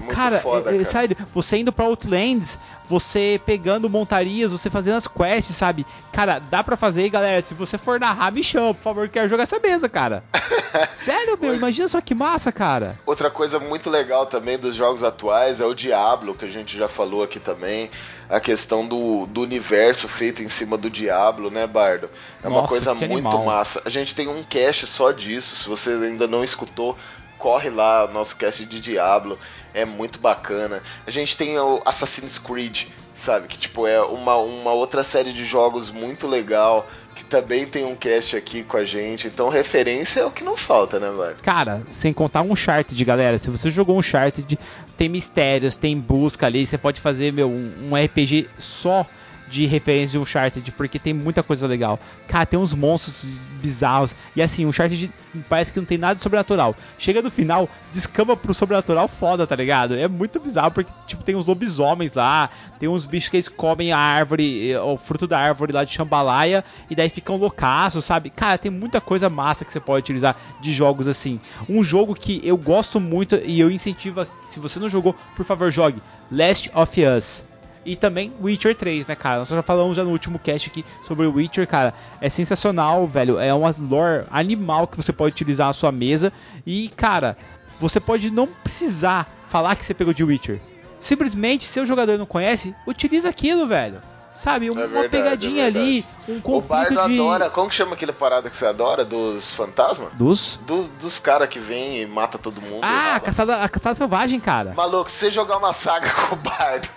cara, 0.10 0.39
foda, 0.39 0.70
é- 0.72 0.74
é- 0.76 0.78
cara. 0.80 0.86
sério, 0.86 1.18
você 1.34 1.58
indo 1.58 1.72
pra 1.72 1.86
Outlands, 1.86 2.60
você 2.89 3.39
pegando 3.46 3.89
montarias, 3.89 4.52
você 4.52 4.70
fazendo 4.70 4.96
as 4.98 5.08
quests, 5.08 5.56
sabe? 5.56 5.86
Cara, 6.12 6.39
dá 6.39 6.62
pra 6.62 6.76
fazer, 6.76 7.08
galera. 7.10 7.42
Se 7.42 7.54
você 7.54 7.78
for 7.78 8.00
narrar, 8.00 8.32
me 8.32 8.44
chama, 8.44 8.74
por 8.74 8.84
favor, 8.84 9.08
quero 9.10 9.30
jogar 9.30 9.44
essa 9.44 9.60
mesa, 9.60 9.88
cara. 9.88 10.24
Sério, 10.96 11.38
meu, 11.42 11.56
imagina 11.56 11.88
só 11.88 12.02
que 12.02 12.14
massa, 12.14 12.52
cara. 12.52 13.00
Outra 13.06 13.32
coisa 13.32 13.60
muito 13.60 13.89
legal 13.89 14.26
também 14.26 14.58
dos 14.58 14.76
jogos 14.76 15.04
atuais 15.04 15.62
é 15.62 15.66
o 15.66 15.74
Diablo, 15.74 16.36
que 16.36 16.44
a 16.46 16.50
gente 16.50 16.78
já 16.78 16.88
falou 16.88 17.24
aqui 17.24 17.39
também. 17.39 17.89
A 18.30 18.39
questão 18.39 18.86
do, 18.88 19.26
do 19.26 19.42
universo 19.42 20.08
feito 20.08 20.42
em 20.42 20.48
cima 20.48 20.78
do 20.78 20.89
Diablo, 20.89 21.50
né, 21.52 21.68
Bardo? 21.68 22.10
É 22.42 22.48
uma 22.48 22.62
Nossa, 22.62 22.70
coisa 22.70 22.96
que 22.96 23.08
muito 23.08 23.28
animal. 23.28 23.44
massa. 23.46 23.82
A 23.86 23.89
gente 23.89 24.16
tem 24.16 24.28
um 24.30 24.42
cast 24.44 24.88
só 24.88 25.12
disso. 25.12 25.56
Se 25.58 25.68
você 25.68 25.92
ainda 25.92 26.28
não 26.30 26.42
escutou, 26.44 26.98
corre 27.42 27.72
lá, 27.72 28.08
nosso 28.08 28.36
cast 28.38 28.64
de 28.66 28.80
Diablo. 28.80 29.38
É 29.74 29.84
muito 29.84 30.20
bacana. 30.20 30.82
A 31.08 31.12
gente 31.12 31.36
tem 31.36 31.58
o 31.58 31.82
Assassin's 31.84 32.38
Creed, 32.38 32.84
sabe? 33.16 33.48
Que 33.48 33.58
tipo 33.58 33.88
é 33.88 34.00
uma, 34.02 34.36
uma 34.38 34.72
outra 34.72 35.04
série 35.04 35.34
de 35.34 35.44
jogos 35.44 35.89
muito 35.89 36.28
legal. 36.28 36.88
Que 37.16 37.26
também 37.26 37.66
tem 37.66 37.84
um 37.84 37.96
cast 37.96 38.38
aqui 38.38 38.64
com 38.64 38.78
a 38.78 38.86
gente. 38.86 39.28
Então 39.28 39.50
referência 39.50 40.22
é 40.22 40.26
o 40.26 40.32
que 40.32 40.44
não 40.44 40.56
falta, 40.56 41.00
né, 41.00 41.12
Bardo? 41.12 41.42
Cara, 41.42 41.82
sem 41.88 42.14
contar 42.14 42.42
um 42.42 42.52
Uncharted, 42.54 43.04
galera. 43.04 43.38
Se 43.38 43.50
você 43.50 43.70
jogou 43.70 43.96
um 43.96 44.00
Uncharted, 44.00 44.58
tem 44.96 45.10
mistérios, 45.10 45.76
tem 45.76 45.98
busca 45.98 46.46
ali. 46.46 46.66
Você 46.66 46.78
pode 46.78 47.02
fazer, 47.02 47.34
meu, 47.34 47.50
um, 47.50 47.89
um 47.92 47.96
RPG 47.96 48.48
só 48.58 49.06
de 49.52 49.66
referência 49.66 50.14
de 50.14 50.18
Uncharted, 50.18 50.72
porque 50.72 50.97
tem 50.97 51.14
muita 51.14 51.43
coisa 51.43 51.68
legal. 51.68 51.99
Cara, 52.26 52.45
tem 52.45 52.58
uns 52.58 52.74
monstros 52.74 53.52
bizarros. 53.62 54.16
E 54.34 54.41
assim, 54.41 54.66
Uncharted 54.66 55.12
parece 55.49 55.74
que 55.74 55.80
não 55.80 55.86
tem 55.86 55.97
nada 55.97 56.16
de 56.16 56.22
sobrenatural. 56.22 56.74
Chega 56.97 57.22
no 57.22 57.30
final, 57.30 57.70
descamba 57.91 58.38
pro 58.38 58.54
sobrenatural 58.54 59.10
foda, 59.10 59.45
tá 59.45 59.56
ligado? 59.56 59.93
É 59.95 60.08
muito 60.08 60.39
bizarro, 60.39 60.72
porque, 60.72 60.91
tipo, 61.06 61.22
tem 61.24 61.36
uns 61.36 61.45
lobisomens 61.45 62.14
lá, 62.14 62.49
tem 62.80 62.88
uns 62.88 63.06
bichos 63.06 63.30
que 63.30 63.36
eles 63.36 63.49
comem 63.49 63.91
a 63.91 63.97
árvore, 63.97 64.72
eh, 64.72 64.80
o 64.80 64.95
fruto 64.95 65.28
da 65.28 65.38
árvore 65.38 65.74
lá 65.74 65.84
de 65.84 65.91
Chambalaia, 65.91 66.64
e 66.89 66.95
daí 66.95 67.10
ficam 67.10 67.36
loucaços, 67.36 68.06
sabe? 68.06 68.30
Cara, 68.30 68.58
tem 68.58 68.72
muita 68.72 69.02
coisa 69.02 69.30
massa 69.30 69.66
que 69.66 69.72
você 69.72 69.82
pode 69.82 69.99
utilizar 69.99 70.38
de 70.62 70.72
jogos 70.72 71.10
assim. 71.10 71.41
Um 71.68 71.84
jogo 71.84 72.16
que 72.16 72.39
eu 72.41 72.56
gosto 72.56 73.02
muito 73.02 73.36
e 73.43 73.60
eu 73.60 73.70
incentivo, 73.70 74.26
se 74.43 74.62
você 74.62 74.80
não 74.80 74.88
jogou, 74.88 75.14
por 75.36 75.45
favor, 75.45 75.70
jogue 75.70 76.02
Last 76.32 76.72
of 76.74 77.06
Us. 77.06 77.51
E 77.86 77.96
também 77.96 78.32
Witcher 78.42 78.76
3, 78.76 79.08
né, 79.08 79.16
cara? 79.16 79.40
Nós 79.40 79.50
já 79.50 79.62
falamos 79.62 79.98
já 79.98 80.04
no 80.04 80.12
último 80.12 80.38
cast 80.38 80.70
aqui 80.70 80.86
sobre 81.08 81.26
o 81.26 81.34
Witcher, 81.34 81.68
cara. 81.68 81.94
É 82.20 82.30
sensacional, 82.30 83.08
velho. 83.08 83.40
É 83.40 83.54
uma 83.54 83.74
lore 83.80 84.26
animal 84.30 84.88
que 84.88 84.98
você 84.98 85.12
pode 85.12 85.34
utilizar 85.34 85.68
na 85.68 85.74
sua 85.74 85.92
mesa. 85.92 86.32
E, 86.66 86.90
cara, 86.96 87.36
você 87.80 88.00
pode 88.00 88.30
não 88.30 88.48
precisar 88.48 89.28
falar 89.50 89.76
que 89.76 89.86
você 89.86 89.94
pegou 89.94 90.14
de 90.14 90.24
Witcher. 90.24 90.60
Simplesmente, 91.00 91.64
se 91.64 91.80
o 91.80 91.86
jogador 91.86 92.20
não 92.20 92.28
conhece, 92.28 92.76
utiliza 92.86 93.28
aquilo, 93.28 93.66
velho. 93.66 94.00
Sabe, 94.34 94.70
uma, 94.70 94.82
É 94.82 94.88
verdade, 94.88 95.10
pegadinha 95.10 95.64
é 95.64 95.68
ali, 95.68 96.06
um 96.28 96.38
O 96.38 96.42
conflito 96.42 96.70
Bardo 96.70 97.08
de. 97.10 97.20
adora. 97.20 97.50
Como 97.50 97.68
que 97.70 97.76
chama 97.76 97.94
aquele 97.96 98.14
parada 98.14 98.50
que 98.50 98.56
você 98.56 98.66
adora? 98.66 99.04
Dos 99.04 99.52
fantasmas? 99.52 100.14
Dos. 100.14 100.58
Do- 100.66 100.88
dos 100.88 101.20
caras 101.20 101.50
que 101.50 101.60
vem 101.60 102.02
e 102.02 102.06
mata 102.06 102.38
todo 102.38 102.62
mundo. 102.62 102.80
Ah, 102.82 103.16
a 103.18 103.20
caçada, 103.20 103.58
a 103.58 103.68
caçada 103.68 103.96
selvagem, 103.96 104.40
cara. 104.40 104.74
Maluco, 104.74 105.12
se 105.12 105.18
você 105.18 105.32
jogar 105.32 105.58
uma 105.58 105.74
saga 105.74 106.10
com 106.30 106.36
o 106.36 106.38
Bardo 106.38 106.88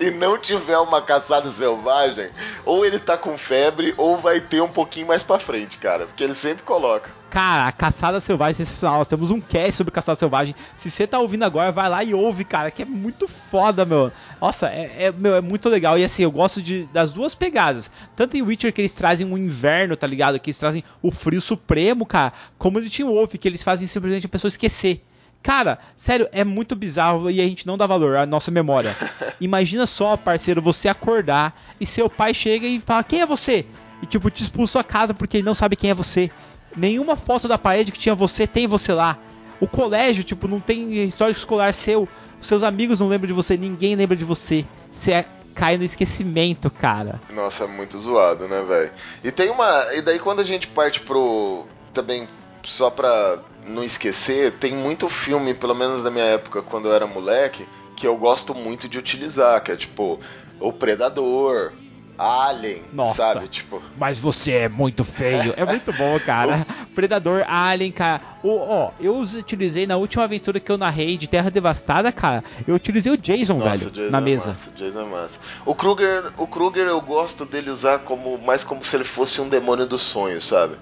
e 0.00 0.10
não 0.12 0.38
tiver 0.38 0.78
uma 0.78 1.02
caçada 1.02 1.50
selvagem, 1.50 2.30
ou 2.64 2.86
ele 2.86 2.98
tá 3.00 3.16
com 3.16 3.36
febre, 3.36 3.92
ou 3.96 4.16
vai 4.16 4.40
ter 4.40 4.60
um 4.60 4.68
pouquinho 4.68 5.08
mais 5.08 5.22
pra 5.24 5.38
frente, 5.40 5.78
cara. 5.78 6.06
Porque 6.06 6.22
ele 6.22 6.34
sempre 6.34 6.62
coloca. 6.62 7.10
Cara, 7.34 7.66
a 7.66 7.72
caçada 7.72 8.20
selvagem 8.20 8.62
é 8.62 8.64
sensacional. 8.64 8.98
Nós 8.98 9.08
temos 9.08 9.28
um 9.28 9.40
cast 9.40 9.72
sobre 9.72 9.90
caçada 9.90 10.14
selvagem. 10.14 10.54
Se 10.76 10.88
você 10.88 11.04
tá 11.04 11.18
ouvindo 11.18 11.42
agora, 11.42 11.72
vai 11.72 11.88
lá 11.88 12.04
e 12.04 12.14
ouve, 12.14 12.44
cara, 12.44 12.70
que 12.70 12.82
é 12.82 12.84
muito 12.84 13.26
foda, 13.26 13.84
meu. 13.84 14.12
Nossa, 14.40 14.68
é, 14.68 15.06
é, 15.06 15.10
meu, 15.10 15.34
é 15.34 15.40
muito 15.40 15.68
legal. 15.68 15.98
E 15.98 16.04
assim, 16.04 16.22
eu 16.22 16.30
gosto 16.30 16.62
de, 16.62 16.84
das 16.92 17.10
duas 17.10 17.34
pegadas. 17.34 17.90
Tanto 18.14 18.36
em 18.36 18.42
Witcher 18.42 18.72
que 18.72 18.80
eles 18.80 18.92
trazem 18.92 19.26
um 19.26 19.36
inverno, 19.36 19.96
tá 19.96 20.06
ligado? 20.06 20.38
Que 20.38 20.50
eles 20.50 20.58
trazem 20.60 20.84
o 21.02 21.10
frio 21.10 21.40
supremo, 21.40 22.06
cara. 22.06 22.32
Como 22.56 22.78
no 22.78 22.88
Team 22.88 23.08
Wolf, 23.08 23.34
que 23.34 23.48
eles 23.48 23.64
fazem 23.64 23.88
simplesmente 23.88 24.26
a 24.26 24.28
pessoa 24.28 24.48
esquecer. 24.48 25.04
Cara, 25.42 25.80
sério, 25.96 26.28
é 26.30 26.44
muito 26.44 26.76
bizarro 26.76 27.28
e 27.28 27.40
a 27.40 27.44
gente 27.44 27.66
não 27.66 27.76
dá 27.76 27.84
valor 27.84 28.14
à 28.14 28.24
nossa 28.24 28.52
memória. 28.52 28.96
Imagina 29.40 29.88
só, 29.88 30.16
parceiro, 30.16 30.62
você 30.62 30.86
acordar 30.86 31.60
e 31.80 31.84
seu 31.84 32.08
pai 32.08 32.32
chega 32.32 32.64
e 32.64 32.78
fala: 32.78 33.02
Quem 33.02 33.22
é 33.22 33.26
você? 33.26 33.66
E 34.00 34.06
tipo, 34.06 34.30
te 34.30 34.44
expulsou 34.44 34.80
a 34.80 34.84
casa 34.84 35.12
porque 35.12 35.38
ele 35.38 35.46
não 35.46 35.54
sabe 35.54 35.74
quem 35.74 35.90
é 35.90 35.94
você. 35.94 36.30
Nenhuma 36.76 37.16
foto 37.16 37.46
da 37.46 37.56
parede 37.58 37.92
que 37.92 37.98
tinha 37.98 38.14
você 38.14 38.46
tem 38.46 38.66
você 38.66 38.92
lá. 38.92 39.18
O 39.60 39.66
colégio, 39.68 40.24
tipo, 40.24 40.48
não 40.48 40.60
tem 40.60 41.04
histórico 41.04 41.38
escolar 41.38 41.72
seu. 41.72 42.08
Seus 42.40 42.62
amigos 42.62 43.00
não 43.00 43.08
lembram 43.08 43.28
de 43.28 43.32
você, 43.32 43.56
ninguém 43.56 43.94
lembra 43.96 44.16
de 44.16 44.24
você. 44.24 44.64
Você 44.92 45.12
é- 45.12 45.24
cai 45.54 45.76
no 45.78 45.84
esquecimento, 45.84 46.68
cara. 46.70 47.20
Nossa, 47.30 47.64
é 47.64 47.66
muito 47.68 47.98
zoado, 47.98 48.48
né, 48.48 48.62
velho? 48.66 48.90
E 49.22 49.30
tem 49.30 49.50
uma. 49.50 49.94
E 49.94 50.02
daí 50.02 50.18
quando 50.18 50.40
a 50.40 50.44
gente 50.44 50.66
parte 50.66 51.00
pro. 51.00 51.64
Também, 51.92 52.28
só 52.64 52.90
pra 52.90 53.38
não 53.66 53.84
esquecer, 53.84 54.52
tem 54.54 54.74
muito 54.74 55.08
filme, 55.08 55.54
pelo 55.54 55.74
menos 55.74 56.02
na 56.02 56.10
minha 56.10 56.24
época, 56.24 56.60
quando 56.60 56.88
eu 56.88 56.94
era 56.94 57.06
moleque, 57.06 57.64
que 57.96 58.06
eu 58.06 58.16
gosto 58.16 58.52
muito 58.52 58.88
de 58.88 58.98
utilizar, 58.98 59.62
que 59.62 59.70
é 59.70 59.76
tipo, 59.76 60.18
O 60.60 60.72
Predador, 60.72 61.72
Alien, 62.18 62.82
Nossa. 62.92 63.34
sabe? 63.34 63.48
Tipo. 63.48 63.82
Mas 63.96 64.18
você 64.18 64.52
é 64.52 64.68
muito 64.68 65.02
feio. 65.04 65.52
É 65.56 65.64
muito 65.64 65.92
bom, 65.92 66.18
cara. 66.20 66.66
Predador, 66.94 67.44
Alien, 67.46 67.90
cara. 67.90 68.20
O, 68.42 68.56
ó, 68.56 68.90
eu 69.00 69.16
os 69.16 69.34
utilizei 69.34 69.86
na 69.86 69.96
última 69.96 70.24
aventura 70.24 70.60
que 70.60 70.70
eu 70.70 70.78
narrei 70.78 71.16
de 71.16 71.26
Terra 71.26 71.50
Devastada, 71.50 72.12
cara. 72.12 72.44
Eu 72.66 72.74
utilizei 72.74 73.12
o 73.12 73.16
Jason, 73.16 73.54
Nossa, 73.58 73.70
velho, 73.70 73.90
o 73.90 73.90
Jason 73.90 74.10
na 74.10 74.18
é 74.18 74.20
mesa. 74.20 74.48
Massa, 74.50 74.70
o 74.70 74.72
Jason 74.78 75.02
é 75.02 75.06
massa. 75.06 75.38
O 75.66 75.74
Kruger, 75.74 76.32
o 76.38 76.46
Kruger 76.46 76.86
eu 76.86 77.00
gosto 77.00 77.44
dele 77.44 77.70
usar 77.70 78.00
como 78.00 78.38
mais 78.38 78.62
como 78.62 78.84
se 78.84 78.96
ele 78.96 79.04
fosse 79.04 79.40
um 79.40 79.48
demônio 79.48 79.86
do 79.86 79.98
sonho, 79.98 80.40
sabe? 80.40 80.76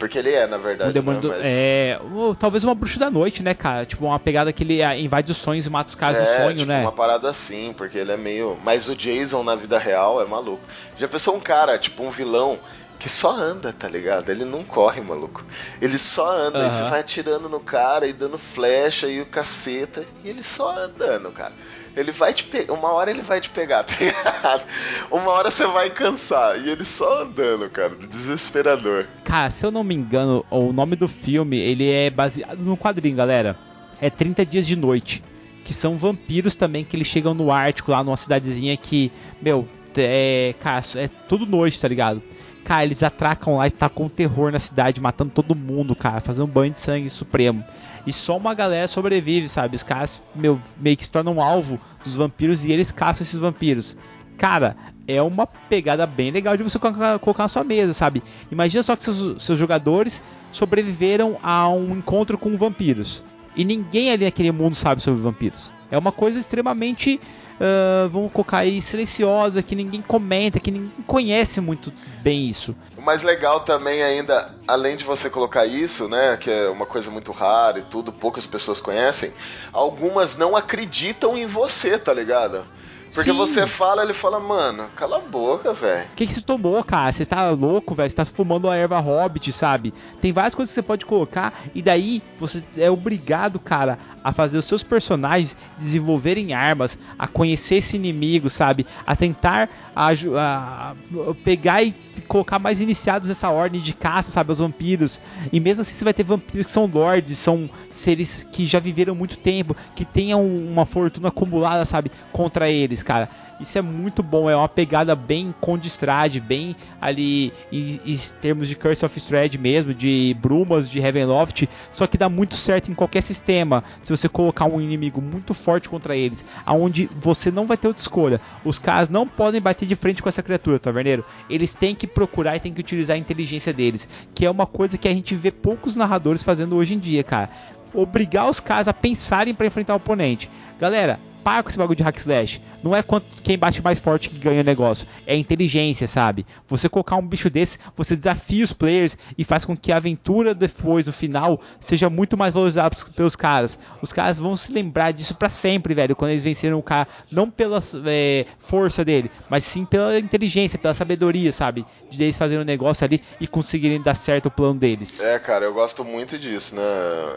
Porque 0.00 0.18
ele 0.18 0.32
é, 0.32 0.46
na 0.46 0.56
verdade. 0.56 0.88
Um 0.90 0.92
demônio 0.94 1.20
né? 1.20 1.28
do- 1.28 1.28
Mas- 1.28 1.46
É. 1.46 2.00
ou 2.14 2.34
talvez 2.34 2.64
uma 2.64 2.74
bruxa 2.74 2.98
da 2.98 3.10
noite, 3.10 3.42
né, 3.42 3.52
cara? 3.52 3.84
Tipo, 3.84 4.06
uma 4.06 4.18
pegada 4.18 4.50
que 4.50 4.64
ele 4.64 4.82
ah, 4.82 4.96
invade 4.98 5.30
os 5.30 5.36
sonhos 5.36 5.66
e 5.66 5.70
mata 5.70 5.90
os 5.90 5.94
caras 5.94 6.16
é, 6.16 6.20
do 6.22 6.42
sonho, 6.42 6.56
tipo, 6.56 6.68
né? 6.68 6.80
uma 6.80 6.90
parada 6.90 7.28
assim, 7.28 7.74
porque 7.76 7.98
ele 7.98 8.10
é 8.10 8.16
meio. 8.16 8.58
Mas 8.64 8.88
o 8.88 8.96
Jason 8.96 9.44
na 9.44 9.54
vida 9.54 9.78
real 9.78 10.20
é 10.22 10.24
maluco. 10.24 10.62
Já 10.96 11.06
pensou 11.06 11.36
um 11.36 11.40
cara, 11.40 11.78
tipo, 11.78 12.02
um 12.02 12.10
vilão 12.10 12.58
que 13.00 13.08
só 13.08 13.32
anda, 13.32 13.72
tá 13.72 13.88
ligado? 13.88 14.28
Ele 14.28 14.44
não 14.44 14.62
corre, 14.62 15.00
maluco. 15.00 15.42
Ele 15.80 15.96
só 15.96 16.36
anda, 16.36 16.66
e 16.66 16.70
você 16.70 16.82
vai 16.82 17.00
atirando 17.00 17.48
no 17.48 17.58
cara 17.58 18.06
e 18.06 18.12
dando 18.12 18.36
flecha 18.36 19.08
e 19.08 19.22
o 19.22 19.26
caceta, 19.26 20.04
e 20.22 20.28
ele 20.28 20.42
só 20.42 20.78
andando, 20.78 21.32
cara. 21.32 21.54
Ele 21.96 22.12
vai 22.12 22.34
te 22.34 22.44
pegar, 22.44 22.74
uma 22.74 22.92
hora 22.92 23.10
ele 23.10 23.22
vai 23.22 23.40
te 23.40 23.48
pegar, 23.48 23.82
tá 23.88 23.94
ligado? 23.98 24.62
Uma 25.10 25.30
hora 25.32 25.50
você 25.50 25.66
vai 25.66 25.88
cansar, 25.88 26.60
e 26.60 26.68
ele 26.68 26.84
só 26.84 27.22
andando, 27.22 27.70
cara, 27.70 27.96
desesperador. 27.96 29.06
Cara, 29.24 29.50
se 29.50 29.64
eu 29.64 29.70
não 29.70 29.82
me 29.82 29.94
engano, 29.94 30.44
o 30.50 30.70
nome 30.70 30.94
do 30.94 31.08
filme, 31.08 31.58
ele 31.58 31.90
é 31.90 32.10
baseado 32.10 32.58
no 32.58 32.76
quadrinho, 32.76 33.16
galera. 33.16 33.56
É 33.98 34.10
30 34.10 34.44
Dias 34.44 34.66
de 34.66 34.76
Noite. 34.76 35.24
Que 35.64 35.72
são 35.72 35.96
vampiros 35.96 36.54
também, 36.54 36.84
que 36.84 36.96
eles 36.96 37.06
chegam 37.06 37.32
no 37.32 37.50
Ártico, 37.50 37.92
lá 37.92 38.02
numa 38.02 38.16
cidadezinha 38.16 38.76
que, 38.76 39.12
meu, 39.40 39.66
é, 39.96 40.54
cara, 40.60 40.82
é 40.96 41.08
tudo 41.28 41.46
noite, 41.46 41.80
tá 41.80 41.88
ligado? 41.88 42.22
Cara, 42.64 42.84
eles 42.84 43.02
atracam 43.02 43.56
lá 43.56 43.66
e 43.66 43.70
tacam 43.70 44.08
terror 44.08 44.52
na 44.52 44.58
cidade, 44.58 45.00
matando 45.00 45.32
todo 45.32 45.54
mundo, 45.54 45.96
cara, 45.96 46.20
fazendo 46.20 46.44
um 46.44 46.50
banho 46.50 46.72
de 46.72 46.80
sangue 46.80 47.10
supremo. 47.10 47.64
E 48.06 48.12
só 48.12 48.36
uma 48.36 48.54
galera 48.54 48.88
sobrevive, 48.88 49.48
sabe? 49.48 49.76
Os 49.76 49.82
caras, 49.82 50.22
meu, 50.34 50.60
meio 50.78 50.96
que 50.96 51.04
se 51.04 51.10
tornam 51.10 51.40
alvo 51.40 51.78
dos 52.04 52.16
vampiros 52.16 52.64
e 52.64 52.72
eles 52.72 52.90
caçam 52.90 53.22
esses 53.22 53.38
vampiros. 53.38 53.96
Cara, 54.38 54.76
é 55.06 55.20
uma 55.20 55.46
pegada 55.46 56.06
bem 56.06 56.30
legal 56.30 56.56
de 56.56 56.62
você 56.62 56.78
colocar 56.78 57.42
na 57.42 57.48
sua 57.48 57.64
mesa, 57.64 57.92
sabe? 57.92 58.22
Imagina 58.50 58.82
só 58.82 58.96
que 58.96 59.04
seus, 59.04 59.42
seus 59.42 59.58
jogadores 59.58 60.22
sobreviveram 60.52 61.36
a 61.42 61.68
um 61.68 61.96
encontro 61.96 62.38
com 62.38 62.56
vampiros. 62.56 63.22
E 63.54 63.64
ninguém 63.64 64.10
ali 64.10 64.24
naquele 64.24 64.52
mundo 64.52 64.74
sabe 64.74 65.02
sobre 65.02 65.20
vampiros. 65.20 65.72
É 65.90 65.98
uma 65.98 66.12
coisa 66.12 66.38
extremamente, 66.38 67.20
ah, 67.60 68.08
vamos 68.10 68.32
colocar 68.32 68.58
aí, 68.58 68.80
silenciosa, 68.80 69.62
que 69.62 69.76
ninguém 69.76 70.00
comenta, 70.00 70.58
que 70.58 70.70
ninguém 70.70 70.90
conhece 71.06 71.60
muito 71.60 71.92
bem 72.22 72.48
isso. 72.48 72.74
O 72.96 73.02
mais 73.02 73.22
legal 73.22 73.60
também 73.60 74.02
ainda, 74.02 74.50
além 74.66 74.96
de 74.96 75.04
você 75.04 75.28
colocar 75.28 75.66
isso, 75.66 76.08
né, 76.08 76.38
que 76.38 76.50
é 76.50 76.70
uma 76.70 76.86
coisa 76.86 77.10
muito 77.10 77.32
rara 77.32 77.78
e 77.78 77.82
tudo, 77.82 78.12
poucas 78.12 78.46
pessoas 78.46 78.80
conhecem, 78.80 79.32
algumas 79.72 80.38
não 80.38 80.56
acreditam 80.56 81.36
em 81.36 81.44
você, 81.44 81.98
tá 81.98 82.14
ligado? 82.14 82.64
Porque 83.12 83.30
Sim. 83.30 83.36
você 83.36 83.66
fala, 83.66 84.04
ele 84.04 84.12
fala, 84.12 84.38
mano, 84.38 84.88
cala 84.94 85.16
a 85.16 85.20
boca, 85.20 85.72
velho. 85.72 86.06
O 86.12 86.14
que, 86.14 86.26
que 86.26 86.32
você 86.32 86.40
tomou, 86.40 86.82
cara? 86.84 87.10
Você 87.10 87.26
tá 87.26 87.50
louco, 87.50 87.92
velho? 87.92 88.08
Você 88.08 88.14
tá 88.14 88.24
fumando 88.24 88.66
uma 88.66 88.76
erva 88.76 89.00
hobbit, 89.00 89.52
sabe? 89.52 89.92
Tem 90.20 90.32
várias 90.32 90.54
coisas 90.54 90.70
que 90.70 90.76
você 90.76 90.82
pode 90.82 91.04
colocar 91.04 91.52
e 91.74 91.82
daí 91.82 92.22
você 92.38 92.62
é 92.76 92.88
obrigado, 92.88 93.58
cara, 93.58 93.98
a 94.22 94.32
fazer 94.32 94.58
os 94.58 94.64
seus 94.64 94.84
personagens 94.84 95.56
desenvolverem 95.80 96.52
armas, 96.52 96.98
a 97.18 97.26
conhecer 97.26 97.76
esse 97.76 97.96
inimigo, 97.96 98.48
sabe? 98.50 98.86
A 99.06 99.16
tentar 99.16 99.68
aju- 99.94 100.36
a- 100.36 100.94
a 101.28 101.34
pegar 101.44 101.82
e 101.82 101.94
colocar 102.28 102.58
mais 102.58 102.80
iniciados 102.80 103.28
nessa 103.28 103.50
ordem 103.50 103.80
de 103.80 103.92
caça, 103.92 104.30
sabe? 104.30 104.50
Aos 104.50 104.58
vampiros. 104.58 105.20
E 105.52 105.58
mesmo 105.58 105.82
assim 105.82 105.92
você 105.94 106.04
vai 106.04 106.14
ter 106.14 106.22
vampiros 106.22 106.66
que 106.66 106.72
são 106.72 106.86
lords, 106.86 107.38
são 107.38 107.68
seres 107.90 108.46
que 108.52 108.66
já 108.66 108.78
viveram 108.78 109.14
muito 109.14 109.38
tempo, 109.38 109.74
que 109.96 110.04
tenham 110.04 110.44
uma 110.46 110.86
fortuna 110.86 111.28
acumulada, 111.28 111.84
sabe? 111.84 112.10
Contra 112.32 112.68
eles, 112.70 113.02
cara. 113.02 113.28
Isso 113.60 113.76
é 113.76 113.82
muito 113.82 114.22
bom, 114.22 114.48
é 114.48 114.56
uma 114.56 114.68
pegada 114.68 115.14
bem 115.14 115.54
Condistrad, 115.60 116.34
bem 116.38 116.74
ali 116.98 117.52
em, 117.70 118.00
em 118.06 118.16
termos 118.40 118.66
de 118.66 118.74
Curse 118.74 119.04
of 119.04 119.18
Strahd 119.18 119.58
mesmo, 119.58 119.92
de 119.92 120.34
Brumas, 120.40 120.88
de 120.88 120.98
Heavenloft, 120.98 121.68
só 121.92 122.06
que 122.06 122.16
dá 122.16 122.28
muito 122.28 122.54
certo 122.54 122.90
em 122.90 122.94
qualquer 122.94 123.22
sistema. 123.22 123.84
Se 124.02 124.16
você 124.16 124.30
colocar 124.30 124.64
um 124.64 124.80
inimigo 124.80 125.20
muito 125.20 125.52
forte 125.52 125.90
contra 125.90 126.16
eles, 126.16 126.44
aonde 126.64 127.10
você 127.20 127.50
não 127.50 127.66
vai 127.66 127.76
ter 127.76 127.88
outra 127.88 128.00
escolha. 128.00 128.40
Os 128.64 128.78
caras 128.78 129.10
não 129.10 129.28
podem 129.28 129.60
bater 129.60 129.86
de 129.86 129.94
frente 129.94 130.22
com 130.22 130.28
essa 130.28 130.42
criatura, 130.42 130.78
taverneiro. 130.78 131.22
Eles 131.48 131.74
têm 131.74 131.94
que 131.94 132.06
procurar 132.06 132.56
e 132.56 132.60
têm 132.60 132.72
que 132.72 132.80
utilizar 132.80 133.16
a 133.16 133.20
inteligência 133.20 133.74
deles, 133.74 134.08
que 134.34 134.46
é 134.46 134.50
uma 134.50 134.66
coisa 134.66 134.96
que 134.96 135.06
a 135.08 135.12
gente 135.12 135.34
vê 135.34 135.50
poucos 135.50 135.94
narradores 135.94 136.42
fazendo 136.42 136.76
hoje 136.76 136.94
em 136.94 136.98
dia, 136.98 137.22
cara. 137.22 137.50
Obrigar 137.92 138.48
os 138.48 138.58
caras 138.58 138.88
a 138.88 138.94
pensarem 138.94 139.52
para 139.52 139.66
enfrentar 139.66 139.92
o 139.92 139.96
oponente. 139.96 140.48
Galera, 140.80 141.20
para 141.42 141.62
com 141.62 141.68
esse 141.68 141.78
bagulho 141.78 141.96
de 141.96 142.02
hack 142.02 142.16
slash. 142.16 142.60
Não 142.82 142.94
é 142.94 143.02
quanto, 143.02 143.26
quem 143.42 143.58
bate 143.58 143.82
mais 143.82 143.98
forte 143.98 144.30
que 144.30 144.38
ganha 144.38 144.60
o 144.60 144.64
negócio. 144.64 145.06
É 145.26 145.36
inteligência, 145.36 146.08
sabe? 146.08 146.46
Você 146.68 146.88
colocar 146.88 147.16
um 147.16 147.26
bicho 147.26 147.50
desse, 147.50 147.78
você 147.96 148.16
desafia 148.16 148.64
os 148.64 148.72
players 148.72 149.16
e 149.36 149.44
faz 149.44 149.64
com 149.64 149.76
que 149.76 149.92
a 149.92 149.96
aventura 149.96 150.54
depois, 150.54 151.06
no 151.06 151.12
final, 151.12 151.60
seja 151.80 152.08
muito 152.08 152.36
mais 152.36 152.54
valorizada 152.54 152.96
pelos 153.14 153.36
caras. 153.36 153.78
Os 154.00 154.12
caras 154.12 154.38
vão 154.38 154.56
se 154.56 154.72
lembrar 154.72 155.12
disso 155.12 155.34
pra 155.34 155.48
sempre, 155.48 155.94
velho. 155.94 156.16
Quando 156.16 156.30
eles 156.30 156.44
venceram 156.44 156.78
o 156.78 156.82
cara, 156.82 157.08
não 157.30 157.50
pela 157.50 157.80
é, 158.06 158.46
força 158.58 159.04
dele, 159.04 159.30
mas 159.48 159.64
sim 159.64 159.84
pela 159.84 160.18
inteligência, 160.18 160.78
pela 160.78 160.94
sabedoria, 160.94 161.52
sabe? 161.52 161.84
De 162.10 162.22
eles 162.22 162.38
fazerem 162.38 162.62
um 162.62 162.66
negócio 162.66 163.04
ali 163.04 163.22
e 163.40 163.46
conseguirem 163.46 164.00
dar 164.00 164.14
certo 164.14 164.46
o 164.46 164.50
plano 164.50 164.78
deles. 164.78 165.20
É, 165.20 165.38
cara, 165.38 165.64
eu 165.64 165.74
gosto 165.74 166.04
muito 166.04 166.38
disso, 166.38 166.74
né? 166.74 166.82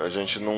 A 0.06 0.10
gente 0.10 0.40
não. 0.40 0.54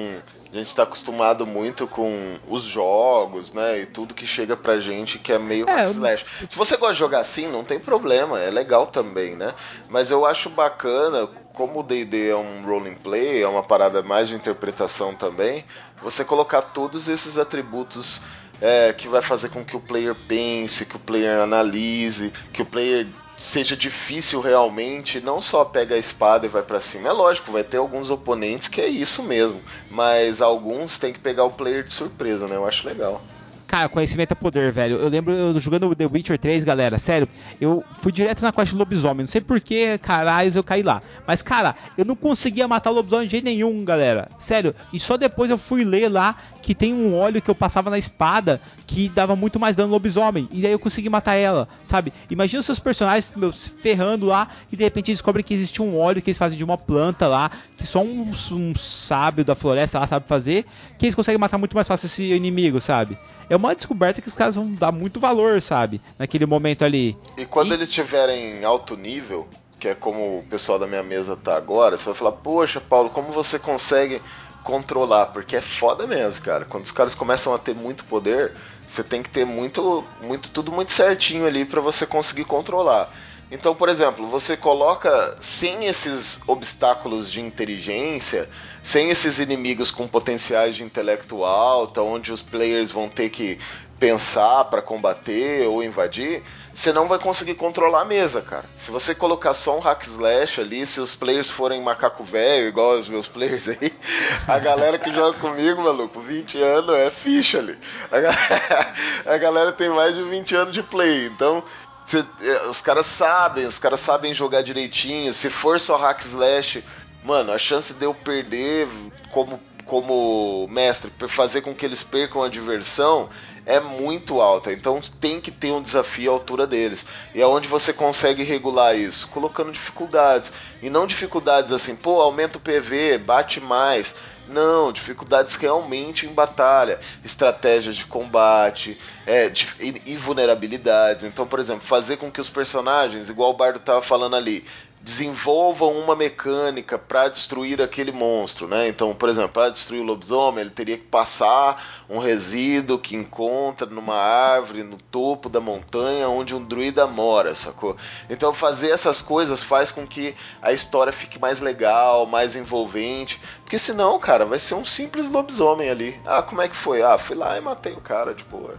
A 0.53 0.57
gente 0.57 0.73
tá 0.73 0.83
acostumado 0.83 1.45
muito 1.45 1.85
com 1.85 2.37
os 2.47 2.63
jogos, 2.63 3.51
né? 3.51 3.81
E 3.81 3.85
tudo 3.85 4.13
que 4.13 4.25
chega 4.25 4.55
pra 4.55 4.74
gente 4.79 5.17
que 5.19 5.31
é 5.31 5.39
meio 5.39 5.67
É, 5.69 5.73
hack 5.75 5.85
eu- 5.87 5.91
slash. 5.91 6.25
Se 6.49 6.57
você 6.57 6.77
gosta 6.77 6.93
de 6.93 6.99
jogar 6.99 7.19
assim, 7.19 7.47
não 7.47 7.63
tem 7.63 7.79
problema, 7.79 8.39
é 8.39 8.49
legal 8.49 8.87
também, 8.87 9.35
né? 9.35 9.53
Mas 9.89 10.11
eu 10.11 10.25
acho 10.25 10.49
bacana, 10.49 11.27
como 11.53 11.79
o 11.79 11.83
DD 11.83 12.29
é 12.29 12.35
um 12.35 12.63
rolling 12.65 12.95
play, 12.95 13.41
é 13.43 13.47
uma 13.47 13.63
parada 13.63 14.01
mais 14.03 14.27
de 14.29 14.35
interpretação 14.35 15.13
também, 15.15 15.63
você 16.01 16.23
colocar 16.25 16.61
todos 16.61 17.07
esses 17.07 17.37
atributos 17.37 18.21
é, 18.61 18.93
que 18.93 19.07
vai 19.07 19.21
fazer 19.21 19.49
com 19.49 19.63
que 19.65 19.75
o 19.75 19.79
player 19.81 20.15
pense, 20.15 20.85
que 20.85 20.95
o 20.95 20.99
player 20.99 21.39
analise, 21.41 22.31
que 22.53 22.61
o 22.61 22.65
player 22.65 23.07
seja 23.37 23.75
difícil 23.75 24.39
realmente, 24.39 25.19
não 25.19 25.41
só 25.41 25.65
pega 25.65 25.95
a 25.95 25.97
espada 25.97 26.45
e 26.45 26.49
vai 26.49 26.63
pra 26.63 26.79
cima. 26.79 27.09
É 27.09 27.11
lógico, 27.11 27.51
vai 27.51 27.65
ter 27.65 27.75
alguns 27.75 28.09
oponentes 28.09 28.69
que 28.69 28.79
é 28.79 28.87
isso 28.87 29.21
mesmo, 29.23 29.61
mas 29.89 30.41
alguns 30.41 30.97
tem 30.97 31.11
que 31.11 31.19
pegar 31.19 31.43
o 31.43 31.51
player 31.51 31.83
de 31.83 31.91
surpresa, 31.91 32.47
né? 32.47 32.55
Eu 32.55 32.65
acho 32.65 32.87
legal. 32.87 33.21
Cara, 33.67 33.89
conhecimento 33.89 34.31
é 34.31 34.35
poder, 34.35 34.71
velho. 34.71 34.97
Eu 34.97 35.09
lembro 35.09 35.33
eu 35.33 35.59
jogando 35.59 35.93
The 35.95 36.05
Witcher 36.05 36.37
3, 36.37 36.63
galera, 36.63 36.97
sério, 36.97 37.27
eu 37.59 37.83
fui 37.95 38.11
direto 38.11 38.41
na 38.41 38.51
quest 38.51 38.73
do 38.73 38.77
lobisomem. 38.77 39.23
Não 39.23 39.27
sei 39.27 39.41
por 39.41 39.59
que, 39.59 39.97
caralho, 39.97 40.51
eu 40.53 40.63
caí 40.63 40.83
lá. 40.83 41.01
Mas, 41.25 41.41
cara, 41.41 41.75
eu 41.97 42.05
não 42.05 42.15
conseguia 42.15 42.67
matar 42.67 42.91
o 42.91 42.93
lobisomem 42.93 43.25
de 43.25 43.31
jeito 43.31 43.45
nenhum, 43.45 43.83
galera. 43.83 44.29
Sério. 44.37 44.75
E 44.93 44.99
só 44.99 45.17
depois 45.17 45.49
eu 45.49 45.57
fui 45.57 45.83
ler 45.83 46.09
lá 46.09 46.35
que 46.61 46.75
tem 46.75 46.93
um 46.93 47.15
óleo 47.15 47.41
que 47.41 47.49
eu 47.49 47.55
passava 47.55 47.89
na 47.89 47.97
espada 47.97 48.59
que 48.87 49.09
dava 49.09 49.35
muito 49.35 49.59
mais 49.59 49.75
dano 49.75 49.87
no 49.89 49.93
lobisomem. 49.95 50.47
E 50.51 50.61
daí 50.61 50.71
eu 50.71 50.79
consegui 50.79 51.09
matar 51.09 51.35
ela, 51.35 51.67
sabe? 51.83 52.13
Imagina 52.29 52.59
os 52.59 52.65
seus 52.65 52.79
personagens 52.79 53.33
meu, 53.35 53.51
se 53.51 53.69
ferrando 53.69 54.25
lá 54.25 54.47
e 54.71 54.75
de 54.75 54.83
repente 54.83 55.11
descobrem 55.11 55.43
que 55.43 55.53
existe 55.53 55.81
um 55.81 55.97
óleo 55.99 56.21
que 56.21 56.29
eles 56.29 56.37
fazem 56.37 56.57
de 56.57 56.63
uma 56.63 56.77
planta 56.77 57.27
lá, 57.27 57.49
que 57.77 57.85
só 57.85 58.01
um, 58.03 58.31
um 58.51 58.75
sábio 58.75 59.43
da 59.43 59.55
floresta 59.55 59.99
lá 59.99 60.07
sabe 60.07 60.27
fazer, 60.27 60.65
que 60.97 61.05
eles 61.07 61.15
conseguem 61.15 61.39
matar 61.39 61.57
muito 61.57 61.75
mais 61.75 61.87
fácil 61.87 62.05
esse 62.05 62.23
inimigo, 62.31 62.79
sabe? 62.79 63.17
É 63.49 63.55
uma 63.55 63.75
descoberta 63.75 64.21
que 64.21 64.27
os 64.27 64.33
caras 64.33 64.55
vão 64.55 64.71
dar 64.73 64.91
muito 64.91 65.19
valor, 65.19 65.61
sabe? 65.61 65.99
Naquele 66.17 66.45
momento 66.45 66.83
ali. 66.85 67.17
E 67.37 67.45
quando 67.45 67.71
E- 67.71 67.73
eles 67.73 67.89
estiverem 67.89 68.59
em 68.59 68.63
alto 68.65 68.95
nível, 68.95 69.47
que 69.79 69.87
é 69.87 69.95
como 69.95 70.39
o 70.39 70.43
pessoal 70.49 70.79
da 70.79 70.87
minha 70.87 71.03
mesa 71.03 71.35
tá 71.35 71.55
agora, 71.57 71.97
você 71.97 72.05
vai 72.05 72.13
falar, 72.15 72.31
poxa, 72.33 72.79
Paulo, 72.79 73.09
como 73.09 73.31
você 73.31 73.59
consegue 73.59 74.21
controlar? 74.63 75.27
Porque 75.27 75.55
é 75.55 75.61
foda 75.61 76.07
mesmo, 76.07 76.43
cara. 76.43 76.65
Quando 76.65 76.85
os 76.85 76.91
caras 76.91 77.13
começam 77.13 77.53
a 77.53 77.59
ter 77.59 77.75
muito 77.75 78.03
poder, 78.05 78.51
você 78.95 79.03
tem 79.03 79.21
que 79.21 79.29
ter 79.29 79.45
muito, 79.45 80.03
muito 80.21 80.49
tudo 80.49 80.71
muito 80.71 80.93
certinho 80.93 81.45
ali 81.45 81.65
pra 81.65 81.81
você 81.81 82.05
conseguir 82.05 82.45
controlar. 82.45 83.11
Então, 83.51 83.75
por 83.75 83.89
exemplo, 83.89 84.25
você 84.25 84.57
coloca 84.57 85.37
sem 85.39 85.85
esses 85.85 86.39
obstáculos 86.47 87.31
de 87.31 87.41
inteligência, 87.41 88.49
sem 88.81 89.11
esses 89.11 89.37
inimigos 89.37 89.91
com 89.91 90.07
potenciais 90.07 90.75
de 90.75 90.83
intelecto 90.83 91.43
alto, 91.43 92.01
onde 92.01 92.31
os 92.31 92.41
players 92.41 92.89
vão 92.89 93.07
ter 93.07 93.29
que 93.29 93.59
pensar 93.99 94.65
pra 94.65 94.81
combater 94.81 95.67
ou 95.67 95.83
invadir, 95.83 96.43
você 96.73 96.91
não 96.91 97.07
vai 97.07 97.17
conseguir 97.17 97.55
controlar 97.55 98.01
a 98.01 98.05
mesa, 98.05 98.41
cara. 98.41 98.65
Se 98.75 98.91
você 98.91 99.15
colocar 99.15 99.53
só 99.53 99.77
um 99.77 99.79
hack 99.79 100.03
slash 100.03 100.59
ali, 100.59 100.85
se 100.85 100.99
os 100.99 101.15
players 101.15 101.49
forem 101.49 101.81
macaco 101.81 102.23
velho, 102.23 102.67
igual 102.67 102.91
os 102.99 103.07
meus 103.07 103.27
players 103.27 103.69
aí, 103.69 103.93
a 104.47 104.59
galera 104.59 104.99
que 104.99 105.13
joga 105.13 105.39
comigo, 105.39 105.81
maluco, 105.81 106.19
20 106.19 106.61
anos 106.61 106.93
é 106.95 107.09
ficha 107.09 107.59
ali. 107.59 107.77
A 108.11 108.19
galera, 108.19 108.93
a 109.25 109.37
galera 109.37 109.71
tem 109.71 109.89
mais 109.89 110.13
de 110.15 110.23
20 110.23 110.55
anos 110.55 110.73
de 110.73 110.83
play, 110.83 111.27
então 111.27 111.63
Cê- 112.05 112.23
é, 112.41 112.67
os 112.67 112.81
caras 112.81 113.07
sabem, 113.07 113.65
os 113.65 113.79
caras 113.79 113.99
sabem 113.99 114.31
jogar 114.31 114.61
direitinho. 114.61 115.33
Se 115.33 115.49
for 115.49 115.79
só 115.79 115.97
hack 115.97 116.19
slash, 116.21 116.83
mano, 117.23 117.51
a 117.51 117.57
chance 117.57 117.93
de 117.95 118.05
eu 118.05 118.13
perder 118.13 118.87
como, 119.31 119.59
como 119.85 120.67
mestre, 120.69 121.11
fazer 121.27 121.61
com 121.61 121.73
que 121.73 121.83
eles 121.83 122.03
percam 122.03 122.43
a 122.43 122.47
diversão, 122.47 123.27
é 123.65 123.79
muito 123.79 124.39
alta. 124.41 124.71
Então 124.71 125.01
tem 125.19 125.41
que 125.41 125.51
ter 125.51 125.71
um 125.71 125.81
desafio 125.81 126.31
à 126.31 126.33
altura 126.33 126.67
deles. 126.67 127.05
E 127.33 127.41
aonde 127.41 127.67
você 127.67 127.91
consegue 127.91 128.43
regular 128.43 128.95
isso? 128.95 129.27
Colocando 129.29 129.71
dificuldades. 129.71 130.51
E 130.81 130.89
não 130.89 131.07
dificuldades 131.07 131.71
assim, 131.71 131.95
pô, 131.95 132.21
aumenta 132.21 132.57
o 132.57 132.61
PV, 132.61 133.17
bate 133.17 133.59
mais. 133.59 134.15
Não, 134.47 134.91
dificuldades 134.91 135.55
realmente 135.55 136.27
em 136.27 136.33
batalha, 136.33 136.99
estratégias 137.23 137.95
de 137.95 138.05
combate 138.05 138.95
é, 139.25 139.51
e, 139.79 140.01
e 140.05 140.15
vulnerabilidades. 140.15 141.23
Então, 141.23 141.47
por 141.47 141.59
exemplo, 141.59 141.81
fazer 141.81 142.17
com 142.17 142.31
que 142.31 142.39
os 142.39 142.49
personagens, 142.49 143.27
igual 143.27 143.49
o 143.49 143.55
Bardo 143.55 143.79
estava 143.79 144.03
falando 144.03 144.35
ali, 144.35 144.63
desenvolvam 145.05 145.91
uma 145.99 146.15
mecânica 146.15 146.97
para 146.97 147.27
destruir 147.27 147.79
aquele 147.79 148.11
monstro, 148.11 148.67
né? 148.67 148.87
Então, 148.87 149.13
por 149.13 149.29
exemplo, 149.29 149.49
para 149.49 149.69
destruir 149.69 150.01
o 150.01 150.03
lobisomem, 150.03 150.61
ele 150.61 150.71
teria 150.71 150.97
que 150.97 151.03
passar 151.03 152.03
um 152.09 152.17
resíduo 152.17 152.97
que 152.97 153.15
encontra 153.15 153.85
numa 153.85 154.15
árvore 154.15 154.81
no 154.81 154.97
topo 154.97 155.47
da 155.47 155.61
montanha 155.61 156.27
onde 156.27 156.55
um 156.55 156.63
druida 156.63 157.05
mora, 157.05 157.53
sacou? 157.53 157.95
Então, 158.31 158.51
fazer 158.51 158.89
essas 158.89 159.21
coisas 159.21 159.61
faz 159.61 159.91
com 159.91 160.07
que 160.07 160.33
a 160.59 160.73
história 160.73 161.13
fique 161.13 161.37
mais 161.37 161.59
legal, 161.59 162.25
mais 162.25 162.55
envolvente, 162.55 163.39
porque 163.61 163.77
senão, 163.77 164.17
cara, 164.17 164.43
vai 164.43 164.57
ser 164.57 164.73
um 164.73 164.85
simples 164.85 165.29
lobisomem 165.29 165.87
ali. 165.87 166.19
Ah, 166.25 166.41
como 166.41 166.63
é 166.63 166.67
que 166.67 166.75
foi? 166.75 167.03
Ah, 167.03 167.19
fui 167.19 167.35
lá 167.35 167.55
e 167.55 167.61
matei 167.61 167.93
o 167.93 168.01
cara 168.01 168.33
de 168.33 168.43
boa. 168.45 168.73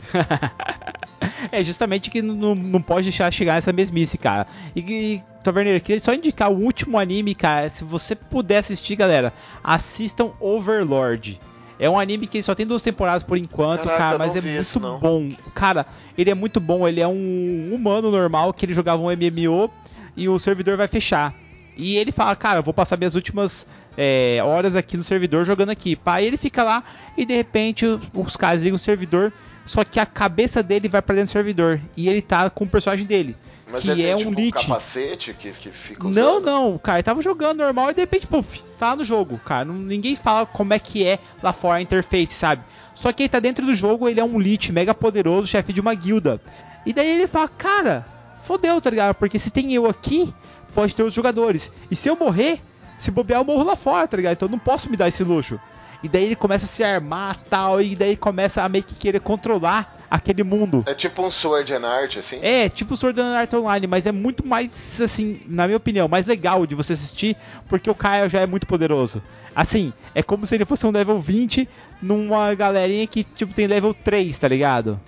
é 1.52 1.62
justamente 1.62 2.10
que 2.10 2.20
não, 2.20 2.56
não 2.56 2.82
pode 2.82 3.04
deixar 3.04 3.32
chegar 3.32 3.54
nessa 3.54 3.72
mesmice, 3.72 4.18
cara. 4.18 4.48
E, 4.74 4.80
e 4.80 5.35
Taverneiro, 5.46 5.82
queria 5.82 6.02
só 6.02 6.12
indicar 6.12 6.50
o 6.50 6.56
último 6.56 6.98
anime, 6.98 7.34
cara. 7.34 7.68
Se 7.68 7.84
você 7.84 8.14
puder 8.14 8.58
assistir, 8.58 8.96
galera, 8.96 9.32
assistam 9.62 10.32
Overlord. 10.40 11.40
É 11.78 11.88
um 11.90 11.98
anime 11.98 12.26
que 12.26 12.42
só 12.42 12.54
tem 12.54 12.66
duas 12.66 12.82
temporadas 12.82 13.22
por 13.22 13.36
enquanto, 13.36 13.84
Caraca, 13.84 13.98
cara, 13.98 14.18
mas 14.18 14.34
é 14.34 14.40
muito 14.40 14.80
não. 14.80 14.98
bom. 14.98 15.32
Cara, 15.54 15.86
ele 16.16 16.30
é 16.30 16.34
muito 16.34 16.58
bom. 16.58 16.88
Ele 16.88 17.00
é 17.00 17.06
um 17.08 17.70
humano 17.72 18.10
normal 18.10 18.52
que 18.52 18.64
ele 18.64 18.72
jogava 18.72 19.02
um 19.02 19.06
MMO 19.06 19.70
e 20.16 20.28
o 20.28 20.38
servidor 20.38 20.76
vai 20.76 20.88
fechar. 20.88 21.34
E 21.76 21.96
ele 21.96 22.10
fala, 22.10 22.34
cara, 22.34 22.60
eu 22.60 22.62
vou 22.62 22.72
passar 22.72 22.96
minhas 22.96 23.14
últimas 23.14 23.68
é, 23.96 24.40
horas 24.42 24.74
aqui 24.74 24.96
no 24.96 25.02
servidor 25.02 25.44
jogando 25.44 25.70
aqui. 25.70 25.94
Pá, 25.94 26.22
ele 26.22 26.38
fica 26.38 26.64
lá 26.64 26.82
e 27.16 27.26
de 27.26 27.34
repente 27.34 27.84
os 28.14 28.36
caras 28.36 28.62
ligam 28.62 28.76
o 28.76 28.78
servidor, 28.78 29.30
só 29.66 29.84
que 29.84 30.00
a 30.00 30.06
cabeça 30.06 30.62
dele 30.62 30.88
vai 30.88 31.02
pra 31.02 31.14
dentro 31.14 31.28
do 31.28 31.32
servidor. 31.32 31.78
E 31.94 32.08
ele 32.08 32.22
tá 32.22 32.48
com 32.48 32.64
o 32.64 32.68
personagem 32.68 33.04
dele. 33.04 33.36
Mas 33.70 33.82
que 33.82 33.90
ele 33.90 34.02
é 34.04 34.14
tem, 34.14 34.26
um 34.26 34.30
tipo, 34.30 34.40
lit. 34.40 34.52
capacete 34.54 35.32
que, 35.34 35.50
que 35.50 35.70
fica 35.70 36.04
Não, 36.04 36.10
usando? 36.10 36.44
não, 36.44 36.78
cara, 36.78 36.98
ele 36.98 37.02
tava 37.02 37.20
jogando 37.20 37.58
normal 37.58 37.90
e 37.90 37.94
de 37.94 38.00
repente, 38.00 38.26
puf, 38.26 38.62
tá 38.78 38.94
no 38.94 39.02
jogo, 39.02 39.38
cara. 39.44 39.64
Não- 39.64 39.74
ninguém 39.74 40.14
fala 40.14 40.46
como 40.46 40.72
é 40.72 40.78
que 40.78 41.04
é 41.04 41.18
lá 41.42 41.52
fora 41.52 41.78
a 41.78 41.82
interface, 41.82 42.32
sabe? 42.32 42.62
Só 42.94 43.12
que 43.12 43.24
ele 43.24 43.28
tá 43.28 43.40
dentro 43.40 43.66
do 43.66 43.74
jogo, 43.74 44.08
ele 44.08 44.20
é 44.20 44.24
um 44.24 44.38
lit 44.38 44.72
mega 44.72 44.94
poderoso, 44.94 45.46
chefe 45.48 45.72
de 45.72 45.80
uma 45.80 45.94
guilda. 45.94 46.40
E 46.86 46.92
daí 46.92 47.08
ele 47.08 47.26
fala, 47.26 47.48
cara, 47.48 48.06
fodeu, 48.42 48.80
tá 48.80 48.88
ligado? 48.88 49.14
Porque 49.16 49.38
se 49.38 49.50
tem 49.50 49.74
eu 49.74 49.86
aqui, 49.86 50.32
pode 50.74 50.94
ter 50.94 51.02
os 51.02 51.12
jogadores. 51.12 51.72
E 51.90 51.96
se 51.96 52.08
eu 52.08 52.16
morrer, 52.16 52.60
se 52.98 53.10
bobear, 53.10 53.40
eu 53.40 53.44
morro 53.44 53.64
lá 53.64 53.74
fora, 53.74 54.06
tá 54.06 54.16
ligado? 54.16 54.34
Então 54.34 54.46
eu 54.46 54.52
não 54.52 54.58
posso 54.60 54.88
me 54.88 54.96
dar 54.96 55.08
esse 55.08 55.24
luxo. 55.24 55.58
E 56.04 56.08
daí 56.08 56.24
ele 56.24 56.36
começa 56.36 56.66
a 56.66 56.68
se 56.68 56.84
armar 56.84 57.36
tal, 57.50 57.82
e 57.82 57.96
daí 57.96 58.16
começa 58.16 58.62
a 58.62 58.68
meio 58.68 58.84
que 58.84 58.94
querer 58.94 59.18
controlar 59.20 59.95
aquele 60.10 60.42
mundo. 60.42 60.84
É 60.86 60.94
tipo 60.94 61.22
um 61.24 61.30
Sword 61.30 61.72
and 61.72 61.86
Art, 61.86 62.16
assim? 62.16 62.38
É, 62.42 62.68
tipo 62.68 62.96
Sword 62.96 63.20
Art 63.20 63.52
Online, 63.54 63.86
mas 63.86 64.06
é 64.06 64.12
muito 64.12 64.46
mais, 64.46 65.00
assim, 65.00 65.40
na 65.46 65.66
minha 65.66 65.76
opinião, 65.76 66.08
mais 66.08 66.26
legal 66.26 66.66
de 66.66 66.74
você 66.74 66.92
assistir, 66.92 67.36
porque 67.68 67.90
o 67.90 67.94
Caio 67.94 68.28
já 68.28 68.40
é 68.40 68.46
muito 68.46 68.66
poderoso. 68.66 69.22
Assim, 69.54 69.92
é 70.14 70.22
como 70.22 70.46
se 70.46 70.54
ele 70.54 70.64
fosse 70.64 70.86
um 70.86 70.90
level 70.90 71.20
20 71.20 71.68
numa 72.00 72.54
galerinha 72.54 73.06
que, 73.06 73.24
tipo, 73.24 73.54
tem 73.54 73.66
level 73.66 73.94
3, 73.94 74.38
tá 74.38 74.48
ligado? 74.48 75.00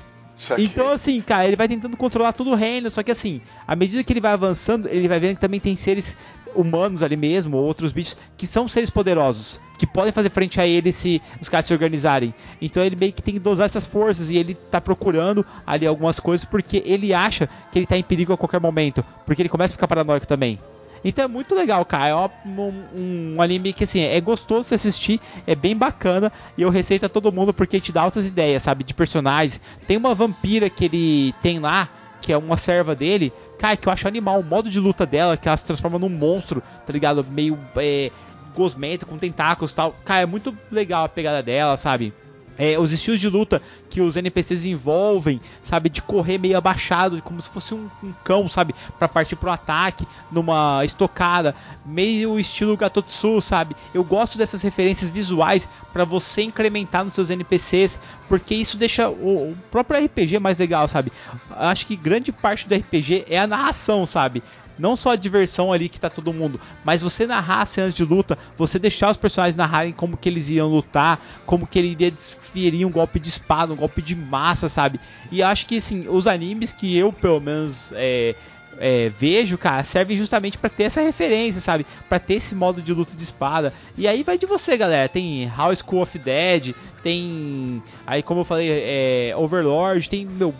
Então, 0.56 0.88
assim, 0.88 1.20
cara, 1.20 1.46
ele 1.46 1.56
vai 1.56 1.66
tentando 1.66 1.96
controlar 1.96 2.32
todo 2.32 2.50
o 2.50 2.54
reino, 2.54 2.88
só 2.90 3.02
que 3.02 3.10
assim, 3.10 3.40
à 3.66 3.74
medida 3.74 4.04
que 4.04 4.12
ele 4.12 4.20
vai 4.20 4.32
avançando, 4.32 4.88
ele 4.88 5.08
vai 5.08 5.18
vendo 5.18 5.34
que 5.34 5.40
também 5.40 5.58
tem 5.58 5.74
seres 5.74 6.16
humanos 6.54 7.02
ali 7.02 7.16
mesmo, 7.16 7.56
ou 7.56 7.64
outros 7.64 7.92
bichos, 7.92 8.16
que 8.36 8.46
são 8.46 8.68
seres 8.68 8.90
poderosos, 8.90 9.60
que 9.78 9.86
podem 9.86 10.12
fazer 10.12 10.30
frente 10.30 10.60
a 10.60 10.66
ele 10.66 10.92
se 10.92 11.22
os 11.40 11.48
caras 11.48 11.66
se 11.66 11.72
organizarem. 11.72 12.34
Então 12.60 12.82
ele 12.82 12.96
meio 12.96 13.12
que 13.12 13.22
tem 13.22 13.34
que 13.34 13.40
dosar 13.40 13.66
essas 13.66 13.86
forças 13.86 14.30
e 14.30 14.36
ele 14.36 14.54
tá 14.54 14.80
procurando 14.80 15.44
ali 15.66 15.86
algumas 15.86 16.18
coisas 16.20 16.44
porque 16.44 16.82
ele 16.84 17.14
acha 17.14 17.48
que 17.70 17.78
ele 17.78 17.86
tá 17.86 17.96
em 17.96 18.02
perigo 18.02 18.32
a 18.32 18.36
qualquer 18.36 18.60
momento, 18.60 19.04
porque 19.24 19.42
ele 19.42 19.48
começa 19.48 19.74
a 19.74 19.76
ficar 19.76 19.88
paranoico 19.88 20.26
também. 20.26 20.58
Então 21.04 21.24
é 21.24 21.28
muito 21.28 21.54
legal, 21.54 21.84
cara. 21.84 22.08
É 22.08 22.48
um, 22.48 23.34
um 23.36 23.42
anime 23.42 23.72
que 23.72 23.84
assim, 23.84 24.00
é 24.00 24.20
gostoso 24.20 24.68
de 24.68 24.74
assistir, 24.74 25.20
é 25.46 25.54
bem 25.54 25.76
bacana 25.76 26.32
e 26.56 26.62
eu 26.62 26.70
receito 26.70 27.06
a 27.06 27.08
todo 27.08 27.32
mundo 27.32 27.54
porque 27.54 27.80
te 27.80 27.92
dá 27.92 28.02
altas 28.02 28.26
ideias, 28.26 28.62
sabe, 28.62 28.84
de 28.84 28.94
personagens. 28.94 29.60
Tem 29.86 29.96
uma 29.96 30.14
vampira 30.14 30.68
que 30.68 30.84
ele 30.84 31.34
tem 31.42 31.58
lá, 31.58 31.88
que 32.20 32.32
é 32.32 32.36
uma 32.36 32.56
serva 32.56 32.94
dele, 32.94 33.32
cara, 33.58 33.76
que 33.76 33.88
eu 33.88 33.92
acho 33.92 34.06
animal, 34.08 34.40
o 34.40 34.44
modo 34.44 34.70
de 34.70 34.80
luta 34.80 35.04
dela, 35.04 35.36
que 35.36 35.48
ela 35.48 35.56
se 35.56 35.64
transforma 35.64 35.98
num 35.98 36.08
monstro, 36.08 36.62
tá 36.86 36.92
ligado? 36.92 37.24
Meio 37.24 37.58
é, 37.76 38.10
gosmento, 38.54 39.04
com 39.04 39.18
tentáculos 39.18 39.72
e 39.72 39.74
tal. 39.74 39.94
Cara, 40.04 40.22
é 40.22 40.26
muito 40.26 40.56
legal 40.70 41.04
a 41.04 41.08
pegada 41.08 41.42
dela, 41.42 41.76
sabe? 41.76 42.12
É, 42.56 42.78
os 42.78 42.92
estilos 42.92 43.20
de 43.20 43.28
luta 43.28 43.62
que 43.98 44.02
os 44.02 44.14
NPCs 44.14 44.64
envolvem, 44.64 45.40
sabe, 45.60 45.88
de 45.88 46.00
correr 46.00 46.38
meio 46.38 46.56
abaixado, 46.56 47.20
como 47.20 47.42
se 47.42 47.48
fosse 47.48 47.74
um, 47.74 47.90
um 48.00 48.12
cão, 48.22 48.48
sabe, 48.48 48.72
para 48.96 49.08
partir 49.08 49.34
pro 49.34 49.50
ataque 49.50 50.06
numa 50.30 50.84
estocada, 50.84 51.52
meio 51.84 52.38
estilo 52.38 52.76
Gatotsu, 52.76 53.40
sabe? 53.40 53.74
Eu 53.92 54.04
gosto 54.04 54.38
dessas 54.38 54.62
referências 54.62 55.10
visuais 55.10 55.68
para 55.92 56.04
você 56.04 56.42
incrementar 56.42 57.04
nos 57.04 57.14
seus 57.14 57.28
NPCs, 57.28 57.98
porque 58.28 58.54
isso 58.54 58.76
deixa 58.76 59.08
o, 59.10 59.50
o 59.50 59.56
próprio 59.68 60.04
RPG 60.04 60.38
mais 60.38 60.58
legal, 60.58 60.86
sabe? 60.86 61.12
Acho 61.50 61.84
que 61.84 61.96
grande 61.96 62.30
parte 62.30 62.68
do 62.68 62.76
RPG 62.76 63.24
é 63.28 63.36
a 63.36 63.48
narração, 63.48 64.06
sabe? 64.06 64.44
Não 64.78 64.94
só 64.94 65.10
a 65.10 65.16
diversão 65.16 65.72
ali 65.72 65.88
que 65.88 65.98
tá 65.98 66.08
todo 66.08 66.32
mundo, 66.32 66.60
mas 66.84 67.02
você 67.02 67.26
narrar 67.26 67.62
as 67.62 67.70
cenas 67.70 67.92
de 67.92 68.04
luta, 68.04 68.38
você 68.56 68.78
deixar 68.78 69.10
os 69.10 69.16
personagens 69.16 69.56
narrarem 69.56 69.92
como 69.92 70.16
que 70.16 70.28
eles 70.28 70.48
iam 70.48 70.68
lutar, 70.68 71.20
como 71.44 71.66
que 71.66 71.78
ele 71.78 71.88
iria 71.88 72.12
desferir 72.58 72.84
um 72.84 72.90
golpe 72.90 73.20
de 73.20 73.28
espada, 73.28 73.72
um 73.72 73.76
golpe 73.76 74.02
de 74.02 74.16
massa, 74.16 74.68
sabe? 74.68 75.00
E 75.30 75.42
acho 75.42 75.66
que 75.66 75.78
assim, 75.78 76.06
os 76.08 76.26
animes 76.26 76.72
que 76.72 76.96
eu 76.96 77.12
pelo 77.12 77.40
menos 77.40 77.92
é, 77.94 78.34
é, 78.78 79.10
vejo, 79.18 79.56
cara, 79.56 79.82
servem 79.84 80.16
justamente 80.16 80.58
para 80.58 80.68
ter 80.68 80.84
essa 80.84 81.00
referência, 81.00 81.60
sabe? 81.60 81.86
Para 82.08 82.18
ter 82.18 82.34
esse 82.34 82.54
modo 82.54 82.82
de 82.82 82.92
luta 82.92 83.16
de 83.16 83.22
espada. 83.22 83.72
E 83.96 84.06
aí 84.06 84.22
vai 84.22 84.36
de 84.36 84.46
você, 84.46 84.76
galera. 84.76 85.08
Tem 85.08 85.46
How 85.46 85.74
School 85.74 86.02
of 86.02 86.18
Dead, 86.18 86.74
tem 87.02 87.82
aí 88.06 88.22
como 88.22 88.40
eu 88.40 88.44
falei, 88.44 88.68
é, 88.70 89.34
Overlord, 89.36 90.08
tem 90.08 90.26
meu 90.26 90.54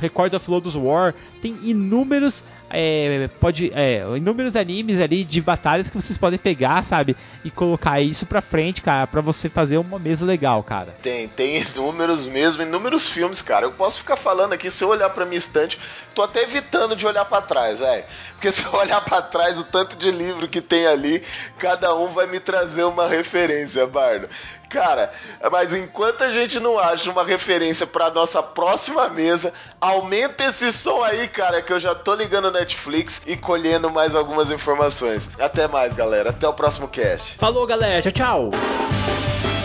Record 0.00 0.32
of 0.34 0.50
Lotus 0.50 0.74
War, 0.74 1.14
tem 1.42 1.56
inúmeros 1.62 2.42
é, 2.70 3.28
pode 3.40 3.72
é, 3.74 4.04
inúmeros 4.16 4.56
animes 4.56 5.00
ali 5.00 5.24
de 5.24 5.40
batalhas 5.40 5.88
que 5.88 5.96
vocês 5.96 6.18
podem 6.18 6.38
pegar, 6.38 6.82
sabe, 6.82 7.16
e 7.44 7.50
colocar 7.50 8.00
isso 8.00 8.26
pra 8.26 8.40
frente, 8.40 8.82
cara, 8.82 9.06
para 9.06 9.20
você 9.20 9.48
fazer 9.48 9.78
uma 9.78 9.98
mesa 9.98 10.24
legal, 10.24 10.62
cara. 10.62 10.94
Tem, 11.02 11.28
tem 11.28 11.62
inúmeros 11.62 12.26
mesmo, 12.26 12.62
inúmeros 12.62 13.08
filmes, 13.08 13.42
cara. 13.42 13.66
Eu 13.66 13.72
posso 13.72 13.98
ficar 13.98 14.16
falando 14.16 14.52
aqui, 14.52 14.70
se 14.70 14.82
eu 14.82 14.88
olhar 14.88 15.10
pra 15.10 15.24
minha 15.24 15.38
estante, 15.38 15.78
tô 16.14 16.22
até 16.22 16.42
evitando 16.42 16.96
de 16.96 17.06
olhar 17.06 17.24
para 17.24 17.42
trás, 17.42 17.78
velho. 17.78 18.04
Porque 18.32 18.50
se 18.50 18.64
eu 18.64 18.74
olhar 18.74 19.00
para 19.00 19.22
trás, 19.22 19.58
o 19.58 19.64
tanto 19.64 19.96
de 19.96 20.10
livro 20.10 20.48
que 20.48 20.60
tem 20.60 20.86
ali, 20.86 21.22
cada 21.58 21.94
um 21.94 22.08
vai 22.08 22.26
me 22.26 22.38
trazer 22.38 22.84
uma 22.84 23.08
referência, 23.08 23.86
Bardo. 23.86 24.28
Cara, 24.76 25.10
mas 25.50 25.72
enquanto 25.72 26.22
a 26.22 26.30
gente 26.30 26.60
não 26.60 26.78
acha 26.78 27.10
uma 27.10 27.24
referência 27.24 27.86
para 27.86 28.10
nossa 28.10 28.42
próxima 28.42 29.08
mesa, 29.08 29.50
aumenta 29.80 30.44
esse 30.44 30.70
som 30.70 31.02
aí, 31.02 31.28
cara, 31.28 31.62
que 31.62 31.72
eu 31.72 31.78
já 31.78 31.94
tô 31.94 32.14
ligando 32.14 32.50
Netflix 32.50 33.22
e 33.26 33.38
colhendo 33.38 33.90
mais 33.90 34.14
algumas 34.14 34.50
informações. 34.50 35.30
Até 35.38 35.66
mais, 35.66 35.94
galera. 35.94 36.28
Até 36.28 36.46
o 36.46 36.52
próximo 36.52 36.88
cast. 36.88 37.38
Falou, 37.38 37.66
galera. 37.66 38.02
Tchau, 38.02 38.12
tchau. 38.12 39.55